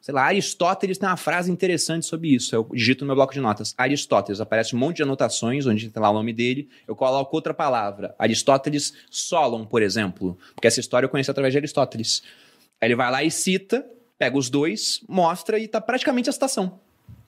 sei 0.00 0.14
lá, 0.14 0.22
Aristóteles 0.22 0.96
tem 0.96 1.08
uma 1.08 1.16
frase 1.16 1.50
interessante 1.50 2.06
sobre 2.06 2.32
isso. 2.32 2.54
Eu 2.54 2.68
digito 2.72 3.04
no 3.04 3.08
meu 3.08 3.16
bloco 3.16 3.32
de 3.32 3.40
notas. 3.40 3.74
Aristóteles, 3.76 4.40
aparece 4.40 4.76
um 4.76 4.78
monte 4.78 4.98
de 4.98 5.02
anotações 5.02 5.66
onde 5.66 5.90
tem 5.90 6.00
lá 6.00 6.08
o 6.08 6.14
nome 6.14 6.32
dele. 6.32 6.68
Eu 6.86 6.94
coloco 6.94 7.34
outra 7.34 7.52
palavra. 7.52 8.14
Aristóteles 8.16 8.94
Solon, 9.10 9.64
por 9.64 9.82
exemplo. 9.82 10.38
Porque 10.54 10.68
essa 10.68 10.78
história 10.78 11.06
eu 11.06 11.10
conheci 11.10 11.28
através 11.28 11.52
de 11.52 11.58
Aristóteles. 11.58 12.22
Aí 12.80 12.86
ele 12.86 12.94
vai 12.94 13.10
lá 13.10 13.24
e 13.24 13.30
cita, 13.30 13.84
pega 14.16 14.38
os 14.38 14.48
dois, 14.48 15.00
mostra 15.08 15.58
e 15.58 15.66
tá 15.66 15.80
praticamente 15.80 16.30
a 16.30 16.32
citação. 16.32 16.78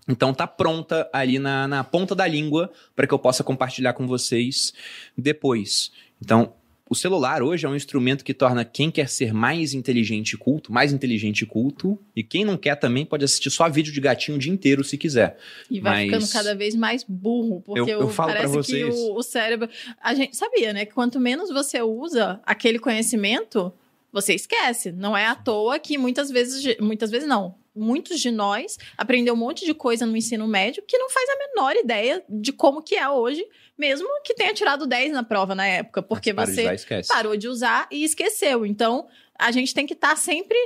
Então 0.09 0.35
tá 0.35 0.47
pronta 0.47 1.09
ali 1.13 1.39
na, 1.39 1.69
na 1.69 1.85
ponta 1.85 2.15
da 2.15 2.27
língua 2.27 2.71
para 2.97 3.07
que 3.07 3.15
eu 3.15 3.19
possa 3.19 3.45
compartilhar 3.45 3.93
com 3.93 4.07
vocês 4.07 4.73
depois. 5.17 5.93
Então, 6.21 6.55
o 6.89 6.95
celular 6.95 7.43
hoje 7.43 7.65
é 7.65 7.69
um 7.69 7.75
instrumento 7.77 8.23
que 8.25 8.35
torna 8.35 8.65
quem 8.65 8.91
quer 8.91 9.09
ser 9.09 9.33
mais 9.33 9.73
inteligente 9.73 10.33
e 10.33 10.37
culto, 10.37 10.71
mais 10.73 10.93
inteligente 10.93 11.43
e 11.43 11.47
culto, 11.47 11.99
e 12.15 12.23
quem 12.23 12.45
não 12.45 12.57
quer 12.59 12.75
também 12.77 13.07
pode 13.07 13.25
assistir 13.25 13.49
só 13.51 13.67
vídeo 13.69 13.93
de 13.93 14.01
gatinho 14.01 14.37
o 14.37 14.39
dia 14.41 14.53
inteiro 14.53 14.85
se 14.85 14.99
quiser. 14.99 15.39
E 15.71 15.81
vai 15.81 16.07
Mas- 16.09 16.25
ficando 16.25 16.33
cada 16.33 16.55
vez 16.55 16.75
mais 16.75 17.03
burro, 17.09 17.63
porque 17.65 17.81
Eu- 17.93 18.01
eu 18.01 18.07
o- 18.09 18.13
parece 18.15 18.61
que 18.61 18.85
o, 18.85 19.15
o 19.17 19.23
cérebro. 19.23 19.69
A 20.03 20.13
gente 20.15 20.37
sabia, 20.37 20.73
né? 20.73 20.85
Que 20.85 20.93
quanto 20.93 21.19
menos 21.19 21.49
você 21.49 21.81
usa 21.81 22.41
aquele 22.45 22.79
conhecimento, 22.79 23.73
você 24.13 24.35
esquece. 24.35 24.93
Não 24.93 25.17
é 25.17 25.27
à 25.27 25.35
toa 25.35 25.79
que 25.79 25.97
muitas 25.97 26.29
vezes, 26.31 26.77
muitas 26.79 27.11
vezes 27.11 27.27
não. 27.27 27.55
Muitos 27.75 28.21
de 28.21 28.31
nós 28.31 28.77
aprendeu 28.99 29.35
um 29.35 29.37
monte 29.37 29.65
de 29.65 29.73
coisa 29.73 30.05
no 30.05 30.17
ensino 30.17 30.47
médio 30.47 30.83
que 30.87 30.99
não 30.99 31.09
faz 31.09 31.29
a 31.31 31.37
menor 31.49 31.75
ideia 31.77 32.23
de 32.29 32.53
como 32.53 32.83
que 32.83 32.95
é 32.95 33.09
hoje, 33.09 33.45
mesmo 33.79 34.07
que 34.25 34.35
tenha 34.35 34.53
tirado 34.53 34.87
10 34.87 35.13
na 35.13 35.23
prova 35.23 35.55
na 35.55 35.67
época, 35.67 36.03
porque 36.03 36.35
Para 36.35 36.47
de 36.47 36.55
você 36.55 36.75
usar, 36.75 37.15
parou 37.15 37.37
de 37.37 37.49
usar 37.49 37.89
e 37.91 38.05
esqueceu. 38.05 38.67
Então, 38.67 39.09
a 39.39 39.51
gente 39.51 39.75
tem 39.75 39.87
que 39.87 39.95
estar 39.95 40.17
sempre 40.17 40.59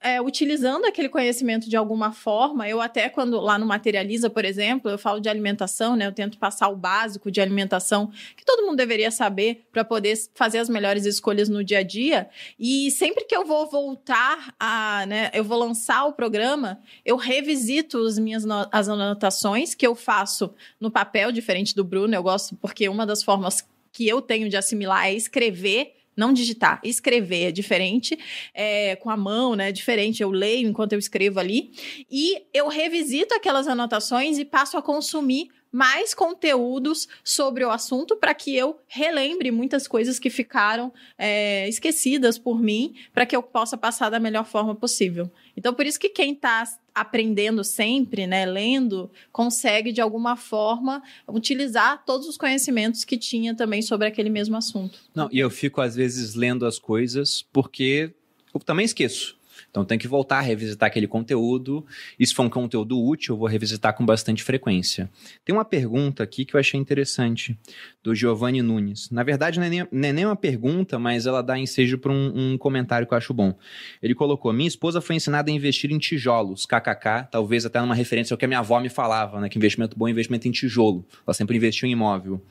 é, 0.00 0.20
utilizando 0.20 0.86
aquele 0.86 1.08
conhecimento 1.08 1.68
de 1.68 1.76
alguma 1.76 2.10
forma. 2.10 2.66
Eu 2.66 2.80
até 2.80 3.08
quando 3.10 3.38
lá 3.38 3.58
no 3.58 3.66
Materializa, 3.66 4.30
por 4.30 4.44
exemplo, 4.44 4.90
eu 4.90 4.96
falo 4.96 5.20
de 5.20 5.28
alimentação, 5.28 5.94
né? 5.94 6.06
Eu 6.06 6.12
tento 6.12 6.38
passar 6.38 6.68
o 6.68 6.76
básico 6.76 7.30
de 7.30 7.40
alimentação 7.40 8.10
que 8.36 8.44
todo 8.44 8.64
mundo 8.64 8.76
deveria 8.76 9.10
saber 9.10 9.66
para 9.70 9.84
poder 9.84 10.14
fazer 10.34 10.58
as 10.58 10.68
melhores 10.70 11.04
escolhas 11.04 11.48
no 11.50 11.62
dia 11.62 11.80
a 11.80 11.82
dia. 11.82 12.30
E 12.58 12.90
sempre 12.90 13.24
que 13.24 13.36
eu 13.36 13.44
vou 13.44 13.68
voltar 13.68 14.54
a, 14.58 15.04
né, 15.06 15.30
eu 15.34 15.44
vou 15.44 15.58
lançar 15.58 16.06
o 16.06 16.12
programa, 16.14 16.80
eu 17.04 17.16
revisito 17.16 17.98
as 17.98 18.18
minhas 18.18 18.44
no- 18.44 18.68
as 18.72 18.88
anotações 18.88 19.74
que 19.74 19.86
eu 19.86 19.94
faço 19.94 20.54
no 20.80 20.90
papel, 20.90 21.30
diferente 21.30 21.74
do 21.74 21.84
Bruno. 21.84 22.14
Eu 22.14 22.22
gosto 22.22 22.56
porque 22.56 22.88
uma 22.88 23.04
das 23.04 23.22
formas 23.22 23.62
que 23.92 24.08
eu 24.08 24.22
tenho 24.22 24.48
de 24.48 24.56
assimilar 24.56 25.06
é 25.06 25.12
escrever 25.14 25.94
não 26.20 26.32
digitar, 26.34 26.80
escrever 26.84 27.48
é 27.48 27.50
diferente, 27.50 28.16
é, 28.52 28.94
com 28.96 29.08
a 29.08 29.16
mão, 29.16 29.56
né? 29.56 29.70
É 29.70 29.72
diferente. 29.72 30.22
Eu 30.22 30.30
leio 30.30 30.68
enquanto 30.68 30.92
eu 30.92 30.98
escrevo 30.98 31.40
ali. 31.40 31.72
E 32.10 32.42
eu 32.52 32.68
revisito 32.68 33.34
aquelas 33.34 33.66
anotações 33.66 34.38
e 34.38 34.44
passo 34.44 34.76
a 34.76 34.82
consumir 34.82 35.48
mais 35.72 36.14
conteúdos 36.14 37.08
sobre 37.22 37.64
o 37.64 37.70
assunto 37.70 38.16
para 38.16 38.34
que 38.34 38.56
eu 38.56 38.80
relembre 38.88 39.50
muitas 39.50 39.86
coisas 39.86 40.18
que 40.18 40.28
ficaram 40.28 40.92
é, 41.16 41.68
esquecidas 41.68 42.38
por 42.38 42.60
mim, 42.60 42.94
para 43.14 43.24
que 43.24 43.36
eu 43.36 43.42
possa 43.42 43.76
passar 43.76 44.10
da 44.10 44.18
melhor 44.18 44.44
forma 44.44 44.74
possível. 44.74 45.30
Então, 45.60 45.74
por 45.74 45.84
isso 45.84 46.00
que 46.00 46.08
quem 46.08 46.32
está 46.32 46.64
aprendendo 46.94 47.62
sempre, 47.62 48.26
né, 48.26 48.46
lendo, 48.46 49.10
consegue 49.30 49.92
de 49.92 50.00
alguma 50.00 50.34
forma 50.34 51.02
utilizar 51.28 52.02
todos 52.06 52.26
os 52.26 52.38
conhecimentos 52.38 53.04
que 53.04 53.18
tinha 53.18 53.54
também 53.54 53.82
sobre 53.82 54.06
aquele 54.06 54.30
mesmo 54.30 54.56
assunto. 54.56 54.98
Não, 55.14 55.28
e 55.30 55.38
eu 55.38 55.50
fico 55.50 55.82
às 55.82 55.94
vezes 55.94 56.34
lendo 56.34 56.64
as 56.64 56.78
coisas 56.78 57.44
porque 57.52 58.10
eu 58.54 58.60
também 58.60 58.86
esqueço. 58.86 59.36
Então 59.70 59.84
tem 59.84 59.98
que 59.98 60.08
voltar 60.08 60.38
a 60.38 60.40
revisitar 60.40 60.88
aquele 60.88 61.06
conteúdo. 61.06 61.86
Se 62.22 62.34
for 62.34 62.42
um 62.42 62.50
conteúdo 62.50 63.00
útil, 63.00 63.34
eu 63.34 63.38
vou 63.38 63.48
revisitar 63.48 63.94
com 63.94 64.04
bastante 64.04 64.42
frequência. 64.42 65.08
Tem 65.44 65.54
uma 65.54 65.64
pergunta 65.64 66.22
aqui 66.22 66.44
que 66.44 66.54
eu 66.54 66.60
achei 66.60 66.78
interessante, 66.78 67.56
do 68.02 68.14
Giovanni 68.14 68.62
Nunes. 68.62 69.10
Na 69.10 69.22
verdade, 69.22 69.58
não 69.58 69.66
é 69.66 69.70
nem, 69.70 69.86
não 69.90 70.08
é 70.08 70.12
nem 70.12 70.26
uma 70.26 70.36
pergunta, 70.36 70.98
mas 70.98 71.26
ela 71.26 71.42
dá 71.42 71.58
ensejo 71.58 71.98
para 71.98 72.12
um, 72.12 72.52
um 72.52 72.58
comentário 72.58 73.06
que 73.06 73.12
eu 73.12 73.18
acho 73.18 73.32
bom. 73.32 73.54
Ele 74.02 74.14
colocou: 74.14 74.52
Minha 74.52 74.68
esposa 74.68 75.00
foi 75.00 75.16
ensinada 75.16 75.50
a 75.50 75.54
investir 75.54 75.90
em 75.92 75.98
tijolos, 75.98 76.66
kkk, 76.66 77.28
talvez 77.30 77.64
até 77.66 77.80
numa 77.80 77.94
referência 77.94 78.34
ao 78.34 78.38
que 78.38 78.44
a 78.44 78.48
minha 78.48 78.60
avó 78.60 78.80
me 78.80 78.88
falava, 78.88 79.40
né? 79.40 79.48
Que 79.48 79.58
investimento 79.58 79.96
bom 79.96 80.08
é 80.08 80.10
investimento 80.10 80.48
em 80.48 80.50
tijolo. 80.50 81.04
Ela 81.26 81.34
sempre 81.34 81.56
investiu 81.56 81.88
em 81.88 81.92
imóvel. 81.92 82.42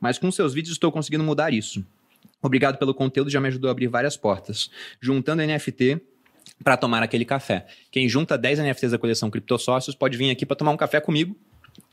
Mas 0.00 0.18
com 0.18 0.30
seus 0.30 0.54
vídeos 0.54 0.74
estou 0.74 0.90
conseguindo 0.90 1.22
mudar 1.22 1.52
isso. 1.52 1.84
Obrigado 2.42 2.76
pelo 2.78 2.92
conteúdo, 2.92 3.30
já 3.30 3.40
me 3.40 3.48
ajudou 3.48 3.68
a 3.68 3.72
abrir 3.72 3.86
várias 3.86 4.16
portas. 4.16 4.70
Juntando 5.00 5.42
NFT, 5.42 6.00
para 6.64 6.76
tomar 6.76 7.02
aquele 7.02 7.24
café. 7.24 7.66
Quem 7.90 8.08
junta 8.08 8.36
10 8.38 8.60
NFTs 8.60 8.90
da 8.92 8.98
coleção 8.98 9.30
Criptosócios 9.30 9.94
pode 9.94 10.16
vir 10.16 10.30
aqui 10.30 10.46
para 10.46 10.56
tomar 10.56 10.72
um 10.72 10.76
café 10.76 11.00
comigo 11.00 11.36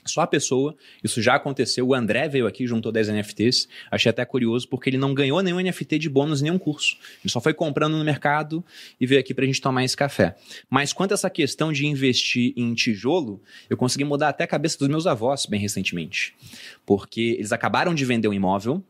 só 0.06 0.22
a 0.22 0.28
pessoa, 0.28 0.76
isso 1.04 1.22
já 1.22 1.36
aconteceu. 1.36 1.88
O 1.88 1.94
André 1.94 2.28
veio 2.28 2.48
aqui, 2.48 2.66
juntou 2.66 2.92
10 2.92 3.10
NFTs. 3.10 3.68
Achei 3.90 4.10
até 4.10 4.26
curioso, 4.26 4.68
porque 4.68 4.90
ele 4.90 4.98
não 4.98 5.14
ganhou 5.14 5.42
nenhum 5.42 5.60
NFT 5.60 6.00
de 6.00 6.10
bônus 6.10 6.42
nenhum 6.42 6.58
curso. 6.58 6.98
Ele 7.24 7.32
só 7.32 7.40
foi 7.40 7.54
comprando 7.54 7.98
no 7.98 8.04
mercado 8.04 8.64
e 9.00 9.06
veio 9.06 9.22
aqui 9.22 9.34
pra 9.34 9.46
gente 9.46 9.62
tomar 9.62 9.84
esse 9.84 9.96
café. 9.96 10.36
Mas 10.70 10.92
quanto 10.92 11.12
a 11.12 11.14
essa 11.14 11.30
questão 11.30 11.72
de 11.72 11.86
investir 11.86 12.54
em 12.58 12.74
tijolo, 12.74 13.42
eu 13.70 13.78
consegui 13.78 14.04
mudar 14.04 14.30
até 14.30 14.44
a 14.44 14.48
cabeça 14.48 14.78
dos 14.80 14.88
meus 14.88 15.06
avós 15.06 15.46
bem 15.46 15.60
recentemente. 15.60 16.34
Porque 16.86 17.36
eles 17.38 17.52
acabaram 17.52 17.94
de 17.94 18.04
vender 18.04 18.28
um 18.28 18.34
imóvel 18.34 18.84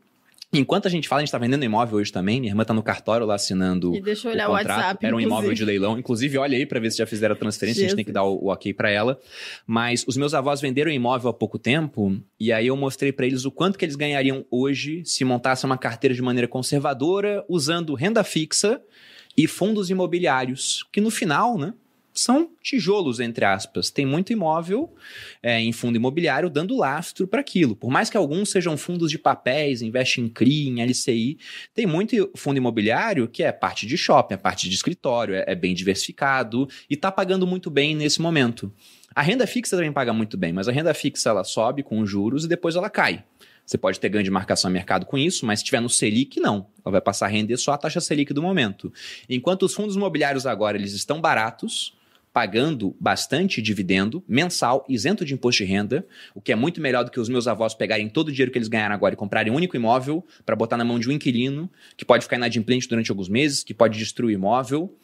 Enquanto 0.54 0.86
a 0.86 0.90
gente 0.90 1.08
fala, 1.08 1.20
a 1.20 1.22
gente 1.22 1.28
está 1.28 1.38
vendendo 1.38 1.64
imóvel 1.64 1.96
hoje 1.96 2.12
também. 2.12 2.38
Minha 2.38 2.50
irmã 2.50 2.60
está 2.60 2.74
no 2.74 2.82
cartório 2.82 3.24
lá 3.24 3.36
assinando. 3.36 3.94
E 3.94 4.02
deixa 4.02 4.28
eu 4.28 4.32
olhar 4.32 4.50
o, 4.50 4.52
o 4.52 4.58
contrato. 4.58 4.78
WhatsApp. 4.78 5.06
Era 5.06 5.16
um 5.16 5.18
inclusive. 5.18 5.40
imóvel 5.40 5.54
de 5.54 5.64
leilão. 5.64 5.98
Inclusive, 5.98 6.38
olha 6.38 6.58
aí 6.58 6.66
para 6.66 6.78
ver 6.78 6.90
se 6.90 6.98
já 6.98 7.06
fizeram 7.06 7.34
a 7.34 7.38
transferência. 7.38 7.86
A 7.86 7.88
gente 7.88 7.96
tem 7.96 8.04
que 8.04 8.12
dar 8.12 8.24
o, 8.24 8.34
o 8.44 8.52
ok 8.52 8.74
para 8.74 8.90
ela. 8.90 9.18
Mas 9.66 10.04
os 10.06 10.16
meus 10.16 10.34
avós 10.34 10.60
venderam 10.60 10.90
o 10.90 10.94
imóvel 10.94 11.30
há 11.30 11.32
pouco 11.32 11.58
tempo. 11.58 12.20
E 12.38 12.52
aí 12.52 12.66
eu 12.66 12.76
mostrei 12.76 13.12
para 13.12 13.24
eles 13.24 13.46
o 13.46 13.50
quanto 13.50 13.78
que 13.78 13.84
eles 13.84 13.96
ganhariam 13.96 14.44
hoje 14.50 15.02
se 15.06 15.24
montassem 15.24 15.68
uma 15.68 15.78
carteira 15.78 16.14
de 16.14 16.20
maneira 16.20 16.46
conservadora, 16.46 17.42
usando 17.48 17.94
renda 17.94 18.22
fixa 18.22 18.78
e 19.34 19.46
fundos 19.46 19.88
imobiliários. 19.88 20.86
Que 20.92 21.00
no 21.00 21.10
final, 21.10 21.56
né? 21.56 21.72
São 22.12 22.50
tijolos, 22.62 23.20
entre 23.20 23.44
aspas. 23.44 23.90
Tem 23.90 24.04
muito 24.04 24.32
imóvel 24.32 24.94
é, 25.42 25.60
em 25.60 25.72
fundo 25.72 25.96
imobiliário 25.96 26.50
dando 26.50 26.76
lastro 26.76 27.26
para 27.26 27.40
aquilo. 27.40 27.74
Por 27.74 27.90
mais 27.90 28.10
que 28.10 28.16
alguns 28.16 28.50
sejam 28.50 28.76
fundos 28.76 29.10
de 29.10 29.18
papéis, 29.18 29.82
investe 29.82 30.20
em 30.20 30.28
CRI, 30.28 30.68
em 30.68 30.82
LCI, 30.82 31.38
tem 31.74 31.86
muito 31.86 32.30
fundo 32.36 32.56
imobiliário 32.56 33.28
que 33.28 33.42
é 33.42 33.52
parte 33.52 33.86
de 33.86 33.96
shopping, 33.96 34.34
é 34.34 34.36
parte 34.36 34.68
de 34.68 34.74
escritório, 34.74 35.34
é, 35.34 35.44
é 35.46 35.54
bem 35.54 35.74
diversificado 35.74 36.68
e 36.88 36.94
está 36.94 37.10
pagando 37.10 37.46
muito 37.46 37.70
bem 37.70 37.94
nesse 37.94 38.20
momento. 38.20 38.72
A 39.14 39.22
renda 39.22 39.46
fixa 39.46 39.76
também 39.76 39.92
paga 39.92 40.12
muito 40.12 40.36
bem, 40.36 40.52
mas 40.52 40.68
a 40.68 40.72
renda 40.72 40.94
fixa 40.94 41.30
ela 41.30 41.44
sobe 41.44 41.82
com 41.82 42.00
os 42.00 42.08
juros 42.08 42.44
e 42.44 42.48
depois 42.48 42.76
ela 42.76 42.88
cai. 42.88 43.24
Você 43.64 43.78
pode 43.78 44.00
ter 44.00 44.08
ganho 44.08 44.24
de 44.24 44.30
marcação 44.30 44.68
a 44.68 44.72
mercado 44.72 45.06
com 45.06 45.16
isso, 45.16 45.46
mas 45.46 45.60
se 45.60 45.62
estiver 45.62 45.80
no 45.80 45.88
Selic, 45.88 46.40
não. 46.40 46.66
Ela 46.84 46.92
vai 46.92 47.00
passar 47.00 47.26
a 47.26 47.28
render 47.28 47.56
só 47.56 47.72
a 47.72 47.78
taxa 47.78 48.00
Selic 48.00 48.32
do 48.32 48.42
momento. 48.42 48.92
Enquanto 49.28 49.62
os 49.64 49.74
fundos 49.74 49.96
imobiliários 49.96 50.46
agora 50.46 50.76
eles 50.76 50.92
estão 50.92 51.20
baratos, 51.20 51.94
pagando 52.32 52.96
bastante 52.98 53.60
dividendo 53.60 54.24
mensal, 54.26 54.84
isento 54.88 55.24
de 55.24 55.34
imposto 55.34 55.62
de 55.62 55.70
renda, 55.70 56.06
o 56.34 56.40
que 56.40 56.50
é 56.50 56.56
muito 56.56 56.80
melhor 56.80 57.04
do 57.04 57.10
que 57.10 57.20
os 57.20 57.28
meus 57.28 57.46
avós 57.46 57.74
pegarem 57.74 58.08
todo 58.08 58.28
o 58.28 58.32
dinheiro 58.32 58.50
que 58.50 58.58
eles 58.58 58.68
ganharam 58.68 58.94
agora 58.94 59.14
e 59.14 59.16
comprarem 59.16 59.52
um 59.52 59.56
único 59.56 59.76
imóvel 59.76 60.24
para 60.46 60.56
botar 60.56 60.76
na 60.76 60.84
mão 60.84 60.98
de 60.98 61.08
um 61.08 61.12
inquilino, 61.12 61.70
que 61.96 62.04
pode 62.04 62.24
ficar 62.24 62.36
inadimplente 62.36 62.88
durante 62.88 63.10
alguns 63.10 63.28
meses, 63.28 63.62
que 63.62 63.74
pode 63.74 63.98
destruir 63.98 64.34
o 64.34 64.38
imóvel. 64.38 64.96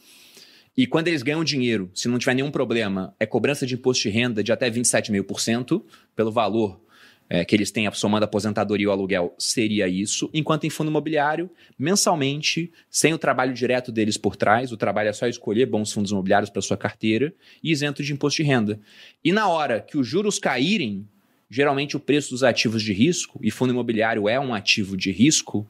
E 0.76 0.86
quando 0.86 1.08
eles 1.08 1.22
ganham 1.22 1.44
dinheiro, 1.44 1.90
se 1.92 2.08
não 2.08 2.18
tiver 2.18 2.34
nenhum 2.34 2.50
problema, 2.50 3.14
é 3.18 3.26
cobrança 3.26 3.66
de 3.66 3.74
imposto 3.74 4.04
de 4.04 4.10
renda 4.10 4.42
de 4.42 4.52
até 4.52 4.70
27,5% 4.70 5.82
pelo 6.14 6.30
valor 6.30 6.80
é, 7.28 7.44
que 7.44 7.54
eles 7.54 7.70
têm 7.70 7.90
somando 7.92 8.24
aposentadoria 8.24 8.84
e 8.84 8.86
o 8.86 8.90
aluguel 8.90 9.34
seria 9.38 9.86
isso, 9.86 10.30
enquanto 10.32 10.64
em 10.64 10.70
fundo 10.70 10.90
imobiliário, 10.90 11.50
mensalmente, 11.78 12.72
sem 12.90 13.12
o 13.12 13.18
trabalho 13.18 13.52
direto 13.52 13.92
deles 13.92 14.16
por 14.16 14.34
trás, 14.34 14.72
o 14.72 14.76
trabalho 14.76 15.08
é 15.08 15.12
só 15.12 15.26
escolher 15.26 15.66
bons 15.66 15.92
fundos 15.92 16.10
imobiliários 16.10 16.50
para 16.50 16.62
sua 16.62 16.76
carteira 16.76 17.34
e 17.62 17.70
isento 17.70 18.02
de 18.02 18.12
imposto 18.12 18.42
de 18.42 18.48
renda. 18.48 18.80
E 19.22 19.32
na 19.32 19.48
hora 19.48 19.80
que 19.80 19.98
os 19.98 20.06
juros 20.06 20.38
caírem, 20.38 21.06
geralmente 21.50 21.96
o 21.96 22.00
preço 22.00 22.30
dos 22.30 22.42
ativos 22.42 22.82
de 22.82 22.92
risco, 22.92 23.38
e 23.42 23.50
fundo 23.50 23.72
imobiliário 23.72 24.28
é 24.28 24.40
um 24.40 24.54
ativo 24.54 24.96
de 24.96 25.10
risco, 25.10 25.66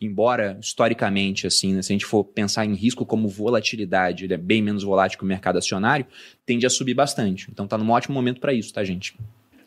embora 0.00 0.58
historicamente, 0.60 1.46
assim, 1.46 1.74
né, 1.74 1.82
se 1.82 1.92
a 1.92 1.94
gente 1.94 2.06
for 2.06 2.24
pensar 2.24 2.64
em 2.64 2.74
risco 2.74 3.04
como 3.04 3.28
volatilidade, 3.28 4.24
ele 4.24 4.34
é 4.34 4.38
bem 4.38 4.62
menos 4.62 4.82
volátil 4.82 5.18
que 5.18 5.24
o 5.24 5.26
mercado 5.26 5.58
acionário, 5.58 6.06
tende 6.46 6.64
a 6.64 6.70
subir 6.70 6.94
bastante. 6.94 7.48
Então 7.50 7.66
está 7.66 7.76
num 7.76 7.90
ótimo 7.90 8.14
momento 8.14 8.40
para 8.40 8.54
isso, 8.54 8.72
tá, 8.72 8.82
gente? 8.82 9.14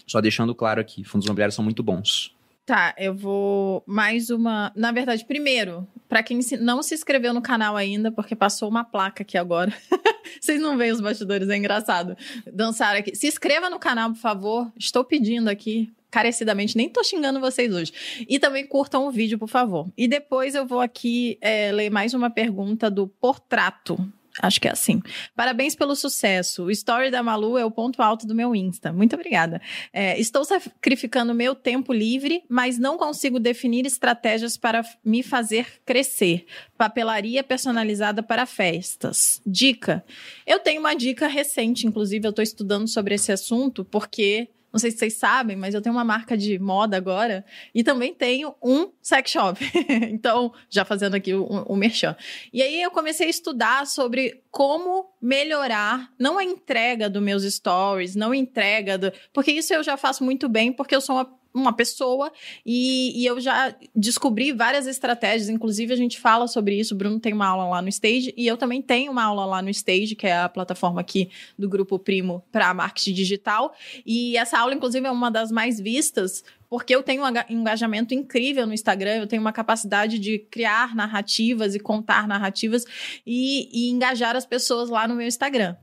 Só 0.06 0.22
deixando 0.22 0.54
claro 0.54 0.82
aqui, 0.82 1.04
fundos 1.04 1.26
imobiliários 1.26 1.56
são 1.56 1.64
muito 1.64 1.84
bons. 1.84 2.34
Tá, 2.66 2.96
eu 2.98 3.14
vou 3.14 3.84
mais 3.86 4.30
uma. 4.30 4.72
Na 4.74 4.92
verdade, 4.92 5.26
primeiro, 5.26 5.86
para 6.08 6.24
quem 6.24 6.40
não 6.62 6.82
se 6.82 6.96
inscreveu 6.96 7.34
no 7.34 7.42
canal 7.42 7.76
ainda, 7.76 8.10
porque 8.10 8.36
passou 8.36 8.70
uma 8.70 8.86
placa 8.86 9.24
aqui 9.24 9.38
agora. 9.38 9.74
Vocês 10.40 10.62
não 10.62 10.78
veem 10.78 10.94
os 10.94 11.02
bastidores, 11.02 11.50
é 11.50 11.58
engraçado. 11.58 12.16
Dançaram 12.52 13.00
aqui. 13.00 13.14
Se 13.16 13.28
inscreva 13.28 13.70
no 13.70 13.80
canal, 13.80 14.12
por 14.12 14.20
favor. 14.20 14.72
Estou 14.78 15.04
pedindo 15.04 15.50
aqui 15.50 15.92
carecidamente, 16.10 16.78
nem 16.78 16.88
tô 16.88 17.04
xingando 17.04 17.40
vocês 17.40 17.74
hoje. 17.74 17.92
E 18.30 18.40
também 18.40 18.66
curtam 18.66 19.08
o 19.08 19.12
vídeo, 19.12 19.38
por 19.38 19.50
favor. 19.50 19.90
E 19.98 20.08
depois 20.08 20.56
eu 20.56 20.66
vou 20.66 20.80
aqui 20.80 21.38
é, 21.42 21.72
ler 21.72 21.90
mais 21.90 22.14
uma 22.14 22.30
pergunta 22.30 22.90
do 22.90 23.08
Portrato. 23.08 23.98
Acho 24.42 24.60
que 24.60 24.68
é 24.68 24.72
assim. 24.72 25.02
Parabéns 25.36 25.76
pelo 25.76 25.96
sucesso. 25.96 26.64
O 26.64 26.72
story 26.72 27.12
da 27.12 27.22
Malu 27.22 27.58
é 27.58 27.66
o 27.66 27.70
ponto 27.70 28.02
alto 28.02 28.26
do 28.26 28.34
meu 28.34 28.56
Insta. 28.56 28.92
Muito 28.92 29.16
obrigada. 29.16 29.62
É, 29.92 30.20
estou 30.20 30.44
sacrificando 30.44 31.36
meu 31.36 31.54
tempo 31.54 31.94
livre, 31.94 32.44
mas 32.50 32.80
não 32.80 32.98
consigo 32.98 33.40
definir 33.40 33.86
estratégias 33.86 34.58
para 34.58 34.84
me 35.06 35.22
fazer 35.22 35.82
crescer. 35.86 36.46
Papelaria 36.78 37.44
personalizada 37.44 38.24
para 38.24 38.46
festas. 38.48 39.40
Dica. 39.46 40.04
Eu 40.48 40.60
tenho 40.60 40.80
uma 40.80 40.96
dica 40.96 41.28
recente, 41.28 41.86
inclusive, 41.86 42.26
eu 42.26 42.32
estou 42.32 42.44
estudando 42.44 42.88
sobre 42.88 43.14
esse 43.16 43.32
assunto, 43.32 43.86
porque 43.86 44.50
não 44.74 44.80
sei 44.80 44.90
se 44.90 44.98
vocês 44.98 45.14
sabem, 45.14 45.56
mas 45.56 45.76
eu 45.76 45.82
tenho 45.82 45.94
uma 45.94 46.04
marca 46.04 46.36
de 46.36 46.58
moda 46.58 46.98
agora 46.98 47.46
e 47.76 47.84
também 47.84 48.12
tenho 48.12 48.56
um 48.62 48.92
sex 49.04 49.30
shop. 49.30 49.60
então, 50.10 50.52
já 50.68 50.84
fazendo 50.84 51.14
aqui 51.14 51.32
o, 51.32 51.46
o 51.46 51.76
merchan. 51.76 52.16
E 52.52 52.64
aí 52.64 52.82
eu 52.82 52.90
comecei 52.90 53.28
a 53.28 53.30
estudar 53.30 53.86
sobre 53.86 54.42
como 54.50 55.14
melhorar, 55.22 56.12
não 56.18 56.40
a 56.40 56.44
entrega 56.44 57.08
dos 57.08 57.22
meus 57.22 57.44
stories, 57.44 58.16
não 58.16 58.32
a 58.32 58.38
entrega 58.38 58.98
do. 58.98 59.14
Porque 59.32 59.52
isso 59.52 59.72
eu 59.74 59.84
já 59.84 59.96
faço 59.96 60.24
muito 60.24 60.50
bem, 60.50 60.74
porque 60.74 60.96
eu 60.96 61.02
sou 61.02 61.18
uma 61.18 61.43
uma 61.54 61.72
pessoa 61.72 62.32
e, 62.66 63.22
e, 63.22 63.26
eu 63.26 63.40
já 63.40 63.76
descobri 63.96 64.52
várias 64.52 64.88
estratégias, 64.88 65.50
inclusive 65.50 65.94
a 65.94 65.96
gente 65.96 66.20
fala 66.20 66.48
sobre 66.48 66.80
isso, 66.80 66.96
o 66.96 66.98
Bruno 66.98 67.20
tem 67.20 67.34
uma 67.34 67.48
aula 67.48 67.66
lá 67.68 67.82
no 67.82 67.90
Stage 67.90 68.34
e 68.36 68.48
eu 68.48 68.58
também 68.58 68.82
tenho 68.82 69.12
uma 69.12 69.24
aula 69.24 69.46
lá 69.46 69.62
no 69.62 69.70
Stage, 69.70 70.16
que 70.16 70.26
é 70.26 70.36
a 70.36 70.50
plataforma 70.50 71.00
aqui 71.00 71.30
do 71.58 71.70
Grupo 71.70 72.00
Primo 72.00 72.44
para 72.52 72.74
marketing 72.74 73.14
digital, 73.14 73.74
e 74.06 74.36
essa 74.36 74.58
aula 74.58 74.74
inclusive 74.74 75.06
é 75.06 75.12
uma 75.12 75.30
das 75.30 75.52
mais 75.52 75.80
vistas, 75.80 76.44
porque 76.70 76.96
eu 76.96 77.04
tenho 77.04 77.24
um 77.24 77.28
engajamento 77.50 78.16
incrível 78.16 78.66
no 78.66 78.74
Instagram, 78.74 79.18
eu 79.18 79.28
tenho 79.28 79.42
uma 79.42 79.54
capacidade 79.54 80.18
de 80.18 80.40
criar 80.40 80.96
narrativas 80.96 81.76
e 81.76 81.80
contar 81.80 82.28
narrativas 82.28 82.84
e, 83.28 83.70
e 83.72 83.92
engajar 83.92 84.36
as 84.36 84.46
pessoas 84.46 84.90
lá 84.90 85.08
no 85.08 85.14
meu 85.14 85.28
Instagram. 85.28 85.76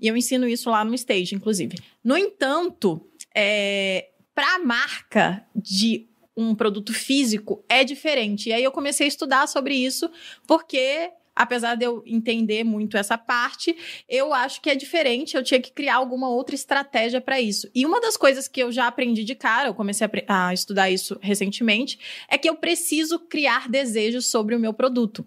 E 0.00 0.06
eu 0.06 0.16
ensino 0.16 0.48
isso 0.48 0.70
lá 0.70 0.84
no 0.84 0.94
Stage, 0.94 1.34
inclusive. 1.34 1.76
No 2.02 2.16
entanto, 2.16 3.04
é, 3.34 4.08
para 4.38 4.54
a 4.54 4.58
marca 4.60 5.44
de 5.52 6.06
um 6.36 6.54
produto 6.54 6.94
físico 6.94 7.64
é 7.68 7.82
diferente. 7.82 8.50
E 8.50 8.52
aí 8.52 8.62
eu 8.62 8.70
comecei 8.70 9.04
a 9.04 9.08
estudar 9.08 9.48
sobre 9.48 9.74
isso, 9.74 10.08
porque 10.46 11.10
apesar 11.34 11.74
de 11.74 11.84
eu 11.84 12.04
entender 12.06 12.62
muito 12.62 12.96
essa 12.96 13.18
parte, 13.18 13.76
eu 14.08 14.32
acho 14.32 14.60
que 14.60 14.70
é 14.70 14.76
diferente, 14.76 15.36
eu 15.36 15.42
tinha 15.42 15.60
que 15.60 15.72
criar 15.72 15.96
alguma 15.96 16.28
outra 16.28 16.54
estratégia 16.54 17.20
para 17.20 17.40
isso. 17.40 17.68
E 17.74 17.84
uma 17.84 18.00
das 18.00 18.16
coisas 18.16 18.46
que 18.46 18.62
eu 18.62 18.70
já 18.70 18.86
aprendi 18.86 19.24
de 19.24 19.34
cara, 19.34 19.70
eu 19.70 19.74
comecei 19.74 20.06
a, 20.28 20.46
a, 20.46 20.54
estudar 20.54 20.88
isso 20.88 21.18
recentemente, 21.20 21.98
é 22.28 22.38
que 22.38 22.48
eu 22.48 22.54
preciso 22.54 23.18
criar 23.18 23.68
desejos 23.68 24.26
sobre 24.26 24.54
o 24.54 24.60
meu 24.60 24.72
produto. 24.72 25.26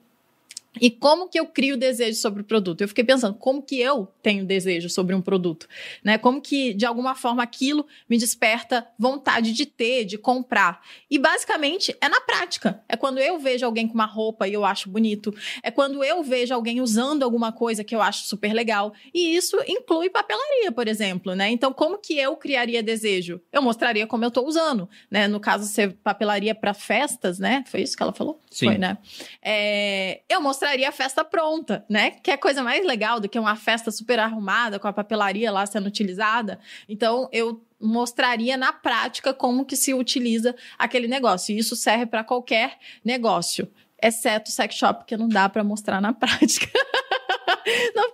E 0.80 0.89
como 0.89 1.28
que 1.28 1.39
eu 1.39 1.45
crio 1.45 1.76
desejo 1.76 2.17
sobre 2.17 2.41
o 2.41 2.45
produto? 2.45 2.82
Eu 2.82 2.88
fiquei 2.88 3.03
pensando, 3.03 3.36
como 3.36 3.61
que 3.61 3.80
eu 3.80 4.07
tenho 4.24 4.45
desejo 4.45 4.89
sobre 4.89 5.13
um 5.13 5.22
produto? 5.22 5.67
Né? 6.03 6.17
Como 6.17 6.41
que, 6.41 6.74
de 6.74 6.86
alguma 6.86 7.13
forma, 7.13 7.43
aquilo 7.43 7.86
me 8.09 8.17
desperta 8.17 8.88
vontade 8.97 9.51
de 9.51 9.65
ter, 9.65 10.05
de 10.05 10.17
comprar? 10.17 10.82
E, 11.09 11.19
basicamente, 11.19 11.95
é 11.99 12.07
na 12.07 12.22
prática. 12.22 12.82
É 12.88 12.95
quando 12.95 13.19
eu 13.19 13.38
vejo 13.38 13.65
alguém 13.65 13.86
com 13.86 13.93
uma 13.93 14.05
roupa 14.05 14.47
e 14.47 14.53
eu 14.53 14.63
acho 14.63 14.89
bonito. 14.89 15.36
É 15.61 15.69
quando 15.69 16.03
eu 16.03 16.24
vejo 16.24 16.53
alguém 16.53 16.80
usando 16.80 17.24
alguma 17.24 17.51
coisa 17.51 17.84
que 17.84 17.93
eu 17.93 18.01
acho 18.01 18.26
super 18.26 18.53
legal. 18.53 18.93
E 19.13 19.36
isso 19.36 19.57
inclui 19.67 20.09
papelaria, 20.09 20.72
por 20.72 20.88
exemplo, 20.88 21.36
né? 21.36 21.49
Então, 21.49 21.74
como 21.74 21.97
que 21.97 22.17
eu 22.17 22.38
criaria 22.38 22.82
desejo? 22.82 23.41
Eu 23.51 23.61
mostraria 23.61 24.07
como 24.07 24.24
eu 24.24 24.30
estou 24.30 24.47
usando, 24.47 24.89
né? 25.09 25.28
No 25.28 25.39
caso, 25.39 25.65
ser 25.65 25.93
papelaria 26.01 26.55
para 26.55 26.74
festas, 26.74 27.39
né? 27.39 27.63
Foi 27.67 27.82
isso 27.82 27.97
que 27.97 28.03
ela 28.03 28.13
falou? 28.13 28.39
Sim. 28.49 28.67
Foi, 28.67 28.78
né? 28.78 28.97
É... 29.41 30.22
Eu 30.30 30.39
mostraria 30.41 30.61
mostraria 30.62 30.89
a 30.89 30.91
festa 30.91 31.26
pronta, 31.26 31.84
né? 31.89 32.12
Que 32.12 32.30
é 32.30 32.38
coisa 32.38 32.62
mais 32.62 32.86
legal 32.86 33.20
do 33.20 33.28
que 33.28 33.39
uma 33.39 33.55
festa 33.55 33.89
super 33.89 34.20
arrumada, 34.20 34.78
com 34.78 34.88
a 34.88 34.93
papelaria 34.93 35.51
lá 35.51 35.66
sendo 35.66 35.88
utilizada. 35.88 36.59
Então, 36.88 37.28
eu 37.32 37.66
mostraria 37.80 38.55
na 38.55 38.72
prática 38.72 39.34
como 39.34 39.66
que 39.66 39.76
se 39.76 39.91
utiliza 39.91 40.55
aquele 40.78 41.07
negócio. 41.07 41.51
E 41.51 41.57
isso 41.57 41.76
serve 41.76 42.05
para 42.05 42.24
qualquer 42.24 42.78
negócio, 43.03 43.68
exceto 43.99 44.51
sex 44.51 44.76
shop, 44.76 45.05
que 45.05 45.18
não 45.18 45.28
dá 45.28 45.49
para 45.49 45.64
mostrar 45.64 45.99
na 45.99 46.14
prática. 46.14 46.68
não 47.95 48.11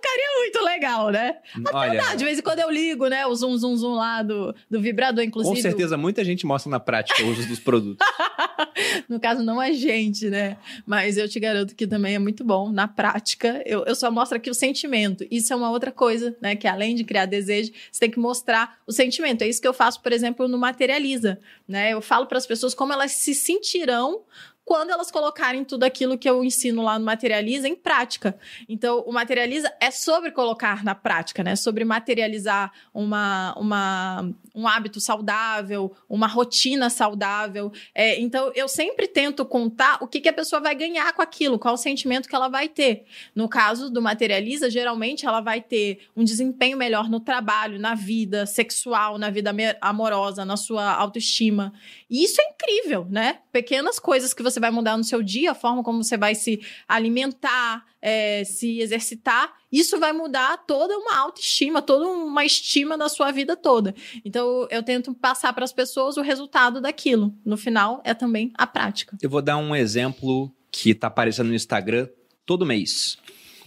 muito 0.48 0.64
legal. 0.64 1.10
né? 1.10 1.36
Olha, 1.72 2.02
Ah, 2.08 2.14
de 2.14 2.24
vez 2.24 2.38
em 2.38 2.42
quando 2.42 2.60
eu 2.60 2.70
ligo, 2.70 3.06
né? 3.08 3.26
O 3.26 3.34
zoom, 3.34 3.56
zoom, 3.56 3.76
zoom 3.76 3.94
lá 3.94 4.22
do, 4.22 4.54
do 4.70 4.80
vibrador, 4.80 5.22
com 5.24 5.28
inclusive. 5.28 5.60
certeza 5.62 5.96
muita 5.96 6.24
gente 6.24 6.46
mostra 6.46 6.70
na 6.70 6.80
prática 6.80 7.22
o 7.22 7.28
uso 7.30 7.46
dos 7.46 7.58
produtos. 7.58 8.06
No 9.08 9.18
caso, 9.18 9.42
não 9.42 9.58
a 9.60 9.72
gente, 9.72 10.28
né? 10.30 10.56
Mas 10.86 11.16
eu 11.16 11.28
te 11.28 11.40
garanto 11.40 11.74
que 11.74 11.86
também 11.86 12.14
é 12.14 12.18
muito 12.18 12.44
bom. 12.44 12.70
Na 12.70 12.86
prática, 12.86 13.60
eu, 13.66 13.84
eu 13.84 13.94
só 13.94 14.10
mostro 14.10 14.36
aqui 14.36 14.48
o 14.50 14.54
sentimento. 14.54 15.26
Isso 15.30 15.52
é 15.52 15.56
uma 15.56 15.70
outra 15.70 15.90
coisa, 15.90 16.36
né? 16.40 16.54
Que 16.54 16.66
além 16.68 16.94
de 16.94 17.02
criar 17.04 17.26
desejo, 17.26 17.72
você 17.90 18.00
tem 18.00 18.10
que 18.10 18.18
mostrar 18.20 18.78
o 18.86 18.92
sentimento. 18.92 19.42
É 19.42 19.48
isso 19.48 19.60
que 19.60 19.66
eu 19.66 19.72
faço, 19.74 20.00
por 20.00 20.12
exemplo, 20.12 20.46
no 20.46 20.58
Materializa, 20.58 21.38
né? 21.66 21.92
Eu 21.92 22.00
falo 22.00 22.26
para 22.26 22.38
as 22.38 22.46
pessoas 22.46 22.72
como 22.74 22.92
elas 22.92 23.12
se 23.12 23.34
sentirão 23.34 24.22
quando 24.68 24.90
elas 24.90 25.10
colocarem 25.10 25.64
tudo 25.64 25.84
aquilo 25.84 26.18
que 26.18 26.28
eu 26.28 26.44
ensino 26.44 26.82
lá 26.82 26.98
no 26.98 27.04
Materializa 27.06 27.66
em 27.66 27.74
prática. 27.74 28.38
Então, 28.68 29.00
o 29.06 29.10
Materializa 29.10 29.72
é 29.80 29.90
sobre 29.90 30.30
colocar 30.30 30.84
na 30.84 30.94
prática, 30.94 31.42
né? 31.42 31.56
Sobre 31.56 31.86
materializar 31.86 32.70
uma, 32.92 33.54
uma, 33.56 34.30
um 34.54 34.68
hábito 34.68 35.00
saudável, 35.00 35.96
uma 36.06 36.26
rotina 36.26 36.90
saudável. 36.90 37.72
É, 37.94 38.20
então, 38.20 38.52
eu 38.54 38.68
sempre 38.68 39.08
tento 39.08 39.42
contar 39.46 40.02
o 40.02 40.06
que, 40.06 40.20
que 40.20 40.28
a 40.28 40.34
pessoa 40.34 40.60
vai 40.60 40.74
ganhar 40.74 41.14
com 41.14 41.22
aquilo, 41.22 41.58
qual 41.58 41.72
o 41.72 41.78
sentimento 41.78 42.28
que 42.28 42.36
ela 42.36 42.48
vai 42.48 42.68
ter. 42.68 43.06
No 43.34 43.48
caso 43.48 43.88
do 43.88 44.02
Materializa, 44.02 44.68
geralmente 44.68 45.24
ela 45.24 45.40
vai 45.40 45.62
ter 45.62 46.00
um 46.14 46.22
desempenho 46.22 46.76
melhor 46.76 47.08
no 47.08 47.20
trabalho, 47.20 47.78
na 47.78 47.94
vida 47.94 48.44
sexual, 48.44 49.16
na 49.16 49.30
vida 49.30 49.50
amorosa, 49.80 50.44
na 50.44 50.58
sua 50.58 50.92
autoestima. 50.92 51.72
E 52.10 52.22
isso 52.22 52.38
é 52.38 52.50
incrível, 52.50 53.06
né? 53.08 53.38
Pequenas 53.58 53.98
coisas 53.98 54.32
que 54.32 54.40
você 54.40 54.60
vai 54.60 54.70
mudar 54.70 54.96
no 54.96 55.02
seu 55.02 55.20
dia, 55.20 55.50
a 55.50 55.54
forma 55.54 55.82
como 55.82 56.04
você 56.04 56.16
vai 56.16 56.32
se 56.32 56.60
alimentar, 56.86 57.84
é, 58.00 58.44
se 58.44 58.78
exercitar, 58.78 59.52
isso 59.70 59.98
vai 59.98 60.12
mudar 60.12 60.58
toda 60.58 60.96
uma 60.96 61.18
autoestima, 61.18 61.82
toda 61.82 62.06
uma 62.06 62.44
estima 62.44 62.96
da 62.96 63.08
sua 63.08 63.32
vida 63.32 63.56
toda. 63.56 63.96
Então, 64.24 64.68
eu 64.70 64.80
tento 64.80 65.12
passar 65.12 65.52
para 65.52 65.64
as 65.64 65.72
pessoas 65.72 66.16
o 66.16 66.22
resultado 66.22 66.80
daquilo. 66.80 67.34
No 67.44 67.56
final, 67.56 68.00
é 68.04 68.14
também 68.14 68.52
a 68.54 68.64
prática. 68.64 69.18
Eu 69.20 69.28
vou 69.28 69.42
dar 69.42 69.56
um 69.56 69.74
exemplo 69.74 70.54
que 70.70 70.94
tá 70.94 71.08
aparecendo 71.08 71.48
no 71.48 71.54
Instagram 71.54 72.08
todo 72.46 72.64
mês. 72.64 73.18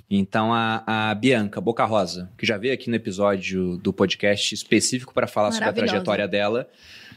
Então, 0.09 0.53
a, 0.53 0.83
a 1.11 1.15
Bianca 1.15 1.59
Boca 1.59 1.83
Rosa, 1.83 2.31
que 2.37 2.45
já 2.45 2.57
veio 2.57 2.73
aqui 2.73 2.89
no 2.89 2.95
episódio 2.95 3.75
do 3.75 3.91
podcast 3.91 4.55
específico 4.55 5.13
para 5.13 5.27
falar 5.27 5.51
sobre 5.51 5.67
a 5.67 5.73
trajetória 5.73 6.29
dela, 6.29 6.69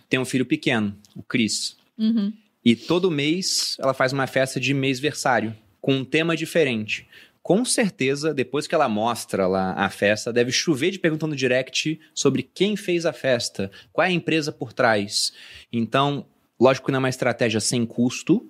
tem 0.08 0.18
um 0.18 0.24
filho 0.24 0.44
pequeno, 0.44 0.96
o 1.14 1.22
Cris. 1.22 1.76
Uhum. 1.96 2.32
E 2.64 2.74
todo 2.74 3.10
mês 3.10 3.76
ela 3.78 3.92
faz 3.92 4.12
uma 4.12 4.26
festa 4.26 4.58
de 4.58 4.72
mêsversário, 4.72 5.54
com 5.80 5.96
um 5.96 6.04
tema 6.04 6.34
diferente. 6.34 7.06
Com 7.42 7.62
certeza, 7.62 8.32
depois 8.32 8.66
que 8.66 8.74
ela 8.74 8.88
mostra 8.88 9.46
lá 9.46 9.74
a 9.74 9.90
festa, 9.90 10.32
deve 10.32 10.50
chover 10.50 10.90
de 10.90 10.98
pergunta 10.98 11.26
no 11.26 11.36
direct 11.36 12.00
sobre 12.14 12.42
quem 12.42 12.74
fez 12.74 13.04
a 13.04 13.12
festa, 13.12 13.70
qual 13.92 14.06
é 14.06 14.08
a 14.08 14.12
empresa 14.12 14.50
por 14.50 14.72
trás. 14.72 15.34
Então, 15.70 16.24
lógico 16.58 16.86
que 16.86 16.92
não 16.92 16.96
é 16.96 17.00
uma 17.00 17.08
estratégia 17.10 17.60
sem 17.60 17.84
custo, 17.84 18.48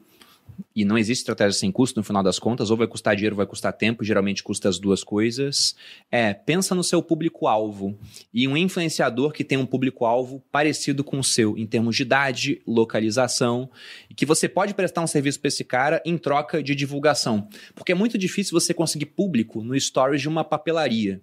e 0.74 0.84
não 0.84 0.98
existe 0.98 1.20
estratégia 1.20 1.58
sem 1.58 1.70
custo 1.70 1.98
no 1.98 2.04
final 2.04 2.22
das 2.22 2.38
contas, 2.38 2.70
ou 2.70 2.76
vai 2.76 2.86
custar 2.86 3.14
dinheiro 3.14 3.36
vai 3.36 3.46
custar 3.46 3.72
tempo, 3.72 4.04
geralmente 4.04 4.42
custa 4.42 4.68
as 4.68 4.78
duas 4.78 5.04
coisas. 5.04 5.74
É, 6.10 6.34
pensa 6.34 6.74
no 6.74 6.82
seu 6.82 7.02
público-alvo. 7.02 7.98
E 8.32 8.46
um 8.48 8.56
influenciador 8.56 9.32
que 9.32 9.44
tem 9.44 9.58
um 9.58 9.66
público-alvo 9.66 10.42
parecido 10.50 11.04
com 11.04 11.18
o 11.18 11.24
seu, 11.24 11.56
em 11.56 11.66
termos 11.66 11.96
de 11.96 12.02
idade, 12.02 12.62
localização, 12.66 13.70
e 14.10 14.14
que 14.14 14.26
você 14.26 14.48
pode 14.48 14.74
prestar 14.74 15.00
um 15.02 15.06
serviço 15.06 15.40
para 15.40 15.48
esse 15.48 15.64
cara 15.64 16.02
em 16.04 16.18
troca 16.18 16.62
de 16.62 16.74
divulgação. 16.74 17.48
Porque 17.74 17.92
é 17.92 17.94
muito 17.94 18.18
difícil 18.18 18.58
você 18.58 18.74
conseguir 18.74 19.06
público 19.06 19.62
no 19.62 19.78
stories 19.78 20.20
de 20.20 20.28
uma 20.28 20.44
papelaria. 20.44 21.20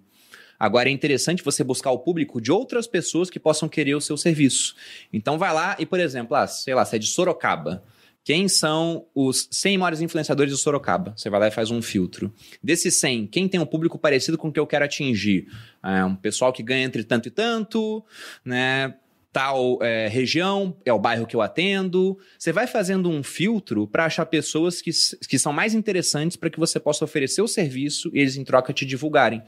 Agora 0.62 0.88
é 0.88 0.92
interessante 0.92 1.42
você 1.42 1.64
buscar 1.64 1.90
o 1.90 1.98
público 1.98 2.40
de 2.40 2.52
outras 2.52 2.86
pessoas 2.86 3.28
que 3.28 3.40
possam 3.40 3.68
querer 3.68 3.96
o 3.96 4.00
seu 4.00 4.16
serviço. 4.16 4.76
Então 5.12 5.36
vai 5.36 5.52
lá 5.52 5.74
e, 5.76 5.84
por 5.84 5.98
exemplo, 5.98 6.36
ah, 6.36 6.46
sei 6.46 6.72
lá, 6.72 6.84
você 6.84 6.94
é 6.94 6.98
de 7.00 7.08
Sorocaba. 7.08 7.82
Quem 8.24 8.48
são 8.48 9.06
os 9.14 9.48
100 9.50 9.78
maiores 9.78 10.00
influenciadores 10.00 10.52
de 10.52 10.60
Sorocaba? 10.60 11.12
Você 11.16 11.28
vai 11.28 11.40
lá 11.40 11.48
e 11.48 11.50
faz 11.50 11.70
um 11.70 11.82
filtro. 11.82 12.32
Desses 12.62 13.00
100, 13.00 13.26
quem 13.26 13.48
tem 13.48 13.60
um 13.60 13.66
público 13.66 13.98
parecido 13.98 14.38
com 14.38 14.48
o 14.48 14.52
que 14.52 14.60
eu 14.60 14.66
quero 14.66 14.84
atingir? 14.84 15.48
É 15.82 16.04
um 16.04 16.14
pessoal 16.14 16.52
que 16.52 16.62
ganha 16.62 16.84
entre 16.84 17.02
tanto 17.02 17.26
e 17.26 17.30
tanto, 17.30 18.04
né? 18.44 18.94
Tal 19.32 19.78
é, 19.82 20.08
região 20.08 20.76
é 20.84 20.92
o 20.92 20.98
bairro 20.98 21.26
que 21.26 21.34
eu 21.34 21.40
atendo. 21.40 22.18
Você 22.38 22.52
vai 22.52 22.66
fazendo 22.66 23.08
um 23.08 23.22
filtro 23.22 23.88
para 23.88 24.04
achar 24.04 24.26
pessoas 24.26 24.82
que, 24.82 24.90
que 25.26 25.38
são 25.38 25.54
mais 25.54 25.74
interessantes 25.74 26.36
para 26.36 26.50
que 26.50 26.60
você 26.60 26.78
possa 26.78 27.04
oferecer 27.04 27.40
o 27.40 27.48
serviço 27.48 28.10
e 28.12 28.20
eles 28.20 28.36
em 28.36 28.44
troca 28.44 28.74
te 28.74 28.84
divulgarem. 28.84 29.42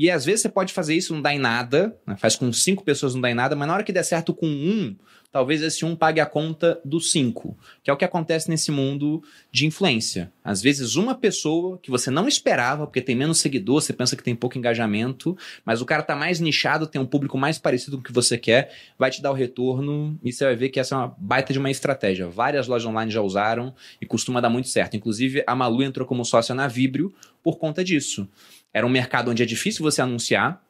E 0.00 0.10
às 0.10 0.24
vezes 0.24 0.40
você 0.40 0.48
pode 0.48 0.72
fazer 0.72 0.94
isso, 0.94 1.12
não 1.12 1.20
dá 1.20 1.34
em 1.34 1.38
nada, 1.38 1.94
né? 2.06 2.16
faz 2.16 2.34
com 2.34 2.50
cinco 2.54 2.82
pessoas, 2.82 3.12
não 3.12 3.20
dá 3.20 3.30
em 3.30 3.34
nada, 3.34 3.54
mas 3.54 3.68
na 3.68 3.74
hora 3.74 3.84
que 3.84 3.92
der 3.92 4.02
certo 4.02 4.32
com 4.32 4.46
um, 4.46 4.96
talvez 5.30 5.60
esse 5.60 5.84
um 5.84 5.94
pague 5.94 6.20
a 6.20 6.24
conta 6.24 6.80
dos 6.82 7.12
cinco, 7.12 7.54
que 7.82 7.90
é 7.90 7.92
o 7.92 7.96
que 7.98 8.04
acontece 8.06 8.48
nesse 8.48 8.70
mundo 8.70 9.22
de 9.52 9.66
influência. 9.66 10.32
Às 10.42 10.62
vezes, 10.62 10.96
uma 10.96 11.14
pessoa 11.14 11.78
que 11.82 11.90
você 11.90 12.10
não 12.10 12.26
esperava, 12.26 12.86
porque 12.86 13.02
tem 13.02 13.14
menos 13.14 13.40
seguidor, 13.40 13.82
você 13.82 13.92
pensa 13.92 14.16
que 14.16 14.22
tem 14.22 14.34
pouco 14.34 14.56
engajamento, 14.56 15.36
mas 15.66 15.82
o 15.82 15.84
cara 15.84 16.02
tá 16.02 16.16
mais 16.16 16.40
nichado, 16.40 16.86
tem 16.86 16.98
um 16.98 17.04
público 17.04 17.36
mais 17.36 17.58
parecido 17.58 17.98
com 17.98 18.00
o 18.00 18.04
que 18.04 18.10
você 18.10 18.38
quer, 18.38 18.74
vai 18.98 19.10
te 19.10 19.20
dar 19.20 19.30
o 19.30 19.34
retorno 19.34 20.18
e 20.24 20.32
você 20.32 20.46
vai 20.46 20.56
ver 20.56 20.70
que 20.70 20.80
essa 20.80 20.94
é 20.94 20.98
uma 20.98 21.14
baita 21.18 21.52
de 21.52 21.58
uma 21.58 21.70
estratégia. 21.70 22.26
Várias 22.26 22.66
lojas 22.66 22.88
online 22.88 23.10
já 23.10 23.20
usaram 23.20 23.74
e 24.00 24.06
costuma 24.06 24.40
dar 24.40 24.48
muito 24.48 24.70
certo. 24.70 24.96
Inclusive, 24.96 25.44
a 25.46 25.54
Malu 25.54 25.82
entrou 25.82 26.06
como 26.06 26.24
sócia 26.24 26.54
na 26.54 26.66
Vibrio 26.66 27.12
por 27.42 27.58
conta 27.58 27.84
disso. 27.84 28.26
Era 28.72 28.86
um 28.86 28.90
mercado 28.90 29.30
onde 29.30 29.42
é 29.42 29.46
difícil 29.46 29.82
você 29.82 30.00
anunciar, 30.00 30.62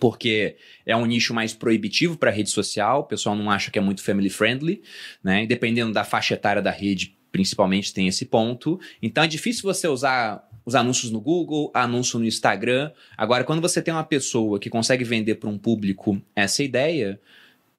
porque 0.00 0.56
é 0.86 0.96
um 0.96 1.04
nicho 1.04 1.34
mais 1.34 1.52
proibitivo 1.52 2.16
para 2.16 2.30
rede 2.30 2.50
social, 2.50 3.00
o 3.00 3.04
pessoal 3.04 3.36
não 3.36 3.50
acha 3.50 3.70
que 3.70 3.78
é 3.78 3.82
muito 3.82 4.02
family 4.02 4.30
friendly, 4.30 4.82
né? 5.22 5.44
E 5.44 5.46
dependendo 5.46 5.92
da 5.92 6.04
faixa 6.04 6.34
etária 6.34 6.62
da 6.62 6.70
rede, 6.70 7.16
principalmente 7.30 7.92
tem 7.92 8.06
esse 8.08 8.26
ponto. 8.26 8.80
Então 9.02 9.24
é 9.24 9.26
difícil 9.26 9.62
você 9.62 9.88
usar 9.88 10.48
os 10.64 10.74
anúncios 10.74 11.10
no 11.10 11.20
Google, 11.20 11.70
anúncio 11.74 12.18
no 12.18 12.24
Instagram. 12.24 12.92
Agora, 13.16 13.44
quando 13.44 13.60
você 13.60 13.82
tem 13.82 13.92
uma 13.92 14.04
pessoa 14.04 14.58
que 14.58 14.70
consegue 14.70 15.04
vender 15.04 15.36
para 15.36 15.48
um 15.48 15.58
público 15.58 16.20
essa 16.36 16.62
ideia, 16.62 17.20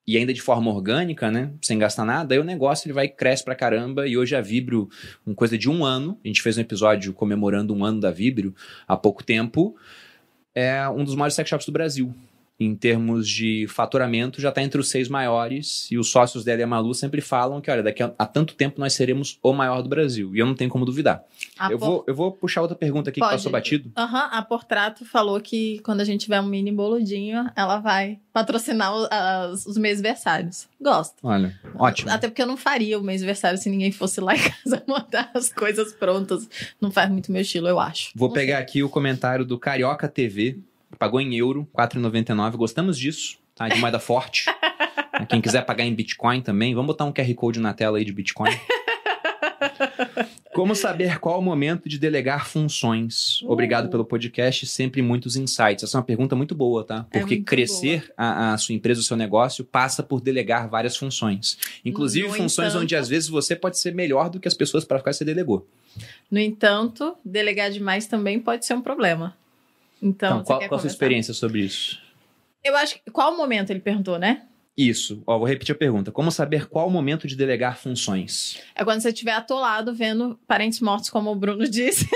e 0.06 0.16
ainda 0.16 0.34
de 0.34 0.42
forma 0.42 0.70
orgânica, 0.70 1.30
né? 1.30 1.50
Sem 1.62 1.78
gastar 1.78 2.04
nada, 2.04 2.34
aí 2.34 2.38
o 2.38 2.44
negócio 2.44 2.86
ele 2.86 2.92
vai 2.92 3.08
cresce 3.08 3.44
pra 3.44 3.54
caramba. 3.54 4.06
E 4.06 4.16
hoje 4.16 4.36
a 4.36 4.40
Vibrio, 4.40 4.88
com 5.24 5.34
coisa 5.34 5.56
de 5.56 5.68
um 5.68 5.84
ano, 5.84 6.18
a 6.24 6.28
gente 6.28 6.42
fez 6.42 6.58
um 6.58 6.60
episódio 6.60 7.12
comemorando 7.12 7.74
um 7.74 7.84
ano 7.84 8.00
da 8.00 8.10
Vibrio 8.10 8.54
há 8.86 8.96
pouco 8.96 9.24
tempo, 9.24 9.76
é 10.54 10.88
um 10.88 11.02
dos 11.04 11.14
maiores 11.14 11.34
sex 11.34 11.48
shops 11.48 11.66
do 11.66 11.72
Brasil. 11.72 12.14
Em 12.58 12.76
termos 12.76 13.28
de 13.28 13.66
faturamento, 13.68 14.40
já 14.40 14.50
está 14.50 14.62
entre 14.62 14.80
os 14.80 14.88
seis 14.88 15.08
maiores. 15.08 15.88
E 15.90 15.98
os 15.98 16.08
sócios 16.08 16.44
dela 16.44 16.60
e 16.60 16.62
a 16.62 16.66
Malu 16.68 16.94
sempre 16.94 17.20
falam 17.20 17.60
que, 17.60 17.68
olha, 17.68 17.82
daqui 17.82 18.00
a, 18.00 18.12
a 18.16 18.24
tanto 18.26 18.54
tempo 18.54 18.80
nós 18.80 18.92
seremos 18.92 19.38
o 19.42 19.52
maior 19.52 19.82
do 19.82 19.88
Brasil. 19.88 20.34
E 20.36 20.38
eu 20.38 20.46
não 20.46 20.54
tenho 20.54 20.70
como 20.70 20.84
duvidar. 20.84 21.24
A 21.58 21.72
Eu 21.72 21.78
Por- 21.80 21.86
vou, 21.86 22.04
eu 22.06 22.14
vou 22.14 22.30
puxar 22.30 22.62
outra 22.62 22.76
pergunta 22.76 23.10
aqui 23.10 23.18
Pode. 23.18 23.30
que 23.32 23.36
passou 23.38 23.50
batido. 23.50 23.90
Aham, 23.96 24.28
a 24.30 24.40
Portrato 24.42 25.04
falou 25.04 25.40
que 25.40 25.80
quando 25.80 26.00
a 26.00 26.04
gente 26.04 26.20
tiver 26.22 26.40
um 26.40 26.46
mini 26.46 26.70
boludinho, 26.70 27.50
ela 27.56 27.80
vai 27.80 28.20
patrocinar 28.32 28.94
o- 28.94 29.08
as- 29.10 29.66
os 29.66 29.76
mês-versários. 29.76 30.68
Gosto. 30.80 31.16
Olha, 31.24 31.58
ótimo. 31.76 32.10
Até 32.12 32.28
porque 32.28 32.42
eu 32.42 32.46
não 32.46 32.56
faria 32.56 32.98
o 32.98 33.02
mês-versário 33.02 33.58
se 33.58 33.68
ninguém 33.68 33.90
fosse 33.90 34.20
lá 34.20 34.36
em 34.36 34.38
casa 34.40 34.80
montar 34.86 35.28
as 35.34 35.52
coisas 35.52 35.92
prontas. 35.92 36.48
Não 36.80 36.92
faz 36.92 37.10
muito 37.10 37.32
meu 37.32 37.42
estilo, 37.42 37.66
eu 37.66 37.80
acho. 37.80 38.10
Vou 38.14 38.28
Não 38.28 38.34
pegar 38.34 38.58
aqui 38.58 38.80
o 38.82 38.88
comentário 38.88 39.44
do 39.44 39.58
Carioca 39.58 40.08
TV, 40.08 40.58
pagou 40.94 41.20
em 41.20 41.34
euro, 41.36 41.68
4,99. 41.76 42.52
Gostamos 42.56 42.98
disso, 42.98 43.38
tá? 43.54 43.68
De 43.68 43.78
moeda 43.80 43.98
forte. 43.98 44.44
Quem 45.28 45.40
quiser 45.40 45.64
pagar 45.64 45.84
em 45.84 45.94
Bitcoin 45.94 46.40
também, 46.40 46.74
vamos 46.74 46.88
botar 46.88 47.04
um 47.04 47.12
QR 47.12 47.32
Code 47.34 47.60
na 47.60 47.72
tela 47.72 47.98
aí 47.98 48.04
de 48.04 48.12
Bitcoin. 48.12 48.50
Como 50.52 50.74
saber 50.74 51.18
qual 51.18 51.38
o 51.38 51.42
momento 51.42 51.88
de 51.88 51.98
delegar 51.98 52.46
funções? 52.46 53.42
Obrigado 53.42 53.86
Uh. 53.86 53.90
pelo 53.90 54.04
podcast, 54.04 54.66
sempre 54.66 55.02
muitos 55.02 55.34
insights. 55.36 55.82
Essa 55.84 55.96
é 55.96 55.98
uma 55.98 56.04
pergunta 56.04 56.36
muito 56.36 56.54
boa, 56.54 56.84
tá? 56.84 57.06
É 57.10 57.18
Porque 57.18 57.36
muito 57.36 57.46
crescer 57.46 58.12
a, 58.16 58.52
a 58.54 58.58
sua 58.58 58.74
empresa, 58.74 59.00
o 59.00 59.04
seu 59.04 59.16
negócio, 59.16 59.64
passa 59.64 60.02
por 60.02 60.20
delegar 60.20 60.68
várias 60.68 60.96
funções. 60.96 61.58
Inclusive 61.84 62.28
No 62.28 62.34
funções 62.34 62.68
entanto- 62.68 62.82
onde 62.82 62.94
às 62.96 63.08
vezes 63.08 63.28
você 63.28 63.56
pode 63.56 63.78
ser 63.78 63.94
melhor 63.94 64.30
do 64.30 64.38
que 64.38 64.46
as 64.48 64.54
pessoas 64.54 64.84
para 64.84 65.00
quais 65.00 65.16
você 65.16 65.24
delegou. 65.24 65.66
No 66.30 66.38
entanto, 66.38 67.16
delegar 67.24 67.70
demais 67.70 68.06
também 68.06 68.38
pode 68.38 68.64
ser 68.64 68.74
um 68.74 68.82
problema. 68.82 69.36
Então, 70.04 70.40
Então, 70.40 70.44
qual, 70.44 70.58
qual 70.68 70.74
a 70.74 70.78
sua 70.80 70.88
experiência 70.88 71.32
sobre 71.32 71.60
isso? 71.60 71.98
Eu 72.62 72.76
acho 72.76 72.94
que. 72.96 73.10
Qual 73.10 73.32
o 73.32 73.36
momento 73.36 73.70
ele 73.70 73.80
perguntou, 73.80 74.18
né? 74.18 74.42
Isso. 74.76 75.22
Ó, 75.26 75.38
vou 75.38 75.46
repetir 75.46 75.74
a 75.74 75.78
pergunta. 75.78 76.10
Como 76.12 76.30
saber 76.30 76.66
qual 76.68 76.88
o 76.88 76.90
momento 76.90 77.26
de 77.26 77.36
delegar 77.36 77.78
funções? 77.78 78.58
É 78.74 78.84
quando 78.84 79.00
você 79.00 79.08
estiver 79.08 79.32
atolado 79.32 79.94
vendo 79.94 80.38
parentes 80.46 80.80
mortos, 80.80 81.08
como 81.08 81.30
o 81.30 81.34
Bruno 81.36 81.66
disse. 81.70 82.08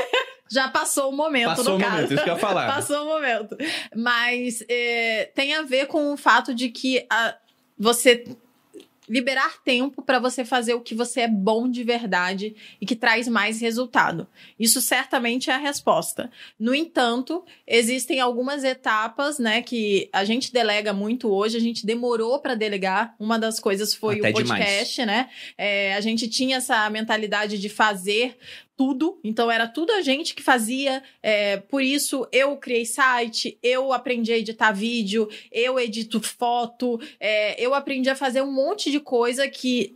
Já 0.50 0.68
passou 0.68 1.10
o 1.10 1.16
momento, 1.16 1.48
Passou 1.50 1.64
no 1.64 1.76
o 1.76 1.78
caso. 1.78 1.92
momento, 1.92 2.14
isso 2.14 2.24
que 2.24 2.30
eu 2.30 2.34
ia 2.34 2.40
falar. 2.40 2.66
Passou 2.74 3.02
o 3.04 3.06
momento. 3.06 3.56
Mas 3.94 4.64
é, 4.68 5.30
tem 5.34 5.54
a 5.54 5.62
ver 5.62 5.86
com 5.86 6.12
o 6.12 6.16
fato 6.16 6.54
de 6.54 6.68
que 6.70 7.06
a- 7.10 7.36
você 7.78 8.24
liberar 9.08 9.62
tempo 9.62 10.02
para 10.02 10.18
você 10.18 10.44
fazer 10.44 10.74
o 10.74 10.80
que 10.80 10.94
você 10.94 11.22
é 11.22 11.28
bom 11.28 11.68
de 11.68 11.82
verdade 11.82 12.54
e 12.80 12.86
que 12.86 12.94
traz 12.94 13.26
mais 13.26 13.60
resultado. 13.60 14.26
Isso 14.58 14.80
certamente 14.80 15.50
é 15.50 15.54
a 15.54 15.58
resposta. 15.58 16.30
No 16.58 16.74
entanto, 16.74 17.44
existem 17.66 18.20
algumas 18.20 18.64
etapas, 18.64 19.38
né, 19.38 19.62
que 19.62 20.08
a 20.12 20.24
gente 20.24 20.52
delega 20.52 20.92
muito 20.92 21.30
hoje, 21.30 21.56
a 21.56 21.60
gente 21.60 21.86
demorou 21.86 22.38
para 22.38 22.54
delegar. 22.54 23.14
Uma 23.18 23.38
das 23.38 23.58
coisas 23.58 23.94
foi 23.94 24.18
Até 24.18 24.30
o 24.30 24.32
podcast, 24.32 25.00
demais. 25.00 25.26
né? 25.26 25.30
É, 25.56 25.94
a 25.94 26.00
gente 26.00 26.28
tinha 26.28 26.58
essa 26.58 26.88
mentalidade 26.90 27.58
de 27.58 27.68
fazer 27.68 28.36
tudo, 28.78 29.18
então 29.24 29.50
era 29.50 29.66
tudo 29.66 29.90
a 29.90 30.00
gente 30.00 30.36
que 30.36 30.42
fazia. 30.42 31.02
É, 31.20 31.56
por 31.56 31.82
isso 31.82 32.28
eu 32.30 32.56
criei 32.56 32.86
site, 32.86 33.58
eu 33.60 33.92
aprendi 33.92 34.32
a 34.32 34.38
editar 34.38 34.70
vídeo, 34.70 35.28
eu 35.50 35.80
edito 35.80 36.20
foto, 36.20 37.00
é, 37.18 37.60
eu 37.60 37.74
aprendi 37.74 38.08
a 38.08 38.14
fazer 38.14 38.40
um 38.40 38.52
monte 38.52 38.88
de 38.92 39.00
coisa 39.00 39.48
que 39.48 39.92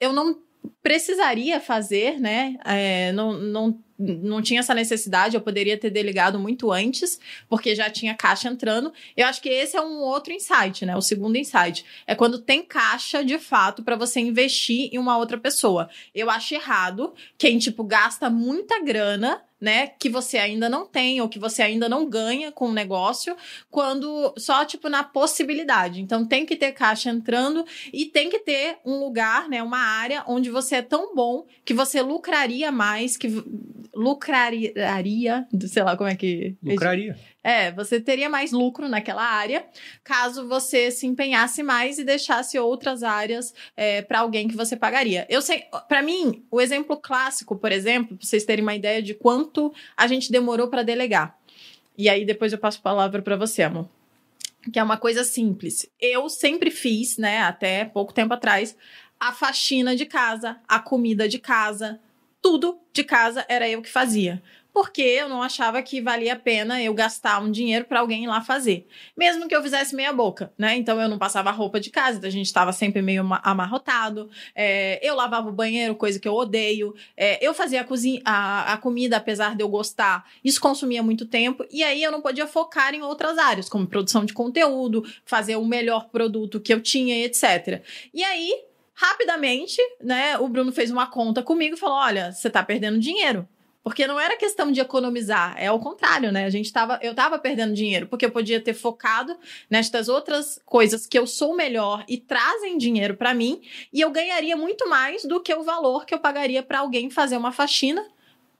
eu 0.00 0.12
não 0.12 0.36
precisaria 0.82 1.60
fazer, 1.60 2.18
né? 2.18 2.58
É, 2.64 3.12
não, 3.12 3.32
não, 3.34 3.78
não 3.98 4.42
tinha 4.42 4.60
essa 4.60 4.74
necessidade, 4.74 5.36
eu 5.36 5.40
poderia 5.40 5.78
ter 5.78 5.90
delegado 5.90 6.38
muito 6.38 6.70
antes, 6.70 7.18
porque 7.48 7.74
já 7.74 7.88
tinha 7.88 8.14
caixa 8.14 8.48
entrando. 8.48 8.92
Eu 9.16 9.26
acho 9.26 9.40
que 9.40 9.48
esse 9.48 9.76
é 9.76 9.80
um 9.80 10.00
outro 10.00 10.32
insight, 10.32 10.84
né? 10.84 10.96
O 10.96 11.00
segundo 11.00 11.36
insight. 11.36 11.84
É 12.06 12.14
quando 12.14 12.38
tem 12.38 12.62
caixa, 12.62 13.24
de 13.24 13.38
fato, 13.38 13.82
para 13.82 13.96
você 13.96 14.20
investir 14.20 14.90
em 14.92 14.98
uma 14.98 15.16
outra 15.16 15.38
pessoa. 15.38 15.88
Eu 16.14 16.30
acho 16.30 16.54
errado 16.54 17.14
quem, 17.38 17.58
tipo, 17.58 17.82
gasta 17.84 18.28
muita 18.28 18.82
grana 18.82 19.42
né, 19.60 19.86
que 19.86 20.08
você 20.08 20.38
ainda 20.38 20.68
não 20.68 20.86
tem 20.86 21.20
ou 21.20 21.28
que 21.28 21.38
você 21.38 21.62
ainda 21.62 21.88
não 21.88 22.08
ganha 22.08 22.52
com 22.52 22.68
o 22.68 22.72
negócio, 22.72 23.36
quando 23.70 24.34
só 24.36 24.64
tipo 24.64 24.88
na 24.88 25.02
possibilidade. 25.02 26.00
Então 26.00 26.26
tem 26.26 26.44
que 26.44 26.56
ter 26.56 26.72
caixa 26.72 27.10
entrando 27.10 27.64
e 27.92 28.06
tem 28.06 28.28
que 28.28 28.40
ter 28.40 28.78
um 28.84 28.98
lugar, 28.98 29.48
né, 29.48 29.62
uma 29.62 29.78
área 29.78 30.24
onde 30.26 30.50
você 30.50 30.76
é 30.76 30.82
tão 30.82 31.14
bom 31.14 31.46
que 31.64 31.74
você 31.74 32.02
lucraria 32.02 32.70
mais, 32.70 33.16
que 33.16 33.28
lucraria, 33.94 35.46
sei 35.66 35.82
lá 35.82 35.96
como 35.96 36.10
é 36.10 36.14
que 36.14 36.54
Lucraria. 36.62 37.16
É, 37.46 37.70
você 37.70 38.00
teria 38.00 38.28
mais 38.28 38.50
lucro 38.50 38.88
naquela 38.88 39.22
área, 39.22 39.64
caso 40.02 40.48
você 40.48 40.90
se 40.90 41.06
empenhasse 41.06 41.62
mais 41.62 41.96
e 41.96 42.02
deixasse 42.02 42.58
outras 42.58 43.04
áreas 43.04 43.54
é, 43.76 44.02
para 44.02 44.18
alguém 44.18 44.48
que 44.48 44.56
você 44.56 44.76
pagaria. 44.76 45.24
Eu 45.30 45.40
sei, 45.40 45.62
para 45.86 46.02
mim, 46.02 46.44
o 46.50 46.60
exemplo 46.60 46.96
clássico, 46.96 47.54
por 47.54 47.70
exemplo, 47.70 48.16
para 48.16 48.26
vocês 48.26 48.44
terem 48.44 48.64
uma 48.64 48.74
ideia 48.74 49.00
de 49.00 49.14
quanto 49.14 49.72
a 49.96 50.08
gente 50.08 50.32
demorou 50.32 50.66
para 50.66 50.82
delegar. 50.82 51.38
E 51.96 52.08
aí 52.08 52.24
depois 52.24 52.52
eu 52.52 52.58
passo 52.58 52.80
a 52.80 52.82
palavra 52.82 53.22
para 53.22 53.36
você, 53.36 53.62
amor. 53.62 53.88
Que 54.72 54.80
é 54.80 54.82
uma 54.82 54.96
coisa 54.96 55.22
simples. 55.22 55.88
Eu 56.00 56.28
sempre 56.28 56.68
fiz, 56.68 57.16
né, 57.16 57.42
até 57.42 57.84
pouco 57.84 58.12
tempo 58.12 58.34
atrás, 58.34 58.76
a 59.20 59.32
faxina 59.32 59.94
de 59.94 60.04
casa, 60.04 60.58
a 60.66 60.80
comida 60.80 61.28
de 61.28 61.38
casa, 61.38 62.00
tudo 62.42 62.80
de 62.92 63.04
casa 63.04 63.46
era 63.48 63.68
eu 63.68 63.80
que 63.80 63.88
fazia 63.88 64.42
porque 64.76 65.00
eu 65.00 65.26
não 65.26 65.42
achava 65.42 65.80
que 65.80 66.02
valia 66.02 66.34
a 66.34 66.38
pena 66.38 66.82
eu 66.82 66.92
gastar 66.92 67.42
um 67.42 67.50
dinheiro 67.50 67.86
para 67.86 68.00
alguém 68.00 68.24
ir 68.24 68.26
lá 68.26 68.42
fazer. 68.42 68.86
Mesmo 69.16 69.48
que 69.48 69.56
eu 69.56 69.62
fizesse 69.62 69.96
meia 69.96 70.12
boca, 70.12 70.52
né? 70.58 70.76
Então 70.76 71.00
eu 71.00 71.08
não 71.08 71.16
passava 71.16 71.50
roupa 71.50 71.80
de 71.80 71.88
casa, 71.88 72.18
então 72.18 72.28
a 72.28 72.30
gente 72.30 72.44
estava 72.44 72.74
sempre 72.74 73.00
meio 73.00 73.26
amarrotado. 73.42 74.28
É, 74.54 75.00
eu 75.02 75.14
lavava 75.14 75.48
o 75.48 75.52
banheiro, 75.52 75.94
coisa 75.94 76.20
que 76.20 76.28
eu 76.28 76.34
odeio. 76.34 76.94
É, 77.16 77.38
eu 77.40 77.54
fazia 77.54 77.80
a, 77.80 77.84
cozinha, 77.84 78.20
a, 78.22 78.74
a 78.74 78.76
comida, 78.76 79.16
apesar 79.16 79.56
de 79.56 79.62
eu 79.62 79.68
gostar. 79.70 80.28
Isso 80.44 80.60
consumia 80.60 81.02
muito 81.02 81.24
tempo. 81.24 81.64
E 81.70 81.82
aí 81.82 82.02
eu 82.02 82.12
não 82.12 82.20
podia 82.20 82.46
focar 82.46 82.92
em 82.92 83.00
outras 83.00 83.38
áreas, 83.38 83.70
como 83.70 83.86
produção 83.86 84.26
de 84.26 84.34
conteúdo, 84.34 85.06
fazer 85.24 85.56
o 85.56 85.64
melhor 85.64 86.10
produto 86.10 86.60
que 86.60 86.74
eu 86.74 86.82
tinha, 86.82 87.24
etc. 87.24 87.82
E 88.12 88.22
aí 88.22 88.52
rapidamente, 88.92 89.80
né, 90.02 90.36
o 90.36 90.48
Bruno 90.48 90.70
fez 90.70 90.90
uma 90.90 91.06
conta 91.06 91.42
comigo 91.42 91.76
e 91.76 91.78
falou: 91.78 91.96
olha, 91.96 92.30
você 92.30 92.50
tá 92.50 92.62
perdendo 92.62 92.98
dinheiro. 92.98 93.48
Porque 93.86 94.04
não 94.04 94.18
era 94.18 94.36
questão 94.36 94.72
de 94.72 94.80
economizar, 94.80 95.54
é 95.56 95.70
o 95.70 95.78
contrário, 95.78 96.32
né? 96.32 96.44
A 96.44 96.50
gente 96.50 96.72
tava, 96.72 96.98
eu 97.00 97.14
tava 97.14 97.38
perdendo 97.38 97.72
dinheiro, 97.72 98.08
porque 98.08 98.26
eu 98.26 98.32
podia 98.32 98.60
ter 98.60 98.74
focado 98.74 99.38
nestas 99.70 100.08
outras 100.08 100.60
coisas 100.66 101.06
que 101.06 101.16
eu 101.16 101.24
sou 101.24 101.54
melhor 101.54 102.04
e 102.08 102.18
trazem 102.18 102.76
dinheiro 102.76 103.16
para 103.16 103.32
mim, 103.32 103.62
e 103.92 104.00
eu 104.00 104.10
ganharia 104.10 104.56
muito 104.56 104.88
mais 104.88 105.24
do 105.24 105.40
que 105.40 105.54
o 105.54 105.62
valor 105.62 106.04
que 106.04 106.12
eu 106.12 106.18
pagaria 106.18 106.64
para 106.64 106.80
alguém 106.80 107.08
fazer 107.10 107.36
uma 107.36 107.52
faxina 107.52 108.04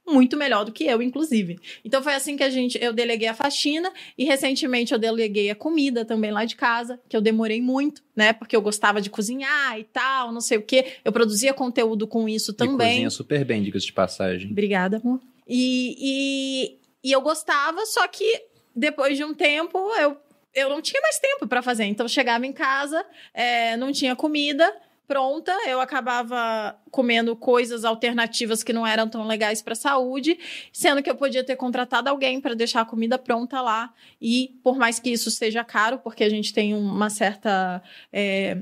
muito 0.07 0.37
melhor 0.37 0.65
do 0.65 0.73
que 0.73 0.85
eu, 0.85 1.03
inclusive. 1.03 1.59
Então 1.85 2.03
foi 2.03 2.15
assim 2.15 2.37
que 2.37 2.43
a 2.43 2.51
gente, 2.51 2.79
eu 2.81 2.93
deleguei 2.93 3.29
a 3.29 3.35
faxina 3.35 3.93
e 4.17 4.25
recentemente 4.25 4.93
eu 4.93 4.99
deleguei 4.99 5.51
a 5.51 5.55
comida 5.55 6.05
também 6.05 6.31
lá 6.31 6.45
de 6.45 6.57
casa, 6.57 7.01
que 7.09 7.17
eu 7.17 7.21
demorei 7.21 7.61
muito, 7.61 8.03
né? 8.15 8.33
Porque 8.33 8.55
eu 8.55 8.63
gostava 8.63 9.01
de 9.01 9.11
cozinhar 9.11 9.79
e 9.79 9.85
tal, 9.85 10.33
não 10.33 10.41
sei 10.41 10.59
o 10.59 10.63
quê. 10.63 10.95
Eu 11.05 11.13
produzia 11.13 11.53
conteúdo 11.53 12.07
com 12.07 12.29
isso 12.29 12.53
também. 12.53 12.87
E 12.87 12.91
cozinha 12.91 13.11
super 13.11 13.45
bem, 13.45 13.63
dicas 13.63 13.85
de 13.85 13.93
passagem. 13.93 14.51
Obrigada, 14.51 14.99
amor. 14.99 15.21
E, 15.49 15.97
e, 15.99 16.79
e 17.09 17.13
eu 17.13 17.21
gostava, 17.21 17.85
só 17.87 18.07
que 18.07 18.43
depois 18.75 19.17
de 19.17 19.25
um 19.25 19.35
tempo 19.35 19.79
eu 19.99 20.17
eu 20.57 20.71
não 20.71 20.81
tinha 20.81 21.01
mais 21.03 21.19
tempo 21.19 21.47
para 21.47 21.61
fazer. 21.61 21.85
Então, 21.85 22.09
chegava 22.09 22.47
em 22.47 22.53
casa, 22.53 23.05
é, 23.35 23.77
não 23.77 23.93
tinha 23.93 24.17
comida, 24.17 24.75
pronta, 25.07 25.53
eu 25.67 25.81
acabava 25.81 26.77
comendo 26.91 27.35
coisas 27.37 27.85
alternativas 27.85 28.63
que 28.63 28.73
não 28.73 28.87
eram 28.87 29.09
tão 29.09 29.27
legais 29.27 29.63
para 29.63 29.73
a 29.73 29.77
saúde, 29.77 30.39
sendo 30.73 31.03
que 31.03 31.11
eu 31.11 31.15
podia 31.15 31.45
ter 31.45 31.57
contratado 31.57 32.09
alguém 32.09 32.41
para 32.41 32.55
deixar 32.55 32.81
a 32.81 32.85
comida 32.85 33.19
pronta 33.19 33.61
lá. 33.61 33.93
E 34.21 34.59
por 34.63 34.77
mais 34.77 34.99
que 34.99 35.11
isso 35.11 35.31
seja 35.31 35.65
caro, 35.65 35.99
porque 35.99 36.25
a 36.25 36.29
gente 36.29 36.53
tem 36.53 36.75
uma 36.75 37.11
certa. 37.11 37.83
É, 38.13 38.59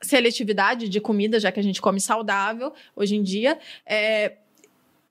seletividade 0.00 0.88
de 0.88 1.00
comida, 1.00 1.40
já 1.40 1.50
que 1.50 1.58
a 1.58 1.62
gente 1.62 1.82
come 1.82 2.00
saudável 2.00 2.72
hoje 2.94 3.16
em 3.16 3.22
dia, 3.22 3.58
é, 3.84 4.36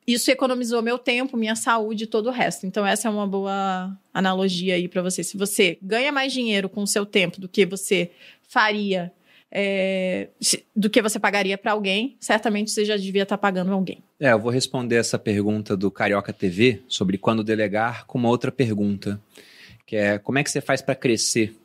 isso 0.08 0.32
economizou 0.32 0.82
meu 0.82 0.98
tempo, 0.98 1.36
minha 1.36 1.56
saúde 1.56 2.06
e 2.06 2.08
todo 2.08 2.28
o 2.28 2.32
resto. 2.32 2.66
Então, 2.66 2.86
essa 2.88 3.10
é 3.10 3.12
uma 3.12 3.28
boa 3.28 3.94
analogia 4.14 4.76
aí 4.76 4.88
para 4.88 5.02
você. 5.02 5.22
Se 5.22 5.36
você 5.36 5.78
ganha 5.82 6.14
mais 6.14 6.32
dinheiro 6.32 6.70
com 6.70 6.82
o 6.82 6.88
seu 6.88 7.06
tempo 7.06 7.42
do 7.42 7.50
que 7.50 7.66
você 7.66 8.12
faria 8.48 9.12
é, 9.52 10.30
do 10.76 10.90
que 10.90 11.02
você 11.02 11.20
pagaria 11.20 11.58
para 11.58 11.72
alguém, 11.72 12.18
certamente 12.20 12.72
você 12.72 12.84
já 12.84 12.98
devia 12.98 13.24
estar 13.24 13.38
tá 13.38 13.42
pagando 13.42 13.72
alguém. 13.72 14.04
É, 14.20 14.32
eu 14.32 14.40
vou 14.40 14.52
responder 14.52 14.96
essa 14.96 15.18
pergunta 15.18 15.76
do 15.78 15.90
Carioca 15.90 16.34
TV 16.34 16.82
sobre 16.88 17.18
quando 17.18 17.44
delegar 17.44 18.06
com 18.06 18.18
uma 18.18 18.30
outra 18.30 18.52
pergunta, 18.52 19.20
que 19.86 19.96
é 19.96 20.18
como 20.18 20.38
é 20.38 20.44
que 20.44 20.52
você 20.52 20.60
faz 20.60 20.82
para 20.82 20.96
crescer? 20.96 21.56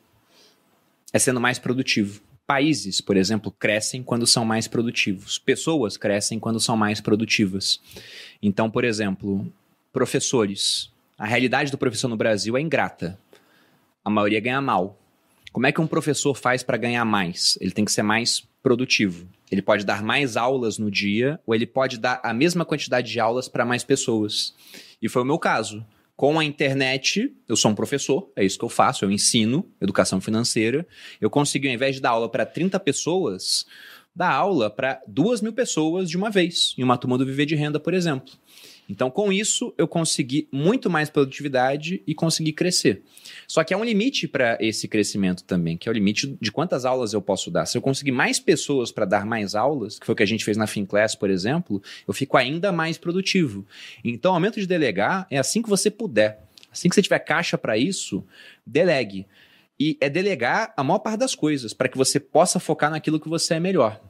É 1.11 1.19
sendo 1.19 1.41
mais 1.41 1.59
produtivo. 1.59 2.21
Países, 2.47 2.99
por 2.99 3.15
exemplo, 3.15 3.51
crescem 3.51 4.03
quando 4.03 4.25
são 4.27 4.43
mais 4.43 4.67
produtivos. 4.67 5.37
Pessoas 5.37 5.95
crescem 5.95 6.39
quando 6.39 6.59
são 6.59 6.75
mais 6.75 6.99
produtivas. 6.99 7.79
Então, 8.41 8.69
por 8.69 8.83
exemplo, 8.83 9.47
professores. 9.91 10.91
A 11.17 11.25
realidade 11.25 11.71
do 11.71 11.77
professor 11.77 12.07
no 12.07 12.17
Brasil 12.17 12.57
é 12.57 12.61
ingrata. 12.61 13.17
A 14.03 14.09
maioria 14.09 14.39
ganha 14.39 14.59
mal. 14.59 14.97
Como 15.53 15.67
é 15.67 15.71
que 15.71 15.79
um 15.79 15.85
professor 15.85 16.33
faz 16.33 16.63
para 16.63 16.77
ganhar 16.77 17.05
mais? 17.05 17.59
Ele 17.61 17.69
tem 17.69 17.85
que 17.85 17.91
ser 17.91 18.01
mais 18.01 18.41
produtivo. 18.63 19.27
Ele 19.51 19.61
pode 19.61 19.85
dar 19.85 20.01
mais 20.01 20.35
aulas 20.35 20.79
no 20.79 20.89
dia 20.89 21.39
ou 21.45 21.53
ele 21.53 21.67
pode 21.67 21.99
dar 21.99 22.19
a 22.23 22.33
mesma 22.33 22.65
quantidade 22.65 23.11
de 23.11 23.19
aulas 23.19 23.47
para 23.47 23.63
mais 23.63 23.83
pessoas. 23.83 24.55
E 24.99 25.07
foi 25.07 25.21
o 25.21 25.25
meu 25.25 25.37
caso. 25.37 25.85
Com 26.15 26.39
a 26.39 26.43
internet, 26.43 27.31
eu 27.47 27.55
sou 27.55 27.69
um 27.69 27.75
professor, 27.75 28.31
é 28.35 28.43
isso 28.43 28.57
que 28.57 28.65
eu 28.65 28.69
faço, 28.69 29.05
eu 29.05 29.11
ensino 29.11 29.63
educação 29.79 30.19
financeira. 30.19 30.87
Eu 31.21 31.29
consegui, 31.29 31.67
ao 31.67 31.73
invés 31.75 31.95
de 31.95 32.01
dar 32.01 32.11
aula 32.11 32.29
para 32.29 32.47
30 32.47 32.79
pessoas, 32.79 33.67
dar 34.15 34.31
aula 34.31 34.71
para 34.71 35.01
duas 35.07 35.39
mil 35.39 35.53
pessoas 35.53 36.09
de 36.09 36.17
uma 36.17 36.31
vez, 36.31 36.73
em 36.79 36.83
uma 36.83 36.97
turma 36.97 37.17
do 37.17 37.25
Viver 37.25 37.45
de 37.45 37.55
Renda, 37.55 37.79
por 37.79 37.93
exemplo. 37.93 38.33
Então, 38.87 39.09
com 39.09 39.31
isso, 39.31 39.73
eu 39.77 39.87
consegui 39.87 40.47
muito 40.51 40.89
mais 40.89 41.09
produtividade 41.09 42.03
e 42.05 42.13
consegui 42.13 42.51
crescer. 42.51 43.03
Só 43.47 43.63
que 43.63 43.73
há 43.73 43.77
um 43.77 43.83
limite 43.83 44.27
para 44.27 44.57
esse 44.59 44.87
crescimento 44.87 45.43
também, 45.43 45.77
que 45.77 45.87
é 45.87 45.91
o 45.91 45.93
limite 45.93 46.37
de 46.39 46.51
quantas 46.51 46.85
aulas 46.85 47.13
eu 47.13 47.21
posso 47.21 47.49
dar. 47.49 47.65
Se 47.65 47.77
eu 47.77 47.81
conseguir 47.81 48.11
mais 48.11 48.39
pessoas 48.39 48.91
para 48.91 49.05
dar 49.05 49.25
mais 49.25 49.55
aulas, 49.55 49.97
que 49.97 50.05
foi 50.05 50.13
o 50.13 50.15
que 50.15 50.23
a 50.23 50.27
gente 50.27 50.43
fez 50.43 50.57
na 50.57 50.67
FinClass, 50.67 51.15
por 51.15 51.29
exemplo, 51.29 51.81
eu 52.07 52.13
fico 52.13 52.37
ainda 52.37 52.71
mais 52.71 52.97
produtivo. 52.97 53.65
Então, 54.03 54.33
aumento 54.33 54.59
de 54.59 54.67
delegar 54.67 55.27
é 55.29 55.37
assim 55.37 55.61
que 55.61 55.69
você 55.69 55.89
puder. 55.89 56.43
Assim 56.71 56.89
que 56.89 56.95
você 56.95 57.01
tiver 57.01 57.19
caixa 57.19 57.57
para 57.57 57.77
isso, 57.77 58.25
delegue. 58.65 59.27
E 59.79 59.97
é 60.01 60.09
delegar 60.09 60.73
a 60.75 60.83
maior 60.83 60.99
parte 60.99 61.19
das 61.19 61.35
coisas, 61.35 61.73
para 61.73 61.87
que 61.87 61.97
você 61.97 62.19
possa 62.19 62.59
focar 62.59 62.91
naquilo 62.91 63.19
que 63.19 63.29
você 63.29 63.55
é 63.55 63.59
melhor. 63.59 64.01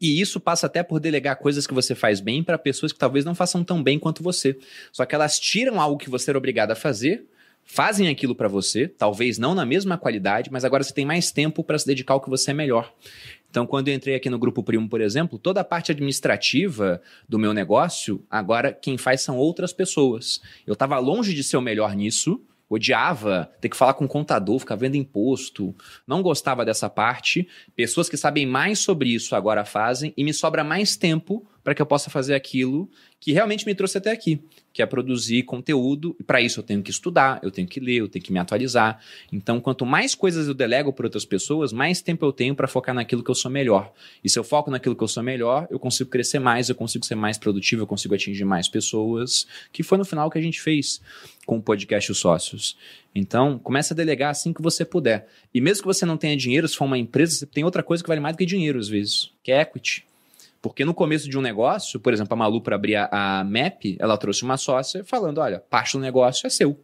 E 0.00 0.20
isso 0.20 0.38
passa 0.38 0.66
até 0.66 0.82
por 0.82 1.00
delegar 1.00 1.36
coisas 1.36 1.66
que 1.66 1.74
você 1.74 1.94
faz 1.94 2.20
bem 2.20 2.42
para 2.42 2.58
pessoas 2.58 2.92
que 2.92 2.98
talvez 2.98 3.24
não 3.24 3.34
façam 3.34 3.64
tão 3.64 3.82
bem 3.82 3.98
quanto 3.98 4.22
você. 4.22 4.58
Só 4.92 5.04
que 5.04 5.14
elas 5.14 5.38
tiram 5.38 5.80
algo 5.80 5.98
que 5.98 6.10
você 6.10 6.30
era 6.30 6.38
obrigado 6.38 6.70
a 6.70 6.76
fazer, 6.76 7.26
fazem 7.64 8.08
aquilo 8.08 8.34
para 8.34 8.48
você, 8.48 8.88
talvez 8.88 9.38
não 9.38 9.54
na 9.54 9.66
mesma 9.66 9.98
qualidade, 9.98 10.50
mas 10.50 10.64
agora 10.64 10.82
você 10.82 10.92
tem 10.92 11.04
mais 11.04 11.30
tempo 11.30 11.62
para 11.62 11.78
se 11.78 11.86
dedicar 11.86 12.14
ao 12.14 12.20
que 12.20 12.30
você 12.30 12.50
é 12.50 12.54
melhor. 12.54 12.92
Então, 13.50 13.66
quando 13.66 13.88
eu 13.88 13.94
entrei 13.94 14.14
aqui 14.14 14.28
no 14.28 14.38
Grupo 14.38 14.62
Primo, 14.62 14.88
por 14.88 15.00
exemplo, 15.00 15.38
toda 15.38 15.60
a 15.60 15.64
parte 15.64 15.90
administrativa 15.92 17.00
do 17.28 17.38
meu 17.38 17.54
negócio, 17.54 18.24
agora 18.30 18.72
quem 18.72 18.98
faz 18.98 19.22
são 19.22 19.36
outras 19.36 19.72
pessoas. 19.72 20.40
Eu 20.66 20.74
estava 20.74 20.98
longe 20.98 21.34
de 21.34 21.42
ser 21.42 21.56
o 21.56 21.62
melhor 21.62 21.94
nisso, 21.94 22.42
Odiava 22.68 23.50
ter 23.60 23.68
que 23.68 23.76
falar 23.76 23.94
com 23.94 24.04
o 24.04 24.08
contador, 24.08 24.58
ficar 24.58 24.76
vendo 24.76 24.96
imposto. 24.96 25.74
Não 26.06 26.22
gostava 26.22 26.64
dessa 26.64 26.90
parte. 26.90 27.48
Pessoas 27.74 28.08
que 28.08 28.16
sabem 28.16 28.44
mais 28.44 28.78
sobre 28.78 29.08
isso 29.08 29.34
agora 29.34 29.64
fazem 29.64 30.12
e 30.16 30.22
me 30.22 30.34
sobra 30.34 30.62
mais 30.62 30.96
tempo 30.96 31.46
para 31.68 31.74
que 31.74 31.82
eu 31.82 31.86
possa 31.86 32.08
fazer 32.08 32.34
aquilo 32.34 32.88
que 33.20 33.30
realmente 33.30 33.66
me 33.66 33.74
trouxe 33.74 33.98
até 33.98 34.10
aqui, 34.10 34.40
que 34.72 34.80
é 34.80 34.86
produzir 34.86 35.42
conteúdo. 35.42 36.16
E 36.18 36.22
para 36.22 36.40
isso 36.40 36.60
eu 36.60 36.64
tenho 36.64 36.82
que 36.82 36.90
estudar, 36.90 37.38
eu 37.42 37.50
tenho 37.50 37.68
que 37.68 37.78
ler, 37.78 37.96
eu 37.96 38.08
tenho 38.08 38.24
que 38.24 38.32
me 38.32 38.38
atualizar. 38.38 38.98
Então, 39.30 39.60
quanto 39.60 39.84
mais 39.84 40.14
coisas 40.14 40.48
eu 40.48 40.54
delego 40.54 40.94
para 40.94 41.04
outras 41.04 41.26
pessoas, 41.26 41.70
mais 41.70 42.00
tempo 42.00 42.24
eu 42.24 42.32
tenho 42.32 42.54
para 42.54 42.66
focar 42.66 42.94
naquilo 42.94 43.22
que 43.22 43.30
eu 43.30 43.34
sou 43.34 43.50
melhor. 43.50 43.92
E 44.24 44.30
se 44.30 44.38
eu 44.38 44.44
foco 44.44 44.70
naquilo 44.70 44.96
que 44.96 45.04
eu 45.04 45.08
sou 45.08 45.22
melhor, 45.22 45.68
eu 45.70 45.78
consigo 45.78 46.08
crescer 46.08 46.38
mais, 46.38 46.70
eu 46.70 46.74
consigo 46.74 47.04
ser 47.04 47.16
mais 47.16 47.36
produtivo, 47.36 47.82
eu 47.82 47.86
consigo 47.86 48.14
atingir 48.14 48.46
mais 48.46 48.66
pessoas, 48.66 49.46
que 49.70 49.82
foi 49.82 49.98
no 49.98 50.06
final 50.06 50.30
que 50.30 50.38
a 50.38 50.42
gente 50.42 50.62
fez 50.62 51.02
com 51.44 51.58
o 51.58 51.62
podcast 51.62 52.10
Os 52.10 52.16
Sócios. 52.16 52.78
Então, 53.14 53.58
comece 53.58 53.92
a 53.92 53.96
delegar 53.96 54.30
assim 54.30 54.54
que 54.54 54.62
você 54.62 54.86
puder. 54.86 55.28
E 55.52 55.60
mesmo 55.60 55.82
que 55.82 55.86
você 55.86 56.06
não 56.06 56.16
tenha 56.16 56.34
dinheiro, 56.34 56.66
se 56.66 56.76
for 56.76 56.86
uma 56.86 56.96
empresa, 56.96 57.34
você 57.34 57.44
tem 57.44 57.62
outra 57.62 57.82
coisa 57.82 58.02
que 58.02 58.08
vale 58.08 58.22
mais 58.22 58.34
do 58.34 58.38
que 58.38 58.46
dinheiro, 58.46 58.78
às 58.78 58.88
vezes, 58.88 59.30
que 59.42 59.52
é 59.52 59.60
equity. 59.60 60.08
Porque 60.60 60.84
no 60.84 60.92
começo 60.92 61.28
de 61.28 61.38
um 61.38 61.40
negócio, 61.40 62.00
por 62.00 62.12
exemplo, 62.12 62.34
a 62.34 62.36
Malu, 62.36 62.60
para 62.60 62.74
abrir 62.74 62.96
a, 62.96 63.08
a 63.10 63.44
MAP, 63.44 63.96
ela 63.98 64.16
trouxe 64.16 64.42
uma 64.42 64.56
sócia 64.56 65.04
falando: 65.04 65.38
olha, 65.38 65.60
parte 65.60 65.92
do 65.92 66.00
negócio 66.00 66.46
é 66.46 66.50
seu. 66.50 66.78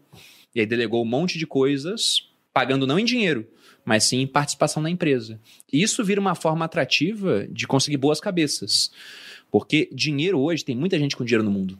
E 0.55 0.61
aí 0.61 0.67
delegou 0.67 1.03
um 1.03 1.07
monte 1.07 1.39
de 1.39 1.47
coisas, 1.47 2.31
pagando 2.53 2.87
não 2.87 2.99
em 2.99 3.05
dinheiro, 3.05 3.47
mas 3.85 4.05
sim 4.05 4.21
em 4.21 4.27
participação 4.27 4.83
na 4.83 4.89
empresa. 4.89 5.41
E 5.73 5.83
isso 5.83 6.05
vira 6.05 6.21
uma 6.21 6.37
forma 6.37 6.65
atrativa 6.65 7.47
de 7.49 7.67
conseguir 7.67 7.97
boas 7.97 8.21
cabeças. 8.21 8.93
Porque 9.51 9.89
dinheiro 9.93 10.39
hoje, 10.39 10.65
tem 10.65 10.77
muita 10.77 10.99
gente 10.99 11.17
com 11.17 11.25
dinheiro 11.25 11.45
no 11.45 11.51
mundo. 11.51 11.79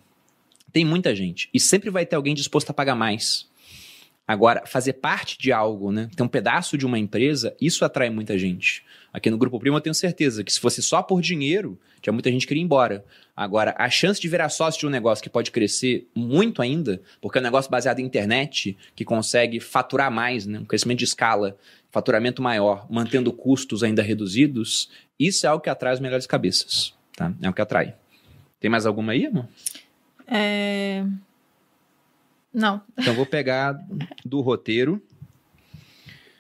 Tem 0.73 0.85
muita 0.85 1.15
gente. 1.15 1.49
E 1.55 1.61
sempre 1.61 1.91
vai 1.91 2.05
ter 2.05 2.17
alguém 2.17 2.35
disposto 2.35 2.71
a 2.71 2.75
pagar 2.75 2.97
mais. 2.97 3.49
Agora, 4.27 4.65
fazer 4.67 4.95
parte 4.95 5.39
de 5.39 5.53
algo, 5.53 5.93
né? 5.93 6.09
Ter 6.17 6.23
um 6.23 6.29
pedaço 6.29 6.79
de 6.79 6.87
uma 6.87 6.99
empresa, 6.99 7.55
isso 7.61 7.85
atrai 7.85 8.09
muita 8.09 8.39
gente. 8.39 8.83
Aqui 9.13 9.31
no 9.31 9.37
Grupo 9.37 9.61
Primo 9.61 9.77
eu 9.77 9.81
tenho 9.83 9.95
certeza 9.95 10.43
que 10.43 10.53
se 10.53 10.59
fosse 10.59 10.83
só 10.83 11.03
por 11.03 11.21
dinheiro, 11.21 11.79
tinha 12.01 12.13
muita 12.13 12.31
gente 12.31 12.47
que 12.47 12.55
iria 12.55 12.65
embora. 12.65 13.05
Agora, 13.37 13.75
a 13.77 13.89
chance 13.91 14.21
de 14.21 14.27
virar 14.27 14.49
sócio 14.49 14.81
de 14.81 14.87
um 14.87 14.91
negócio 14.91 15.23
que 15.23 15.29
pode 15.29 15.51
crescer 15.51 16.09
muito 16.15 16.63
ainda, 16.63 17.03
porque 17.21 17.37
é 17.37 17.41
um 17.41 17.45
negócio 17.45 17.71
baseado 17.71 18.01
em 18.01 18.05
internet, 18.05 18.77
que 18.97 19.05
consegue 19.05 19.61
faturar 19.61 20.11
mais, 20.11 20.47
né? 20.47 20.59
um 20.59 20.65
crescimento 20.65 20.99
de 20.99 21.05
escala, 21.05 21.57
faturamento 21.91 22.43
maior, 22.43 22.87
mantendo 22.91 23.33
custos 23.33 23.83
ainda 23.83 24.03
reduzidos, 24.03 24.91
isso 25.19 25.47
é 25.47 25.49
algo 25.51 25.63
que 25.63 25.71
atrai 25.71 25.93
as 25.93 26.01
melhores 26.01 26.27
cabeças. 26.27 26.95
Tá? 27.15 27.33
É 27.43 27.49
o 27.49 27.53
que 27.53 27.63
atrai. 27.63 27.95
Tem 28.59 28.71
mais 28.71 28.87
alguma 28.87 29.13
aí, 29.13 29.27
amor? 29.27 29.47
É... 30.27 31.05
Não. 32.55 32.81
Então 32.97 33.13
vou 33.15 33.27
pegar 33.27 33.77
do 34.25 34.41
roteiro. 34.41 35.03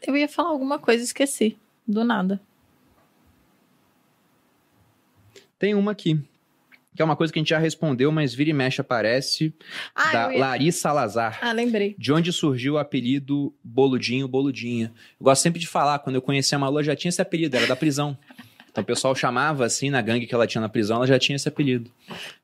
Eu 0.06 0.16
ia 0.16 0.28
falar 0.28 0.50
alguma 0.50 0.78
coisa 0.78 1.02
e 1.02 1.04
esqueci. 1.06 1.58
Do 1.86 2.04
nada. 2.04 2.40
Tem 5.58 5.74
uma 5.74 5.92
aqui. 5.92 6.20
Que 6.94 7.02
é 7.02 7.04
uma 7.04 7.16
coisa 7.16 7.32
que 7.32 7.38
a 7.40 7.42
gente 7.42 7.48
já 7.48 7.58
respondeu, 7.58 8.12
mas 8.12 8.32
vira 8.32 8.50
e 8.50 8.52
mexe 8.52 8.80
aparece. 8.80 9.52
Ah, 9.94 10.12
da 10.12 10.32
ia- 10.32 10.38
Larissa 10.38 10.78
Salazar. 10.82 11.40
Ah, 11.42 11.50
lembrei. 11.50 11.96
De 11.98 12.12
onde 12.12 12.32
surgiu 12.32 12.74
o 12.74 12.78
apelido 12.78 13.52
Boludinho, 13.64 14.28
Boludinha? 14.28 14.92
Eu 15.18 15.24
gosto 15.24 15.42
sempre 15.42 15.58
de 15.58 15.66
falar, 15.66 15.98
quando 15.98 16.14
eu 16.16 16.22
conheci 16.22 16.54
a 16.54 16.58
Malu, 16.58 16.82
já 16.84 16.94
tinha 16.94 17.08
esse 17.08 17.20
apelido, 17.20 17.56
era 17.56 17.66
da 17.66 17.74
prisão. 17.74 18.16
Então 18.74 18.82
o 18.82 18.84
pessoal 18.84 19.14
chamava 19.14 19.64
assim, 19.64 19.88
na 19.88 20.02
gangue 20.02 20.26
que 20.26 20.34
ela 20.34 20.48
tinha 20.48 20.60
na 20.60 20.68
prisão, 20.68 20.96
ela 20.96 21.06
já 21.06 21.16
tinha 21.16 21.36
esse 21.36 21.48
apelido. 21.48 21.88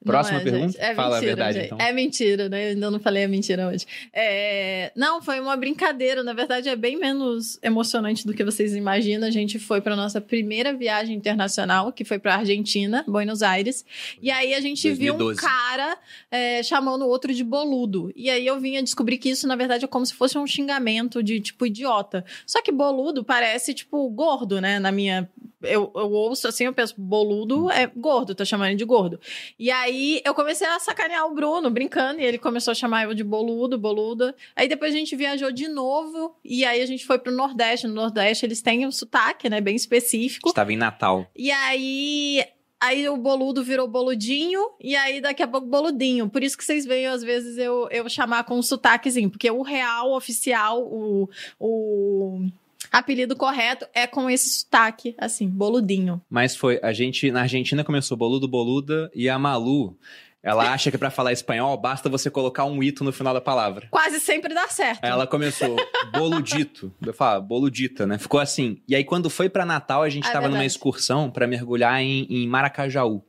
Próxima 0.05 0.39
é, 0.39 0.45
pergunta? 0.45 0.79
É 0.79 0.95
Fala 0.95 1.17
mentira, 1.17 1.33
a 1.33 1.35
verdade, 1.35 1.59
gente. 1.59 1.67
então. 1.67 1.79
É 1.81 1.93
mentira, 1.93 2.49
né? 2.49 2.67
Eu 2.67 2.69
ainda 2.71 2.89
não 2.89 3.01
falei 3.01 3.25
a 3.25 3.29
mentira 3.29 3.67
hoje. 3.67 3.85
É, 4.13 4.93
Não, 4.95 5.21
foi 5.21 5.41
uma 5.41 5.57
brincadeira. 5.57 6.23
Na 6.23 6.33
verdade, 6.33 6.69
é 6.69 6.77
bem 6.77 6.97
menos 6.97 7.59
emocionante 7.65 8.25
do 8.25 8.33
que 8.33 8.45
vocês 8.45 8.77
imaginam. 8.77 9.27
A 9.27 9.31
gente 9.33 9.59
foi 9.59 9.81
para 9.81 9.97
nossa 9.97 10.21
primeira 10.21 10.73
viagem 10.73 11.17
internacional, 11.17 11.93
que 11.93 12.05
foi 12.05 12.21
para 12.21 12.37
Argentina, 12.37 13.05
Buenos 13.09 13.43
Aires. 13.43 13.85
E 14.23 14.31
aí 14.31 14.55
a 14.55 14.61
gente 14.61 14.89
viu 14.93 15.15
um 15.15 15.19
2012. 15.19 15.41
cara 15.41 15.99
é, 16.31 16.63
chamando 16.63 17.03
o 17.03 17.09
outro 17.09 17.35
de 17.35 17.43
boludo. 17.43 18.13
E 18.15 18.31
aí 18.31 18.47
eu 18.47 18.61
vinha 18.61 18.81
descobrir 18.85 19.19
que 19.19 19.31
isso, 19.31 19.49
na 19.49 19.57
verdade, 19.57 19.85
é 19.85 19.89
como 19.89 20.07
se 20.07 20.15
fosse 20.15 20.39
um 20.39 20.47
xingamento 20.47 21.25
de 21.25 21.41
tipo 21.41 21.67
idiota. 21.67 22.25
Só 22.47 22.63
que 22.63 22.71
boludo 22.71 23.25
parece, 23.25 23.75
tipo, 23.75 24.09
gordo, 24.11 24.61
né? 24.61 24.79
Na 24.79 24.93
minha. 24.93 25.29
Eu, 25.63 25.93
eu 25.95 26.20
ouço 26.21 26.49
assim, 26.49 26.65
eu 26.65 26.73
penso, 26.73 26.95
boludo 26.97 27.71
é 27.71 27.87
gordo, 27.87 28.35
tô 28.35 28.45
chamando 28.45 28.69
ele 28.69 28.77
de 28.77 28.85
gordo. 28.85 29.21
E 29.59 29.71
aí 29.71 30.21
eu 30.25 30.35
comecei 30.35 30.67
a 30.67 30.79
sacanear 30.79 31.27
o 31.27 31.35
Bruno, 31.35 31.71
brincando, 31.71 32.21
e 32.21 32.25
ele 32.25 32.39
começou 32.39 32.73
a 32.73 32.75
chamar 32.75 33.05
eu 33.05 33.15
de 33.15 33.25
boludo, 33.25 33.79
boluda. 33.79 34.35
Aí 34.55 34.69
depois 34.69 34.95
a 34.95 34.97
gente 34.97 35.17
viajou 35.17 35.51
de 35.51 35.69
novo, 35.69 36.35
e 36.45 36.65
aí 36.65 36.81
a 36.81 36.87
gente 36.87 37.07
foi 37.07 37.19
pro 37.19 37.33
Nordeste. 37.33 37.87
No 37.87 37.95
Nordeste 37.95 38.47
eles 38.47 38.63
têm 38.63 38.87
um 38.87 38.93
sotaque, 38.93 39.49
né, 39.49 39.61
bem 39.61 39.77
específico. 39.77 40.49
Estava 40.49 40.73
em 40.73 40.77
Natal. 40.77 41.27
E 41.37 41.51
aí. 41.51 42.45
Aí 42.83 43.07
o 43.11 43.17
boludo 43.19 43.63
virou 43.63 43.87
boludinho, 43.87 44.71
e 44.81 44.97
aí 44.97 45.21
daqui 45.21 45.43
a 45.43 45.47
pouco 45.47 45.67
boludinho. 45.67 46.31
Por 46.31 46.43
isso 46.43 46.57
que 46.57 46.65
vocês 46.65 46.87
veem, 46.87 47.09
às 47.09 47.23
vezes, 47.23 47.59
eu, 47.59 47.87
eu 47.91 48.09
chamar 48.09 48.45
com 48.45 48.59
um 48.59 48.63
sotaquezinho, 48.63 49.29
porque 49.29 49.51
o 49.51 49.61
real, 49.61 50.15
oficial, 50.15 50.83
o, 50.83 51.29
o 51.59 52.49
apelido 52.91 53.37
correto 53.37 53.87
é 53.95 54.07
com 54.07 54.29
esse 54.31 54.61
sotaque, 54.61 55.15
assim, 55.19 55.49
boludinho. 55.49 56.21
Mas 56.29 56.57
foi, 56.57 56.79
a 56.83 56.93
gente 56.93 57.31
na 57.31 57.43
Argentina 57.43 57.85
começou 57.85 58.17
boludo, 58.17 58.49
boluda, 58.49 59.11
e 59.15 59.29
a 59.29 59.39
Malu, 59.39 59.97
ela 60.43 60.73
acha 60.73 60.91
que 60.91 60.97
pra 60.99 61.11
falar 61.11 61.33
espanhol 61.33 61.77
basta 61.77 62.09
você 62.09 62.31
colocar 62.31 62.65
um 62.65 62.83
ito 62.83 63.05
no 63.05 63.13
final 63.13 63.35
da 63.35 63.41
palavra. 63.41 63.89
Quase 63.91 64.19
sempre 64.21 64.55
dá 64.55 64.67
certo. 64.69 65.05
Ela 65.05 65.27
começou 65.27 65.77
boludito, 66.13 66.93
eu 67.05 67.13
falo 67.13 67.43
boludita, 67.43 68.07
né? 68.07 68.19
Ficou 68.19 68.41
assim. 68.41 68.81
E 68.89 68.95
aí 68.97 69.05
quando 69.05 69.29
foi 69.31 69.49
pra 69.49 69.65
Natal, 69.67 70.03
a 70.03 70.09
gente 70.09 70.27
É 70.27 70.33
tava 70.33 70.47
numa 70.47 70.53
verdade. 70.59 70.67
excursão 70.73 71.31
pra 71.31 71.47
mergulhar 71.47 72.01
em, 72.01 72.27
em 72.31 72.47
Maracajaú. 72.49 73.23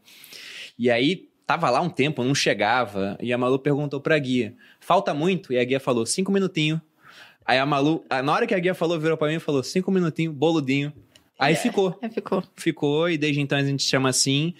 E 0.79 0.89
aí 0.89 1.27
tava 1.45 1.69
lá 1.69 1.81
um 1.81 1.89
tempo, 1.89 2.23
não 2.23 2.33
chegava, 2.33 3.17
e 3.21 3.33
a 3.33 3.37
Malu 3.37 3.59
perguntou 3.59 3.99
pra 3.99 4.17
guia: 4.17 4.55
"Falta 4.79 5.13
muito?" 5.13 5.51
E 5.51 5.59
a 5.59 5.63
guia 5.63 5.79
falou: 5.81 6.05
cinco 6.05 6.31
minutinhos". 6.31 6.79
Aí 7.45 7.57
a 7.57 7.65
Malu, 7.65 8.03
na 8.23 8.31
hora 8.33 8.45
que 8.47 8.53
a 8.55 8.59
guia 8.59 8.73
falou, 8.73 8.99
virou 8.99 9.17
pra 9.17 9.27
mim 9.27 9.35
e 9.35 9.39
falou: 9.39 9.63
cinco 9.63 9.91
minutinhos, 9.91 10.33
boludinho. 10.33 10.93
Aí 11.39 11.53
É. 11.53 11.57
ficou 11.57 11.97
Aí 12.01 12.09
ficou. 12.11 12.43
ficou 12.55 13.09
e 13.09 13.17
desde 13.17 13.41
então 13.41 13.57
a 13.57 13.63
gente 13.63 13.83
chama 13.83 14.09
assim. 14.09 14.53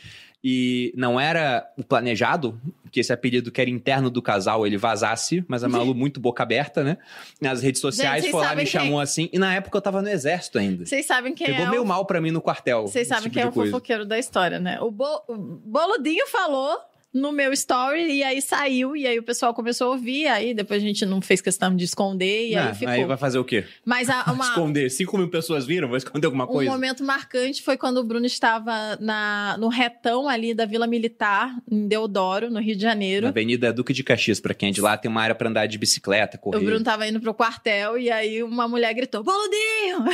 E 0.43 0.91
não 0.97 1.19
era 1.19 1.71
o 1.77 1.83
planejado 1.83 2.59
que 2.91 2.99
esse 2.99 3.13
apelido 3.13 3.51
que 3.51 3.61
era 3.61 3.69
interno 3.69 4.09
do 4.09 4.23
casal 4.23 4.65
ele 4.65 4.75
vazasse, 4.75 5.45
mas 5.47 5.63
a 5.63 5.69
Malu 5.69 5.93
muito 5.93 6.19
boca 6.19 6.41
aberta, 6.41 6.83
né? 6.83 6.97
Nas 7.39 7.61
redes 7.61 7.79
sociais 7.79 8.21
vocês 8.23 8.31
foi 8.31 8.41
lá 8.41 8.49
me 8.55 8.63
quem- 8.63 8.65
chamou 8.65 8.99
assim. 8.99 9.29
E 9.31 9.37
na 9.37 9.53
época 9.53 9.77
eu 9.77 9.81
tava 9.83 10.01
no 10.01 10.09
exército 10.09 10.57
ainda. 10.57 10.83
Vocês 10.83 11.05
sabem 11.05 11.35
quem 11.35 11.45
Pegou 11.45 11.67
é 11.67 11.69
meio 11.69 11.83
o... 11.83 11.85
mal 11.85 12.03
pra 12.07 12.19
mim 12.19 12.31
no 12.31 12.41
quartel. 12.41 12.87
Vocês 12.87 13.07
sabem 13.07 13.25
tipo 13.25 13.35
quem 13.35 13.43
é 13.43 13.47
o 13.49 13.51
fofoqueiro 13.51 14.03
da 14.03 14.17
história, 14.17 14.59
né? 14.59 14.81
O, 14.81 14.89
Bo- 14.89 15.21
o 15.27 15.35
Boludinho 15.37 16.25
falou 16.27 16.75
no 17.13 17.31
meu 17.31 17.51
story 17.53 18.11
e 18.11 18.23
aí 18.23 18.41
saiu 18.41 18.95
e 18.95 19.05
aí 19.05 19.19
o 19.19 19.23
pessoal 19.23 19.53
começou 19.53 19.87
a 19.87 19.89
ouvir, 19.91 20.27
aí 20.27 20.53
depois 20.53 20.81
a 20.81 20.85
gente 20.85 21.05
não 21.05 21.21
fez 21.21 21.41
questão 21.41 21.75
de 21.75 21.83
esconder 21.83 22.49
e 22.49 22.55
Ah, 22.55 22.69
aí 22.69 22.73
ficou. 22.75 22.93
aí 22.93 23.03
vai 23.05 23.17
fazer 23.17 23.37
o 23.39 23.43
quê? 23.43 23.65
Mas 23.85 24.09
a- 24.09 24.23
uma, 24.31 24.45
Esconder. 24.51 24.89
5 24.89 25.17
mil 25.17 25.29
pessoas 25.29 25.65
viram? 25.65 25.89
Vai 25.89 25.97
esconder 25.97 26.25
alguma 26.27 26.45
um 26.45 26.47
coisa? 26.47 26.71
momento 26.71 27.03
marcante 27.03 27.61
foi 27.61 27.75
quando 27.77 27.97
o 27.97 28.03
Bruno 28.03 28.25
estava 28.25 28.97
na, 28.99 29.57
no 29.59 29.67
retão 29.67 30.29
ali 30.29 30.53
da 30.53 30.65
Vila 30.65 30.87
Militar, 30.87 31.53
em 31.69 31.87
Deodoro, 31.87 32.49
no 32.49 32.59
Rio 32.61 32.75
de 32.75 32.83
Na 32.85 32.91
Janeiro. 32.91 33.27
Avenida 33.27 33.73
Duque 33.73 33.91
de 33.93 34.03
Caxias, 34.03 34.39
pra 34.39 34.53
quem 34.53 34.69
é 34.69 34.71
de 34.71 34.79
lá, 34.81 34.95
tem 34.97 35.09
uma 35.11 35.21
área 35.21 35.35
pra 35.35 35.49
andar 35.49 35.65
de 35.67 35.77
bicicleta, 35.77 36.37
correr. 36.37 36.57
O 36.59 36.61
Bruno 36.63 36.83
tava 36.83 37.07
indo 37.07 37.19
pro 37.19 37.33
quartel 37.33 37.97
e 37.97 38.09
aí 38.09 38.41
uma 38.43 38.67
mulher 38.67 38.93
gritou: 38.93 39.23
Boludinho! 39.23 40.05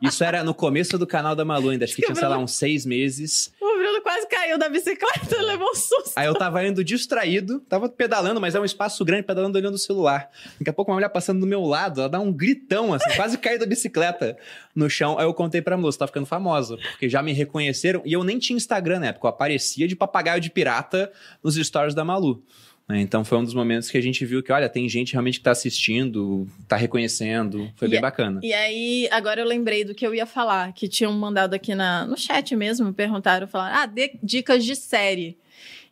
Isso 0.00 0.22
era 0.22 0.44
no 0.44 0.54
começo 0.54 0.96
do 0.98 1.06
canal 1.06 1.34
da 1.34 1.44
Malu 1.44 1.70
ainda. 1.70 1.84
Acho 1.84 1.94
que 1.96 2.02
Que 2.02 2.06
tinha, 2.06 2.14
sei 2.14 2.24
lá, 2.24 2.30
Bruno- 2.30 2.44
uns 2.44 2.52
seis 2.52 2.86
meses. 2.86 3.52
O 3.60 3.77
Quase 4.02 4.26
caiu 4.28 4.58
da 4.58 4.68
bicicleta 4.68 5.36
e 5.36 5.42
levou 5.42 5.68
um 5.70 5.74
susto. 5.74 6.12
Aí 6.16 6.26
eu 6.26 6.34
tava 6.34 6.64
indo 6.66 6.82
distraído, 6.82 7.60
tava 7.60 7.88
pedalando, 7.88 8.40
mas 8.40 8.54
é 8.54 8.60
um 8.60 8.64
espaço 8.64 9.04
grande, 9.04 9.24
pedalando 9.24 9.58
olhando 9.58 9.74
o 9.74 9.78
celular. 9.78 10.30
Daqui 10.58 10.70
a 10.70 10.72
pouco 10.72 10.90
uma 10.90 10.96
mulher 10.96 11.08
passando 11.10 11.40
do 11.40 11.46
meu 11.46 11.62
lado, 11.64 12.00
ela 12.00 12.08
dá 12.08 12.20
um 12.20 12.32
gritão, 12.32 12.94
assim, 12.94 13.10
quase 13.16 13.36
cai 13.36 13.58
da 13.58 13.66
bicicleta 13.66 14.36
no 14.74 14.88
chão. 14.88 15.18
Aí 15.18 15.24
eu 15.24 15.34
contei 15.34 15.60
pra 15.60 15.76
moça, 15.76 15.98
tá 15.98 16.06
ficando 16.06 16.26
famosa, 16.26 16.76
porque 16.76 17.08
já 17.08 17.22
me 17.22 17.32
reconheceram. 17.32 18.02
E 18.04 18.12
eu 18.12 18.24
nem 18.24 18.38
tinha 18.38 18.56
Instagram 18.56 19.00
na 19.00 19.06
época, 19.08 19.26
eu 19.26 19.30
aparecia 19.30 19.86
de 19.86 19.94
papagaio 19.94 20.40
de 20.40 20.50
pirata 20.50 21.12
nos 21.42 21.56
stories 21.56 21.94
da 21.94 22.04
Malu. 22.04 22.42
Né? 22.88 23.00
Então 23.00 23.24
foi 23.24 23.36
um 23.38 23.44
dos 23.44 23.52
momentos 23.54 23.90
que 23.90 23.98
a 23.98 24.00
gente 24.00 24.24
viu 24.24 24.42
que, 24.42 24.50
olha, 24.52 24.68
tem 24.68 24.88
gente 24.88 25.12
realmente 25.12 25.38
que 25.38 25.44
tá 25.44 25.50
assistindo, 25.50 26.48
tá 26.66 26.76
reconhecendo. 26.76 27.70
Foi 27.76 27.86
E 27.88 27.90
bem 27.90 27.98
é- 27.98 28.02
bacana. 28.02 28.40
E 28.42 28.52
aí, 28.52 29.08
agora 29.10 29.40
eu 29.40 29.46
lembrei 29.46 29.84
do 29.84 29.94
que 29.94 30.06
eu 30.06 30.14
ia 30.14 30.26
falar, 30.26 30.72
que 30.72 30.88
tinham 30.88 31.12
mandado 31.12 31.54
aqui 31.54 31.74
na, 31.74 32.06
no 32.06 32.16
chat 32.16 32.54
mesmo, 32.56 32.92
perguntaram, 32.94 33.46
falaram, 33.46 33.76
ah, 33.82 33.86
dê 33.86 34.18
dicas 34.22 34.64
de 34.64 34.74
série. 34.74 35.36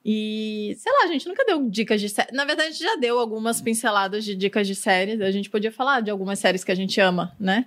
E, 0.08 0.76
sei 0.78 0.92
lá, 0.92 1.04
a 1.04 1.12
gente 1.12 1.26
nunca 1.26 1.44
deu 1.44 1.68
dicas 1.68 2.00
de 2.00 2.08
série. 2.08 2.30
Na 2.32 2.44
verdade, 2.44 2.68
a 2.68 2.72
gente 2.72 2.82
já 2.84 2.94
deu 2.96 3.18
algumas 3.18 3.60
pinceladas 3.60 4.24
de 4.24 4.36
dicas 4.36 4.66
de 4.66 4.74
série. 4.76 5.20
A 5.22 5.30
gente 5.32 5.50
podia 5.50 5.72
falar 5.72 6.00
de 6.00 6.10
algumas 6.10 6.38
séries 6.38 6.62
que 6.62 6.70
a 6.70 6.76
gente 6.76 7.00
ama, 7.00 7.34
né? 7.40 7.66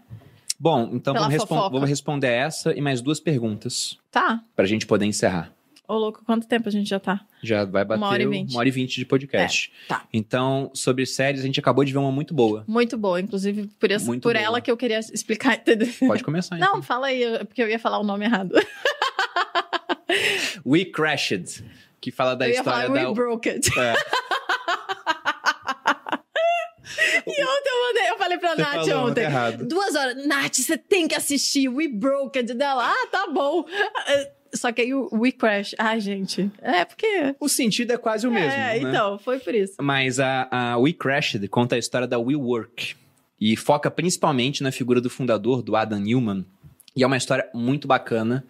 Bom, 0.58 0.90
então 0.94 1.14
vamos 1.14 1.30
respon- 1.30 1.70
vou 1.70 1.82
responder 1.82 2.28
essa 2.30 2.74
e 2.74 2.82
mais 2.82 3.02
duas 3.02 3.20
perguntas 3.20 3.98
Tá. 4.12 4.42
pra 4.56 4.66
gente 4.66 4.86
poder 4.88 5.06
encerrar. 5.06 5.54
Ô, 5.90 5.98
louco, 5.98 6.22
quanto 6.24 6.46
tempo 6.48 6.70
a 6.70 6.72
gente 6.72 6.88
já 6.88 7.00
tá? 7.00 7.22
Já 7.42 7.66
vai 7.66 7.84
bater 7.84 8.00
Uma 8.00 8.10
hora 8.10 8.22
e 8.22 8.28
vinte. 8.28 8.56
hora 8.56 8.68
e 8.68 8.72
vinte 8.72 8.96
de 8.98 9.06
podcast. 9.08 9.72
É, 9.86 9.88
tá. 9.88 10.04
Então, 10.14 10.70
sobre 10.72 11.04
séries, 11.08 11.42
a 11.42 11.46
gente 11.48 11.60
acabou 11.60 11.84
de 11.84 11.92
ver 11.92 11.98
uma 11.98 12.12
muito 12.12 12.32
boa. 12.32 12.64
Muito 12.68 12.96
boa, 12.96 13.20
inclusive 13.20 13.66
por, 13.80 13.90
Muito 14.06 14.22
por 14.22 14.34
boa. 14.36 14.46
ela 14.46 14.62
que 14.62 14.70
eu 14.70 14.78
queria 14.78 15.00
explicar, 15.00 15.56
entendeu? 15.56 15.88
Pode 16.08 16.24
começar, 16.24 16.58
então. 16.58 16.76
Não, 16.76 16.84
fala 16.84 17.08
aí, 17.08 17.24
porque 17.46 17.64
eu 17.64 17.68
ia 17.68 17.80
falar 17.80 17.98
o 17.98 18.04
nome 18.04 18.24
errado. 18.26 18.54
We 20.64 20.86
Crashed, 20.86 21.66
que 22.00 22.12
fala 22.12 22.36
da 22.36 22.46
eu 22.48 22.52
ia 22.54 22.58
história 22.60 22.88
falar 22.88 23.02
da... 23.02 23.10
We 23.10 23.16
Broke 23.16 23.50
It. 23.50 23.80
É. 23.80 23.96
E 27.26 27.44
ontem 27.44 27.70
eu 27.70 27.88
mandei, 27.88 28.10
eu 28.10 28.18
falei 28.18 28.38
pra 28.40 28.56
Você 28.56 28.62
Nath 28.62 28.88
ontem. 29.08 29.24
errado. 29.24 29.66
Duas 29.68 29.96
horas. 29.96 30.26
Nath, 30.26 30.56
você 30.56 30.78
tem 30.78 31.08
que 31.08 31.14
assistir 31.16 31.70
We 31.70 31.88
Broke 31.88 32.40
It 32.40 32.54
dela. 32.56 32.92
Ah, 32.92 33.08
tá 33.12 33.28
bom. 33.28 33.64
Só 34.54 34.72
que 34.72 34.82
aí 34.82 34.94
o 34.94 35.10
We 35.12 35.32
Crash. 35.32 35.76
Ai, 35.78 36.00
gente. 36.00 36.52
É 36.62 36.86
porque. 36.86 37.36
O 37.40 37.48
sentido 37.48 37.92
é 37.92 37.98
quase 37.98 38.28
o 38.28 38.32
mesmo, 38.32 38.52
é, 38.52 38.80
né? 38.80 38.90
então, 38.90 39.20
foi 39.20 39.40
por 39.40 39.54
isso. 39.54 39.76
Mas 39.82 40.20
a, 40.20 40.48
a 40.50 40.78
We 40.78 40.94
Crashed 40.94 41.48
conta 41.48 41.76
a 41.76 41.80
história 41.80 42.08
da 42.08 42.18
WeWork 42.18 42.96
e 43.40 43.56
foca 43.56 43.90
principalmente 43.90 44.62
na 44.64 44.72
figura 44.72 45.00
do 45.00 45.10
fundador, 45.10 45.62
do 45.62 45.76
Adam 45.76 46.00
Newman. 46.00 46.46
E 46.96 47.04
é 47.04 47.08
uma 47.08 47.18
história 47.18 47.48
muito 47.54 47.88
bacana 47.88 48.44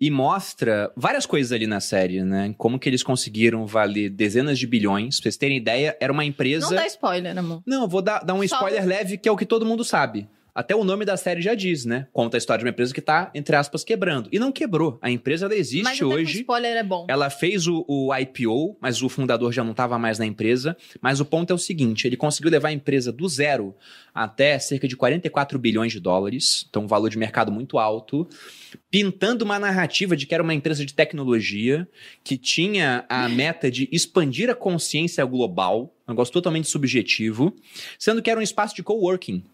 e 0.00 0.10
mostra 0.10 0.92
várias 0.96 1.24
coisas 1.24 1.52
ali 1.52 1.66
na 1.66 1.80
série, 1.80 2.22
né? 2.22 2.54
Como 2.58 2.78
que 2.78 2.88
eles 2.88 3.02
conseguiram 3.02 3.66
valer 3.66 4.10
dezenas 4.10 4.58
de 4.58 4.66
bilhões. 4.66 5.16
Pra 5.16 5.22
vocês 5.22 5.36
terem 5.36 5.56
ideia, 5.56 5.96
era 6.00 6.12
uma 6.12 6.24
empresa... 6.24 6.66
Não 6.66 6.74
dá 6.74 6.86
spoiler, 6.86 7.38
amor. 7.38 7.62
Não, 7.64 7.88
vou 7.88 8.02
dar, 8.02 8.24
dar 8.24 8.34
um 8.34 8.46
Só- 8.46 8.56
spoiler 8.56 8.84
leve, 8.86 9.16
que 9.16 9.28
é 9.28 9.32
o 9.32 9.36
que 9.36 9.46
todo 9.46 9.64
mundo 9.64 9.84
sabe. 9.84 10.28
Até 10.58 10.74
o 10.74 10.82
nome 10.82 11.04
da 11.04 11.16
série 11.16 11.40
já 11.40 11.54
diz, 11.54 11.84
né? 11.84 12.08
Conta 12.12 12.36
a 12.36 12.38
história 12.38 12.58
de 12.58 12.64
uma 12.64 12.70
empresa 12.70 12.92
que 12.92 13.00
tá, 13.00 13.30
entre 13.32 13.54
aspas, 13.54 13.84
quebrando. 13.84 14.28
E 14.32 14.40
não 14.40 14.50
quebrou. 14.50 14.98
A 15.00 15.08
empresa, 15.08 15.46
ela 15.46 15.54
existe 15.54 15.84
Mas 15.84 16.02
hoje. 16.02 16.40
spoiler 16.40 16.76
é 16.76 16.82
bom. 16.82 17.06
Ela 17.08 17.30
fez 17.30 17.68
o, 17.68 17.84
o 17.86 18.12
IPO, 18.12 18.76
mas 18.80 19.00
o 19.00 19.08
fundador 19.08 19.52
já 19.52 19.62
não 19.62 19.70
estava 19.70 19.96
mais 20.00 20.18
na 20.18 20.26
empresa. 20.26 20.76
Mas 21.00 21.20
o 21.20 21.24
ponto 21.24 21.52
é 21.52 21.54
o 21.54 21.58
seguinte: 21.58 22.08
ele 22.08 22.16
conseguiu 22.16 22.50
levar 22.50 22.70
a 22.70 22.72
empresa 22.72 23.12
do 23.12 23.28
zero 23.28 23.72
até 24.12 24.58
cerca 24.58 24.88
de 24.88 24.96
44 24.96 25.56
bilhões 25.60 25.92
de 25.92 26.00
dólares, 26.00 26.66
então 26.68 26.82
um 26.82 26.88
valor 26.88 27.08
de 27.08 27.16
mercado 27.16 27.52
muito 27.52 27.78
alto, 27.78 28.28
pintando 28.90 29.44
uma 29.44 29.60
narrativa 29.60 30.16
de 30.16 30.26
que 30.26 30.34
era 30.34 30.42
uma 30.42 30.54
empresa 30.54 30.84
de 30.84 30.92
tecnologia 30.92 31.86
que 32.24 32.36
tinha 32.36 33.04
a 33.08 33.28
meta 33.28 33.70
de 33.70 33.88
expandir 33.92 34.50
a 34.50 34.56
consciência 34.56 35.24
global, 35.24 35.94
um 36.08 36.10
negócio 36.10 36.34
totalmente 36.34 36.66
subjetivo, 36.66 37.54
sendo 37.96 38.20
que 38.20 38.28
era 38.28 38.40
um 38.40 38.42
espaço 38.42 38.74
de 38.74 38.82
coworking. 38.82 39.44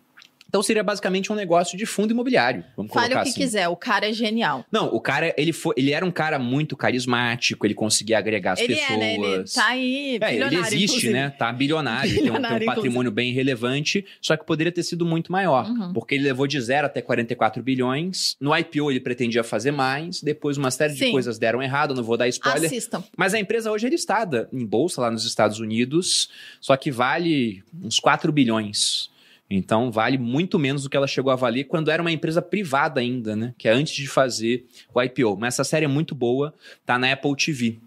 Então 0.55 0.63
seria 0.63 0.85
basicamente 0.85 1.33
um 1.33 1.35
negócio 1.35 1.77
de 1.77 1.85
fundo 1.85 2.13
imobiliário. 2.13 2.63
Vamos 2.77 2.93
Fale 2.93 3.07
o 3.13 3.17
que 3.23 3.29
assim. 3.29 3.33
quiser, 3.41 3.67
o 3.67 3.75
cara 3.75 4.09
é 4.09 4.13
genial. 4.13 4.65
Não, 4.71 4.87
o 4.87 5.01
cara, 5.01 5.35
ele, 5.37 5.53
foi, 5.53 5.75
ele 5.77 5.91
era 5.91 6.07
um 6.07 6.13
cara 6.13 6.39
muito 6.39 6.77
carismático, 6.77 7.67
ele 7.67 7.75
conseguia 7.75 8.19
agregar 8.19 8.53
as 8.53 8.61
ele 8.61 8.77
pessoas. 8.77 8.91
é, 8.93 8.97
né? 8.97 9.15
Ele 9.15 9.45
tá 9.53 9.67
aí. 9.67 10.11
É, 10.21 10.33
ele 10.33 10.45
bilionário, 10.45 10.59
existe, 10.61 10.85
inclusive. 10.85 11.13
né? 11.13 11.31
Tá 11.31 11.53
bilionário, 11.53 12.09
tem 12.09 12.21
um- 12.21 12.23
tem, 12.23 12.31
um, 12.31 12.35
Bilionário, 12.37 12.67
patrimônio 12.67 13.11
bem 13.11 13.33
relevante, 13.33 14.07
só 14.21 14.37
que 14.37 14.47
poderia 14.47 14.71
ter 14.71 14.85
sido 14.85 15.05
muito 15.05 15.33
maior, 15.33 15.69
Uhum. 15.69 15.93
porque 15.93 16.15
ele 16.15 16.23
levou 16.23 16.47
de 16.47 16.61
zero 16.61 16.87
até 16.87 17.03
44 17.03 17.61
bilhões. 17.61 18.37
No 18.41 18.57
IPO 18.57 18.93
ele 18.93 19.01
pretendia 19.01 19.43
fazer 19.43 19.73
mais, 19.73 20.23
depois 20.23 20.57
uma 20.57 20.71
série 20.71 20.93
de 20.93 21.01
Sim. 21.01 21.11
coisas 21.11 21.37
deram 21.37 21.61
errado, 21.65 21.97
não 21.97 22.05
vou 22.05 22.17
dar 22.17 22.29
spoiler. 22.29 22.67
Assistam. 22.67 23.03
Mas 23.17 23.35
a 23.35 23.41
empresa 23.41 23.73
hoje 23.73 23.89
é 23.89 23.91
listada 23.91 24.49
em 24.53 24.65
bolsa 24.65 25.01
lá 25.01 25.11
nos 25.11 25.25
Estados 25.25 25.59
Unidos, 25.59 26.31
só 26.61 26.77
que 26.77 26.93
vale 26.93 27.65
uns 27.83 27.99
4 27.99 28.31
bilhões. 28.31 29.13
Então 29.49 29.91
vale 29.91 30.19
muito 30.19 30.59
menos 30.59 30.83
do 30.83 30.91
que 30.91 30.97
ela 30.97 31.07
chegou 31.07 31.31
a 31.31 31.37
valer 31.37 31.65
quando 31.65 31.91
era 31.91 32.03
uma 32.03 32.11
empresa 32.11 32.41
privada 32.41 33.01
ainda, 33.01 33.37
né? 33.37 33.55
Que 33.59 33.69
é 33.69 33.73
antes 33.73 33.95
de 33.95 34.07
fazer 34.07 34.67
o 34.93 35.03
IPO. 35.03 35.37
Mas 35.37 35.55
essa 35.55 35.65
série 35.65 35.85
é 35.85 35.89
muito 35.89 36.15
boa, 36.15 36.55
tá 36.85 36.99
na 36.99 37.13
Apple 37.13 37.37
TV. 37.37 37.79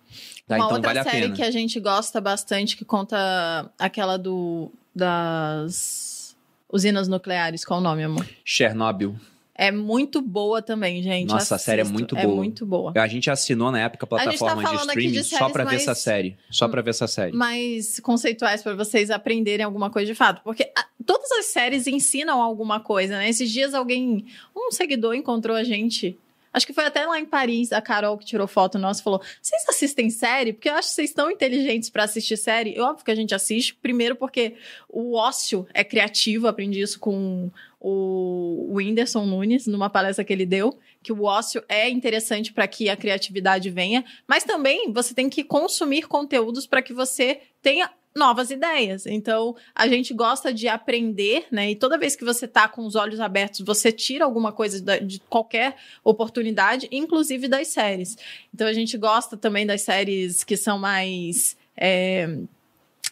Tá? 0.47 0.55
Uma 0.55 0.65
então 0.65 0.75
outra 0.75 0.89
vale 0.89 0.99
a 0.99 1.03
série 1.03 1.21
pena. 1.23 1.35
que 1.35 1.43
a 1.43 1.51
gente 1.51 1.79
gosta 1.79 2.21
bastante, 2.21 2.77
que 2.77 2.85
conta 2.85 3.69
aquela 3.77 4.17
do. 4.17 4.71
das 4.95 6.37
usinas 6.71 7.07
nucleares. 7.07 7.65
Qual 7.65 7.79
o 7.79 7.83
nome, 7.83 8.03
amor? 8.03 8.25
Chernobyl. 8.45 9.15
É 9.57 9.71
muito 9.71 10.21
boa 10.21 10.61
também, 10.61 11.01
gente. 11.01 11.29
Nossa, 11.29 11.55
a 11.55 11.57
série 11.57 11.81
é 11.81 11.83
muito 11.83 12.15
É 12.15 12.23
boa. 12.23 12.35
muito 12.35 12.63
boa. 12.65 12.93
A 12.95 13.07
gente 13.07 13.29
assinou 13.31 13.71
na 13.71 13.79
época 13.81 14.05
a 14.05 14.15
A 14.15 14.19
tá 14.19 14.23
plataforma 14.25 14.61
de 14.63 14.69
falando 14.69 14.89
aqui 14.91 14.99
de 15.07 15.19
streaming 15.19 15.23
só 15.23 15.37
séries 15.37 15.53
pra 15.53 15.63
ver 15.63 15.69
mais- 15.71 15.81
essa 15.81 15.95
série. 15.95 16.37
Só 16.51 16.67
pra 16.67 16.81
ver 16.83 16.89
essa 16.91 17.07
série. 17.07 17.31
mais 17.35 17.99
conceituais 17.99 18.61
pra 18.61 18.75
vocês 18.75 19.09
aprenderem 19.09 19.65
alguma 19.65 19.89
coisa 19.89 20.05
de 20.05 20.13
fato. 20.15 20.41
Porque 20.43 20.71
ah, 20.77 20.85
todas 21.05 21.31
as 21.31 21.45
séries 21.47 21.87
ensinam 21.87 22.39
alguma 22.41 22.79
coisa, 22.79 23.17
né? 23.17 23.29
Esses 23.29 23.51
dias 23.51 23.73
alguém, 23.73 24.25
um 24.55 24.71
seguidor 24.71 25.15
encontrou 25.15 25.57
a 25.57 25.63
gente. 25.63 26.15
Acho 26.53 26.65
que 26.65 26.73
foi 26.73 26.85
até 26.85 27.05
lá 27.05 27.19
em 27.19 27.25
Paris, 27.25 27.71
a 27.71 27.81
Carol 27.81 28.17
que 28.17 28.25
tirou 28.25 28.47
foto 28.47 28.79
nossa 28.79 29.03
falou: 29.03 29.21
Vocês 29.41 29.63
assistem 29.69 30.09
série? 30.09 30.53
Porque 30.53 30.69
eu 30.69 30.73
acho 30.73 30.87
que 30.89 30.95
vocês 30.95 31.09
estão 31.09 31.29
inteligentes 31.29 31.89
pra 31.89 32.03
assistir 32.05 32.37
série. 32.37 32.75
E 32.75 32.79
Óbvio 32.79 33.03
que 33.05 33.11
a 33.11 33.15
gente 33.15 33.35
assiste, 33.35 33.75
primeiro 33.75 34.15
porque 34.15 34.53
o 34.89 35.15
ócio 35.15 35.67
é 35.73 35.83
criativo, 35.83 36.47
aprendi 36.47 36.79
isso 36.81 36.99
com 36.99 37.51
o 37.89 38.73
Whindersson 38.73 39.25
Nunes, 39.25 39.65
numa 39.65 39.89
palestra 39.89 40.25
que 40.25 40.33
ele 40.33 40.45
deu, 40.45 40.77
que 41.01 41.13
o 41.13 41.23
ócio 41.23 41.63
é 41.69 41.89
interessante 41.89 42.51
para 42.51 42.67
que 42.67 42.89
a 42.89 42.97
criatividade 42.97 43.69
venha, 43.69 44.03
mas 44.27 44.43
também 44.43 44.91
você 44.91 45.13
tem 45.13 45.29
que 45.29 45.41
consumir 45.41 46.05
conteúdos 46.05 46.67
para 46.67 46.81
que 46.81 46.91
você 46.91 47.39
tenha 47.61 47.89
novas 48.13 48.51
ideias. 48.51 49.05
Então, 49.05 49.55
a 49.73 49.87
gente 49.87 50.13
gosta 50.13 50.53
de 50.53 50.67
aprender, 50.67 51.45
né? 51.49 51.71
E 51.71 51.75
toda 51.77 51.97
vez 51.97 52.13
que 52.13 52.25
você 52.25 52.45
tá 52.45 52.67
com 52.67 52.85
os 52.85 52.95
olhos 52.95 53.21
abertos, 53.21 53.61
você 53.61 53.89
tira 53.89 54.25
alguma 54.25 54.51
coisa 54.51 54.81
de 54.99 55.19
qualquer 55.29 55.77
oportunidade, 56.03 56.89
inclusive 56.91 57.47
das 57.47 57.69
séries. 57.69 58.17
Então, 58.53 58.67
a 58.67 58.73
gente 58.73 58.97
gosta 58.97 59.37
também 59.37 59.65
das 59.65 59.83
séries 59.83 60.43
que 60.43 60.57
são 60.57 60.77
mais. 60.77 61.55
é, 61.77 62.37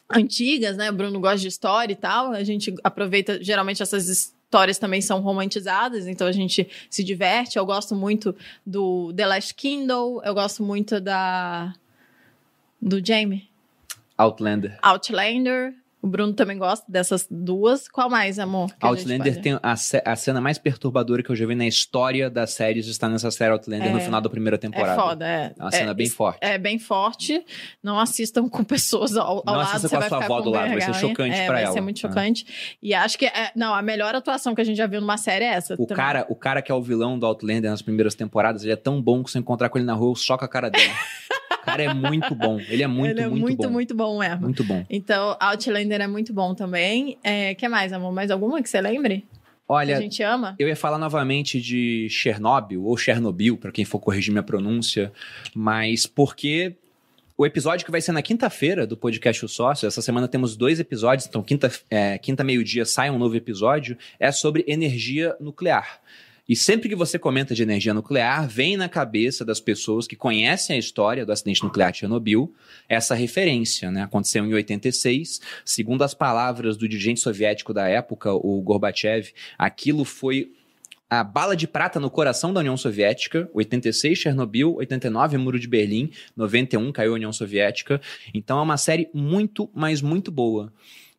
antigas, 0.09 0.77
né? 0.77 0.89
O 0.91 0.93
Bruno 0.93 1.19
gosta 1.19 1.39
de 1.39 1.47
história 1.47 1.93
e 1.93 1.95
tal. 1.95 2.31
A 2.31 2.43
gente 2.43 2.73
aproveita, 2.83 3.41
geralmente 3.43 3.81
essas 3.81 4.34
histórias 4.45 4.77
também 4.77 5.01
são 5.01 5.19
romantizadas, 5.19 6.07
então 6.07 6.25
a 6.27 6.31
gente 6.31 6.69
se 6.89 7.03
diverte. 7.03 7.57
Eu 7.57 7.65
gosto 7.65 7.95
muito 7.95 8.35
do 8.65 9.11
The 9.13 9.25
Last 9.25 9.53
Kindle, 9.53 10.21
eu 10.23 10.33
gosto 10.33 10.63
muito 10.63 11.01
da 11.01 11.73
do 12.81 13.03
Jamie 13.03 13.49
Outlander. 14.17 14.77
Outlander. 14.81 15.73
O 16.05 16.07
Bruno 16.07 16.33
também 16.33 16.55
gosta 16.55 16.85
dessas 16.87 17.27
duas. 17.31 17.87
Qual 17.87 18.07
mais, 18.11 18.37
amor? 18.37 18.69
Outlander 18.79 19.33
pode- 19.33 19.41
tem 19.41 19.53
a, 19.53 20.11
a 20.11 20.15
cena 20.15 20.39
mais 20.39 20.59
perturbadora 20.59 21.23
que 21.23 21.31
eu 21.31 21.35
já 21.35 21.47
vi 21.47 21.55
na 21.55 21.65
história 21.65 22.29
das 22.29 22.51
séries 22.51 22.85
está 22.85 23.09
nessa 23.09 23.31
série 23.31 23.51
Outlander 23.51 23.87
É. 23.87 23.91
no 23.91 23.99
final 23.99 24.21
da 24.21 24.29
primeira 24.29 24.55
É 24.55 24.59
temporada. 24.59 25.01
foda, 25.01 25.25
é. 25.27 25.53
É 25.57 25.63
uma 25.63 25.71
cena 25.71 25.93
bem 25.95 26.07
forte. 26.07 26.37
É 26.41 26.57
bem 26.59 26.77
forte. 26.77 27.43
Não 27.81 27.99
assistam 27.99 28.47
com 28.47 28.63
pessoas 28.63 29.17
ao, 29.17 29.37
ao 29.37 29.43
Não 29.47 29.53
lado. 29.55 29.61
assista 29.63 29.87
você 29.87 29.89
com 29.89 29.95
a 29.95 29.99
vai 30.01 30.09
sua 30.09 30.17
avó 30.25 30.41
do 30.41 30.49
lado, 30.51 30.69
vai 30.69 30.81
ser 30.81 30.93
chocante 30.93 31.35
é, 31.35 31.45
pra 31.47 31.55
vai 31.55 31.63
ela. 31.63 31.73
ser 31.73 31.81
muito 31.81 31.97
É. 31.97 32.01
chocante. 32.01 32.77
E 32.83 32.93
acho 32.93 33.17
que, 33.17 33.25
é, 33.25 33.51
não, 33.55 33.73
a 33.73 33.81
melhor 33.81 34.13
atuação 34.13 34.53
que 34.53 34.61
a 34.61 34.63
gente 34.63 34.77
já 34.77 34.85
viu 34.85 35.01
numa 35.01 35.17
série 35.17 35.45
é 35.45 35.53
essa. 35.55 35.73
O 35.73 35.87
também. 35.87 35.95
cara, 35.95 36.27
o 36.29 36.35
cara 36.35 36.61
que 36.61 36.71
é 36.71 36.75
o 36.75 36.83
vilão 36.83 37.17
do 37.17 37.25
Outlander 37.25 37.71
nas 37.71 37.81
primeiras 37.81 38.13
temporadas, 38.13 38.63
ele 38.63 38.73
é 38.73 38.75
tão 38.75 39.01
bom 39.01 39.23
que 39.23 39.31
se 39.31 39.39
eu 39.39 39.41
encontrar 39.41 39.69
com 39.69 39.79
ele 39.79 39.87
na 39.87 39.93
rua, 39.93 40.11
eu 40.11 40.15
soco 40.15 40.45
a 40.45 40.47
cara 40.47 40.69
dele. 40.69 40.85
o 41.65 41.71
cara 41.71 41.83
é 41.83 41.93
muito 41.93 42.35
bom. 42.35 42.59
Ele 42.69 42.83
é 42.83 42.87
muito, 42.87 43.11
Ele 43.11 43.21
é 43.21 43.27
muito, 43.27 43.41
muito, 43.41 43.63
bom. 43.63 43.69
muito 43.69 43.95
bom 43.95 44.19
mesmo. 44.19 44.41
Muito 44.41 44.63
bom. 44.63 44.85
Então, 44.87 45.35
Outlander 45.39 46.01
é 46.01 46.07
muito 46.07 46.31
bom 46.31 46.53
também. 46.53 47.17
É, 47.23 47.55
que 47.55 47.67
mais, 47.67 47.91
amor? 47.91 48.13
Mais 48.13 48.29
alguma 48.29 48.61
que 48.61 48.69
você 48.69 48.79
lembre? 48.79 49.19
que 49.19 49.25
Olha, 49.67 49.97
a 49.97 50.01
gente 50.01 50.21
ama? 50.21 50.55
Eu 50.59 50.67
ia 50.67 50.75
falar 50.75 50.99
novamente 50.99 51.59
de 51.59 52.07
Chernobyl, 52.09 52.83
ou 52.83 52.95
Chernobyl, 52.95 53.57
para 53.57 53.71
quem 53.71 53.83
for 53.83 53.99
corrigir 53.99 54.31
minha 54.31 54.43
pronúncia, 54.43 55.11
mas 55.55 56.05
porque 56.05 56.75
o 57.35 57.45
episódio 57.45 57.83
que 57.83 57.91
vai 57.91 57.99
ser 57.99 58.11
na 58.11 58.21
quinta-feira 58.21 58.85
do 58.85 58.95
podcast 58.95 59.43
O 59.43 59.47
Sócio, 59.49 59.87
essa 59.87 60.01
semana 60.01 60.27
temos 60.27 60.55
dois 60.55 60.79
episódios, 60.79 61.27
então 61.27 61.41
quinta, 61.41 61.71
é, 61.89 62.17
quinta 62.19 62.43
meio-dia 62.43 62.85
sai 62.85 63.09
um 63.09 63.17
novo 63.17 63.35
episódio, 63.35 63.97
é 64.19 64.31
sobre 64.31 64.63
energia 64.67 65.35
nuclear. 65.39 65.99
E 66.47 66.55
sempre 66.55 66.87
que 66.87 66.95
você 66.95 67.17
comenta 67.17 67.55
de 67.55 67.63
energia 67.63 67.93
nuclear, 67.93 68.47
vem 68.47 68.77
na 68.77 68.87
cabeça 68.87 69.43
das 69.43 69.59
pessoas 69.59 70.07
que 70.07 70.15
conhecem 70.15 70.75
a 70.75 70.79
história 70.79 71.25
do 71.25 71.31
acidente 71.31 71.63
nuclear 71.63 71.91
de 71.91 71.99
Chernobyl 71.99 72.53
essa 72.87 73.15
referência, 73.15 73.89
né? 73.89 74.03
Aconteceu 74.03 74.45
em 74.45 74.53
86, 74.53 75.41
segundo 75.65 76.03
as 76.03 76.13
palavras 76.13 76.77
do 76.77 76.87
dirigente 76.87 77.19
soviético 77.19 77.73
da 77.73 77.87
época, 77.87 78.31
o 78.31 78.61
Gorbachev, 78.61 79.33
aquilo 79.57 80.05
foi 80.05 80.51
a 81.09 81.23
bala 81.23 81.55
de 81.55 81.67
prata 81.67 81.99
no 81.99 82.09
coração 82.09 82.53
da 82.53 82.59
União 82.59 82.75
Soviética, 82.75 83.49
86 83.53 84.17
Chernobyl, 84.17 84.75
89 84.75 85.37
Muro 85.37 85.59
de 85.59 85.67
Berlim, 85.67 86.11
91 86.35 86.91
caiu 86.91 87.11
a 87.11 87.15
União 87.15 87.31
Soviética. 87.31 88.01
Então 88.33 88.59
é 88.59 88.61
uma 88.61 88.77
série 88.77 89.09
muito, 89.13 89.69
mas 89.73 90.01
muito 90.01 90.31
boa. 90.31 90.73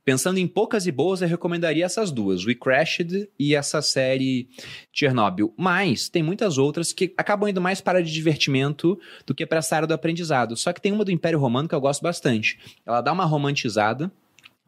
Pensando 0.07 0.39
em 0.39 0.47
poucas 0.47 0.87
e 0.87 0.93
boas, 0.93 1.21
eu 1.21 1.27
recomendaria 1.27 1.85
essas 1.85 2.13
duas, 2.13 2.47
We 2.47 2.55
Crashed 2.55 3.29
e 3.37 3.57
essa 3.57 3.83
série 3.83 4.49
Chernobyl. 4.93 5.53
Mas 5.57 6.09
tem 6.09 6.23
muitas 6.23 6.59
outras 6.59 6.93
que 6.93 7.13
acabam 7.19 7.51
indo 7.51 7.61
mais 7.61 7.81
para 7.81 8.01
de 8.01 8.13
divertimento 8.13 8.97
do 9.27 9.35
que 9.35 9.45
para 9.45 9.59
essa 9.59 9.75
área 9.75 9.89
do 9.89 9.93
aprendizado. 9.95 10.57
Só 10.57 10.73
que 10.73 10.81
tem 10.81 10.93
uma 10.93 11.05
do 11.05 11.11
Império 11.11 11.41
Romano 11.41 11.69
que 11.69 11.75
eu 11.75 11.81
gosto 11.81 12.03
bastante. 12.03 12.57
Ela 12.87 13.01
dá 13.01 13.13
uma 13.13 13.25
romantizada, 13.25 14.09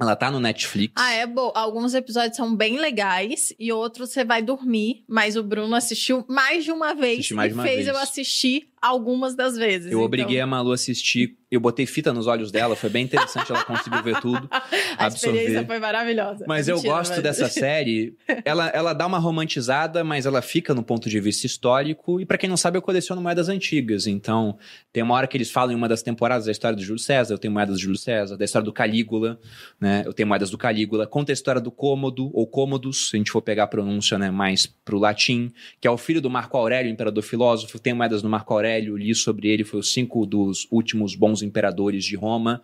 Ela 0.00 0.14
tá 0.14 0.30
no 0.30 0.38
Netflix. 0.38 0.92
Ah, 0.96 1.12
é 1.12 1.26
bom. 1.26 1.50
Alguns 1.54 1.92
episódios 1.94 2.36
são 2.36 2.54
bem 2.54 2.78
legais 2.78 3.52
e 3.58 3.72
outros 3.72 4.10
você 4.10 4.24
vai 4.24 4.40
dormir, 4.42 5.02
mas 5.08 5.36
o 5.36 5.42
Bruno 5.42 5.74
assistiu 5.74 6.24
mais 6.28 6.64
de 6.64 6.70
uma 6.70 6.94
vez 6.94 7.18
Assisti 7.18 7.34
mais 7.34 7.50
e 7.50 7.54
uma 7.54 7.62
fez 7.64 7.76
vez. 7.76 7.88
eu 7.88 7.96
assistir 7.98 8.68
algumas 8.80 9.34
das 9.34 9.56
vezes. 9.56 9.86
Eu 9.86 9.92
então- 9.98 10.02
obriguei 10.04 10.40
a 10.40 10.46
Malu 10.46 10.70
a 10.70 10.74
assistir. 10.74 11.36
Eu 11.50 11.58
botei 11.60 11.86
fita 11.86 12.12
nos 12.12 12.26
olhos 12.26 12.52
dela, 12.52 12.76
foi 12.76 12.90
bem 12.90 13.04
interessante, 13.04 13.50
ela 13.50 13.64
conseguiu 13.64 14.02
ver 14.02 14.20
tudo. 14.20 14.48
A 14.98 15.06
absorver. 15.06 15.38
experiência 15.38 15.66
foi 15.66 15.78
maravilhosa. 15.78 16.44
Mas 16.46 16.68
eu 16.68 16.76
Mentira, 16.76 16.94
gosto 16.94 17.12
mas- 17.14 17.22
dessa 17.22 17.48
série. 17.50 18.14
Ela, 18.44 18.68
ela 18.68 18.92
dá 18.92 19.06
uma 19.06 19.18
romantizada, 19.18 20.04
mas 20.04 20.26
ela 20.26 20.42
fica 20.42 20.74
no 20.74 20.82
ponto 20.82 21.08
de 21.08 21.18
vista 21.18 21.46
histórico. 21.46 22.20
E 22.20 22.26
pra 22.26 22.36
quem 22.36 22.50
não 22.50 22.56
sabe, 22.56 22.76
eu 22.76 22.82
coleciono 22.82 23.20
moedas 23.22 23.48
antigas. 23.48 24.06
Então, 24.06 24.58
tem 24.92 25.02
uma 25.02 25.14
hora 25.14 25.26
que 25.26 25.36
eles 25.38 25.50
falam 25.50 25.72
em 25.72 25.74
uma 25.74 25.88
das 25.88 26.02
temporadas 26.02 26.44
da 26.44 26.52
história 26.52 26.76
do 26.76 26.82
Júlio 26.82 26.98
César. 27.00 27.32
Eu 27.34 27.38
tenho 27.38 27.52
moedas 27.54 27.76
do 27.76 27.80
Júlio 27.80 27.98
César, 27.98 28.36
da 28.36 28.44
história 28.44 28.66
do 28.66 28.72
Calígula, 28.72 29.40
né? 29.80 29.87
Eu 30.04 30.12
tenho 30.12 30.28
moedas 30.28 30.50
do 30.50 30.58
Calígula. 30.58 31.06
Conta 31.06 31.32
a 31.32 31.34
história 31.34 31.60
do 31.60 31.70
Cômodo, 31.70 32.30
ou 32.32 32.46
Cômodos, 32.46 33.10
se 33.10 33.16
a 33.16 33.18
gente 33.18 33.30
for 33.30 33.42
pegar 33.42 33.64
a 33.64 33.66
pronúncia 33.66 34.18
né, 34.18 34.30
mais 34.30 34.66
pro 34.66 34.98
latim, 34.98 35.52
que 35.80 35.86
é 35.86 35.90
o 35.90 35.96
filho 35.96 36.20
do 36.20 36.30
Marco 36.30 36.56
Aurélio, 36.56 36.90
imperador 36.90 37.22
filósofo. 37.22 37.78
Tem 37.78 37.94
moedas 37.94 38.22
do 38.22 38.28
Marco 38.28 38.52
Aurélio, 38.52 38.96
li 38.96 39.14
sobre 39.14 39.48
ele, 39.48 39.64
foi 39.64 39.80
os 39.80 39.92
cinco 39.92 40.24
dos 40.26 40.66
últimos 40.70 41.14
bons 41.14 41.42
imperadores 41.42 42.04
de 42.04 42.16
Roma. 42.16 42.62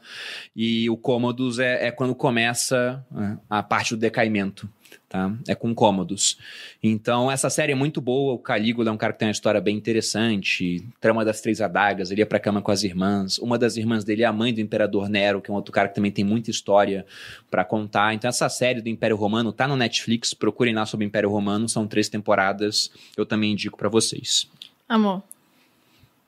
E 0.55 0.89
o 0.91 0.97
Cômodos 0.97 1.59
é, 1.59 1.89
é 1.89 1.91
quando 1.91 2.15
começa 2.15 3.05
né, 3.11 3.39
a 3.49 3.63
parte 3.63 3.95
do 3.95 4.01
decaimento. 4.01 4.69
Tá? 5.09 5.33
É 5.47 5.55
com 5.55 5.75
cômodos. 5.75 6.39
Então, 6.83 7.31
essa 7.31 7.49
série 7.49 7.73
é 7.73 7.75
muito 7.75 8.01
boa. 8.01 8.35
O 8.35 8.39
Calígula 8.39 8.91
é 8.91 8.93
um 8.93 8.97
cara 8.97 9.13
que 9.13 9.19
tem 9.19 9.29
uma 9.29 9.33
história 9.33 9.61
bem 9.61 9.77
interessante. 9.77 10.87
Trama 11.01 11.25
das 11.25 11.41
Três 11.41 11.61
Adagas, 11.61 12.11
ele 12.11 12.21
ia 12.21 12.27
pra 12.27 12.39
cama 12.39 12.61
com 12.61 12.71
as 12.71 12.83
irmãs. 12.83 13.39
Uma 13.39 13.59
das 13.59 13.77
irmãs 13.77 14.05
dele 14.05 14.23
é 14.23 14.27
a 14.27 14.33
mãe 14.33 14.53
do 14.53 14.61
Imperador 14.61 15.09
Nero, 15.09 15.41
que 15.41 15.51
é 15.51 15.53
um 15.53 15.57
outro 15.57 15.73
cara 15.73 15.89
que 15.89 15.95
também 15.95 16.11
tem 16.11 16.25
muita 16.25 16.51
história 16.51 17.07
pra 17.51 17.65
contar. 17.65 18.15
Então, 18.15 18.29
essa 18.29 18.49
série 18.49 18.81
do 18.81 18.89
Império 18.89 19.17
Romano 19.17 19.53
tá 19.53 19.69
no 19.69 19.77
Netflix. 19.77 20.35
Procurem 20.35 20.75
lá 20.75 20.85
sobre 20.87 21.05
o 21.05 21.09
Império 21.09 21.31
Romano. 21.31 21.69
São 21.69 21.87
três 21.87 22.09
temporadas. 22.09 22.91
Eu 23.17 23.25
também 23.25 23.53
indico 23.53 23.79
pra 23.79 23.89
vocês. 23.89 24.49
Amor, 24.89 25.23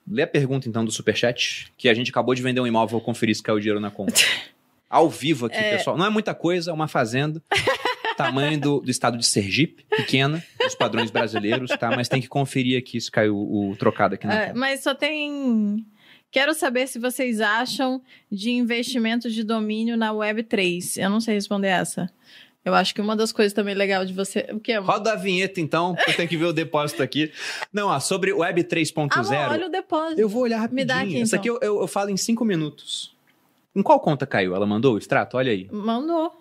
Lê 0.09 0.23
a 0.23 0.27
pergunta, 0.27 0.69
então, 0.69 0.85
do 0.85 0.93
Superchat, 0.93 1.73
que 1.77 1.89
a 1.89 1.95
gente 1.95 2.11
acabou 2.11 2.35
de 2.35 2.41
vender 2.41 2.61
um 2.61 2.67
imóvel, 2.67 2.93
vou 2.93 3.01
conferir 3.01 3.35
se 3.35 3.43
caiu 3.43 3.59
dinheiro 3.59 3.81
na 3.81 3.91
conta. 3.91 4.21
Ao 4.89 5.11
vivo 5.11 5.47
aqui, 5.47 5.61
pessoal. 5.61 5.99
Não 5.99 6.07
é 6.07 6.11
muita 6.11 6.33
coisa, 6.33 6.71
é 6.71 6.75
uma 6.75 6.87
fazenda. 6.87 7.43
Tamanho 8.17 8.59
do, 8.61 8.81
do 8.81 8.91
estado 8.91 9.17
de 9.19 9.27
Sergipe, 9.27 9.85
pequena, 9.89 10.43
os 10.67 10.75
padrões 10.75 11.11
brasileiros, 11.11 11.71
tá? 11.79 11.91
Mas 11.95 12.09
tem 12.09 12.21
que 12.21 12.29
conferir 12.29 12.79
aqui 12.79 13.01
se 13.01 13.11
caiu 13.11 13.37
o, 13.37 13.71
o 13.71 13.77
trocado 13.77 14.15
aqui 14.15 14.27
na 14.27 14.35
é, 14.35 14.53
mas 14.53 14.81
só 14.83 14.95
tem. 14.95 15.85
Quero 16.31 16.53
saber 16.55 16.87
se 16.89 16.99
vocês 16.99 17.41
acham 17.41 18.03
de 18.31 18.51
investimentos 18.51 19.33
de 19.33 19.43
domínio 19.45 19.97
na 19.97 20.13
Web3. 20.13 21.01
Eu 21.03 21.09
não 21.09 21.21
sei 21.21 21.35
responder 21.35 21.69
essa. 21.69 22.11
Eu 22.65 22.75
acho 22.75 22.93
que 22.93 23.01
uma 23.01 23.15
das 23.15 23.31
coisas 23.31 23.53
também 23.53 23.75
legal 23.77 24.05
de 24.05 24.13
você. 24.13 24.49
O 24.53 24.59
que 24.59 24.73
é? 24.73 24.79
Roda 24.79 25.13
a 25.13 25.15
vinheta, 25.17 25.61
então, 25.61 25.95
porque 25.95 26.11
eu 26.11 26.17
tenho 26.17 26.29
que 26.29 26.37
ver 26.37 26.47
o 26.47 26.53
depósito 26.53 27.01
aqui. 27.01 27.31
Não, 27.73 27.87
ó, 27.89 28.01
sobre 28.01 28.33
o 28.33 28.39
Web 28.39 28.61
Ah, 28.61 28.65
3.0, 28.65 29.51
olha 29.53 29.67
o 29.67 29.71
depósito. 29.71 30.21
eu 30.21 30.29
vou 30.29 30.43
olhar 30.43 30.59
rapidinho. 30.59 30.81
Me 30.83 30.85
dá 30.85 31.01
aqui, 31.01 31.21
Essa 31.21 31.37
então. 31.37 31.39
aqui 31.57 31.65
eu, 31.65 31.75
eu, 31.75 31.81
eu 31.83 31.87
falo 31.87 32.11
em 32.11 32.17
cinco 32.17 32.45
minutos. 32.45 33.15
Em 33.75 33.83
qual 33.83 34.01
conta 34.01 34.27
caiu? 34.27 34.55
Ela 34.55 34.67
mandou 34.67 34.95
o 34.95 34.99
extrato? 34.99 35.37
Olha 35.37 35.53
aí. 35.53 35.69
Mandou. 35.71 36.33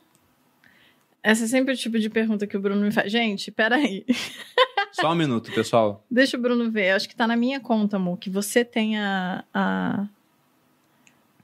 Essa 1.26 1.46
é 1.46 1.48
sempre 1.48 1.74
o 1.74 1.76
tipo 1.76 1.98
de 1.98 2.08
pergunta 2.08 2.46
que 2.46 2.56
o 2.56 2.60
Bruno 2.60 2.80
me 2.80 2.92
faz. 2.92 3.12
Gente, 3.12 3.50
peraí. 3.50 4.06
Só 4.94 5.12
um 5.12 5.16
minuto, 5.16 5.52
pessoal. 5.52 6.06
Deixa 6.10 6.38
o 6.38 6.40
Bruno 6.40 6.70
ver. 6.70 6.92
Acho 6.92 7.10
que 7.10 7.16
tá 7.16 7.26
na 7.26 7.36
minha 7.36 7.60
conta, 7.60 7.96
amor, 7.96 8.20
que 8.20 8.30
você 8.30 8.64
tem 8.64 8.96
a. 9.00 10.08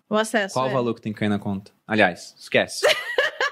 O 0.07 0.15
acesso. 0.15 0.53
Qual 0.53 0.67
o 0.67 0.69
é. 0.69 0.73
valor 0.73 0.93
que 0.93 1.01
tem 1.01 1.11
que 1.11 1.17
cair 1.17 1.29
na 1.29 1.39
conta? 1.39 1.71
Aliás, 1.87 2.35
esquece. 2.37 2.85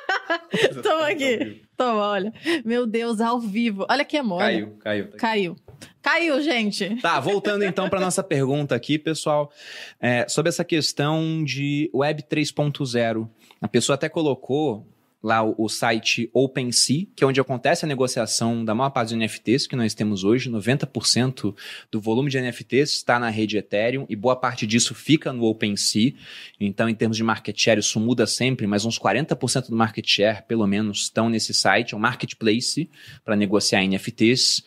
Toma 0.84 1.08
aqui. 1.08 1.64
Toma, 1.76 2.08
olha. 2.10 2.32
Meu 2.64 2.86
Deus, 2.86 3.20
ao 3.20 3.40
vivo. 3.40 3.88
Olha 3.90 4.06
que 4.06 4.16
amor. 4.16 4.38
Caiu, 4.38 4.78
caiu. 4.82 5.08
tá. 5.10 5.18
Caiu. 5.18 5.56
Caiu, 6.00 6.42
gente. 6.44 6.96
Tá, 7.02 7.20
voltando 7.20 7.66
então 7.66 7.90
para 7.90 8.00
nossa 8.00 8.22
pergunta 8.22 8.76
aqui, 8.76 9.00
pessoal, 9.00 9.52
é, 10.00 10.28
sobre 10.30 10.50
essa 10.50 10.64
questão 10.64 11.44
de 11.44 11.90
Web 11.92 12.22
3.0. 12.30 13.28
A 13.60 13.68
pessoa 13.68 13.96
até 13.96 14.08
colocou 14.08 14.86
lá 15.22 15.44
o, 15.44 15.54
o 15.58 15.70
site 15.70 16.30
OpenSea, 16.34 17.08
que 17.16 17.24
é 17.24 17.28
onde 17.28 17.40
acontece 17.40 17.86
a 17.86 17.88
negociação 17.88 18.64
da 18.64 18.74
maior 18.74 18.90
parte 18.90 19.10
dos 19.10 19.18
NFTs 19.18 19.68
que 19.68 19.76
nós 19.76 19.94
temos 19.94 20.24
hoje. 20.24 20.50
90% 20.50 21.56
do 21.92 22.00
volume 22.00 22.30
de 22.30 22.40
NFTs 22.40 22.92
está 22.92 23.20
na 23.20 23.30
rede 23.30 23.58
Ethereum 23.58 24.06
e 24.10 24.16
boa 24.16 24.36
parte 24.36 24.66
disso 24.66 24.96
fica 24.96 25.34
no 25.34 25.44
OpenSea. 25.44 26.14
Então, 26.60 26.88
em 26.88 26.96
termos 26.96 27.18
de 27.18 27.24
market 27.24 27.60
share, 27.60 27.80
isso 27.80 28.00
muda 28.00 28.26
sempre, 28.26 28.66
mas 28.66 28.86
uns 28.86 28.98
40% 28.98 29.70
do 29.70 29.76
market 29.76 30.08
share, 30.08 30.44
pelo 30.48 30.66
menos, 30.66 31.04
estão 31.04 31.30
nesse 31.30 31.54
site. 31.54 31.94
É 31.94 31.98
um 31.98 32.00
marketplace 32.00 32.90
para 33.24 33.36
negociar 33.36 33.86
NFTs. 33.86 34.64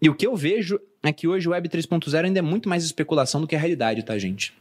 E 0.00 0.08
o 0.08 0.14
que 0.14 0.26
eu 0.26 0.34
vejo 0.36 0.80
é 1.02 1.12
que 1.12 1.28
hoje 1.28 1.46
o 1.46 1.52
Web 1.52 1.68
3.0 1.68 2.24
ainda 2.24 2.38
é 2.38 2.42
muito 2.42 2.68
mais 2.68 2.84
especulação 2.84 3.40
do 3.40 3.46
que 3.46 3.54
a 3.54 3.58
realidade, 3.58 4.02
tá, 4.02 4.18
gente? 4.18 4.52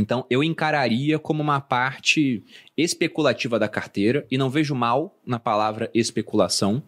Então, 0.00 0.24
eu 0.30 0.42
encararia 0.42 1.18
como 1.18 1.42
uma 1.42 1.60
parte 1.60 2.42
especulativa 2.76 3.58
da 3.58 3.68
carteira 3.68 4.26
e 4.30 4.38
não 4.38 4.48
vejo 4.48 4.74
mal 4.74 5.20
na 5.26 5.38
palavra 5.38 5.90
especulação, 5.92 6.82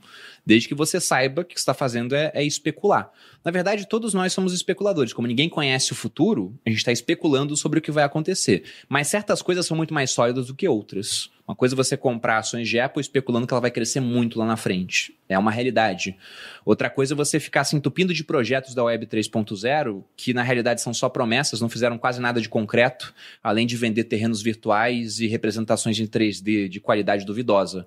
desde 0.46 0.66
que 0.66 0.74
você 0.74 0.98
saiba 0.98 1.44
que 1.44 1.52
o 1.52 1.54
que 1.54 1.60
está 1.60 1.74
fazendo 1.74 2.14
é, 2.14 2.32
é 2.34 2.42
especular. 2.42 3.10
Na 3.44 3.50
verdade, 3.50 3.86
todos 3.86 4.14
nós 4.14 4.32
somos 4.32 4.54
especuladores. 4.54 5.12
Como 5.12 5.28
ninguém 5.28 5.48
conhece 5.48 5.92
o 5.92 5.94
futuro, 5.94 6.58
a 6.64 6.70
gente 6.70 6.78
está 6.78 6.90
especulando 6.90 7.54
sobre 7.54 7.78
o 7.78 7.82
que 7.82 7.90
vai 7.90 8.02
acontecer. 8.02 8.64
Mas 8.88 9.08
certas 9.08 9.42
coisas 9.42 9.66
são 9.66 9.76
muito 9.76 9.92
mais 9.92 10.10
sólidas 10.10 10.46
do 10.46 10.54
que 10.54 10.66
outras. 10.66 11.30
Uma 11.46 11.56
coisa 11.56 11.74
é 11.74 11.76
você 11.76 11.96
comprar 11.96 12.38
ações 12.38 12.68
de 12.68 12.78
Apple 12.78 13.00
especulando 13.00 13.46
que 13.46 13.52
ela 13.52 13.60
vai 13.60 13.70
crescer 13.70 14.00
muito 14.00 14.38
lá 14.38 14.46
na 14.46 14.56
frente. 14.56 15.14
É 15.28 15.36
uma 15.36 15.50
realidade. 15.50 16.16
Outra 16.64 16.88
coisa 16.88 17.14
é 17.14 17.16
você 17.16 17.40
ficar 17.40 17.64
se 17.64 17.74
entupindo 17.74 18.14
de 18.14 18.22
projetos 18.22 18.74
da 18.74 18.84
Web 18.84 19.06
3.0, 19.06 20.04
que 20.16 20.32
na 20.32 20.42
realidade 20.42 20.80
são 20.80 20.94
só 20.94 21.08
promessas, 21.08 21.60
não 21.60 21.68
fizeram 21.68 21.98
quase 21.98 22.20
nada 22.20 22.40
de 22.40 22.48
concreto, 22.48 23.12
além 23.42 23.66
de 23.66 23.76
vender 23.76 24.04
terrenos 24.04 24.40
virtuais 24.40 25.18
e 25.18 25.26
representações 25.26 25.98
em 25.98 26.06
3D 26.06 26.68
de 26.68 26.80
qualidade 26.80 27.24
duvidosa. 27.26 27.86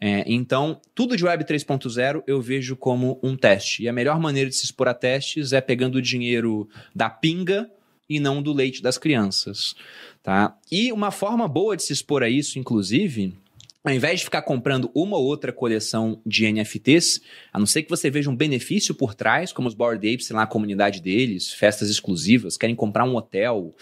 É, 0.00 0.24
então, 0.26 0.80
tudo 0.94 1.16
de 1.16 1.24
Web 1.24 1.44
3.0 1.44 2.22
eu 2.26 2.40
vejo 2.40 2.74
como 2.74 3.20
um 3.22 3.36
teste. 3.36 3.82
E 3.82 3.88
a 3.88 3.92
melhor 3.92 4.18
maneira 4.18 4.48
de 4.48 4.56
se 4.56 4.64
expor 4.64 4.88
a 4.88 4.94
testes 4.94 5.52
é 5.52 5.60
pegando 5.60 5.96
o 5.96 6.02
dinheiro 6.02 6.68
da 6.94 7.10
pinga 7.10 7.70
e 8.08 8.20
não 8.20 8.42
do 8.42 8.52
leite 8.52 8.82
das 8.82 8.98
crianças. 8.98 9.74
Tá? 10.22 10.56
E 10.70 10.92
uma 10.92 11.10
forma 11.10 11.46
boa 11.46 11.76
de 11.76 11.82
se 11.82 11.92
expor 11.92 12.22
a 12.22 12.28
isso, 12.28 12.58
inclusive, 12.58 13.34
ao 13.84 13.92
invés 13.92 14.20
de 14.20 14.24
ficar 14.24 14.40
comprando 14.40 14.90
uma 14.94 15.18
ou 15.18 15.24
outra 15.26 15.52
coleção 15.52 16.18
de 16.24 16.50
NFTs, 16.50 17.20
a 17.52 17.58
não 17.58 17.66
ser 17.66 17.82
que 17.82 17.90
você 17.90 18.08
veja 18.08 18.30
um 18.30 18.36
benefício 18.36 18.94
por 18.94 19.14
trás, 19.14 19.52
como 19.52 19.68
os 19.68 19.74
Bored 19.74 20.14
Apes, 20.14 20.30
lá, 20.30 20.44
a 20.44 20.46
comunidade 20.46 21.02
deles, 21.02 21.52
festas 21.52 21.90
exclusivas, 21.90 22.56
querem 22.56 22.74
comprar 22.74 23.04
um 23.04 23.14
hotel, 23.14 23.74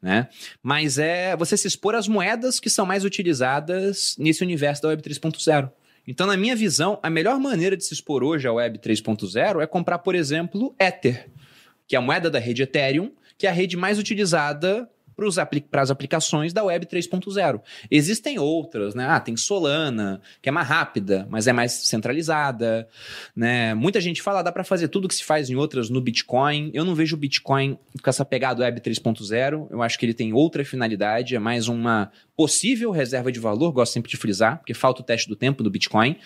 né? 0.00 0.28
Mas 0.62 0.96
é 0.96 1.36
você 1.36 1.56
se 1.56 1.66
expor 1.66 1.96
às 1.96 2.06
moedas 2.06 2.60
que 2.60 2.70
são 2.70 2.86
mais 2.86 3.04
utilizadas 3.04 4.14
nesse 4.16 4.44
universo 4.44 4.82
da 4.82 4.90
Web 4.90 5.02
3.0. 5.02 5.72
Então, 6.06 6.24
na 6.24 6.36
minha 6.36 6.54
visão, 6.54 7.00
a 7.02 7.10
melhor 7.10 7.40
maneira 7.40 7.76
de 7.76 7.84
se 7.84 7.92
expor 7.92 8.22
hoje 8.22 8.46
à 8.46 8.52
Web 8.52 8.78
3.0 8.78 9.60
é 9.60 9.66
comprar, 9.66 9.98
por 9.98 10.14
exemplo, 10.14 10.72
Ether, 10.78 11.28
que 11.88 11.96
é 11.96 11.98
a 11.98 12.02
moeda 12.02 12.30
da 12.30 12.38
rede 12.38 12.62
Ethereum, 12.62 13.10
que 13.38 13.46
é 13.46 13.50
a 13.50 13.52
rede 13.52 13.76
mais 13.76 13.98
utilizada 13.98 14.90
para 15.68 15.82
as 15.82 15.90
aplicações 15.90 16.52
da 16.52 16.62
Web 16.62 16.86
3.0. 16.86 17.60
Existem 17.90 18.38
outras, 18.38 18.94
né? 18.94 19.04
Ah, 19.08 19.18
tem 19.18 19.36
Solana, 19.36 20.20
que 20.40 20.48
é 20.48 20.52
mais 20.52 20.68
rápida, 20.68 21.26
mas 21.28 21.48
é 21.48 21.52
mais 21.52 21.72
centralizada, 21.72 22.88
né? 23.34 23.74
Muita 23.74 24.00
gente 24.00 24.22
fala, 24.22 24.42
dá 24.42 24.52
para 24.52 24.62
fazer 24.62 24.86
tudo 24.86 25.08
que 25.08 25.14
se 25.14 25.24
faz 25.24 25.50
em 25.50 25.56
outras 25.56 25.90
no 25.90 26.00
Bitcoin. 26.00 26.70
Eu 26.72 26.84
não 26.84 26.94
vejo 26.94 27.16
o 27.16 27.18
Bitcoin 27.18 27.76
com 28.00 28.08
essa 28.10 28.24
pegada 28.24 28.62
Web 28.62 28.80
3.0. 28.80 29.66
Eu 29.70 29.82
acho 29.82 29.98
que 29.98 30.06
ele 30.06 30.14
tem 30.14 30.32
outra 30.32 30.64
finalidade, 30.64 31.34
é 31.34 31.38
mais 31.40 31.66
uma 31.66 32.12
possível 32.36 32.92
reserva 32.92 33.32
de 33.32 33.40
valor, 33.40 33.72
gosto 33.72 33.92
sempre 33.92 34.10
de 34.10 34.16
frisar, 34.16 34.58
porque 34.58 34.72
falta 34.72 35.02
o 35.02 35.04
teste 35.04 35.28
do 35.28 35.34
tempo 35.34 35.64
do 35.64 35.70
Bitcoin. 35.70 36.16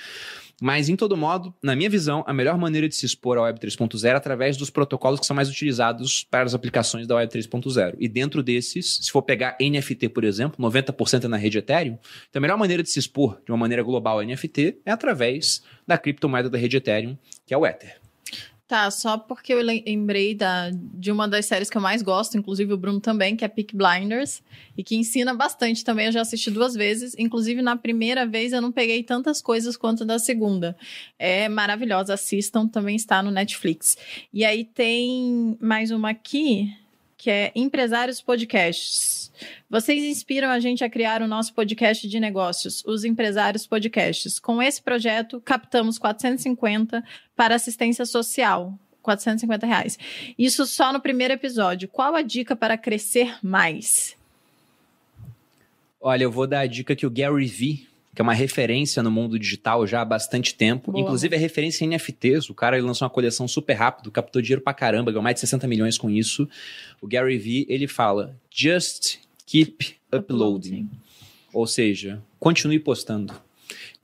Mas, 0.64 0.88
em 0.88 0.94
todo 0.94 1.16
modo, 1.16 1.52
na 1.60 1.74
minha 1.74 1.90
visão, 1.90 2.22
a 2.24 2.32
melhor 2.32 2.56
maneira 2.56 2.88
de 2.88 2.94
se 2.94 3.04
expor 3.04 3.36
à 3.36 3.42
Web 3.42 3.58
3.0 3.58 4.04
é 4.04 4.12
através 4.12 4.56
dos 4.56 4.70
protocolos 4.70 5.18
que 5.18 5.26
são 5.26 5.34
mais 5.34 5.50
utilizados 5.50 6.22
para 6.30 6.44
as 6.44 6.54
aplicações 6.54 7.04
da 7.04 7.16
Web 7.16 7.32
3.0. 7.32 7.96
E 7.98 8.08
dentro 8.08 8.44
desses, 8.44 9.00
se 9.02 9.10
for 9.10 9.22
pegar 9.22 9.56
NFT, 9.60 10.10
por 10.10 10.22
exemplo, 10.22 10.64
90% 10.64 11.24
é 11.24 11.26
na 11.26 11.36
rede 11.36 11.58
Ethereum, 11.58 11.98
então 12.30 12.38
a 12.38 12.40
melhor 12.40 12.56
maneira 12.56 12.80
de 12.80 12.90
se 12.90 13.00
expor 13.00 13.40
de 13.44 13.50
uma 13.50 13.58
maneira 13.58 13.82
global 13.82 14.20
a 14.20 14.24
NFT 14.24 14.78
é 14.86 14.92
através 14.92 15.64
da 15.84 15.98
criptomoeda 15.98 16.48
da 16.48 16.56
rede 16.56 16.76
Ethereum, 16.76 17.18
que 17.44 17.52
é 17.52 17.58
o 17.58 17.66
Ether. 17.66 18.01
Tá, 18.72 18.90
só 18.90 19.18
porque 19.18 19.52
eu 19.52 19.60
lembrei 19.60 20.34
da, 20.34 20.70
de 20.72 21.12
uma 21.12 21.28
das 21.28 21.44
séries 21.44 21.68
que 21.68 21.76
eu 21.76 21.82
mais 21.82 22.00
gosto, 22.00 22.38
inclusive 22.38 22.72
o 22.72 22.76
Bruno 22.78 23.00
também, 23.00 23.36
que 23.36 23.44
é 23.44 23.48
Peak 23.48 23.76
Blinders, 23.76 24.42
e 24.74 24.82
que 24.82 24.96
ensina 24.96 25.34
bastante 25.34 25.84
também. 25.84 26.06
Eu 26.06 26.12
já 26.12 26.22
assisti 26.22 26.50
duas 26.50 26.72
vezes, 26.72 27.14
inclusive 27.18 27.60
na 27.60 27.76
primeira 27.76 28.26
vez 28.26 28.50
eu 28.50 28.62
não 28.62 28.72
peguei 28.72 29.02
tantas 29.02 29.42
coisas 29.42 29.76
quanto 29.76 30.06
da 30.06 30.18
segunda. 30.18 30.74
É 31.18 31.50
maravilhosa, 31.50 32.14
assistam, 32.14 32.66
também 32.66 32.96
está 32.96 33.22
no 33.22 33.30
Netflix. 33.30 33.94
E 34.32 34.42
aí 34.42 34.64
tem 34.64 35.54
mais 35.60 35.90
uma 35.90 36.08
aqui, 36.08 36.74
que 37.22 37.30
é 37.30 37.52
Empresários 37.54 38.20
Podcasts. 38.20 39.30
Vocês 39.70 40.02
inspiram 40.02 40.48
a 40.48 40.58
gente 40.58 40.82
a 40.82 40.90
criar 40.90 41.22
o 41.22 41.28
nosso 41.28 41.54
podcast 41.54 42.08
de 42.08 42.18
negócios, 42.18 42.82
os 42.84 43.04
Empresários 43.04 43.64
Podcasts. 43.64 44.40
Com 44.40 44.60
esse 44.60 44.82
projeto, 44.82 45.40
captamos 45.40 46.00
450 46.00 47.04
para 47.36 47.54
assistência 47.54 48.04
social. 48.04 48.76
450 49.02 49.64
reais. 49.64 49.96
Isso 50.36 50.66
só 50.66 50.92
no 50.92 50.98
primeiro 50.98 51.32
episódio. 51.32 51.88
Qual 51.88 52.16
a 52.16 52.22
dica 52.22 52.56
para 52.56 52.76
crescer 52.76 53.36
mais? 53.40 54.16
Olha, 56.00 56.24
eu 56.24 56.30
vou 56.30 56.48
dar 56.48 56.62
a 56.62 56.66
dica 56.66 56.96
que 56.96 57.06
o 57.06 57.10
Gary 57.10 57.46
Vee, 57.46 57.86
que 58.14 58.20
é 58.20 58.22
uma 58.22 58.34
referência 58.34 59.02
no 59.02 59.10
mundo 59.10 59.38
digital 59.38 59.86
já 59.86 60.02
há 60.02 60.04
bastante 60.04 60.54
tempo, 60.54 60.92
Boa. 60.92 61.02
inclusive 61.02 61.34
é 61.34 61.38
referência 61.38 61.84
em 61.84 61.88
NFTs. 61.88 62.50
O 62.50 62.54
cara 62.54 62.76
ele 62.76 62.86
lançou 62.86 63.06
uma 63.06 63.10
coleção 63.10 63.48
super 63.48 63.72
rápido, 63.72 64.10
captou 64.10 64.42
dinheiro 64.42 64.60
pra 64.60 64.74
caramba, 64.74 65.10
ganhou 65.10 65.22
mais 65.22 65.34
de 65.34 65.40
60 65.40 65.66
milhões 65.66 65.96
com 65.96 66.10
isso. 66.10 66.48
O 67.00 67.06
Gary 67.06 67.38
Vee, 67.38 67.66
ele 67.68 67.86
fala: 67.86 68.36
"Just 68.50 69.18
keep 69.46 69.96
uploading". 70.12 70.90
Ou 71.54 71.66
seja, 71.66 72.22
continue 72.38 72.78
postando. 72.78 73.34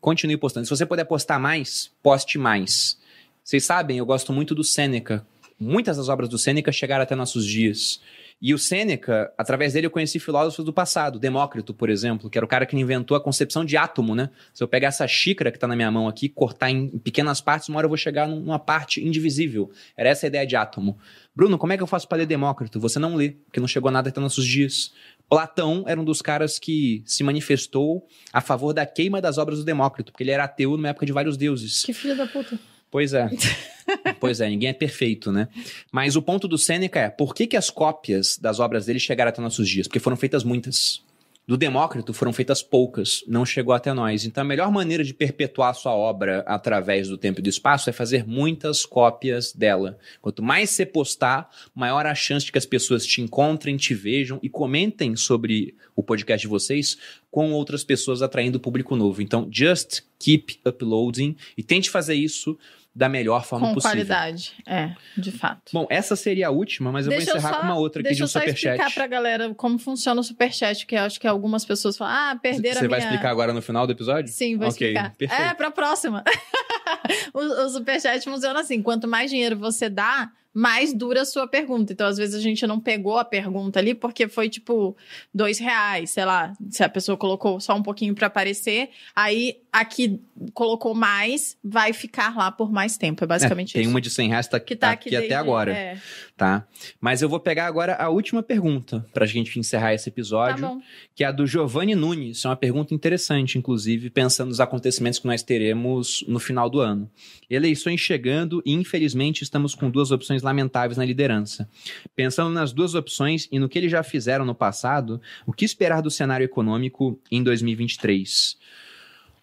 Continue 0.00 0.36
postando. 0.36 0.66
Se 0.66 0.70
você 0.70 0.86
puder 0.86 1.04
postar 1.04 1.38
mais, 1.38 1.90
poste 2.02 2.38
mais. 2.38 2.98
Vocês 3.44 3.64
sabem, 3.64 3.98
eu 3.98 4.06
gosto 4.06 4.32
muito 4.32 4.54
do 4.54 4.62
Sêneca. 4.62 5.26
Muitas 5.58 5.96
das 5.96 6.08
obras 6.08 6.28
do 6.28 6.38
Sêneca 6.38 6.70
chegaram 6.70 7.02
até 7.02 7.14
nossos 7.14 7.44
dias. 7.44 8.00
E 8.40 8.54
o 8.54 8.58
Sêneca, 8.58 9.32
através 9.36 9.72
dele, 9.72 9.86
eu 9.86 9.90
conheci 9.90 10.20
filósofos 10.20 10.64
do 10.64 10.72
passado. 10.72 11.18
Demócrito, 11.18 11.74
por 11.74 11.90
exemplo, 11.90 12.30
que 12.30 12.38
era 12.38 12.44
o 12.44 12.48
cara 12.48 12.64
que 12.64 12.76
inventou 12.76 13.16
a 13.16 13.20
concepção 13.20 13.64
de 13.64 13.76
átomo, 13.76 14.14
né? 14.14 14.30
Se 14.54 14.62
eu 14.62 14.68
pegar 14.68 14.88
essa 14.88 15.06
xícara 15.08 15.50
que 15.50 15.56
está 15.56 15.66
na 15.66 15.74
minha 15.74 15.90
mão 15.90 16.06
aqui, 16.06 16.28
cortar 16.28 16.70
em 16.70 16.88
pequenas 16.98 17.40
partes, 17.40 17.68
uma 17.68 17.78
hora 17.78 17.86
eu 17.86 17.88
vou 17.88 17.96
chegar 17.96 18.28
numa 18.28 18.58
parte 18.58 19.04
indivisível. 19.04 19.72
Era 19.96 20.10
essa 20.10 20.26
a 20.26 20.28
ideia 20.28 20.46
de 20.46 20.54
átomo. 20.54 20.96
Bruno, 21.34 21.58
como 21.58 21.72
é 21.72 21.76
que 21.76 21.82
eu 21.82 21.86
faço 21.86 22.06
para 22.06 22.18
ler 22.18 22.26
Demócrito? 22.26 22.78
Você 22.78 23.00
não 23.00 23.16
lê, 23.16 23.30
porque 23.30 23.58
não 23.58 23.66
chegou 23.66 23.90
nada 23.90 24.08
até 24.08 24.20
nossos 24.20 24.46
dias. 24.46 24.92
Platão 25.28 25.84
era 25.88 26.00
um 26.00 26.04
dos 26.04 26.22
caras 26.22 26.60
que 26.60 27.02
se 27.04 27.24
manifestou 27.24 28.06
a 28.32 28.40
favor 28.40 28.72
da 28.72 28.86
queima 28.86 29.20
das 29.20 29.36
obras 29.36 29.58
do 29.58 29.64
Demócrito, 29.64 30.12
porque 30.12 30.22
ele 30.22 30.30
era 30.30 30.44
ateu 30.44 30.76
numa 30.76 30.88
época 30.88 31.04
de 31.04 31.12
vários 31.12 31.36
deuses. 31.36 31.82
Que 31.82 31.92
filho 31.92 32.16
da 32.16 32.26
puta. 32.26 32.58
Pois 32.90 33.12
é. 33.12 33.28
pois 34.20 34.40
é, 34.40 34.48
ninguém 34.48 34.70
é 34.70 34.72
perfeito, 34.72 35.30
né? 35.30 35.48
Mas 35.92 36.16
o 36.16 36.22
ponto 36.22 36.48
do 36.48 36.58
Sêneca 36.58 37.00
é, 37.00 37.10
por 37.10 37.34
que, 37.34 37.46
que 37.46 37.56
as 37.56 37.70
cópias 37.70 38.38
das 38.38 38.60
obras 38.60 38.86
dele 38.86 38.98
chegaram 38.98 39.28
até 39.30 39.40
nossos 39.40 39.68
dias? 39.68 39.86
Porque 39.86 40.00
foram 40.00 40.16
feitas 40.16 40.44
muitas. 40.44 41.02
Do 41.46 41.56
Demócrito 41.56 42.12
foram 42.12 42.30
feitas 42.30 42.62
poucas, 42.62 43.24
não 43.26 43.46
chegou 43.46 43.72
até 43.72 43.90
nós. 43.94 44.26
Então 44.26 44.42
a 44.42 44.44
melhor 44.44 44.70
maneira 44.70 45.02
de 45.02 45.14
perpetuar 45.14 45.74
sua 45.74 45.94
obra 45.94 46.44
através 46.46 47.08
do 47.08 47.16
tempo 47.16 47.40
e 47.40 47.42
do 47.42 47.48
espaço 47.48 47.88
é 47.88 47.92
fazer 47.92 48.26
muitas 48.26 48.84
cópias 48.84 49.54
dela. 49.54 49.98
Quanto 50.20 50.42
mais 50.42 50.68
você 50.68 50.84
postar, 50.84 51.48
maior 51.74 52.04
a 52.04 52.14
chance 52.14 52.44
de 52.44 52.52
que 52.52 52.58
as 52.58 52.66
pessoas 52.66 53.06
te 53.06 53.22
encontrem, 53.22 53.78
te 53.78 53.94
vejam 53.94 54.38
e 54.42 54.50
comentem 54.50 55.16
sobre 55.16 55.74
o 55.96 56.02
podcast 56.02 56.46
de 56.46 56.50
vocês 56.50 56.98
com 57.30 57.50
outras 57.52 57.82
pessoas 57.82 58.20
atraindo 58.20 58.60
público 58.60 58.94
novo. 58.94 59.22
Então, 59.22 59.48
just 59.50 60.02
keep 60.18 60.60
uploading 60.66 61.34
e 61.56 61.62
tente 61.62 61.88
fazer 61.88 62.14
isso 62.14 62.58
da 62.98 63.08
melhor 63.08 63.44
forma 63.44 63.68
Com 63.68 63.74
possível. 63.74 63.94
qualidade. 63.96 64.54
É, 64.66 64.90
de 65.16 65.30
fato. 65.30 65.70
Bom, 65.72 65.86
essa 65.88 66.16
seria 66.16 66.48
a 66.48 66.50
última, 66.50 66.90
mas 66.90 67.06
eu 67.06 67.10
Deixa 67.10 67.26
vou 67.26 67.34
eu 67.34 67.38
encerrar 67.38 67.54
só- 67.54 67.60
com 67.60 67.66
uma 67.66 67.78
outra 67.78 68.00
aqui 68.00 68.08
Deixa 68.08 68.16
de 68.16 68.22
um 68.22 68.24
eu 68.24 68.28
só 68.28 68.40
superchat. 68.40 68.74
explicar 68.74 68.92
pra 68.92 69.06
galera 69.06 69.54
como 69.54 69.78
funciona 69.78 70.20
o 70.20 70.24
superchat, 70.24 70.84
que 70.84 70.96
eu 70.96 71.02
acho 71.02 71.20
que 71.20 71.26
algumas 71.28 71.64
pessoas 71.64 71.96
falam, 71.96 72.12
ah, 72.32 72.36
perderam 72.42 72.80
Você 72.80 72.86
a 72.86 72.88
vai 72.88 72.98
minha... 72.98 73.10
explicar 73.10 73.30
agora 73.30 73.52
no 73.52 73.62
final 73.62 73.86
do 73.86 73.92
episódio? 73.92 74.32
Sim, 74.32 74.56
vou 74.56 74.66
Ok, 74.68 74.88
explicar. 74.88 75.14
perfeito. 75.16 75.40
É, 75.42 75.54
pra 75.54 75.70
próxima. 75.70 76.24
o, 77.32 77.38
o 77.38 77.68
superchat 77.70 78.24
funciona 78.24 78.60
assim: 78.60 78.82
quanto 78.82 79.06
mais 79.06 79.30
dinheiro 79.30 79.56
você 79.56 79.88
dá, 79.88 80.30
mais 80.52 80.92
dura 80.92 81.22
a 81.22 81.24
sua 81.24 81.46
pergunta. 81.46 81.92
Então, 81.92 82.06
às 82.06 82.16
vezes, 82.16 82.34
a 82.34 82.40
gente 82.40 82.66
não 82.66 82.80
pegou 82.80 83.18
a 83.18 83.24
pergunta 83.24 83.78
ali 83.78 83.94
porque 83.94 84.26
foi 84.28 84.48
tipo 84.48 84.96
dois 85.32 85.58
reais, 85.58 86.10
sei 86.10 86.24
lá. 86.24 86.52
Se 86.70 86.82
a 86.82 86.88
pessoa 86.88 87.16
colocou 87.16 87.60
só 87.60 87.74
um 87.76 87.82
pouquinho 87.82 88.14
pra 88.14 88.26
aparecer, 88.26 88.90
aí 89.14 89.60
a 89.72 89.84
que 89.84 90.20
colocou 90.54 90.94
mais 90.94 91.56
vai 91.62 91.92
ficar 91.92 92.34
lá 92.36 92.50
por 92.50 92.72
mais 92.72 92.96
tempo. 92.96 93.22
É 93.22 93.26
basicamente 93.26 93.70
É, 93.70 93.72
tem 93.74 93.82
isso. 93.82 93.90
uma 93.90 94.00
de 94.00 94.10
100 94.10 94.28
reais 94.30 94.48
tá, 94.48 94.58
que 94.58 94.74
tá 94.74 94.90
aqui, 94.90 95.08
aqui, 95.08 95.16
até 95.16 95.20
desde- 95.28 95.34
agora, 95.34 95.72
É, 95.72 95.98
tá? 96.38 96.66
Mas 97.00 97.20
eu 97.20 97.28
vou 97.28 97.40
pegar 97.40 97.66
agora 97.66 97.96
a 97.96 98.08
última 98.08 98.44
pergunta 98.44 99.04
pra 99.12 99.26
gente 99.26 99.58
encerrar 99.58 99.92
esse 99.92 100.04
tá 100.04 100.14
episódio, 100.14 100.66
bom. 100.66 100.80
que 101.14 101.24
é 101.24 101.26
a 101.26 101.32
do 101.32 101.46
Giovanni 101.46 101.96
Nunes. 101.96 102.44
É 102.44 102.48
uma 102.48 102.56
pergunta 102.56 102.94
interessante, 102.94 103.58
inclusive, 103.58 104.08
pensando 104.08 104.48
nos 104.48 104.60
acontecimentos 104.60 105.18
que 105.18 105.26
nós 105.26 105.42
teremos 105.42 106.24
no 106.28 106.38
final 106.38 106.70
do 106.70 106.78
ano. 106.78 107.10
Eleições 107.50 108.00
chegando 108.00 108.62
e, 108.64 108.72
infelizmente, 108.72 109.42
estamos 109.42 109.74
com 109.74 109.90
duas 109.90 110.12
opções 110.12 110.42
lamentáveis 110.42 110.96
na 110.96 111.04
liderança. 111.04 111.68
Pensando 112.14 112.50
nas 112.50 112.72
duas 112.72 112.94
opções 112.94 113.48
e 113.50 113.58
no 113.58 113.68
que 113.68 113.76
eles 113.76 113.90
já 113.90 114.04
fizeram 114.04 114.44
no 114.44 114.54
passado, 114.54 115.20
o 115.44 115.52
que 115.52 115.64
esperar 115.64 116.00
do 116.00 116.10
cenário 116.10 116.44
econômico 116.44 117.18
em 117.32 117.42
2023? 117.42 118.56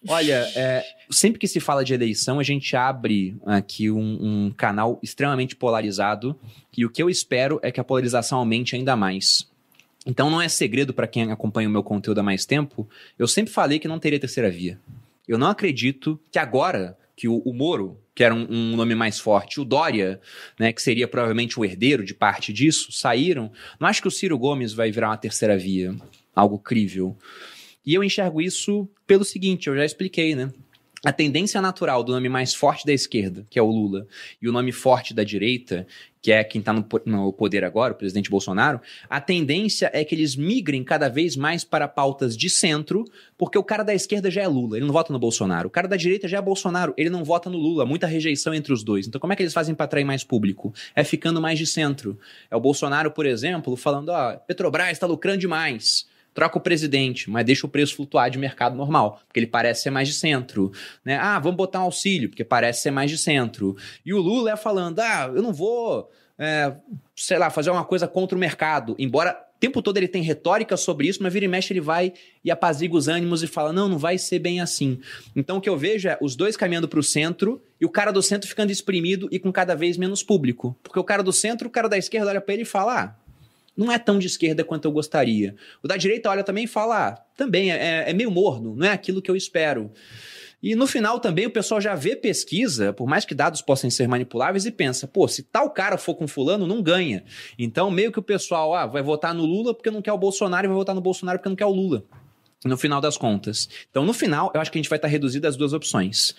Olha, 0.08 0.48
é, 0.56 0.86
sempre 1.10 1.40
que 1.40 1.48
se 1.48 1.60
fala 1.60 1.84
de 1.84 1.94
eleição, 1.94 2.40
a 2.40 2.44
gente 2.44 2.76
abre 2.76 3.36
aqui 3.46 3.90
um, 3.90 4.18
um 4.48 4.52
canal 4.52 5.00
extremamente 5.02 5.56
polarizado 5.56 6.40
e 6.76 6.86
o 6.86 6.90
que 6.90 7.02
eu 7.02 7.10
espero 7.10 7.60
é 7.64 7.72
que 7.72 7.80
a 7.80 7.84
polarização 7.84 8.40
aumente 8.40 8.76
ainda 8.76 8.96
mais. 8.96 9.50
Então 10.06 10.30
não 10.30 10.42
é 10.42 10.48
segredo 10.48 10.94
para 10.94 11.08
quem 11.08 11.32
acompanha 11.32 11.68
o 11.68 11.72
meu 11.72 11.84
conteúdo 11.84 12.20
há 12.20 12.24
mais 12.24 12.46
tempo, 12.46 12.88
eu 13.18 13.28
sempre 13.28 13.52
falei 13.52 13.80
que 13.80 13.88
não 13.88 13.98
teria 13.98 14.20
terceira 14.20 14.52
via. 14.52 14.80
Eu 15.28 15.38
não 15.38 15.48
acredito 15.48 16.20
que 16.32 16.38
agora 16.38 16.96
que 17.16 17.28
o, 17.28 17.38
o 17.40 17.54
Moro, 17.54 18.00
que 18.14 18.24
era 18.24 18.36
um, 18.36 18.46
um 18.50 18.76
nome 18.76 18.94
mais 18.94 19.20
forte, 19.20 19.60
o 19.60 19.66
Dória, 19.66 20.20
né, 20.60 20.72
que 20.72 20.82
seria 20.82 21.08
provavelmente 21.08 21.60
o 21.60 21.66
herdeiro 21.66 22.04
de 22.04 22.14
parte 22.14 22.52
disso, 22.52 22.92
saíram. 22.92 23.52
Não 23.80 23.88
acho 23.88 24.02
que 24.02 24.08
o 24.08 24.12
Ciro 24.12 24.38
Gomes 24.38 24.74
vai 24.74 24.92
virar 24.92 25.10
uma 25.10 25.18
terceira 25.18 25.58
via, 25.58 25.96
algo 26.36 26.60
crível. 26.60 27.18
E 27.86 27.94
eu 27.94 28.04
enxergo 28.04 28.42
isso 28.42 28.88
pelo 29.06 29.24
seguinte, 29.24 29.68
eu 29.68 29.76
já 29.76 29.86
expliquei, 29.86 30.36
né? 30.36 30.52
A 31.06 31.14
tendência 31.14 31.62
natural 31.62 32.04
do 32.04 32.12
nome 32.14 32.28
mais 32.28 32.56
forte 32.56 32.84
da 32.84 32.92
esquerda, 32.92 33.46
que 33.48 33.60
é 33.60 33.62
o 33.62 33.70
Lula, 33.70 34.08
e 34.42 34.50
o 34.50 34.52
nome 34.52 34.72
forte 34.72 35.14
da 35.14 35.24
direita, 35.24 35.86
que 36.20 36.32
é 36.32 36.44
quem 36.44 36.58
está 36.58 36.74
no, 36.74 36.84
no 37.06 37.32
poder 37.32 37.64
agora, 37.64 37.94
o 37.94 37.96
presidente 37.96 38.32
Bolsonaro, 38.32 38.82
a 39.08 39.22
tendência 39.22 39.92
é 39.94 40.04
que 40.04 40.16
eles 40.16 40.36
migrem 40.36 40.84
cada 40.84 41.08
vez 41.08 41.36
mais 41.36 41.64
para 41.64 41.88
pautas 41.88 42.36
de 42.36 42.50
centro, 42.50 43.06
porque 43.38 43.56
o 43.56 43.64
cara 43.64 43.84
da 43.84 43.94
esquerda 43.94 44.32
já 44.32 44.42
é 44.42 44.48
Lula, 44.48 44.78
ele 44.78 44.86
não 44.88 44.94
vota 44.94 45.14
no 45.14 45.20
Bolsonaro. 45.20 45.68
O 45.68 45.72
cara 45.72 45.88
da 45.88 45.96
direita 45.96 46.28
já 46.28 46.40
é 46.40 46.42
Bolsonaro, 46.42 46.92
ele 46.98 47.12
não 47.12 47.24
vota 47.24 47.52
no 47.52 47.58
Lula. 47.60 47.86
Muita 47.86 48.08
rejeição 48.08 48.52
entre 48.52 48.74
os 48.74 48.84
dois. 48.84 49.08
Então, 49.08 49.22
como 49.22 49.32
é 49.32 49.36
que 49.36 49.44
eles 49.44 49.54
fazem 49.54 49.76
para 49.76 49.84
atrair 49.84 50.06
mais 50.06 50.24
público? 50.24 50.74
É 50.96 51.04
ficando 51.04 51.40
mais 51.40 51.60
de 51.60 51.68
centro. 51.68 52.18
É 52.50 52.56
o 52.56 52.60
Bolsonaro, 52.60 53.12
por 53.12 53.28
exemplo, 53.28 53.76
falando: 53.76 54.10
ó, 54.10 54.38
Petrobras 54.38 54.90
está 54.90 55.06
lucrando 55.06 55.38
demais. 55.38 56.08
Troca 56.36 56.58
o 56.58 56.62
presidente, 56.62 57.30
mas 57.30 57.46
deixa 57.46 57.66
o 57.66 57.70
preço 57.70 57.96
flutuar 57.96 58.30
de 58.30 58.38
mercado 58.38 58.76
normal, 58.76 59.22
porque 59.26 59.40
ele 59.40 59.48
parece 59.48 59.84
ser 59.84 59.90
mais 59.90 60.10
de 60.10 60.14
centro. 60.14 60.70
Né? 61.04 61.16
Ah, 61.16 61.40
vamos 61.40 61.56
botar 61.56 61.80
um 61.80 61.84
auxílio, 61.84 62.28
porque 62.28 62.44
parece 62.44 62.82
ser 62.82 62.92
mais 62.92 63.10
de 63.10 63.18
centro. 63.18 63.78
E 64.06 64.14
o 64.14 64.20
Lula 64.20 64.52
é 64.52 64.58
falando: 64.58 65.00
ah, 65.00 65.32
eu 65.34 65.42
não 65.42 65.54
vou, 65.54 66.12
é, 66.38 66.76
sei 67.16 67.38
lá, 67.38 67.50
fazer 67.50 67.70
uma 67.70 67.86
coisa 67.86 68.06
contra 68.06 68.36
o 68.36 68.40
mercado. 68.40 68.98
Embora 69.00 69.32
o 69.56 69.60
tempo 69.62 69.82
todo 69.82 69.96
ele 69.96 70.10
tem 70.10 70.22
retórica 70.22 70.76
sobre 70.76 71.08
isso, 71.08 71.24
mas 71.24 71.32
vira 71.32 71.46
e 71.46 71.48
mexe 71.48 71.72
ele 71.72 71.80
vai 71.80 72.12
e 72.44 72.52
apazigua 72.52 73.00
os 73.00 73.08
ânimos 73.08 73.42
e 73.42 73.48
fala: 73.48 73.72
não, 73.72 73.88
não 73.88 73.98
vai 73.98 74.18
ser 74.18 74.40
bem 74.40 74.60
assim. 74.60 75.00
Então 75.34 75.56
o 75.56 75.62
que 75.62 75.70
eu 75.70 75.78
vejo 75.78 76.10
é 76.10 76.18
os 76.22 76.36
dois 76.36 76.58
caminhando 76.58 76.90
para 76.90 77.00
o 77.00 77.04
centro 77.04 77.64
e 77.80 77.86
o 77.86 77.90
cara 77.90 78.12
do 78.12 78.22
centro 78.22 78.50
ficando 78.50 78.72
exprimido 78.72 79.30
e 79.32 79.40
com 79.40 79.54
cada 79.54 79.74
vez 79.74 79.96
menos 79.96 80.22
público. 80.22 80.78
Porque 80.84 81.00
o 81.00 81.04
cara 81.04 81.24
do 81.24 81.32
centro, 81.32 81.70
o 81.70 81.72
cara 81.72 81.88
da 81.88 81.98
esquerda 81.98 82.30
olha 82.30 82.42
para 82.42 82.54
ele 82.54 82.64
e 82.64 82.66
fala: 82.66 83.02
ah, 83.02 83.16
não 83.76 83.92
é 83.92 84.00
tão 84.00 84.18
de 84.18 84.28
esquerda 84.28 84.64
quanto 84.64 84.86
eu 84.86 84.92
gostaria. 84.92 85.56
O 85.84 85.88
da 85.88 85.98
direita 85.98 86.30
olha 86.30 86.44
também 86.44 86.64
e 86.66 86.68
fala: 86.68 87.10
ah, 87.10 87.12
também 87.36 87.72
é, 87.72 88.10
é 88.10 88.14
meio 88.14 88.32
morno, 88.32 88.76
não 88.76 88.86
é 88.86 88.92
aquilo 88.92 89.22
que 89.22 89.30
eu 89.30 89.36
espero. 89.36 89.92
E 90.66 90.74
no 90.74 90.88
final 90.88 91.20
também 91.20 91.46
o 91.46 91.52
pessoal 91.52 91.80
já 91.80 91.94
vê 91.94 92.16
pesquisa, 92.16 92.92
por 92.92 93.08
mais 93.08 93.24
que 93.24 93.36
dados 93.36 93.62
possam 93.62 93.88
ser 93.90 94.08
manipuláveis, 94.08 94.66
e 94.66 94.72
pensa, 94.72 95.08
pô, 95.08 95.28
se 95.28 95.44
tal 95.44 95.70
cara 95.70 95.96
for 95.96 96.16
com 96.16 96.28
fulano, 96.28 96.66
não 96.66 96.82
ganha. 96.82 97.24
Então, 97.60 97.92
meio 97.92 98.12
que 98.12 98.18
o 98.18 98.24
pessoal 98.24 98.74
ah, 98.74 98.88
vai 98.88 99.04
votar 99.04 99.32
no 99.32 99.46
Lula 99.46 99.76
porque 99.76 99.92
não 99.92 100.02
quer 100.02 100.14
o 100.14 100.18
Bolsonaro 100.18 100.66
e 100.66 100.70
vai 100.70 100.76
votar 100.76 100.96
no 100.96 101.02
Bolsonaro 101.02 101.38
porque 101.38 101.50
não 101.50 101.56
quer 101.56 101.68
o 101.68 101.72
Lula. 101.72 102.04
No 102.64 102.78
final 102.78 103.00
das 103.00 103.16
contas. 103.16 103.70
Então, 103.92 104.04
no 104.04 104.12
final, 104.12 104.52
eu 104.56 104.60
acho 104.60 104.72
que 104.72 104.80
a 104.80 104.82
gente 104.82 104.90
vai 104.90 104.98
estar 104.98 105.08
reduzido 105.08 105.48
às 105.48 105.56
duas 105.56 105.72
opções. 105.72 106.36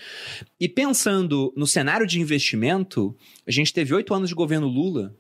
E 0.59 0.69
pensando 0.69 1.53
no 1.57 1.69
cenário 1.69 2.05
de 2.05 2.21
investimento, 2.21 3.15
a 3.47 3.53
gente 3.53 3.73
teve 3.73 3.95
oito 3.95 4.13
anos 4.13 4.29
de 4.29 4.35
governo 4.35 4.67
Lula, 4.67 5.15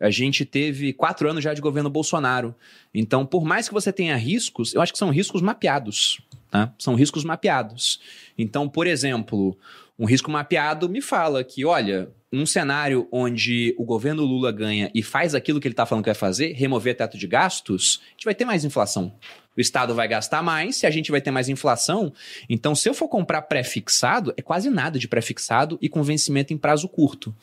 a 0.00 0.10
gente 0.10 0.44
teve 0.44 0.92
quatro 0.92 1.28
anos 1.28 1.42
já 1.42 1.54
de 1.54 1.60
governo 1.60 1.90
Bolsonaro. 1.90 2.54
Então, 2.94 3.24
por 3.24 3.44
mais 3.44 3.68
que 3.68 3.74
você 3.74 3.92
tenha 3.92 4.16
riscos, 4.16 4.74
eu 4.74 4.80
acho 4.80 4.92
que 4.92 4.98
são 4.98 5.10
riscos 5.10 5.40
mapeados. 5.40 6.20
Tá? 6.50 6.72
São 6.78 6.94
riscos 6.94 7.24
mapeados. 7.24 8.00
Então, 8.36 8.68
por 8.68 8.86
exemplo, 8.86 9.56
um 9.98 10.04
risco 10.04 10.30
mapeado 10.30 10.88
me 10.88 11.00
fala 11.00 11.42
que, 11.42 11.64
olha, 11.64 12.10
num 12.30 12.44
cenário 12.44 13.08
onde 13.10 13.74
o 13.78 13.84
governo 13.84 14.24
Lula 14.24 14.52
ganha 14.52 14.90
e 14.94 15.02
faz 15.02 15.34
aquilo 15.34 15.60
que 15.60 15.66
ele 15.66 15.72
está 15.72 15.86
falando 15.86 16.04
que 16.04 16.10
vai 16.10 16.14
fazer, 16.14 16.52
remover 16.52 16.96
teto 16.96 17.16
de 17.16 17.26
gastos, 17.26 18.00
a 18.06 18.10
gente 18.10 18.24
vai 18.24 18.34
ter 18.34 18.44
mais 18.44 18.64
inflação. 18.64 19.12
O 19.56 19.60
Estado 19.60 19.94
vai 19.94 20.06
gastar 20.06 20.42
mais, 20.42 20.76
se 20.76 20.86
a 20.86 20.90
gente 20.90 21.10
vai 21.10 21.20
ter 21.20 21.30
mais 21.30 21.48
inflação. 21.48 22.12
Então, 22.48 22.74
se 22.74 22.88
eu 22.88 22.92
for 22.92 23.08
comprar 23.08 23.42
pré-fixado, 23.42 24.34
é 24.36 24.42
quase 24.42 24.68
nada 24.68 24.98
de 24.98 25.08
pré-fixado 25.08 25.78
e 25.80 25.88
com 25.88 26.02
vencimento 26.02 26.52
em 26.52 26.58
prazo 26.58 26.88
curto. 26.88 27.34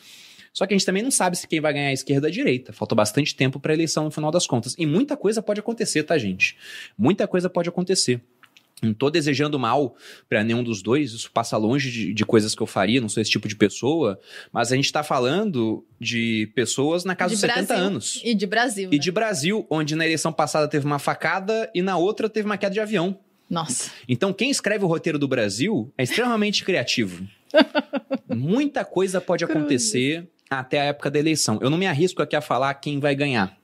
Só 0.53 0.67
que 0.67 0.73
a 0.73 0.77
gente 0.77 0.85
também 0.85 1.01
não 1.01 1.11
sabe 1.11 1.35
se 1.35 1.47
quem 1.47 1.59
vai 1.59 1.73
ganhar 1.73 1.89
a 1.89 1.93
esquerda 1.93 2.27
ou 2.27 2.29
a 2.29 2.31
direita. 2.31 2.71
Falta 2.71 2.93
bastante 2.93 3.35
tempo 3.35 3.59
para 3.59 3.73
a 3.73 3.75
eleição 3.75 4.05
no 4.05 4.11
final 4.11 4.29
das 4.29 4.45
contas. 4.45 4.75
E 4.77 4.85
muita 4.85 5.17
coisa 5.17 5.41
pode 5.41 5.59
acontecer, 5.59 6.03
tá, 6.03 6.17
gente? 6.17 6.55
Muita 6.97 7.27
coisa 7.27 7.49
pode 7.49 7.67
acontecer. 7.67 8.21
Não 8.81 8.93
tô 8.93 9.09
desejando 9.09 9.57
mal 9.57 9.95
para 10.27 10.43
nenhum 10.43 10.63
dos 10.63 10.81
dois, 10.81 11.13
isso 11.13 11.31
passa 11.31 11.55
longe 11.57 11.89
de, 11.89 12.13
de, 12.13 12.25
coisas 12.25 12.53
que 12.53 12.61
eu 12.61 12.67
faria, 12.67 12.99
não 12.99 13.07
sou 13.07 13.21
esse 13.21 13.31
tipo 13.31 13.47
de 13.47 13.55
pessoa, 13.55 14.19
mas 14.51 14.71
a 14.71 14.75
gente 14.75 14.85
está 14.85 15.01
falando 15.01 15.85
de 15.99 16.51
pessoas 16.53 17.05
na 17.05 17.15
casa 17.15 17.33
de 17.33 17.41
dos 17.41 17.41
Brasil, 17.41 17.67
70 17.67 17.73
anos. 17.79 18.21
E 18.23 18.33
de 18.33 18.45
Brasil. 18.45 18.89
E 18.91 18.97
né? 18.97 19.01
de 19.01 19.11
Brasil, 19.11 19.65
onde 19.69 19.95
na 19.95 20.05
eleição 20.05 20.33
passada 20.33 20.67
teve 20.67 20.85
uma 20.85 20.99
facada 20.99 21.71
e 21.73 21.81
na 21.81 21.97
outra 21.97 22.29
teve 22.29 22.45
uma 22.45 22.57
queda 22.57 22.73
de 22.73 22.79
avião. 22.79 23.17
Nossa. 23.49 23.91
Então, 24.07 24.33
quem 24.33 24.49
escreve 24.49 24.83
o 24.83 24.87
roteiro 24.87 25.19
do 25.19 25.27
Brasil 25.27 25.91
é 25.97 26.03
extremamente 26.03 26.63
criativo. 26.63 27.25
Muita 28.27 28.83
coisa 28.83 29.21
pode 29.21 29.43
acontecer 29.43 30.27
até 30.49 30.81
a 30.81 30.85
época 30.85 31.09
da 31.09 31.19
eleição. 31.19 31.59
Eu 31.61 31.69
não 31.69 31.77
me 31.77 31.87
arrisco 31.87 32.21
aqui 32.21 32.35
a 32.35 32.41
falar 32.41 32.73
quem 32.75 32.99
vai 32.99 33.15
ganhar. 33.15 33.57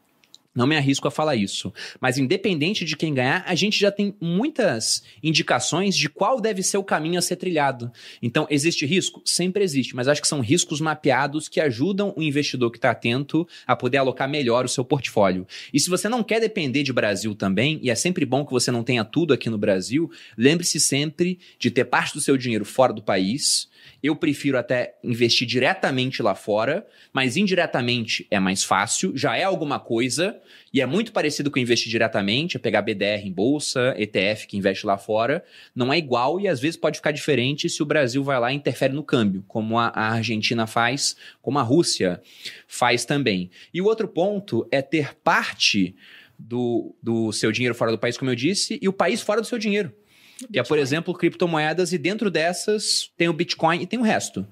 Não 0.54 0.66
me 0.66 0.76
arrisco 0.76 1.08
a 1.08 1.12
falar 1.12 1.36
isso. 1.36 1.72
Mas 2.02 2.18
independente 2.18 2.84
de 2.84 2.98
quem 2.98 3.14
ganhar, 3.14 3.44
a 3.48 3.54
gente 3.54 3.80
já 3.80 3.92
tem 3.92 4.16
muitas 4.20 5.04
indicações 5.22 5.96
de 5.96 6.10
qual 6.10 6.42
deve 6.42 6.64
ser 6.64 6.78
o 6.78 6.84
caminho 6.84 7.20
a 7.20 7.22
ser 7.22 7.36
trilhado. 7.36 7.92
Então, 8.22 8.48
existe 8.50 8.86
risco? 8.86 9.22
Sempre 9.24 9.64
existe, 9.64 9.96
mas 9.96 10.08
acho 10.08 10.22
que 10.22 10.28
são 10.28 10.42
riscos 10.42 10.82
mapeados 10.82 11.48
que 11.48 11.62
ajudam 11.62 12.14
o 12.18 12.24
investidor 12.24 12.72
que 12.72 12.78
está 12.78 12.90
atento 12.90 13.48
a 13.66 13.76
poder 13.76 14.00
alocar 14.00 14.28
melhor 14.28 14.66
o 14.66 14.70
seu 14.70 14.84
portfólio. 14.84 15.48
E 15.72 15.80
se 15.80 15.90
você 15.90 16.10
não 16.10 16.24
quer 16.24 16.42
depender 16.42 16.82
de 16.82 16.92
Brasil 16.92 17.36
também, 17.36 17.80
e 17.84 17.92
é 17.92 17.96
sempre 17.96 18.26
bom 18.26 18.44
que 18.44 18.52
você 18.52 18.72
não 18.72 18.84
tenha 18.84 19.06
tudo 19.06 19.34
aqui 19.34 19.50
no 19.50 19.58
Brasil, 19.58 20.12
lembre-se 20.36 20.80
sempre 20.80 21.40
de 21.60 21.70
ter 21.70 21.86
parte 21.86 22.14
do 22.14 22.22
seu 22.22 22.36
dinheiro 22.36 22.66
fora 22.66 22.92
do 22.92 23.04
país 23.04 23.70
eu 24.02 24.16
prefiro 24.16 24.58
até 24.58 24.96
investir 25.04 25.48
diretamente 25.48 26.22
lá 26.22 26.34
fora, 26.34 26.86
mas 27.12 27.36
indiretamente 27.38 28.26
é 28.32 28.40
mais 28.40 28.64
fácil, 28.64 29.16
já 29.16 29.36
é 29.36 29.44
alguma 29.44 29.80
coisa, 29.80 30.40
e 30.74 30.82
é 30.82 30.86
muito 30.86 31.12
parecido 31.12 31.52
com 31.52 31.60
investir 31.60 31.90
diretamente, 31.90 32.58
é 32.58 32.60
pegar 32.60 32.82
BDR 32.82 33.26
em 33.26 33.32
bolsa, 33.32 33.94
ETF 33.98 34.48
que 34.48 34.58
investe 34.58 34.86
lá 34.86 34.98
fora. 34.98 35.44
Não 35.76 35.92
é 35.92 35.98
igual 35.98 36.40
e 36.40 36.48
às 36.48 36.60
vezes 36.60 36.78
pode 36.78 36.98
ficar 36.98 37.12
diferente 37.12 37.70
se 37.70 37.82
o 37.82 37.86
Brasil 37.86 38.24
vai 38.24 38.40
lá 38.40 38.52
e 38.54 38.56
interfere 38.56 38.94
no 38.94 39.04
câmbio, 39.04 39.44
como 39.48 39.78
a, 39.78 39.92
Argentina 39.96 40.66
faz, 40.68 41.16
como 41.42 41.60
a 41.60 41.64
Rússia 41.64 42.22
faz 42.68 43.06
também. 43.06 43.50
E 43.74 43.82
o 43.82 43.86
outro 43.86 44.08
ponto 44.08 44.68
é 44.72 44.82
ter 44.82 45.16
parte 45.16 45.96
do, 46.38 46.96
do 47.02 47.32
seu 47.34 47.52
dinheiro 47.52 47.76
fora 47.76 47.92
do 47.92 47.98
país, 47.98 48.18
como 48.18 48.32
eu 48.32 48.36
disse, 48.36 48.80
e 48.82 48.88
o 48.88 48.94
país 48.94 49.22
fora 49.22 49.42
do 49.42 49.48
seu 49.48 49.58
dinheiro. 49.58 49.94
Bitcoin. 50.40 50.54
Que 50.54 50.60
é, 50.60 50.64
por 50.64 50.78
exemplo, 50.78 51.14
criptomoedas, 51.14 51.94
e 51.94 51.98
dentro 51.98 52.30
dessas 52.32 53.12
tem 53.18 53.28
o 53.28 53.34
Bitcoin 53.34 53.82
e 53.82 53.86
tem 53.86 54.00
o 54.00 54.04
resto. 54.04 54.48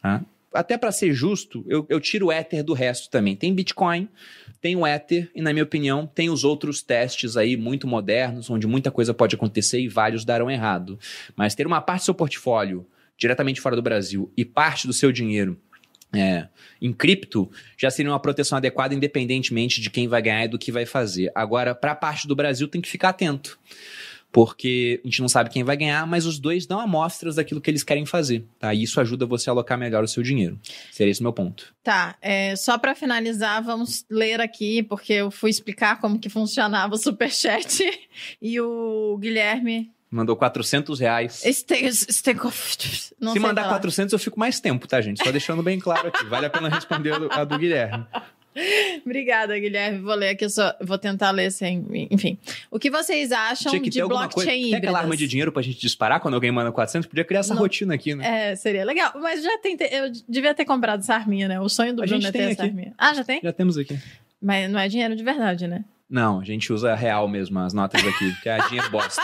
Tá? 0.00 0.22
Até 0.52 0.78
para 0.78 0.90
ser 0.90 1.12
justo, 1.12 1.64
eu, 1.68 1.84
eu 1.88 2.00
tiro 2.00 2.26
o 2.26 2.32
Ether 2.32 2.64
do 2.64 2.72
resto 2.72 3.10
também. 3.10 3.36
Tem 3.36 3.54
Bitcoin, 3.54 4.08
tem 4.60 4.74
o 4.74 4.86
Ether, 4.86 5.30
e 5.34 5.42
na 5.42 5.52
minha 5.52 5.64
opinião, 5.64 6.06
tem 6.06 6.30
os 6.30 6.44
outros 6.44 6.80
testes 6.80 7.36
aí 7.36 7.56
muito 7.56 7.86
modernos, 7.86 8.48
onde 8.48 8.66
muita 8.66 8.90
coisa 8.90 9.12
pode 9.12 9.34
acontecer 9.34 9.80
e 9.80 9.88
vários 9.88 10.24
darão 10.24 10.50
errado. 10.50 10.98
Mas 11.36 11.54
ter 11.54 11.66
uma 11.66 11.80
parte 11.80 12.02
do 12.02 12.04
seu 12.06 12.14
portfólio 12.14 12.86
diretamente 13.18 13.60
fora 13.60 13.76
do 13.76 13.82
Brasil 13.82 14.32
e 14.36 14.44
parte 14.44 14.86
do 14.86 14.92
seu 14.92 15.12
dinheiro 15.12 15.58
é, 16.14 16.48
em 16.80 16.92
cripto 16.92 17.50
já 17.76 17.90
seria 17.90 18.10
uma 18.10 18.20
proteção 18.20 18.56
adequada, 18.56 18.94
independentemente 18.94 19.80
de 19.80 19.90
quem 19.90 20.08
vai 20.08 20.22
ganhar 20.22 20.44
e 20.44 20.48
do 20.48 20.58
que 20.58 20.72
vai 20.72 20.86
fazer. 20.86 21.30
Agora, 21.34 21.74
para 21.74 21.92
a 21.92 21.96
parte 21.96 22.26
do 22.26 22.34
Brasil, 22.34 22.68
tem 22.68 22.80
que 22.80 22.88
ficar 22.88 23.10
atento 23.10 23.58
porque 24.36 25.00
a 25.02 25.06
gente 25.06 25.22
não 25.22 25.30
sabe 25.30 25.48
quem 25.48 25.64
vai 25.64 25.78
ganhar, 25.78 26.06
mas 26.06 26.26
os 26.26 26.38
dois 26.38 26.66
dão 26.66 26.78
amostras 26.78 27.36
daquilo 27.36 27.58
que 27.58 27.70
eles 27.70 27.82
querem 27.82 28.04
fazer, 28.04 28.44
tá? 28.58 28.74
E 28.74 28.82
isso 28.82 29.00
ajuda 29.00 29.24
você 29.24 29.48
a 29.48 29.52
alocar 29.54 29.78
melhor 29.78 30.04
o 30.04 30.06
seu 30.06 30.22
dinheiro. 30.22 30.60
Seria 30.92 31.10
esse 31.10 31.20
o 31.20 31.22
meu 31.22 31.32
ponto. 31.32 31.74
Tá, 31.82 32.16
é, 32.20 32.54
só 32.54 32.76
para 32.76 32.94
finalizar, 32.94 33.62
vamos 33.62 34.04
ler 34.10 34.42
aqui, 34.42 34.82
porque 34.82 35.14
eu 35.14 35.30
fui 35.30 35.48
explicar 35.48 36.02
como 36.02 36.18
que 36.18 36.28
funcionava 36.28 36.96
o 36.96 36.98
Superchat 36.98 37.82
e 38.42 38.60
o 38.60 39.16
Guilherme 39.18 39.90
Mandou 40.10 40.36
400 40.36 41.00
reais. 41.00 41.44
Este, 41.44 41.74
este, 41.74 42.34
não 43.18 43.32
Se 43.32 43.40
mandar 43.40 43.62
falar. 43.62 43.74
400, 43.74 44.12
eu 44.12 44.18
fico 44.18 44.38
mais 44.38 44.60
tempo, 44.60 44.86
tá, 44.86 45.00
gente? 45.00 45.22
Só 45.22 45.32
deixando 45.32 45.62
bem 45.62 45.78
claro 45.80 46.08
aqui. 46.08 46.24
Vale 46.26 46.46
a 46.46 46.50
pena 46.50 46.68
responder 46.68 47.12
a 47.32 47.42
do 47.42 47.58
Guilherme. 47.58 48.06
Obrigada, 49.04 49.58
Guilherme. 49.58 49.98
Vou 49.98 50.14
ler 50.14 50.30
aqui, 50.30 50.48
só, 50.48 50.74
vou 50.80 50.98
tentar 50.98 51.30
ler 51.30 51.50
sem. 51.50 51.86
Enfim. 52.10 52.38
O 52.70 52.78
que 52.78 52.90
vocês 52.90 53.32
acham 53.32 53.70
Tinha 53.70 53.82
que 53.82 53.90
de 53.90 54.00
blockchain 54.02 54.30
coisa, 54.30 54.50
híbridas? 54.50 54.70
Tem 54.70 54.78
aquela 54.78 54.98
arma 54.98 55.16
de 55.16 55.26
dinheiro 55.28 55.52
pra 55.52 55.62
gente 55.62 55.78
disparar 55.78 56.20
quando 56.20 56.34
alguém 56.34 56.50
manda 56.50 56.72
400? 56.72 57.08
Podia 57.08 57.24
criar 57.24 57.40
essa 57.40 57.54
Não. 57.54 57.60
rotina 57.60 57.94
aqui, 57.94 58.14
né? 58.14 58.50
É, 58.50 58.56
seria 58.56 58.84
legal. 58.84 59.12
Mas 59.16 59.42
já 59.42 59.58
tentei. 59.58 59.88
Eu 59.92 60.10
devia 60.28 60.54
ter 60.54 60.64
comprado 60.64 61.00
essa 61.00 61.14
arminha, 61.14 61.48
né? 61.48 61.60
O 61.60 61.68
sonho 61.68 61.94
do 61.94 62.02
a 62.02 62.06
Bruno 62.06 62.26
é 62.26 62.32
ter 62.32 62.50
essa 62.52 62.62
arminha. 62.62 62.94
Ah, 62.96 63.14
já 63.14 63.24
tem? 63.24 63.40
Já 63.42 63.52
temos 63.52 63.76
aqui. 63.76 63.98
Mas 64.40 64.70
não 64.70 64.78
é 64.78 64.88
dinheiro 64.88 65.14
de 65.16 65.22
verdade, 65.22 65.66
né? 65.66 65.84
Não, 66.08 66.38
a 66.38 66.44
gente 66.44 66.72
usa 66.72 66.94
real 66.94 67.26
mesmo, 67.26 67.58
as 67.58 67.72
notas 67.72 68.00
aqui, 68.06 68.32
que 68.40 68.48
é 68.48 68.58
dinheiro 68.68 68.88
bosta. 68.90 69.20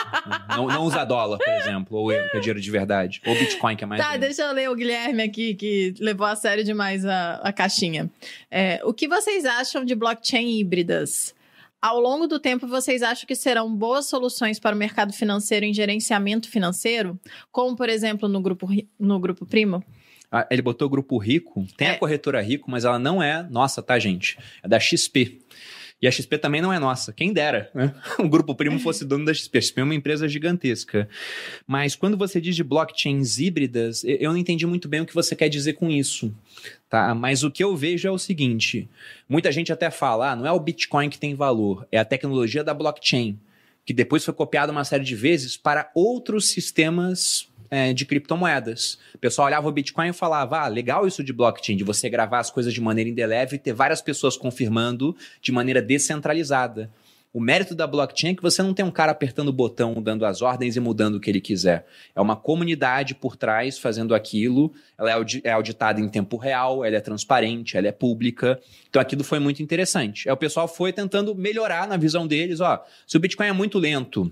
não, 0.49 0.67
não 0.67 0.83
usa 0.83 1.05
dólar, 1.05 1.39
por 1.39 1.53
exemplo, 1.55 1.97
ou 1.97 2.11
euro, 2.11 2.29
que 2.31 2.37
é 2.37 2.41
dinheiro 2.41 2.61
de 2.61 2.71
verdade. 2.73 3.23
Ou 3.25 3.35
Bitcoin, 3.35 3.77
que 3.77 3.85
é 3.85 3.87
mais. 3.87 4.03
Tá, 4.03 4.17
deixa 4.17 4.43
eu 4.43 4.53
ler 4.53 4.69
o 4.69 4.75
Guilherme 4.75 5.23
aqui, 5.23 5.55
que 5.55 5.95
levou 6.01 6.27
a 6.27 6.35
sério 6.35 6.65
demais 6.65 7.05
a, 7.05 7.35
a 7.37 7.53
caixinha. 7.53 8.11
É, 8.51 8.81
o 8.85 8.93
que 8.93 9.07
vocês 9.07 9.45
acham 9.45 9.85
de 9.85 9.95
blockchain 9.95 10.59
híbridas? 10.59 11.35
Ao 11.81 12.01
longo 12.01 12.27
do 12.27 12.39
tempo, 12.39 12.67
vocês 12.67 13.03
acham 13.03 13.27
que 13.27 13.35
serão 13.35 13.73
boas 13.75 14.07
soluções 14.07 14.59
para 14.59 14.75
o 14.75 14.79
mercado 14.79 15.13
financeiro 15.13 15.65
em 15.65 15.75
gerenciamento 15.75 16.49
financeiro? 16.49 17.19
Como, 17.51 17.77
por 17.77 17.89
exemplo, 17.89 18.29
no 18.29 18.41
grupo, 18.41 18.69
no 18.99 19.19
grupo 19.21 19.47
Primo? 19.47 19.85
Ah, 20.35 20.47
ele 20.51 20.63
botou 20.63 20.87
o 20.87 20.91
grupo 20.91 21.19
Rico. 21.19 21.67
Tem 21.77 21.89
é. 21.89 21.91
a 21.91 21.99
corretora 21.99 22.41
Rico, 22.41 22.71
mas 22.71 22.87
ela 22.87 22.99
não 22.99 23.23
é 23.23 23.43
nossa, 23.51 23.83
tá, 23.83 23.99
gente? 23.99 24.39
É 24.63 24.67
da 24.67 24.81
XP. 24.81 25.42
E 26.03 26.09
a 26.09 26.11
XP 26.11 26.37
também 26.39 26.61
não 26.61 26.73
é 26.73 26.81
nossa, 26.81 27.13
quem 27.13 27.33
dera, 27.33 27.71
né? 27.73 27.95
O 28.19 28.29
Grupo 28.29 28.57
Primo 28.57 28.77
fosse 28.81 29.05
dono 29.05 29.25
da 29.25 29.33
XP. 29.33 29.59
A 29.59 29.61
XP 29.61 29.81
é 29.81 29.85
uma 29.85 29.95
empresa 29.95 30.29
gigantesca. 30.29 31.09
Mas 31.65 31.95
quando 31.95 32.17
você 32.17 32.41
diz 32.41 32.57
de 32.57 32.65
blockchains 32.65 33.39
híbridas, 33.39 34.03
eu 34.05 34.33
não 34.33 34.37
entendi 34.37 34.67
muito 34.67 34.89
bem 34.89 35.01
o 35.01 35.07
que 35.07 35.15
você 35.15 35.37
quer 35.37 35.49
dizer 35.49 35.75
com 35.75 35.89
isso. 35.89 36.35
Tá? 36.91 37.15
Mas 37.15 37.45
o 37.45 37.51
que 37.53 37.63
eu 37.63 37.77
vejo 37.77 38.09
é 38.09 38.11
o 38.11 38.19
seguinte: 38.19 38.89
muita 39.29 39.53
gente 39.53 39.73
até 39.73 39.93
fala, 39.93 40.33
ah, 40.33 40.37
não 40.37 40.45
é 40.45 40.51
o 40.51 40.59
Bitcoin 40.59 41.09
que 41.09 41.19
tem 41.19 41.37
valor, 41.37 41.87
é 41.93 41.99
a 41.99 42.05
tecnologia 42.05 42.65
da 42.65 42.75
blockchain, 42.75 43.39
que 43.87 43.95
depois 43.95 44.25
foi 44.25 44.35
copiada 44.35 44.73
uma 44.73 44.85
série 44.85 45.05
de 45.05 45.15
vezes 45.15 45.57
para 45.57 45.89
outros 45.95 46.49
sistemas 46.49 47.49
é, 47.73 47.95
de 47.95 48.05
criptomoedas. 48.05 48.99
O 49.15 49.19
pessoal 49.19 49.47
olhava 49.47 49.67
o 49.67 49.73
Bitcoin 49.73 50.09
e 50.09 50.13
falava: 50.13 50.61
ah, 50.61 50.69
legal 50.69 51.07
isso 51.07 51.25
de 51.25 51.33
blockchain, 51.33 51.75
de 51.75 51.83
você 51.83 52.11
gravar 52.11 52.41
as 52.41 52.51
coisas 52.51 52.75
de 52.75 52.83
maneira 52.83 53.09
indelével 53.09 53.57
e 53.57 53.59
ter 53.59 53.73
várias 53.73 54.03
pessoas 54.03 54.37
confirmando 54.37 55.17
de 55.41 55.51
maneira 55.51 55.81
descentralizada. 55.81 56.91
O 57.33 57.41
mérito 57.41 57.75
da 57.75 57.87
blockchain 57.87 58.33
é 58.33 58.35
que 58.35 58.43
você 58.43 58.63
não 58.63 58.75
tem 58.75 58.85
um 58.85 58.91
cara 58.91 59.11
apertando 59.11 59.49
o 59.49 59.53
botão, 59.55 60.03
dando 60.03 60.27
as 60.27 60.43
ordens 60.43 60.77
e 60.77 60.81
mudando 60.81 61.15
o 61.15 61.21
que 61.21 61.31
ele 61.31 61.41
quiser. 61.41 61.87
É 62.15 62.21
uma 62.21 62.37
comunidade 62.37 63.15
por 63.15 63.37
trás 63.37 63.79
fazendo 63.79 64.15
aquilo. 64.15 64.71
Ela 64.99 65.13
é, 65.13 65.25
é 65.45 65.53
auditada 65.53 65.99
em 65.99 66.11
tempo 66.11 66.37
real, 66.37 66.85
ela 66.85 66.97
é 66.97 67.01
transparente, 67.01 67.75
ela 67.75 67.89
é 67.89 67.93
pública. 67.93 68.61
Então 68.91 69.01
aquilo 69.01 69.25
foi 69.25 69.39
muito 69.39 69.63
interessante. 69.63 70.29
É, 70.29 70.33
o 70.35 70.37
pessoal 70.37 70.69
foi 70.69 70.93
tentando 70.93 71.35
melhorar 71.35 71.89
na 71.89 71.97
visão 71.97 72.27
deles. 72.27 72.61
Ó, 72.61 72.85
se 73.07 73.17
o 73.17 73.21
Bitcoin 73.21 73.47
é 73.47 73.53
muito 73.53 73.79
lento, 73.79 74.31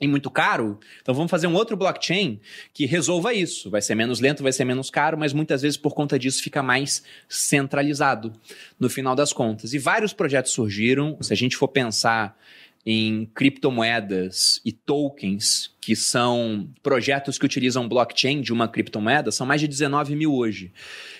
e 0.00 0.06
muito 0.06 0.30
caro, 0.30 0.78
então 1.00 1.14
vamos 1.14 1.30
fazer 1.30 1.46
um 1.46 1.54
outro 1.54 1.76
blockchain 1.76 2.38
que 2.72 2.84
resolva 2.84 3.32
isso. 3.32 3.70
Vai 3.70 3.80
ser 3.80 3.94
menos 3.94 4.20
lento, 4.20 4.42
vai 4.42 4.52
ser 4.52 4.64
menos 4.64 4.90
caro, 4.90 5.16
mas 5.16 5.32
muitas 5.32 5.62
vezes 5.62 5.78
por 5.78 5.94
conta 5.94 6.18
disso 6.18 6.42
fica 6.42 6.62
mais 6.62 7.02
centralizado 7.28 8.32
no 8.78 8.90
final 8.90 9.14
das 9.14 9.32
contas. 9.32 9.72
E 9.72 9.78
vários 9.78 10.12
projetos 10.12 10.52
surgiram. 10.52 11.16
Se 11.22 11.32
a 11.32 11.36
gente 11.36 11.56
for 11.56 11.68
pensar 11.68 12.36
em 12.84 13.26
criptomoedas 13.34 14.60
e 14.64 14.70
tokens, 14.70 15.74
que 15.80 15.96
são 15.96 16.68
projetos 16.82 17.36
que 17.36 17.44
utilizam 17.44 17.88
blockchain 17.88 18.40
de 18.40 18.52
uma 18.52 18.68
criptomoeda, 18.68 19.32
são 19.32 19.44
mais 19.46 19.60
de 19.60 19.66
19 19.66 20.14
mil 20.14 20.32
hoje. 20.32 20.72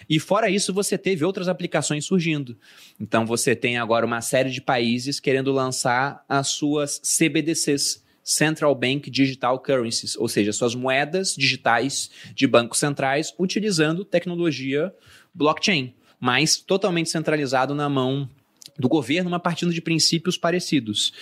E 0.08 0.20
fora 0.20 0.48
isso, 0.48 0.72
você 0.72 0.96
teve 0.96 1.24
outras 1.24 1.48
aplicações 1.48 2.04
surgindo. 2.04 2.56
Então 3.00 3.26
você 3.26 3.56
tem 3.56 3.78
agora 3.78 4.06
uma 4.06 4.20
série 4.20 4.50
de 4.50 4.60
países 4.60 5.18
querendo 5.18 5.50
lançar 5.50 6.24
as 6.28 6.48
suas 6.48 7.00
CBDCs 7.00 8.05
Central 8.26 8.74
Bank 8.74 9.08
Digital 9.08 9.56
Currencies, 9.60 10.16
ou 10.16 10.26
seja, 10.28 10.52
suas 10.52 10.74
moedas 10.74 11.32
digitais 11.36 12.10
de 12.34 12.44
bancos 12.44 12.80
centrais 12.80 13.32
utilizando 13.38 14.04
tecnologia 14.04 14.92
blockchain, 15.32 15.94
mas 16.18 16.56
totalmente 16.56 17.08
centralizado 17.08 17.72
na 17.72 17.88
mão 17.88 18.28
do 18.76 18.88
governo, 18.88 19.30
mas 19.30 19.40
partindo 19.40 19.72
de 19.72 19.80
princípios 19.80 20.36
parecidos. 20.36 21.12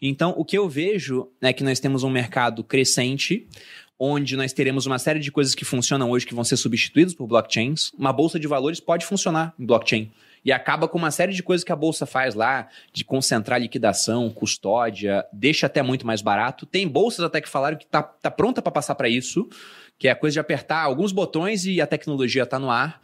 Então, 0.00 0.34
o 0.34 0.46
que 0.46 0.56
eu 0.56 0.66
vejo 0.66 1.28
é 1.42 1.52
que 1.52 1.62
nós 1.62 1.78
temos 1.78 2.02
um 2.02 2.08
mercado 2.10 2.64
crescente, 2.64 3.46
onde 3.98 4.34
nós 4.34 4.54
teremos 4.54 4.86
uma 4.86 4.98
série 4.98 5.20
de 5.20 5.30
coisas 5.30 5.54
que 5.54 5.64
funcionam 5.64 6.10
hoje 6.10 6.26
que 6.26 6.34
vão 6.34 6.42
ser 6.42 6.56
substituídas 6.56 7.12
por 7.12 7.26
blockchains. 7.26 7.92
Uma 7.98 8.14
bolsa 8.14 8.40
de 8.40 8.46
valores 8.46 8.80
pode 8.80 9.04
funcionar 9.04 9.54
em 9.58 9.66
blockchain 9.66 10.10
e 10.46 10.52
acaba 10.52 10.86
com 10.86 10.96
uma 10.96 11.10
série 11.10 11.32
de 11.32 11.42
coisas 11.42 11.64
que 11.64 11.72
a 11.72 11.76
bolsa 11.76 12.06
faz 12.06 12.36
lá, 12.36 12.68
de 12.92 13.04
concentrar 13.04 13.60
liquidação, 13.60 14.30
custódia, 14.30 15.26
deixa 15.32 15.66
até 15.66 15.82
muito 15.82 16.06
mais 16.06 16.22
barato. 16.22 16.64
Tem 16.64 16.86
bolsas 16.86 17.24
até 17.24 17.40
que 17.40 17.48
falaram 17.48 17.76
que 17.76 17.84
tá, 17.84 18.00
tá 18.00 18.30
pronta 18.30 18.62
para 18.62 18.70
passar 18.70 18.94
para 18.94 19.08
isso, 19.08 19.48
que 19.98 20.06
é 20.06 20.12
a 20.12 20.14
coisa 20.14 20.34
de 20.34 20.38
apertar 20.38 20.82
alguns 20.82 21.10
botões 21.10 21.66
e 21.66 21.80
a 21.80 21.86
tecnologia 21.86 22.44
está 22.44 22.60
no 22.60 22.70
ar. 22.70 23.00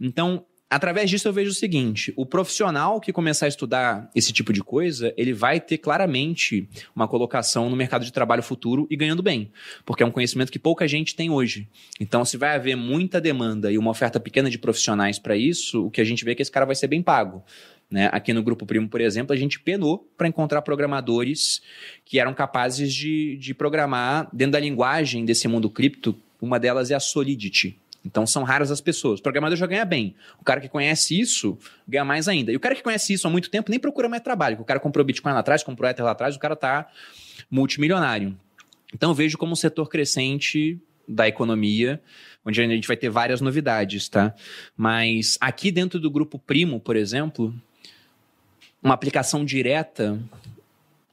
Então, 0.00 0.44
através 0.70 1.10
disso 1.10 1.26
eu 1.26 1.32
vejo 1.32 1.50
o 1.50 1.54
seguinte: 1.54 2.12
o 2.16 2.24
profissional 2.24 3.00
que 3.00 3.12
começar 3.12 3.46
a 3.46 3.48
estudar 3.48 4.10
esse 4.14 4.32
tipo 4.32 4.52
de 4.52 4.62
coisa, 4.62 5.12
ele 5.16 5.32
vai 5.32 5.60
ter 5.60 5.78
claramente 5.78 6.68
uma 6.94 7.08
colocação 7.08 7.68
no 7.68 7.76
mercado 7.76 8.04
de 8.04 8.12
trabalho 8.12 8.42
futuro 8.42 8.86
e 8.88 8.96
ganhando 8.96 9.22
bem, 9.22 9.50
porque 9.84 10.02
é 10.02 10.06
um 10.06 10.10
conhecimento 10.10 10.52
que 10.52 10.58
pouca 10.58 10.86
gente 10.86 11.16
tem 11.16 11.28
hoje. 11.28 11.68
Então, 11.98 12.24
se 12.24 12.36
vai 12.36 12.54
haver 12.54 12.76
muita 12.76 13.20
demanda 13.20 13.72
e 13.72 13.76
uma 13.76 13.90
oferta 13.90 14.20
pequena 14.20 14.48
de 14.48 14.58
profissionais 14.58 15.18
para 15.18 15.36
isso, 15.36 15.86
o 15.86 15.90
que 15.90 16.00
a 16.00 16.04
gente 16.04 16.24
vê 16.24 16.32
é 16.32 16.34
que 16.36 16.42
esse 16.42 16.50
cara 16.50 16.64
vai 16.64 16.76
ser 16.76 16.86
bem 16.86 17.02
pago. 17.02 17.44
Né? 17.90 18.08
Aqui 18.12 18.32
no 18.32 18.42
Grupo 18.42 18.64
Primo, 18.64 18.88
por 18.88 19.00
exemplo, 19.00 19.34
a 19.34 19.36
gente 19.36 19.58
penou 19.58 20.08
para 20.16 20.28
encontrar 20.28 20.62
programadores 20.62 21.60
que 22.04 22.20
eram 22.20 22.32
capazes 22.32 22.94
de, 22.94 23.36
de 23.38 23.52
programar 23.52 24.28
dentro 24.32 24.52
da 24.52 24.60
linguagem 24.60 25.24
desse 25.24 25.48
mundo 25.48 25.68
cripto. 25.68 26.16
Uma 26.40 26.60
delas 26.60 26.90
é 26.92 26.94
a 26.94 27.00
Solidity. 27.00 27.79
Então 28.04 28.26
são 28.26 28.42
raras 28.42 28.70
as 28.70 28.80
pessoas. 28.80 29.20
O 29.20 29.22
programador 29.22 29.56
já 29.56 29.66
ganha 29.66 29.84
bem. 29.84 30.14
O 30.40 30.44
cara 30.44 30.60
que 30.60 30.68
conhece 30.68 31.18
isso 31.18 31.58
ganha 31.86 32.04
mais 32.04 32.28
ainda. 32.28 32.50
E 32.50 32.56
o 32.56 32.60
cara 32.60 32.74
que 32.74 32.82
conhece 32.82 33.12
isso 33.12 33.26
há 33.26 33.30
muito 33.30 33.50
tempo 33.50 33.70
nem 33.70 33.78
procura 33.78 34.08
mais 34.08 34.22
trabalho. 34.22 34.58
O 34.60 34.64
cara 34.64 34.80
comprou 34.80 35.04
Bitcoin 35.04 35.32
lá 35.32 35.40
atrás, 35.40 35.62
comprou 35.62 35.88
Ether 35.88 36.04
lá 36.04 36.12
atrás, 36.12 36.34
o 36.36 36.38
cara 36.38 36.56
tá 36.56 36.88
multimilionário. 37.50 38.36
Então 38.94 39.14
vejo 39.14 39.36
como 39.38 39.52
um 39.52 39.56
setor 39.56 39.88
crescente 39.88 40.78
da 41.06 41.28
economia, 41.28 42.00
onde 42.44 42.60
a 42.60 42.66
gente 42.66 42.86
vai 42.86 42.96
ter 42.96 43.10
várias 43.10 43.40
novidades, 43.40 44.08
tá? 44.08 44.34
Mas 44.76 45.36
aqui 45.40 45.70
dentro 45.70 45.98
do 45.98 46.10
grupo 46.10 46.38
Primo, 46.38 46.80
por 46.80 46.96
exemplo, 46.96 47.54
uma 48.82 48.94
aplicação 48.94 49.44
direta, 49.44 50.18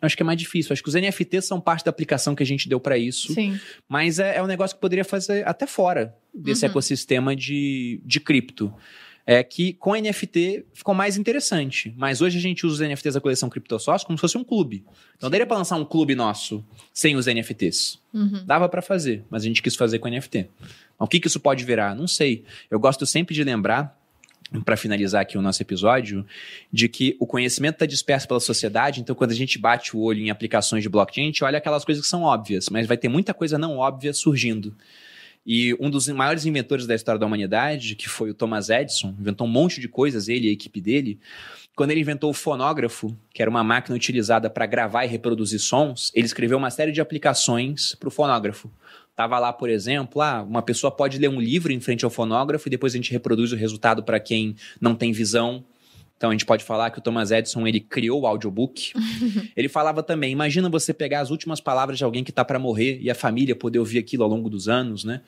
acho 0.02 0.16
que 0.16 0.24
é 0.24 0.26
mais 0.26 0.38
difícil. 0.38 0.74
Acho 0.74 0.84
que 0.84 0.90
os 0.90 0.96
NFTs 0.96 1.46
são 1.46 1.60
parte 1.60 1.86
da 1.86 1.90
aplicação 1.90 2.36
que 2.36 2.44
a 2.44 2.46
gente 2.46 2.70
deu 2.70 2.80
para 2.80 2.98
isso. 2.98 3.34
Sim. 3.34 3.60
Mas 3.88 4.20
é, 4.20 4.38
é, 4.38 4.44
um 4.44 4.48
negócio 4.48 4.76
que 4.76 4.82
poderia 4.82 5.04
fazer 5.04 5.48
até 5.48 5.66
fora 5.66 6.16
desse 6.34 6.66
uhum. 6.66 6.72
ecossistema 6.72 7.36
de, 7.36 8.02
de 8.06 8.20
cripto. 8.20 8.74
É 9.30 9.44
que 9.44 9.74
com 9.74 9.94
NFT 9.94 10.68
ficou 10.74 10.96
mais 10.96 11.18
interessante. 11.18 11.94
Mas 11.98 12.22
hoje 12.22 12.38
a 12.38 12.42
gente 12.42 12.66
usa 12.66 12.86
os 12.86 12.90
NFTs 12.90 13.16
da 13.16 13.20
coleção 13.20 13.50
CryptoSource 13.50 14.06
como 14.06 14.18
se 14.18 14.22
fosse 14.22 14.38
um 14.38 14.44
clube. 14.44 14.86
Então 15.18 15.30
daria 15.30 15.46
para 15.46 15.58
lançar 15.58 15.76
um 15.76 15.84
clube 15.84 16.16
nosso 16.16 16.64
sem 16.94 17.18
os 17.18 17.26
NFTs. 17.26 18.00
Uhum. 18.14 18.46
Dava 18.46 18.70
para 18.70 18.82
fazer, 18.82 19.26
mas 19.30 19.44
a 19.44 19.46
gente 19.46 19.62
quis 19.62 19.76
fazer 19.76 20.00
com 20.00 20.08
NFT. 20.08 20.50
O 20.98 21.08
que, 21.08 21.20
que 21.20 21.28
isso 21.28 21.42
pode 21.42 21.66
virar? 21.66 21.94
Não 21.94 22.08
sei. 22.08 22.46
Eu 22.72 22.80
gosto 22.80 23.06
sempre 23.06 23.36
de 23.36 23.44
lembrar 23.44 23.97
para 24.64 24.78
finalizar 24.78 25.22
aqui 25.22 25.38
o 25.38 25.42
nosso 25.42 25.62
episódio, 25.62 26.26
de 26.72 26.88
que 26.88 27.16
o 27.20 27.28
conhecimento 27.28 27.76
está 27.76 27.86
disperso 27.86 28.28
pela 28.28 28.40
sociedade, 28.40 29.02
então 29.02 29.16
quando 29.16 29.32
a 29.32 29.36
gente 29.36 29.60
bate 29.60 29.96
o 29.96 30.00
olho 30.00 30.22
em 30.22 30.30
aplicações 30.30 30.84
de 30.84 30.90
blockchain, 30.90 31.24
a 31.24 31.28
gente 31.28 31.44
olha 31.44 31.58
aquelas 31.58 31.84
coisas 31.84 32.04
que 32.04 32.10
são 32.10 32.24
óbvias, 32.24 32.70
mas 32.70 32.88
vai 32.88 32.98
ter 32.98 33.10
muita 33.10 33.34
coisa 33.34 33.58
não 33.58 33.78
óbvia 33.78 34.14
surgindo. 34.14 34.76
E 35.50 35.74
um 35.80 35.90
dos 35.90 36.10
maiores 36.10 36.46
inventores 36.46 36.86
da 36.86 36.94
história 36.94 37.18
da 37.18 37.26
humanidade, 37.26 37.96
que 37.96 38.10
foi 38.10 38.30
o 38.30 38.34
Thomas 38.34 38.70
Edison, 38.70 39.16
inventou 39.18 39.48
um 39.48 39.50
monte 39.50 39.80
de 39.80 39.88
coisas, 39.88 40.28
ele 40.28 40.48
e 40.48 40.50
a 40.50 40.54
equipe 40.54 40.82
dele. 40.82 41.18
Quando 41.74 41.92
ele 41.92 42.02
inventou 42.02 42.30
o 42.30 42.34
fonógrafo, 42.34 43.18
que 43.34 43.42
era 43.42 43.50
uma 43.50 43.64
máquina 43.64 43.96
utilizada 43.96 44.50
para 44.50 44.66
gravar 44.66 45.06
e 45.06 45.08
reproduzir 45.08 45.60
sons, 45.60 46.12
ele 46.14 46.26
escreveu 46.26 46.58
uma 46.58 46.70
série 46.70 46.92
de 46.92 47.00
aplicações 47.00 47.96
para 47.96 48.10
o 48.10 48.12
fonógrafo. 48.12 48.70
Tava 49.18 49.40
lá, 49.40 49.52
por 49.52 49.68
exemplo, 49.68 50.22
ah, 50.22 50.44
uma 50.44 50.62
pessoa 50.62 50.92
pode 50.92 51.18
ler 51.18 51.28
um 51.28 51.42
livro 51.42 51.74
em 51.74 51.80
frente 51.80 52.06
ao 52.06 52.12
fonógrafo 52.12 52.68
e 52.68 52.70
depois 52.70 52.94
a 52.94 52.98
gente 52.98 53.12
reproduz 53.12 53.52
o 53.52 53.56
resultado 53.56 54.04
para 54.04 54.20
quem 54.20 54.56
não 54.80 54.94
tem 54.94 55.12
visão. 55.12 55.66
Então 56.16 56.30
a 56.30 56.34
gente 56.34 56.46
pode 56.46 56.64
falar 56.64 56.92
que 56.92 57.00
o 57.00 57.02
Thomas 57.02 57.32
Edison 57.32 57.66
ele 57.66 57.80
criou 57.80 58.22
o 58.22 58.28
audiobook. 58.28 58.94
ele 59.58 59.68
falava 59.68 60.04
também: 60.04 60.32
imagina 60.32 60.70
você 60.70 60.94
pegar 60.94 61.22
as 61.22 61.32
últimas 61.32 61.60
palavras 61.60 61.98
de 61.98 62.04
alguém 62.04 62.24
que 62.24 62.30
está 62.30 62.46
para 62.46 62.60
morrer 62.60 63.00
e 63.02 63.10
a 63.10 63.16
família 63.16 63.56
poder 63.56 63.80
ouvir 63.80 63.98
aquilo 63.98 64.24
ao 64.24 64.30
longo 64.30 64.52
dos 64.52 64.70
anos, 64.70 65.04
né? 65.04 65.22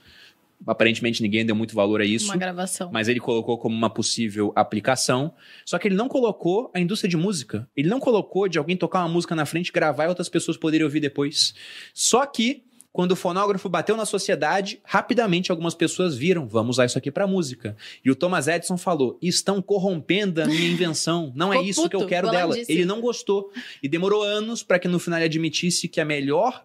Aparentemente 0.68 1.24
ninguém 1.24 1.44
deu 1.44 1.56
muito 1.56 1.74
valor 1.74 2.00
a 2.00 2.06
isso. 2.06 2.26
Uma 2.26 2.38
gravação. 2.38 2.92
Mas 2.94 3.08
ele 3.08 3.20
colocou 3.20 3.58
como 3.58 3.76
uma 3.76 3.90
possível 3.90 4.54
aplicação. 4.56 5.34
Só 5.66 5.80
que 5.80 5.88
ele 5.88 5.96
não 5.96 6.08
colocou 6.08 6.70
a 6.76 6.80
indústria 6.80 7.10
de 7.10 7.18
música. 7.18 7.68
Ele 7.76 7.90
não 7.90 8.00
colocou 8.00 8.48
de 8.48 8.60
alguém 8.60 8.78
tocar 8.78 9.00
uma 9.00 9.10
música 9.10 9.34
na 9.34 9.48
frente, 9.48 9.72
gravar 9.72 10.06
e 10.06 10.10
outras 10.10 10.30
pessoas 10.30 10.58
poderem 10.58 10.84
ouvir 10.84 11.00
depois. 11.00 11.56
Só 11.92 12.24
que 12.28 12.69
quando 13.00 13.14
o 13.14 13.16
fonógrafo 13.16 13.70
bateu 13.70 13.96
na 13.96 14.06
sociedade, 14.06 14.82
rapidamente 14.84 15.52
algumas 15.52 15.74
pessoas 15.74 16.18
viram, 16.18 16.46
vamos 16.46 16.76
usar 16.76 16.86
isso 16.86 16.98
aqui 16.98 17.10
para 17.10 17.26
música. 17.26 17.78
E 18.04 18.12
o 18.12 18.16
Thomas 18.16 18.50
Edison 18.50 18.78
falou: 18.78 19.18
estão 19.22 19.62
corrompendo 19.62 20.42
a 20.42 20.46
minha 20.46 20.70
invenção, 20.70 21.32
não 21.34 21.54
é 21.54 21.62
isso 21.62 21.88
que 21.88 21.96
eu 21.96 22.06
quero 22.06 22.30
dela. 22.30 22.54
Ele 22.68 22.84
não 22.84 23.00
gostou. 23.00 23.54
E 23.82 23.88
demorou 23.88 24.22
anos 24.22 24.64
para 24.64 24.78
que 24.78 24.90
no 24.90 25.00
final 25.00 25.18
ele 25.18 25.28
admitisse 25.28 25.88
que 25.88 26.02
a 26.02 26.04
melhor 26.04 26.62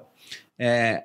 é, 0.59 1.05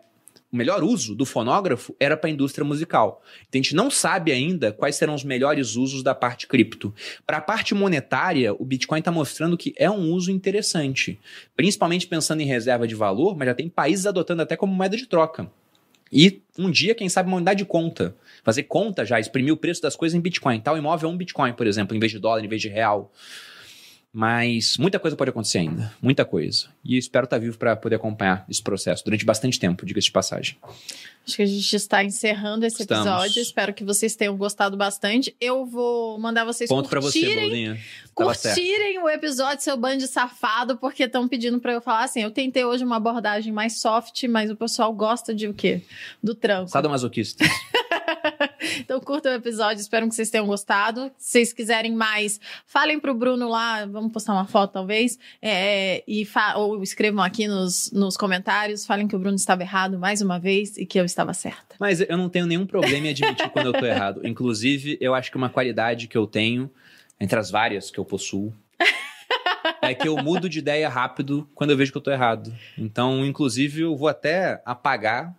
o 0.51 0.55
melhor 0.57 0.83
uso 0.83 1.13
do 1.13 1.25
fonógrafo 1.25 1.95
era 1.99 2.17
para 2.17 2.29
a 2.29 2.33
indústria 2.33 2.65
musical. 2.65 3.21
Então, 3.47 3.59
a 3.59 3.61
gente 3.61 3.75
não 3.75 3.91
sabe 3.91 4.31
ainda 4.31 4.71
quais 4.71 4.95
serão 4.95 5.13
os 5.13 5.23
melhores 5.23 5.75
usos 5.75 6.01
da 6.01 6.15
parte 6.15 6.47
cripto. 6.47 6.93
Para 7.25 7.37
a 7.37 7.41
parte 7.41 7.75
monetária, 7.75 8.53
o 8.53 8.65
Bitcoin 8.65 8.99
está 8.99 9.11
mostrando 9.11 9.57
que 9.57 9.73
é 9.77 9.89
um 9.89 10.11
uso 10.11 10.31
interessante, 10.31 11.19
principalmente 11.55 12.07
pensando 12.07 12.41
em 12.41 12.45
reserva 12.45 12.87
de 12.87 12.95
valor, 12.95 13.37
mas 13.37 13.47
já 13.47 13.53
tem 13.53 13.69
países 13.69 14.07
adotando 14.07 14.41
até 14.41 14.55
como 14.55 14.73
moeda 14.73 14.97
de 14.97 15.05
troca. 15.05 15.49
E 16.11 16.41
um 16.57 16.71
dia, 16.71 16.95
quem 16.95 17.07
sabe, 17.07 17.29
uma 17.29 17.37
unidade 17.37 17.59
de 17.59 17.65
conta. 17.65 18.15
Fazer 18.43 18.63
conta 18.63 19.05
já, 19.05 19.19
exprimir 19.19 19.53
o 19.53 19.57
preço 19.57 19.81
das 19.81 19.95
coisas 19.95 20.17
em 20.17 20.21
Bitcoin. 20.21 20.59
Tal 20.59 20.75
imóvel 20.75 21.09
é 21.09 21.13
um 21.13 21.17
Bitcoin, 21.17 21.53
por 21.53 21.67
exemplo, 21.67 21.95
em 21.95 21.99
vez 21.99 22.11
de 22.11 22.17
dólar, 22.17 22.43
em 22.43 22.47
vez 22.47 22.61
de 22.61 22.67
real. 22.69 23.11
Mas 24.11 24.75
muita 24.77 24.97
coisa 24.97 25.15
pode 25.15 25.29
acontecer 25.29 25.59
ainda. 25.59 25.93
Muita 26.01 26.25
coisa. 26.25 26.67
E 26.83 26.97
espero 26.97 27.25
estar 27.25 27.37
vivo 27.37 27.57
para 27.57 27.75
poder 27.75 27.95
acompanhar 27.97 28.43
esse 28.49 28.61
processo 28.61 29.05
durante 29.05 29.23
bastante 29.23 29.59
tempo, 29.59 29.85
diga-se 29.85 30.07
de 30.07 30.11
passagem. 30.11 30.57
Acho 31.27 31.35
que 31.35 31.43
a 31.43 31.45
gente 31.45 31.75
está 31.75 32.03
encerrando 32.03 32.65
esse 32.65 32.81
Estamos. 32.81 33.05
episódio. 33.05 33.41
Espero 33.41 33.71
que 33.71 33.83
vocês 33.83 34.15
tenham 34.15 34.35
gostado 34.35 34.75
bastante. 34.75 35.35
Eu 35.39 35.63
vou 35.63 36.17
mandar 36.17 36.43
vocês 36.43 36.67
Ponto 36.67 36.89
curtirem, 36.89 37.75
pra 38.15 38.25
você, 38.25 38.47
curtirem 38.47 38.97
o 38.97 39.07
episódio 39.07 39.63
Seu 39.63 39.77
Band 39.77 39.99
Safado, 40.01 40.77
porque 40.77 41.03
estão 41.03 41.27
pedindo 41.27 41.59
para 41.59 41.73
eu 41.73 41.81
falar 41.81 42.05
assim. 42.05 42.23
Eu 42.23 42.31
tentei 42.31 42.65
hoje 42.65 42.83
uma 42.83 42.95
abordagem 42.95 43.53
mais 43.53 43.79
soft, 43.79 44.23
mas 44.23 44.49
o 44.49 44.55
pessoal 44.55 44.91
gosta 44.91 45.35
de 45.35 45.47
o 45.47 45.53
quê? 45.53 45.83
Do 46.21 46.33
tranco. 46.33 46.69
Sadomasoquista. 46.69 47.45
então 48.83 48.99
curtam 48.99 49.31
o 49.31 49.35
episódio, 49.35 49.81
espero 49.81 50.07
que 50.07 50.15
vocês 50.15 50.29
tenham 50.29 50.47
gostado. 50.47 51.11
Se 51.17 51.31
vocês 51.31 51.53
quiserem 51.53 51.93
mais, 51.93 52.39
falem 52.65 52.99
pro 52.99 53.13
Bruno 53.13 53.49
lá, 53.49 53.85
vamos 53.85 54.11
postar 54.11 54.33
uma 54.33 54.45
foto 54.45 54.73
talvez, 54.73 55.17
é, 55.41 56.03
e 56.07 56.27
ou 56.55 56.81
escrevam 56.81 57.23
aqui 57.23 57.47
nos, 57.47 57.91
nos 57.91 58.15
comentários, 58.15 58.85
falem 58.85 59.07
que 59.07 59.15
o 59.15 59.19
Bruno 59.19 59.35
estava 59.35 59.61
errado 59.61 59.99
mais 59.99 60.21
uma 60.21 60.39
vez 60.39 60.77
e 60.77 60.85
que 60.85 60.99
eu 60.99 61.05
estava 61.05 61.33
certa. 61.33 61.75
Mas 61.79 62.01
eu 62.01 62.17
não 62.17 62.29
tenho 62.29 62.45
nenhum 62.45 62.65
problema 62.65 63.07
em 63.07 63.09
admitir 63.09 63.49
quando 63.49 63.67
eu 63.67 63.73
tô 63.73 63.85
errado. 63.85 64.25
Inclusive, 64.25 64.97
eu 65.01 65.13
acho 65.13 65.31
que 65.31 65.37
uma 65.37 65.49
qualidade 65.49 66.07
que 66.07 66.17
eu 66.17 66.27
tenho, 66.27 66.69
entre 67.19 67.39
as 67.39 67.49
várias 67.49 67.89
que 67.91 67.99
eu 67.99 68.05
possuo, 68.05 68.53
é 69.81 69.93
que 69.93 70.07
eu 70.07 70.17
mudo 70.17 70.49
de 70.49 70.59
ideia 70.59 70.89
rápido 70.89 71.49
quando 71.55 71.71
eu 71.71 71.77
vejo 71.77 71.91
que 71.91 71.97
eu 71.97 72.01
tô 72.01 72.11
errado. 72.11 72.53
Então, 72.77 73.25
inclusive, 73.25 73.81
eu 73.81 73.95
vou 73.95 74.07
até 74.07 74.61
apagar 74.65 75.35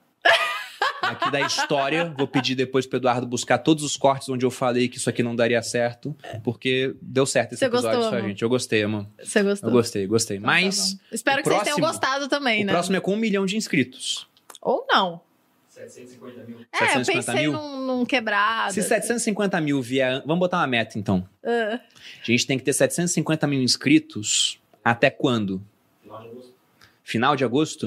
aqui 1.11 1.31
da 1.31 1.41
história. 1.41 2.15
Vou 2.17 2.27
pedir 2.27 2.55
depois 2.55 2.87
pro 2.87 2.99
Eduardo 2.99 3.27
buscar 3.27 3.59
todos 3.59 3.85
os 3.85 3.97
cortes 3.97 4.29
onde 4.29 4.45
eu 4.45 4.51
falei 4.51 4.89
que 4.89 4.97
isso 4.97 5.09
aqui 5.09 5.23
não 5.23 5.35
daria 5.35 5.63
certo, 5.63 6.17
porque 6.43 6.95
deu 7.01 7.27
certo 7.27 7.53
esse 7.53 7.61
Você 7.61 7.67
episódio, 7.67 8.01
gostou, 8.01 8.21
gente. 8.23 8.43
Eu 8.43 8.49
gostei, 8.49 8.83
amor. 8.83 9.07
Você 9.23 9.43
gostou? 9.43 9.69
Eu 9.69 9.73
gostei, 9.73 10.07
gostei. 10.07 10.37
Então, 10.39 10.49
tá 10.49 10.53
Mas. 10.53 10.95
Tá 10.95 11.01
Espero 11.13 11.37
que 11.39 11.45
próximo, 11.45 11.65
vocês 11.65 11.77
tenham 11.77 11.89
gostado 11.89 12.29
também, 12.29 12.65
né? 12.65 12.73
O 12.73 12.75
próximo 12.75 12.97
é 12.97 13.01
com 13.01 13.15
um 13.15 13.17
milhão 13.17 13.47
de 13.47 13.57
inscritos. 13.57 14.29
Ou 14.61 14.87
não. 14.89 15.21
750 15.69 16.45
mil. 16.45 16.59
É, 16.73 16.79
750 16.79 17.01
eu 17.01 17.25
pensei 17.25 17.49
mil? 17.49 17.53
Num, 17.53 17.87
num 17.87 18.05
quebrado. 18.05 18.73
Se 18.73 18.83
750 18.83 19.61
mil 19.61 19.81
vier. 19.81 20.23
Vamos 20.27 20.39
botar 20.39 20.59
uma 20.59 20.67
meta, 20.67 20.99
então. 20.99 21.27
Uh. 21.43 21.75
A 21.75 22.25
gente 22.25 22.47
tem 22.47 22.59
que 22.59 22.65
ter 22.65 22.73
750 22.73 23.47
mil 23.47 23.63
inscritos 23.63 24.61
até 24.85 25.11
quando? 25.11 25.63
Final 26.03 26.21
de 26.21 26.29
agosto. 26.29 26.55
Final 27.03 27.37
de 27.37 27.45
agosto? 27.45 27.87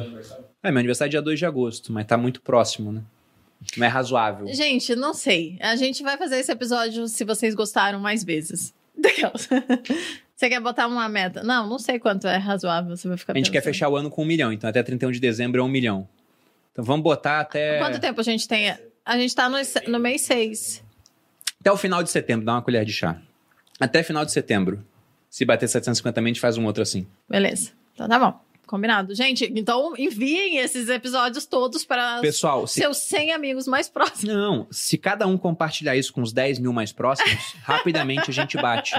É, 0.61 0.71
meu 0.71 0.79
aniversário 0.79 1.09
é 1.09 1.11
dia 1.11 1.21
2 1.21 1.39
de 1.39 1.45
agosto, 1.45 1.91
mas 1.91 2.05
tá 2.05 2.17
muito 2.17 2.41
próximo, 2.41 2.91
né? 2.91 3.01
Não 3.77 3.85
é 3.85 3.89
razoável. 3.89 4.47
Gente, 4.53 4.95
não 4.95 5.13
sei. 5.13 5.57
A 5.61 5.75
gente 5.75 6.03
vai 6.03 6.17
fazer 6.17 6.37
esse 6.39 6.51
episódio 6.51 7.07
se 7.07 7.23
vocês 7.23 7.53
gostaram 7.55 7.99
mais 7.99 8.23
vezes. 8.23 8.73
Você 10.35 10.49
quer 10.49 10.59
botar 10.59 10.87
uma 10.87 11.07
meta? 11.07 11.43
Não, 11.43 11.67
não 11.67 11.79
sei 11.79 11.99
quanto 11.99 12.27
é 12.27 12.37
razoável. 12.37 12.97
Você 12.97 13.07
vai 13.07 13.17
ficar 13.17 13.33
A 13.33 13.35
gente 13.37 13.45
pensando. 13.45 13.53
quer 13.53 13.69
fechar 13.69 13.87
o 13.87 13.95
ano 13.95 14.09
com 14.09 14.23
um 14.23 14.25
milhão, 14.25 14.51
então 14.51 14.69
até 14.69 14.81
31 14.83 15.11
de 15.11 15.19
dezembro 15.19 15.61
é 15.61 15.63
um 15.63 15.67
milhão. 15.69 16.07
Então 16.71 16.83
vamos 16.83 17.03
botar 17.03 17.39
até. 17.39 17.77
Quanto 17.79 17.99
tempo 17.99 18.19
a 18.19 18.23
gente 18.23 18.47
tem? 18.47 18.75
A 19.05 19.17
gente 19.17 19.33
tá 19.35 19.47
no, 19.47 19.57
no 19.87 19.99
mês 19.99 20.23
6. 20.23 20.83
Até 21.61 21.71
o 21.71 21.77
final 21.77 22.03
de 22.03 22.09
setembro, 22.09 22.45
dá 22.45 22.53
uma 22.53 22.61
colher 22.61 22.83
de 22.83 22.91
chá. 22.91 23.21
Até 23.79 24.03
final 24.03 24.25
de 24.25 24.31
setembro. 24.31 24.83
Se 25.29 25.45
bater 25.45 25.67
750 25.67 26.19
a 26.19 26.23
gente 26.25 26.39
faz 26.39 26.57
um 26.57 26.65
outro 26.65 26.83
assim. 26.83 27.07
Beleza. 27.29 27.71
Então 27.93 28.09
tá 28.09 28.19
bom. 28.19 28.39
Combinado. 28.65 29.13
Gente, 29.13 29.51
então 29.55 29.93
enviem 29.97 30.57
esses 30.57 30.89
episódios 30.89 31.45
todos 31.45 31.83
para 31.83 32.19
Pessoal, 32.21 32.65
seus 32.65 32.97
se... 32.97 33.09
100 33.09 33.33
amigos 33.33 33.67
mais 33.67 33.89
próximos. 33.89 34.33
Não, 34.33 34.67
se 34.71 34.97
cada 34.97 35.27
um 35.27 35.37
compartilhar 35.37 35.95
isso 35.95 36.13
com 36.13 36.21
os 36.21 36.31
10 36.31 36.59
mil 36.59 36.73
mais 36.73 36.91
próximos, 36.91 37.55
rapidamente 37.63 38.29
a 38.29 38.33
gente 38.33 38.57
bate. 38.57 38.93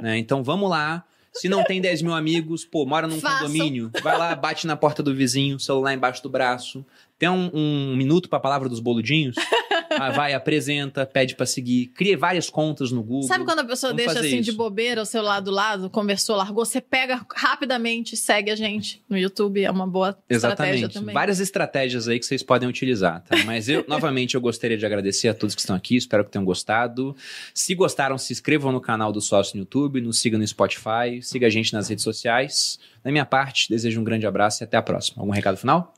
Né? 0.00 0.18
Então 0.18 0.42
vamos 0.42 0.70
lá. 0.70 1.04
Se 1.32 1.48
não 1.48 1.62
tem 1.62 1.80
10 1.80 2.02
mil 2.02 2.12
amigos, 2.12 2.64
pô, 2.64 2.84
mora 2.84 3.06
num 3.06 3.20
Façam. 3.20 3.46
condomínio, 3.46 3.90
vai 4.02 4.18
lá, 4.18 4.34
bate 4.34 4.66
na 4.66 4.76
porta 4.76 5.00
do 5.00 5.14
vizinho, 5.14 5.60
celular 5.60 5.94
embaixo 5.94 6.22
do 6.22 6.28
braço. 6.28 6.84
Tem 7.18 7.28
um, 7.28 7.50
um 7.54 7.96
minuto 7.96 8.28
para 8.28 8.38
a 8.38 8.40
palavra 8.40 8.68
dos 8.68 8.80
boludinhos? 8.80 9.36
Ah, 9.90 10.10
vai, 10.10 10.34
apresenta, 10.34 11.04
pede 11.04 11.34
pra 11.34 11.44
seguir, 11.44 11.88
cria 11.88 12.16
várias 12.16 12.48
contas 12.48 12.92
no 12.92 13.02
Google. 13.02 13.28
Sabe 13.28 13.44
quando 13.44 13.60
a 13.60 13.64
pessoa 13.64 13.92
Vamos 13.92 14.04
deixa 14.04 14.20
assim 14.20 14.40
de 14.40 14.50
isso. 14.50 14.56
bobeira 14.56 15.02
o 15.02 15.06
celular 15.06 15.40
do 15.40 15.50
lado, 15.50 15.90
conversou, 15.90 16.36
largou, 16.36 16.64
você 16.64 16.80
pega 16.80 17.24
rapidamente 17.34 18.16
segue 18.16 18.50
a 18.50 18.56
gente 18.56 19.02
no 19.08 19.18
YouTube. 19.18 19.62
É 19.62 19.70
uma 19.70 19.86
boa 19.86 20.16
estratégia 20.28 20.86
Exatamente. 20.86 20.94
também. 20.94 21.14
Várias 21.14 21.40
estratégias 21.40 22.08
aí 22.08 22.18
que 22.18 22.26
vocês 22.26 22.42
podem 22.42 22.68
utilizar, 22.68 23.22
tá? 23.22 23.36
Mas 23.44 23.68
eu, 23.68 23.84
novamente, 23.88 24.34
eu 24.34 24.40
gostaria 24.40 24.76
de 24.76 24.86
agradecer 24.86 25.28
a 25.28 25.34
todos 25.34 25.54
que 25.54 25.60
estão 25.60 25.74
aqui, 25.74 25.96
espero 25.96 26.24
que 26.24 26.30
tenham 26.30 26.44
gostado. 26.44 27.16
Se 27.52 27.74
gostaram, 27.74 28.16
se 28.16 28.32
inscrevam 28.32 28.72
no 28.72 28.80
canal 28.80 29.12
do 29.12 29.20
Sócio 29.20 29.56
no 29.56 29.62
YouTube, 29.62 30.00
nos 30.00 30.18
siga 30.20 30.38
no 30.38 30.46
Spotify, 30.46 31.20
siga 31.22 31.46
a 31.46 31.50
gente 31.50 31.72
nas 31.72 31.88
redes 31.88 32.04
sociais. 32.04 32.78
Da 33.02 33.10
minha 33.10 33.24
parte, 33.24 33.68
desejo 33.68 34.00
um 34.00 34.04
grande 34.04 34.26
abraço 34.26 34.62
e 34.62 34.64
até 34.64 34.76
a 34.76 34.82
próxima. 34.82 35.22
Algum 35.22 35.32
recado 35.32 35.56
final? 35.56 35.94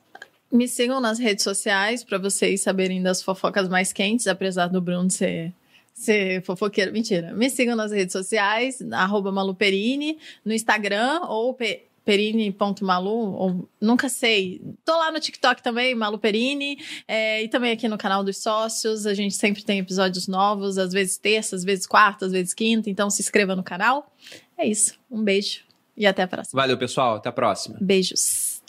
Me 0.53 0.69
sigam 0.69 1.01
nas 1.01 1.19
redes 1.19 1.43
sociais 1.43 2.05
para 2.05 2.19
vocês 2.19 2.61
saberem 2.61 3.03
das 3.03 3.23
fofocas 3.23 3.69
mais 3.69 3.93
quentes, 3.93 4.27
apesar 4.27 4.67
do 4.69 4.83
Bruno 4.83 5.11
ser, 5.11 5.53
ser 5.95 6.43
fofoqueiro. 6.43 6.93
Mentira. 6.93 7.33
Me 7.33 7.49
sigam 7.49 7.75
nas 7.75 7.91
redes 7.91 8.13
sociais, 8.13 8.83
arroba 8.93 9.33
maluperini, 9.33 10.19
no 10.45 10.53
Instagram 10.53 11.21
ou 11.27 11.55
pe- 11.55 11.87
perini.malu, 12.05 13.33
ou 13.35 13.69
nunca 13.81 14.09
sei. 14.11 14.61
Tô 14.85 14.93
lá 14.99 15.11
no 15.11 15.21
TikTok 15.21 15.63
também, 15.63 15.95
Malu 15.95 16.19
Perini, 16.19 16.77
é, 17.09 17.45
e 17.45 17.49
também 17.49 17.71
aqui 17.73 17.89
no 17.89 17.97
canal 17.97 18.23
dos 18.25 18.37
sócios. 18.43 19.07
A 19.07 19.15
gente 19.15 19.35
sempre 19.35 19.63
tem 19.65 19.79
episódios 19.79 20.27
novos, 20.29 20.77
às 20.79 20.93
vezes 20.93 21.17
terça, 21.17 21.57
às 21.57 21.65
vezes 21.65 21.87
quarta, 21.87 22.27
às 22.27 22.33
vezes 22.33 22.53
quinta, 22.53 22.91
então 22.91 23.09
se 23.09 23.23
inscreva 23.23 23.57
no 23.57 23.63
canal. 23.63 24.13
É 24.59 24.67
isso. 24.67 24.95
Um 25.11 25.23
beijo 25.23 25.61
e 25.97 26.05
até 26.07 26.23
a 26.23 26.29
próxima. 26.29 26.61
Valeu, 26.61 26.77
pessoal. 26.77 27.17
Até 27.17 27.29
a 27.29 27.33
próxima. 27.33 27.79
Beijos. 27.81 28.61